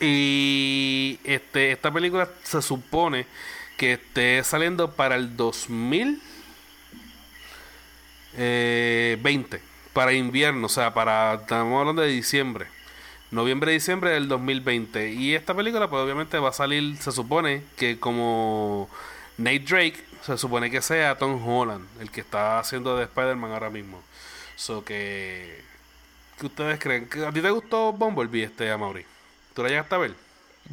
Y 0.00 1.20
este, 1.24 1.72
esta 1.72 1.90
película 1.92 2.28
se 2.42 2.60
supone 2.60 3.26
que 3.76 3.94
esté 3.94 4.42
saliendo 4.42 4.90
para 4.92 5.14
el 5.14 5.36
2000 5.36 6.20
eh, 8.38 9.18
20 9.22 9.75
para 9.96 10.12
invierno, 10.12 10.66
o 10.66 10.68
sea, 10.68 10.92
para 10.92 11.36
estamos 11.36 11.80
hablando 11.80 12.02
de 12.02 12.08
diciembre. 12.08 12.66
Noviembre, 13.30 13.72
diciembre 13.72 14.10
del 14.10 14.28
2020. 14.28 15.12
Y 15.12 15.34
esta 15.34 15.54
película, 15.54 15.88
pues 15.88 16.02
obviamente 16.02 16.38
va 16.38 16.50
a 16.50 16.52
salir, 16.52 16.98
se 16.98 17.12
supone 17.12 17.62
que 17.78 17.98
como 17.98 18.90
Nate 19.38 19.60
Drake, 19.60 19.96
se 20.20 20.36
supone 20.36 20.70
que 20.70 20.82
sea 20.82 21.16
Tom 21.16 21.42
Holland, 21.48 21.88
el 21.98 22.10
que 22.10 22.20
está 22.20 22.58
haciendo 22.58 22.94
de 22.98 23.04
Spider-Man 23.04 23.52
ahora 23.52 23.70
mismo. 23.70 24.02
So 24.54 24.84
que. 24.84 25.62
¿Qué 26.38 26.44
ustedes 26.44 26.78
creen? 26.78 27.08
¿Que 27.08 27.24
¿A 27.24 27.32
ti 27.32 27.40
te 27.40 27.50
gustó 27.50 27.94
Bumblebee 27.94 28.42
este, 28.42 28.70
Amaury? 28.70 29.06
¿Tú 29.54 29.62
la 29.62 29.70
llegaste 29.70 29.94
a 29.94 29.98
ver? 29.98 30.14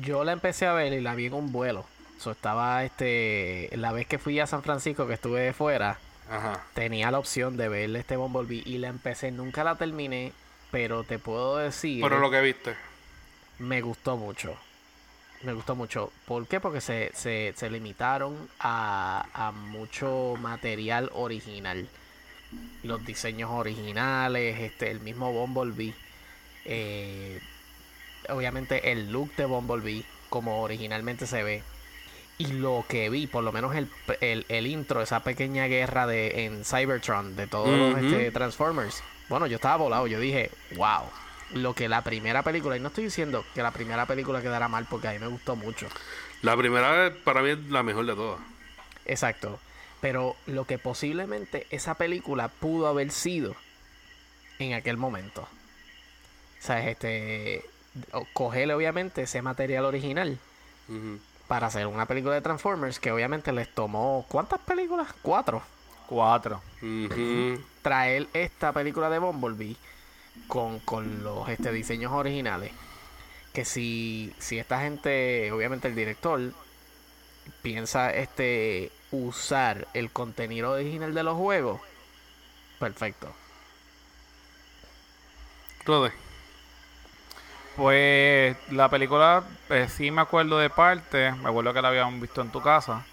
Yo 0.02 0.26
la 0.26 0.34
empecé 0.34 0.66
a 0.66 0.74
ver 0.74 0.92
y 0.92 1.00
la 1.00 1.16
vi 1.16 1.28
en 1.28 1.34
un 1.34 1.54
vuelo. 1.54 1.86
So, 2.20 2.32
estaba 2.32 2.84
este. 2.84 3.70
La 3.78 3.94
vez 3.94 4.06
que 4.06 4.20
fui 4.20 4.42
a 4.42 4.48
San 4.48 4.64
Francisco, 4.64 5.08
que 5.08 5.14
estuve 5.14 5.54
fuera, 5.54 5.98
Ajá. 6.36 6.64
tenía 6.74 7.12
la 7.12 7.20
opción 7.20 7.58
de 7.58 7.70
ver 7.70 7.96
este 7.96 8.16
Bumblebee 8.18 8.64
y 8.66 8.78
la 8.80 8.88
empecé. 8.88 9.32
Nunca 9.32 9.64
la 9.64 9.76
terminé, 9.76 10.34
pero 10.72 11.04
te 11.04 11.20
puedo 11.20 11.58
decir. 11.58 12.02
Pero 12.02 12.20
lo 12.20 12.32
que 12.32 12.42
viste. 12.42 12.76
Me 13.60 13.82
gustó 13.82 14.18
mucho. 14.18 14.56
Me 15.44 15.54
gustó 15.54 15.76
mucho. 15.76 16.12
¿Por 16.26 16.48
qué? 16.48 16.60
Porque 16.60 16.82
se, 16.82 17.12
se, 17.14 17.54
se 17.56 17.70
limitaron 17.70 18.50
a, 18.60 19.26
a 19.34 19.52
mucho 19.52 20.36
material 20.40 21.10
original. 21.14 21.88
Los 22.84 23.06
diseños 23.06 23.50
originales, 23.52 24.60
este, 24.60 24.90
el 24.92 25.00
mismo 25.02 25.32
Bumblebee. 25.34 25.94
eh, 26.66 27.40
obviamente 28.30 28.92
el 28.92 29.12
look 29.12 29.36
de 29.36 29.46
Bumblebee, 29.46 30.06
como 30.30 30.62
originalmente 30.62 31.28
se 31.28 31.44
ve. 31.44 31.64
Y 32.38 32.48
lo 32.48 32.84
que 32.88 33.10
vi, 33.10 33.28
por 33.28 33.44
lo 33.44 33.52
menos 33.52 33.76
el, 33.76 33.90
el, 34.22 34.46
el 34.50 34.68
intro, 34.68 35.02
esa 35.02 35.24
pequeña 35.24 35.66
guerra 35.68 36.08
de 36.08 36.46
en 36.46 36.66
Cybertron 36.66 37.36
de 37.36 37.48
todos 37.48 37.70
los 37.70 37.98
este, 38.00 38.32
Transformers. 38.32 39.04
Bueno, 39.30 39.48
yo 39.48 39.56
estaba 39.56 39.78
volado, 39.78 40.08
yo 40.08 40.20
dije, 40.20 40.52
wow. 40.76 41.04
Lo 41.54 41.76
que 41.76 41.88
la 41.88 42.02
primera 42.04 42.42
película, 42.42 42.76
y 42.76 42.80
no 42.80 42.88
estoy 42.88 43.04
diciendo 43.04 43.46
que 43.54 43.62
la 43.62 43.72
primera 43.72 44.08
película 44.08 44.42
quedará 44.42 44.68
mal 44.68 44.88
porque 44.90 45.08
a 45.08 45.12
mí 45.12 45.20
me 45.20 45.28
gustó 45.28 45.56
mucho. 45.56 45.88
La 46.42 46.58
primera 46.58 47.14
para 47.24 47.44
mí 47.44 47.52
es 47.52 47.60
la 47.70 47.84
mejor 47.84 48.08
de 48.08 48.16
todas. 48.16 48.40
Exacto. 49.06 49.60
Pero 50.02 50.36
lo 50.48 50.66
que 50.66 50.80
posiblemente 50.80 51.68
esa 51.70 51.94
película 51.94 52.48
pudo 52.48 52.88
haber 52.88 53.12
sido 53.12 53.56
en 54.60 54.74
aquel 54.74 54.98
momento. 54.98 55.42
O 55.44 56.66
sea, 56.66 56.90
este. 56.90 57.64
Cogerle 58.34 58.74
obviamente 58.74 59.22
ese 59.22 59.42
material 59.44 59.86
original. 59.86 60.40
Para 61.54 61.68
hacer 61.68 61.86
una 61.86 62.08
película 62.08 62.34
de 62.34 62.42
Transformers 62.42 63.00
que 63.00 63.12
obviamente 63.12 63.52
les 63.52 63.72
tomó. 63.72 64.26
¿Cuántas 64.28 64.60
películas? 64.62 65.10
Cuatro. 65.22 65.62
Cuatro. 66.08 66.64
Traer 67.84 68.28
esta 68.34 68.74
película 68.74 69.08
de 69.12 69.20
Bumblebee 69.20 69.76
con, 70.48 70.80
con 70.80 71.24
los 71.24 71.48
este, 71.50 71.72
diseños 71.72 72.12
originales. 72.12 72.72
Que 73.54 73.66
si, 73.66 74.34
si 74.40 74.58
esta 74.58 74.82
gente, 74.82 75.52
obviamente 75.52 75.88
el 75.90 75.94
director, 75.94 76.42
piensa 77.62 78.10
este 78.10 78.92
usar 79.12 79.88
el 79.94 80.10
contenido 80.10 80.72
original 80.72 81.14
de 81.14 81.22
los 81.22 81.38
juegos, 81.38 81.82
perfecto. 82.80 83.32
Rode. 85.86 86.23
Pues 87.76 88.56
la 88.72 88.88
película, 88.90 89.44
eh, 89.70 89.88
sí 89.90 90.12
me 90.12 90.22
acuerdo 90.22 90.60
de 90.60 90.70
parte, 90.70 91.32
me 91.32 91.50
acuerdo 91.50 91.74
que 91.74 91.82
la 91.82 91.88
habíamos 91.88 92.22
visto 92.22 92.42
en 92.42 92.50
tu 92.50 92.62
casa. 92.62 93.04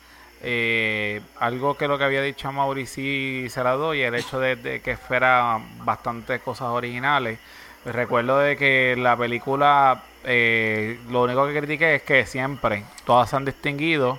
Eh, 0.43 1.21
algo 1.39 1.77
que 1.77 1.89
lo 1.89 1.99
que 1.99 2.05
había 2.05 2.23
dicho 2.23 2.51
Mauri 2.53 2.87
sí 2.87 3.47
se 3.51 3.63
la 3.65 3.73
doy, 3.73 4.03
el 4.03 4.15
hecho 4.15 4.39
de, 4.41 4.57
de 4.57 4.81
que 4.81 4.97
fuera 4.97 5.59
bastantes 5.85 6.43
cosas 6.43 6.69
originales. 6.69 7.39
Recuerdo 7.87 8.39
de 8.39 8.57
que 8.57 8.95
la 8.99 9.17
película, 9.17 10.03
eh, 10.25 10.99
lo 11.09 11.23
único 11.23 11.47
que 11.47 11.59
critiqué 11.59 11.95
es 11.95 12.03
que 12.03 12.27
siempre 12.27 12.85
todas 13.07 13.31
se 13.31 13.37
han 13.37 13.47
distinguido, 13.47 14.19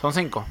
son 0.00 0.12
cinco, 0.12 0.46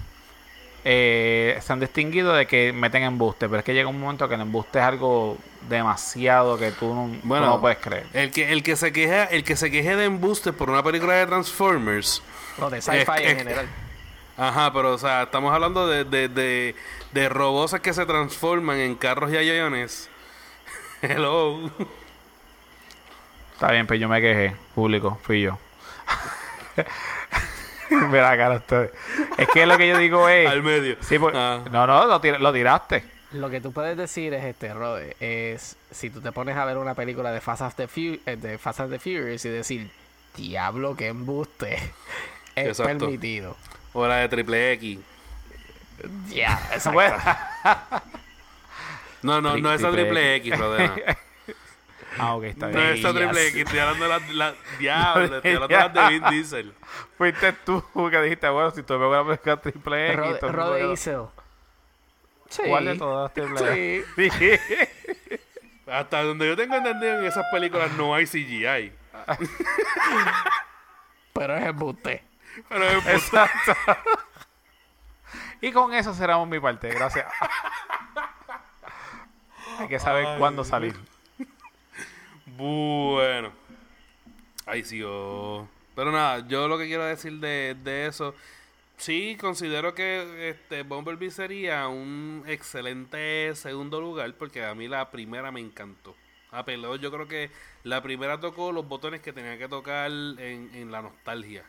eh, 0.90 1.60
se 1.62 1.74
han 1.74 1.82
distinguido 1.82 2.32
de 2.34 2.48
que 2.48 2.72
meten 2.72 3.04
embuste, 3.04 3.50
pero 3.50 3.60
es 3.60 3.66
que 3.66 3.74
llega 3.74 3.90
un 3.90 4.00
momento 4.00 4.30
que 4.30 4.36
el 4.36 4.42
embuste 4.42 4.80
es 4.80 4.86
algo 4.86 5.38
demasiado 5.68 6.58
que 6.58 6.72
tú 6.72 6.96
no, 6.96 7.12
tú 7.22 7.28
no 7.28 7.60
puedes 7.60 7.78
creer. 7.80 8.06
El 8.14 8.32
que, 8.32 8.54
el 8.54 8.64
que 8.64 8.78
se 8.78 8.94
queje, 8.94 9.36
el 9.36 9.44
que 9.44 9.58
se 9.58 9.70
queje 9.70 9.98
de 9.98 10.06
embuste 10.06 10.54
por 10.54 10.70
una 10.70 10.82
película 10.82 11.14
de 11.16 11.26
Transformers. 11.26 12.24
Lo 12.58 12.70
de 12.70 12.82
sci-fi 12.82 13.12
en 13.18 13.28
es- 13.28 13.38
general. 13.38 13.68
Ajá, 14.38 14.72
pero 14.72 14.94
o 14.94 14.98
sea, 14.98 15.24
estamos 15.24 15.54
hablando 15.54 15.88
de, 15.88 16.06
de, 16.06 16.30
de, 16.30 16.76
de 17.12 17.28
robots 17.30 17.78
que 17.82 17.94
se 17.94 18.06
transforman 18.06 18.78
en 18.78 18.96
carros 18.96 19.30
y 19.34 19.38
aviones. 19.38 20.10
Hello. 21.02 21.70
Está 23.56 23.72
bien, 23.74 23.86
pero 23.88 24.00
yo 24.00 24.08
me 24.08 24.22
quejé, 24.22 24.56
público, 24.74 25.20
fui 25.24 25.42
yo. 25.42 25.58
Mira 28.10 28.36
cara 28.38 28.56
ustedes. 28.56 28.92
Es 29.38 29.48
que 29.50 29.66
lo 29.66 29.78
que 29.78 29.88
yo 29.88 29.98
digo 29.98 30.28
es. 30.30 30.48
Al 30.50 30.64
medio. 30.64 30.98
Sí, 31.02 31.18
pues, 31.20 31.34
Ah. 31.36 31.62
No, 31.72 31.86
no, 31.88 32.06
lo, 32.08 32.20
tir- 32.22 32.40
lo 32.40 32.52
tiraste. 32.54 33.04
Lo 33.32 33.50
que 33.50 33.60
tú 33.60 33.72
puedes 33.74 33.98
decir 33.98 34.34
es 34.34 34.46
este, 34.46 34.74
Rode, 34.74 35.16
es 35.20 35.76
si 35.92 36.10
tú 36.10 36.22
te 36.22 36.32
pones 36.32 36.56
a 36.56 36.64
ver 36.66 36.78
una 36.78 36.94
película 36.96 37.32
de 37.32 37.42
Fast 37.42 37.62
and 37.62 37.74
the, 37.76 37.88
Fu- 37.88 38.20
eh, 38.26 38.38
de 38.38 38.58
Fast 38.58 38.80
and 38.80 38.92
the 38.92 39.00
Furious 39.00 39.44
y 39.44 39.50
decir, 39.50 39.90
diablo, 40.36 40.96
que 40.96 41.08
embuste, 41.08 41.74
es 42.56 42.68
Exacto. 42.68 43.00
permitido. 43.00 43.58
O 43.94 44.08
la 44.08 44.18
de 44.18 44.30
Triple 44.30 44.72
X. 44.74 45.00
Ya, 46.30 46.54
exacto. 46.72 46.92
Bueno, 46.94 47.18
No, 49.24 49.42
no, 49.42 49.58
no 49.58 49.74
esa 49.74 49.92
Triple 49.92 50.04
Triple 50.06 50.36
X, 50.36 50.58
brother. 50.58 51.18
Ah, 52.19 52.35
ok, 52.35 52.44
está 52.45 52.68
No 52.68 52.73
bien. 52.80 52.94
esa 52.94 53.10
Triple 53.14 53.27
Bellas. 53.27 53.45
X, 53.48 53.56
estoy 53.64 53.80
hablando 53.80 54.03
de 54.03 54.10
la, 54.10 54.19
la 54.49 54.56
diablo, 54.80 55.35
estoy 55.38 55.53
hablando 55.53 55.77
de 55.77 55.84
las 55.84 55.94
de 55.94 56.10
Vin 56.19 56.23
Diesel. 56.30 56.73
Fuiste 57.18 57.53
tú 57.53 57.84
que 58.10 58.22
dijiste, 58.22 58.49
bueno, 58.49 58.72
si 58.72 58.84
tú 58.84 58.94
me 58.98 59.06
voy 59.06 59.18
a 59.18 59.26
pescar 59.27 59.61
triple 59.61 60.07
X. 60.07 60.18
Rode, 60.18 60.35
todo 60.39 60.49
el 60.49 60.56
mundo 60.56 60.69
Rode 60.72 60.80
quedó- 60.81 60.94
hizo. 60.94 61.31
Sí. 62.49 62.61
¿Cuál 62.68 62.85
de 62.85 62.95
todas 62.98 63.34
triple 63.34 64.03
X? 64.15 64.34
Sí. 64.38 65.39
Hasta 65.91 66.22
donde 66.23 66.48
yo 66.48 66.56
tengo 66.57 66.76
entendido 66.76 67.19
en 67.19 67.26
esas 67.26 67.45
películas 67.52 67.91
no 67.94 68.14
hay 68.14 68.26
CGI. 68.26 68.91
Pero 71.34 71.56
es 71.56 71.65
embuste. 71.65 72.23
Pero 72.68 72.84
es 72.84 73.06
Exacto. 73.07 73.73
y 75.61 75.72
con 75.72 75.94
eso 75.94 76.14
cerramos 76.14 76.48
mi 76.48 76.60
parte, 76.60 76.89
gracias. 76.89 77.26
Hay 79.80 79.88
que 79.88 79.99
saber 79.99 80.26
Ay, 80.26 80.39
cuándo 80.39 80.64
salir. 80.64 80.95
Bueno. 82.58 83.52
Ay, 84.66 84.84
sí, 84.84 85.02
oh. 85.06 85.68
Pero 85.96 86.12
nada, 86.12 86.46
yo 86.48 86.68
lo 86.68 86.78
que 86.78 86.86
quiero 86.88 87.06
decir 87.06 87.34
de, 87.40 87.76
de 87.84 88.08
eso, 88.08 88.36
sí 88.98 89.38
considero 89.40 89.96
que 89.96 90.50
este 90.50 90.84
Bumblebee 90.84 91.32
sería 91.32 91.88
un 91.88 92.44
excelente 92.48 93.54
segundo 93.56 94.00
lugar 94.02 94.34
porque 94.36 94.64
a 94.66 94.76
mí 94.76 94.88
la 94.88 95.10
primera 95.10 95.52
me 95.52 95.60
encantó. 95.60 96.16
Apeló, 96.52 96.96
yo 96.96 97.12
creo 97.12 97.28
que 97.28 97.52
la 97.84 98.02
primera 98.02 98.40
tocó 98.40 98.72
los 98.72 98.88
botones 98.88 99.22
que 99.22 99.34
tenía 99.34 99.58
que 99.58 99.68
tocar 99.68 100.10
en, 100.12 100.70
en 100.74 100.92
la 100.92 101.02
nostalgia. 101.02 101.64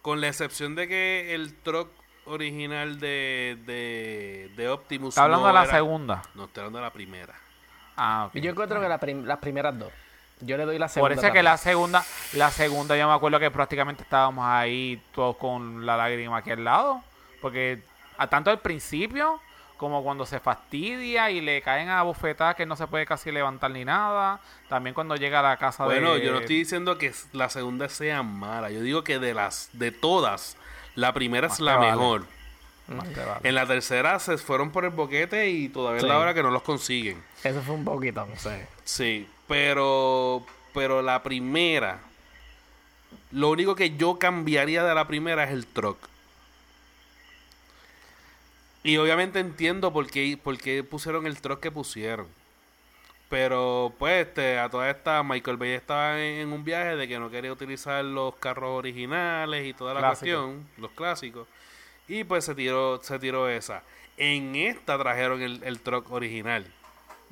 Con 0.00 0.20
la 0.20 0.28
excepción 0.28 0.74
de 0.74 0.88
que 0.88 1.34
el 1.34 1.54
truck 1.54 1.88
original 2.24 2.98
de, 3.00 3.58
de, 3.66 4.50
de 4.56 4.68
Optimus. 4.68 5.10
Está 5.10 5.24
hablando 5.24 5.46
no 5.46 5.48
de 5.48 5.54
la 5.54 5.64
era- 5.64 5.72
segunda. 5.72 6.22
No, 6.34 6.44
estoy 6.44 6.60
hablando 6.60 6.78
de 6.78 6.84
la 6.84 6.92
primera. 6.92 7.34
Ah, 7.96 8.26
ok. 8.28 8.36
Yo 8.40 8.50
encuentro 8.50 8.80
que 8.80 8.88
la 8.88 8.98
prim- 8.98 9.24
las 9.24 9.38
primeras 9.38 9.78
dos. 9.78 9.92
Yo 10.44 10.56
le 10.56 10.64
doy 10.64 10.78
la 10.78 10.88
segunda. 10.88 11.08
Por 11.14 11.18
eso 11.18 11.26
es 11.28 11.32
que 11.32 11.42
la 11.42 11.56
segunda, 11.56 12.04
la 12.34 12.50
segunda 12.50 12.96
yo 12.96 13.06
me 13.08 13.14
acuerdo 13.14 13.38
que 13.38 13.50
prácticamente 13.50 14.02
estábamos 14.02 14.44
ahí 14.46 15.00
todos 15.14 15.36
con 15.36 15.86
la 15.86 15.96
lágrima 15.96 16.38
aquí 16.38 16.50
al 16.50 16.64
lado. 16.64 17.00
Porque 17.40 17.82
a 18.18 18.26
tanto 18.28 18.50
al 18.50 18.58
principio 18.60 19.40
como 19.76 20.04
cuando 20.04 20.24
se 20.26 20.38
fastidia 20.38 21.30
y 21.30 21.40
le 21.40 21.60
caen 21.60 21.88
a 21.88 22.02
bofetadas 22.02 22.54
que 22.54 22.66
no 22.66 22.76
se 22.76 22.86
puede 22.86 23.04
casi 23.06 23.32
levantar 23.32 23.70
ni 23.72 23.84
nada. 23.84 24.38
También 24.68 24.94
cuando 24.94 25.16
llega 25.16 25.40
a 25.40 25.42
la 25.42 25.56
casa 25.56 25.84
Bueno, 25.84 26.14
de... 26.14 26.24
yo 26.24 26.32
no 26.32 26.38
estoy 26.38 26.56
diciendo 26.58 26.98
que 26.98 27.12
la 27.32 27.48
segunda 27.48 27.88
sea 27.88 28.22
mala. 28.22 28.70
Yo 28.70 28.80
digo 28.80 29.02
que 29.02 29.18
de 29.18 29.34
las 29.34 29.70
de 29.72 29.90
todas, 29.90 30.56
la 30.94 31.12
primera 31.12 31.48
Más 31.48 31.56
es 31.58 31.60
la 31.64 31.76
vale. 31.76 31.90
mejor. 31.90 32.26
Más 32.88 33.08
te 33.12 33.24
vale. 33.24 33.40
En 33.48 33.54
la 33.54 33.66
tercera 33.66 34.18
se 34.18 34.38
fueron 34.38 34.70
por 34.70 34.84
el 34.84 34.90
boquete 34.90 35.48
y 35.50 35.68
todavía 35.68 35.96
es 35.98 36.02
Sí. 36.02 36.08
la 36.08 36.18
hora 36.18 36.34
que 36.34 36.42
no 36.42 36.50
los 36.50 36.62
consiguen. 36.62 37.22
Eso 37.42 37.60
fue 37.62 37.74
un 37.74 37.84
poquito, 37.84 38.24
no 38.26 38.36
sé. 38.36 38.68
Sí, 38.84 39.28
pero 39.52 40.46
pero 40.72 41.02
la 41.02 41.22
primera 41.22 42.00
lo 43.30 43.50
único 43.50 43.74
que 43.74 43.96
yo 43.96 44.18
cambiaría 44.18 44.82
de 44.82 44.94
la 44.94 45.06
primera 45.06 45.44
es 45.44 45.50
el 45.50 45.66
truck. 45.66 45.98
Y 48.82 48.96
obviamente 48.96 49.40
entiendo 49.40 49.92
por 49.92 50.10
qué, 50.10 50.38
por 50.42 50.56
qué 50.58 50.82
pusieron 50.82 51.26
el 51.26 51.40
truck 51.40 51.60
que 51.60 51.70
pusieron. 51.70 52.26
Pero 53.28 53.94
pues 53.98 54.26
este, 54.26 54.58
a 54.58 54.68
toda 54.68 54.90
esta 54.90 55.22
Michael 55.22 55.56
Bay 55.56 55.70
estaba 55.70 56.20
en, 56.20 56.40
en 56.40 56.52
un 56.52 56.64
viaje 56.64 56.96
de 56.96 57.08
que 57.08 57.18
no 57.18 57.30
quería 57.30 57.52
utilizar 57.52 58.04
los 58.04 58.34
carros 58.36 58.70
originales 58.70 59.66
y 59.66 59.72
toda 59.72 59.94
la 59.94 60.08
cuestión, 60.08 60.66
los 60.78 60.90
clásicos. 60.92 61.46
Y 62.08 62.24
pues 62.24 62.44
se 62.44 62.54
tiró, 62.54 63.02
se 63.02 63.18
tiró 63.18 63.48
esa. 63.48 63.82
En 64.16 64.56
esta 64.56 64.98
trajeron 64.98 65.40
el, 65.40 65.62
el 65.62 65.80
truck 65.80 66.10
original. 66.10 66.66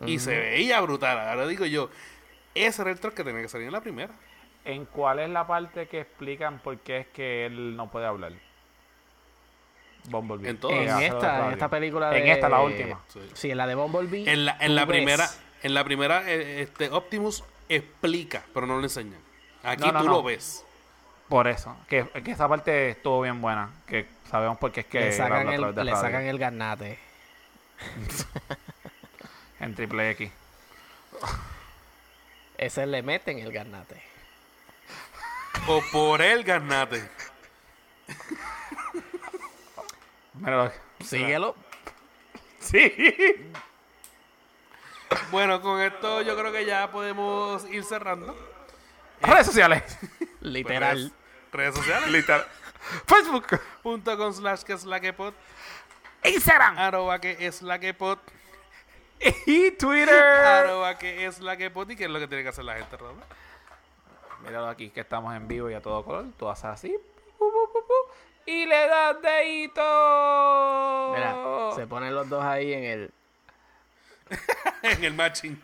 Y 0.07 0.19
se 0.19 0.37
veía 0.39 0.81
brutal. 0.81 1.19
Ahora 1.19 1.47
digo 1.47 1.65
yo, 1.67 1.91
ese 2.55 2.83
era 2.83 2.91
el 2.91 3.01
truck 3.01 3.15
que 3.15 3.25
tenía 3.25 3.43
que 3.43 3.49
salir 3.49 3.67
en 3.67 3.73
la 3.73 3.81
primera. 3.81 4.13
¿En 4.65 4.85
cuál 4.85 5.19
es 5.21 5.31
la 5.31 5.47
parte 5.47 5.89
que 5.89 6.01
explican 6.01 6.59
por 6.59 6.79
qué 6.79 6.99
es 6.99 7.07
que 7.09 7.47
él 7.47 7.77
no 7.77 7.91
puede 7.91 8.07
hablar? 8.07 8.33
Bumblebee. 10.09 10.51
En 10.51 10.89
esta, 11.03 11.47
en 11.47 11.53
esta 11.53 11.69
película 11.69 12.17
En 12.17 12.27
esta, 12.29 12.49
la 12.49 12.61
última. 12.61 13.01
Sí. 13.09 13.21
Sí, 13.35 13.51
en 13.51 13.57
la 13.59 13.67
de 13.67 13.75
Bumblebee. 13.75 14.31
En 14.31 14.45
la, 14.45 14.57
en 14.61 14.75
la 14.75 14.87
primera, 14.87 15.29
en 15.63 15.75
la 15.75 15.85
primera, 15.85 16.31
eh, 16.31 16.63
este 16.63 16.91
Optimus 16.91 17.45
explica, 17.69 18.43
pero 18.55 18.67
no 18.67 18.77
lo 18.79 18.83
enseñan. 18.83 19.21
Aquí 19.63 19.83
No, 19.87 19.93
no, 19.93 19.99
tú 20.01 20.07
no. 20.07 20.13
lo 20.13 20.23
ves. 20.23 20.65
Por 21.29 21.47
eso. 21.47 21.77
Que, 21.89 22.05
que 22.25 22.33
esa 22.33 22.49
parte 22.49 22.91
estuvo 22.91 23.21
bien 23.21 23.41
buena. 23.41 23.71
Que 23.87 24.07
sabemos 24.31 24.59
por 24.59 24.73
qué 24.73 24.81
es 24.81 24.87
que 24.87 25.01
Le 25.01 25.13
sacan, 25.13 25.49
el, 25.49 25.75
le 25.75 25.93
sacan 25.93 26.25
el 26.25 26.39
garnate. 26.39 26.99
En 29.61 29.75
triple 29.75 30.11
X. 30.11 30.31
Ese 32.57 32.87
le 32.87 33.03
meten 33.03 33.39
el 33.39 33.53
garnate. 33.53 34.03
O 35.67 35.83
por 35.93 36.23
el 36.23 36.45
garnate. 36.45 37.09
Míralo. 40.35 40.73
Síguelo. 41.05 41.57
Sí. 42.59 42.93
Bueno, 45.31 45.61
con 45.61 45.81
esto 45.81 46.23
yo 46.23 46.37
creo 46.37 46.53
que 46.53 46.65
ya 46.65 46.91
podemos 46.91 47.65
ir 47.71 47.85
cerrando. 47.85 48.37
Redes 49.21 49.47
sociales. 49.47 49.83
Literal. 50.41 50.97
Redes, 50.97 51.13
redes 51.53 51.75
sociales. 51.75 52.11
Literal. 52.11 52.47
Facebook. 53.07 53.61
Punto 53.83 54.17
con 54.17 54.33
slash 54.35 54.63
que 54.63 54.73
es 54.73 54.85
la 54.85 55.01
que 55.01 55.13
pot. 55.13 55.35
Instagram. 56.25 56.79
Arroba 56.79 57.21
que 57.21 57.37
es 57.41 57.61
la 57.63 57.79
que 57.79 57.93
pot. 57.93 58.21
Y 59.47 59.71
Twitter. 59.73 60.15
Arroba 60.15 60.99
que 60.99 61.27
es 61.27 61.41
la 61.41 61.57
que 61.57 61.71
pot. 61.71 61.91
¿Y 61.91 61.97
qué 61.97 62.05
es 62.05 62.11
lo 62.11 62.19
que 62.19 62.27
tiene 62.27 62.43
que 62.43 62.49
hacer 62.49 62.65
la 62.65 62.75
gente? 62.75 62.97
Míralo 64.45 64.69
aquí 64.69 64.91
que 64.91 65.01
estamos 65.01 65.35
en 65.35 65.47
vivo 65.47 65.71
y 65.71 65.75
a 65.75 65.81
todo 65.81 66.03
color. 66.05 66.27
Tú 66.39 66.49
haces 66.49 66.65
así. 66.65 66.97
y 68.47 68.67
le 68.67 68.87
das 68.89 69.21
dedito. 69.21 69.83
Mira, 71.15 71.75
se 71.75 71.87
ponen 71.87 72.15
los 72.15 72.29
dos 72.29 72.43
ahí 72.43 72.73
en 72.73 72.85
el... 72.85 73.11
en 74.83 75.05
el 75.05 75.15
matching. 75.15 75.61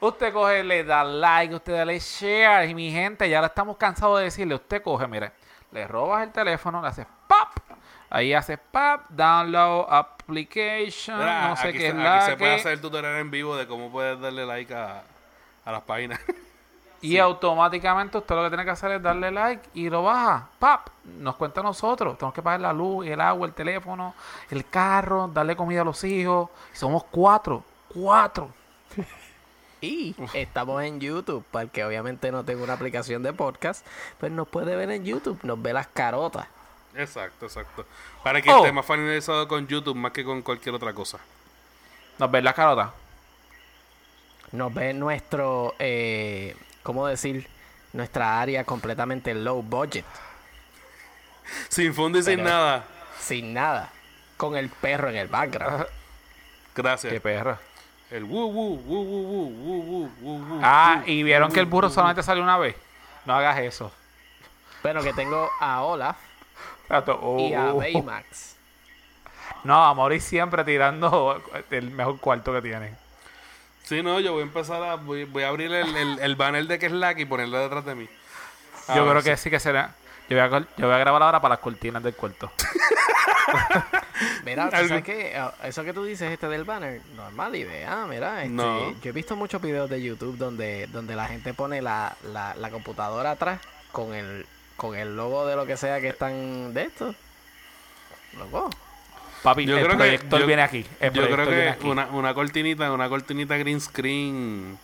Usted 0.00 0.32
coge, 0.32 0.62
le 0.64 0.84
da 0.84 1.04
like, 1.04 1.54
usted 1.54 1.72
dale 1.72 1.98
share. 1.98 2.68
Y 2.68 2.74
mi 2.74 2.90
gente, 2.90 3.28
ya 3.28 3.40
lo 3.40 3.46
estamos 3.46 3.76
cansados 3.76 4.18
de 4.18 4.24
decirle. 4.24 4.54
Usted 4.54 4.82
coge, 4.82 5.06
mire, 5.06 5.32
le 5.72 5.86
robas 5.86 6.24
el 6.24 6.32
teléfono, 6.32 6.82
le 6.82 6.88
haces 6.88 7.06
pop. 7.26 7.78
Ahí 8.10 8.34
hace 8.34 8.58
pop, 8.58 9.00
download 9.08 9.86
application, 10.24 11.18
Mira, 11.18 11.48
no 11.48 11.56
sé 11.56 11.68
aquí 11.68 11.78
qué 11.78 11.84
se, 11.84 11.86
es 11.88 11.94
aquí 11.94 12.02
la 12.02 12.26
se 12.26 12.36
puede 12.36 12.54
hacer 12.54 12.72
el 12.72 12.80
tutorial 12.80 13.16
en 13.16 13.30
vivo 13.30 13.56
de 13.56 13.66
cómo 13.66 13.90
puedes 13.90 14.20
darle 14.20 14.46
like 14.46 14.74
a, 14.74 15.02
a 15.64 15.72
las 15.72 15.82
páginas. 15.82 16.20
Y 17.04 17.18
automáticamente 17.18 18.16
usted 18.16 18.34
lo 18.34 18.44
que 18.44 18.48
tiene 18.48 18.64
que 18.64 18.70
hacer 18.70 18.92
es 18.92 19.02
darle 19.02 19.30
like 19.30 19.68
y 19.74 19.90
lo 19.90 20.04
baja. 20.04 20.48
¡Pap! 20.58 20.88
Nos 21.18 21.36
cuenta 21.36 21.60
a 21.60 21.62
nosotros. 21.62 22.16
Tenemos 22.16 22.32
que 22.32 22.40
pagar 22.40 22.60
la 22.60 22.72
luz, 22.72 23.06
el 23.06 23.20
agua, 23.20 23.46
el 23.46 23.52
teléfono, 23.52 24.14
el 24.48 24.64
carro, 24.64 25.28
darle 25.28 25.54
comida 25.54 25.82
a 25.82 25.84
los 25.84 26.02
hijos. 26.02 26.48
Y 26.72 26.78
somos 26.78 27.04
cuatro. 27.04 27.62
Cuatro. 27.92 28.48
Y 29.82 30.16
estamos 30.32 30.82
en 30.82 30.98
YouTube, 30.98 31.44
porque 31.50 31.84
obviamente 31.84 32.32
no 32.32 32.42
tengo 32.42 32.64
una 32.64 32.72
aplicación 32.72 33.22
de 33.22 33.34
podcast, 33.34 33.86
pues 34.18 34.32
nos 34.32 34.48
puede 34.48 34.74
ver 34.76 34.90
en 34.90 35.04
YouTube, 35.04 35.38
nos 35.42 35.60
ve 35.60 35.74
las 35.74 35.88
carotas. 35.88 36.46
Exacto, 36.96 37.46
exacto. 37.46 37.86
Para 38.22 38.40
que 38.40 38.50
oh. 38.50 38.58
esté 38.58 38.72
más 38.72 38.86
familiarizado 38.86 39.48
con 39.48 39.66
YouTube 39.66 39.96
más 39.96 40.12
que 40.12 40.24
con 40.24 40.42
cualquier 40.42 40.74
otra 40.74 40.92
cosa. 40.92 41.18
Nos 42.18 42.30
ven 42.30 42.44
las 42.44 42.54
carotas. 42.54 42.90
Nos 44.52 44.72
ven 44.72 45.00
nuestro, 45.00 45.74
eh, 45.78 46.56
¿cómo 46.82 47.06
decir? 47.06 47.48
Nuestra 47.92 48.40
área 48.40 48.64
completamente 48.64 49.34
low 49.34 49.62
budget. 49.62 50.04
Sin 51.68 51.92
fondo 51.94 52.18
y 52.18 52.22
sin 52.22 52.42
nada. 52.42 52.84
Sin 53.18 53.52
nada. 53.52 53.90
Con 54.36 54.56
el 54.56 54.68
perro 54.68 55.08
en 55.10 55.16
el 55.16 55.28
background. 55.28 55.86
Gracias. 56.74 57.12
Qué 57.12 57.20
perro. 57.20 57.58
El 58.10 58.24
woo 58.24 58.46
woo, 58.46 58.76
woo 58.76 59.02
woo, 59.02 59.22
woo 59.22 59.50
woo, 59.52 60.10
woo 60.20 60.38
woo, 60.38 60.60
Ah, 60.62 61.02
y 61.06 61.22
vieron 61.22 61.50
que 61.50 61.60
el 61.60 61.66
burro 61.66 61.90
solamente 61.90 62.22
salió 62.22 62.42
una 62.42 62.58
vez. 62.58 62.76
No 63.24 63.34
hagas 63.34 63.58
eso. 63.58 63.90
Bueno, 64.82 65.02
que 65.02 65.12
tengo 65.12 65.50
a 65.60 65.82
Olaf 65.82 66.16
oh, 66.90 67.38
y 67.38 67.54
a 67.54 67.72
oh. 67.74 67.78
Baymax. 67.78 68.56
No, 69.64 69.84
a 69.84 69.94
Maurice 69.94 70.28
siempre 70.28 70.64
tirando 70.64 71.42
el 71.70 71.90
mejor 71.90 72.18
cuarto 72.20 72.52
que 72.52 72.62
tiene. 72.62 72.94
Sí, 73.84 74.02
no, 74.02 74.18
yo 74.20 74.32
voy 74.32 74.40
a 74.40 74.44
empezar 74.44 74.82
a. 74.82 74.94
Voy, 74.96 75.24
voy 75.24 75.42
a 75.42 75.48
abrir 75.48 75.72
el, 75.72 75.94
el, 75.96 76.18
el 76.18 76.36
banner 76.36 76.66
de 76.66 76.78
que 76.78 76.86
es 76.86 76.92
Slack 76.92 77.18
y 77.18 77.24
ponerlo 77.26 77.58
detrás 77.58 77.84
de 77.84 77.94
mí. 77.94 78.08
A 78.88 78.96
Yo 78.96 79.02
ver 79.04 79.10
creo 79.12 79.22
si- 79.22 79.30
que 79.30 79.36
sí 79.36 79.50
que 79.50 79.60
será. 79.60 79.94
Yo 80.28 80.36
voy, 80.38 80.46
a, 80.46 80.58
yo 80.78 80.86
voy 80.86 80.94
a 80.94 80.98
grabar 80.98 81.22
ahora 81.22 81.40
para 81.40 81.54
las 81.54 81.58
cortinas 81.60 82.02
del 82.02 82.14
cuarto. 82.14 82.50
Mira, 84.44 84.68
¿tú 84.70 84.76
Algo- 84.76 84.88
¿sabes 84.88 85.04
qué? 85.04 85.36
Ah, 85.36 85.52
Eso 85.64 85.84
que 85.84 85.92
tú 85.92 86.04
dices 86.04 86.30
este 86.32 86.48
del 86.48 86.64
banner, 86.64 87.00
normal 87.16 87.54
idea, 87.56 88.06
mira. 88.08 88.42
Este, 88.42 88.48
No. 88.54 88.90
Yo 89.00 89.10
he 89.10 89.12
visto 89.12 89.36
muchos 89.36 89.60
videos 89.60 89.88
de 89.90 90.02
YouTube 90.02 90.36
donde, 90.36 90.86
donde 90.88 91.14
la 91.16 91.26
gente 91.26 91.52
pone 91.54 91.82
la, 91.82 92.16
la, 92.24 92.54
la 92.54 92.70
computadora 92.70 93.32
atrás 93.32 93.60
con 93.92 94.14
el, 94.14 94.46
con 94.76 94.96
el 94.96 95.16
logo 95.16 95.46
de 95.46 95.56
lo 95.56 95.66
que 95.66 95.76
sea 95.76 96.00
que 96.00 96.08
están 96.08 96.74
de 96.74 96.82
esto. 96.84 97.14
Loco. 98.38 98.70
Papi, 99.42 99.66
Yo 99.66 99.76
el 99.76 99.84
creo 99.84 99.90
que- 99.92 99.96
proyector 100.04 100.40
yo- 100.40 100.46
viene 100.46 100.62
aquí. 100.62 100.86
El 101.00 101.12
Yo 101.12 101.28
creo 101.30 101.46
que 101.46 101.86
una, 101.86 102.06
una 102.06 102.32
cortinita, 102.34 102.90
una 102.92 103.08
cortinita 103.08 103.56
green 103.58 103.80
screen, 103.80 104.78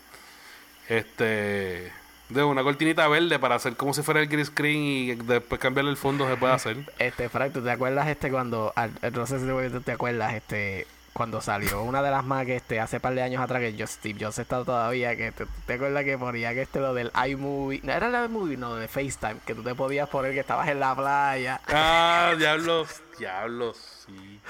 este, 0.89 1.93
de 2.29 2.43
una 2.45 2.63
cortinita 2.63 3.09
verde 3.09 3.39
para 3.39 3.55
hacer 3.57 3.75
como 3.77 3.95
si 3.95 4.03
fuera 4.03 4.21
el 4.21 4.27
green 4.29 4.45
screen 4.45 4.83
y 4.83 5.15
después 5.15 5.61
cambiarle 5.61 5.91
el 5.91 5.97
fondo 5.97 6.29
se 6.29 6.37
puede 6.37 6.53
hacer. 6.53 6.77
Este, 6.99 7.29
Frank, 7.29 7.53
¿tú 7.53 7.63
te 7.63 7.71
acuerdas 7.71 8.07
este 8.09 8.31
cuando, 8.31 8.73
al- 8.77 8.93
no 9.13 9.27
sé 9.27 9.39
si 9.41 9.81
te 9.81 9.93
acuerdas, 9.93 10.35
este, 10.35 10.87
cuando 11.13 11.41
salió 11.41 11.83
una 11.83 12.03
de 12.03 12.11
las 12.11 12.25
más 12.25 12.47
que 12.47 12.57
este, 12.57 12.81
hace 12.81 13.01
par 13.01 13.15
de 13.15 13.23
años 13.23 13.43
atrás 13.43 13.61
que 13.61 13.75
yo, 13.75 13.87
Steve 13.87 14.19
Jobs 14.21 14.39
está 14.39 14.65
todavía, 14.65 15.17
que 15.17 15.33
te, 15.33 15.47
te 15.67 15.75
acuerdas 15.75 16.05
que 16.05 16.17
ponía 16.17 16.55
que 16.55 16.63
este 16.63 16.81
lo 16.81 16.95
del 16.95 17.11
iMovie, 17.27 17.81
no 17.83 17.93
era 17.93 18.07
el 18.07 18.31
iMovie, 18.31 18.57
no, 18.57 18.77
de 18.77 18.89
FaceTime, 18.89 19.37
que 19.45 19.55
tú 19.55 19.63
te 19.63 19.75
podías 19.75 20.09
poner 20.09 20.33
que 20.33 20.41
estabas 20.41 20.69
en 20.69 20.81
la 20.81 20.95
playa. 20.95 21.61
Ah, 21.69 22.35
diablos, 22.39 23.03
diablos, 23.19 24.07
sí. 24.07 24.41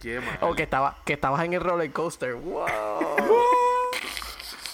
Qué 0.00 0.20
mal. 0.20 0.38
O 0.40 0.54
que, 0.54 0.64
estaba, 0.64 0.98
que 1.04 1.14
estabas 1.14 1.44
en 1.44 1.54
el 1.54 1.60
roller 1.60 1.90
coaster. 1.92 2.34
¡Wow! 2.34 2.66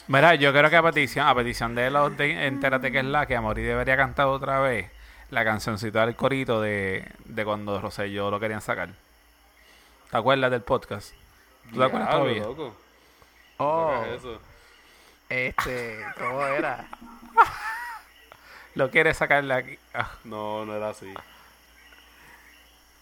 Mira, 0.09 0.35
yo 0.35 0.53
creo 0.53 0.69
que 0.69 0.77
a 0.77 0.83
petición, 0.83 1.27
a 1.27 1.35
petición 1.35 1.75
de 1.75 1.91
los 1.91 2.17
de 2.17 2.47
Entérate 2.47 2.91
que 2.91 2.99
es 2.99 3.05
la 3.05 3.27
que 3.27 3.37
Amori 3.37 3.63
debería 3.63 3.97
cantar 3.97 4.27
otra 4.27 4.61
vez 4.61 4.91
la 5.31 5.45
cancioncita 5.45 6.05
del 6.05 6.17
corito 6.17 6.61
de, 6.61 7.09
de 7.25 7.45
cuando 7.45 7.81
Rosselló 7.81 8.31
lo 8.31 8.39
querían 8.39 8.61
sacar. 8.61 8.91
¿Te 10.13 10.19
acuerdas 10.19 10.51
del 10.51 10.61
podcast? 10.61 11.13
¿Tú 11.73 11.79
te 11.79 11.85
acuerdas 11.85 12.11
todavía? 12.11 12.43
loco. 12.43 12.77
Oh, 13.57 14.03
¿Qué 14.05 14.15
es 14.15 14.21
eso? 14.21 14.41
este, 15.31 16.05
¿cómo 16.19 16.45
era? 16.45 16.87
Lo 18.75 18.91
quiere 18.91 19.15
sacar 19.15 19.43
de 19.43 19.55
aquí. 19.55 19.79
Ah, 19.95 20.11
No, 20.25 20.67
no 20.67 20.77
era 20.77 20.91
así. 20.91 21.13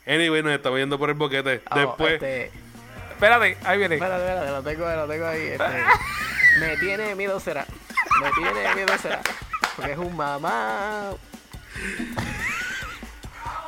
Anyway, 0.06 0.40
nos 0.44 0.52
estamos 0.52 0.78
yendo 0.78 1.00
por 1.00 1.10
el 1.10 1.16
boquete. 1.16 1.62
Oh, 1.68 1.78
Después, 1.78 2.12
este, 2.14 2.52
Espérate, 3.10 3.58
ahí 3.64 3.78
viene. 3.78 3.96
espérate, 3.96 4.22
espérate, 4.24 4.50
lo 4.52 4.62
tengo, 4.62 4.88
lo 4.88 5.08
tengo 5.08 5.26
ahí. 5.26 5.46
Este, 5.48 5.84
me 6.60 6.76
tiene 6.76 7.14
miedo 7.16 7.40
será. 7.40 7.66
Me 8.22 8.30
tiene 8.30 8.74
miedo 8.76 8.96
será. 8.98 9.20
Porque 9.74 9.92
es 9.92 9.98
un 9.98 10.16
mamá. 10.16 11.10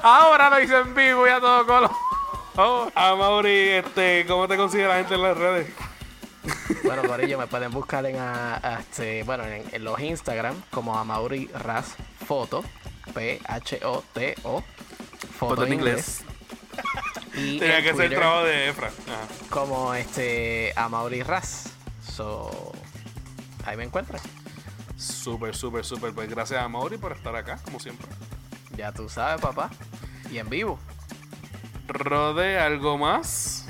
Ahora 0.00 0.48
lo 0.48 0.60
hice 0.60 0.78
en 0.78 0.94
vivo 0.94 1.26
y 1.26 1.30
a 1.30 1.40
todo 1.40 1.66
color. 1.66 1.90
Oh, 2.56 2.90
a 2.94 3.14
Mauri, 3.16 3.68
este, 3.70 4.26
¿cómo 4.26 4.46
te 4.46 4.56
considera 4.56 4.88
la 4.90 4.94
gente 4.96 5.14
en 5.14 5.22
las 5.22 5.36
redes? 5.36 5.68
Bueno, 6.84 7.02
por 7.02 7.20
ello 7.20 7.38
me 7.38 7.46
pueden 7.46 7.70
buscar 7.72 8.04
en, 8.04 8.18
a- 8.18 8.56
a 8.56 8.80
este, 8.80 9.22
bueno, 9.22 9.44
en, 9.44 9.64
en 9.72 9.84
los 9.84 9.98
Instagram 10.00 10.54
como 10.70 10.98
a 10.98 11.04
Mauri 11.04 11.46
Ras 11.54 11.94
Foto. 12.26 12.62
P-H-O-T-O. 13.14 14.64
Foto 15.38 15.66
en 15.66 15.72
inglés. 15.72 16.22
Y 17.34 17.58
Tenía 17.58 17.78
en 17.78 17.84
que 17.84 17.94
ser 17.94 18.12
el 18.12 18.14
trabajo 18.18 18.44
de 18.44 18.68
Efra. 18.68 18.88
Ajá. 18.88 19.26
como 19.48 19.94
este 19.94 20.74
a 20.76 20.90
Mauri 20.90 21.22
Ras. 21.22 21.70
So, 22.06 22.72
ahí 23.64 23.74
me 23.74 23.84
encuentran. 23.84 24.20
Súper, 24.98 25.56
súper, 25.56 25.82
súper. 25.82 26.12
Pues 26.12 26.28
gracias 26.28 26.62
a 26.62 26.68
Mauri 26.68 26.98
por 26.98 27.12
estar 27.12 27.34
acá, 27.34 27.58
como 27.64 27.80
siempre. 27.80 28.06
Ya 28.76 28.92
tú 28.92 29.08
sabes, 29.08 29.40
papá. 29.40 29.70
Y 30.30 30.36
en 30.38 30.50
vivo. 30.50 30.78
Rode, 31.92 32.58
¿algo 32.58 32.98
más? 32.98 33.62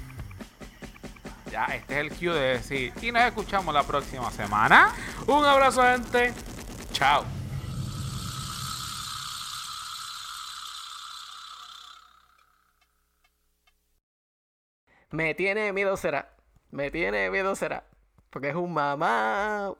ya, 1.52 1.66
este 1.66 1.92
es 1.94 2.00
el 2.00 2.08
cue 2.10 2.32
de 2.32 2.40
decir. 2.54 2.92
Y 3.02 3.12
nos 3.12 3.22
escuchamos 3.24 3.74
la 3.74 3.82
próxima 3.82 4.30
semana. 4.30 4.94
Un 5.26 5.44
abrazo, 5.44 5.82
gente. 5.82 6.32
Chao. 6.92 7.24
Me 15.10 15.34
tiene 15.34 15.74
miedo 15.74 15.94
será. 15.98 16.34
Me 16.70 16.90
tiene 16.90 17.28
miedo 17.30 17.54
será. 17.54 17.84
Porque 18.30 18.48
es 18.48 18.54
un 18.54 18.72
mamá. 18.72 19.74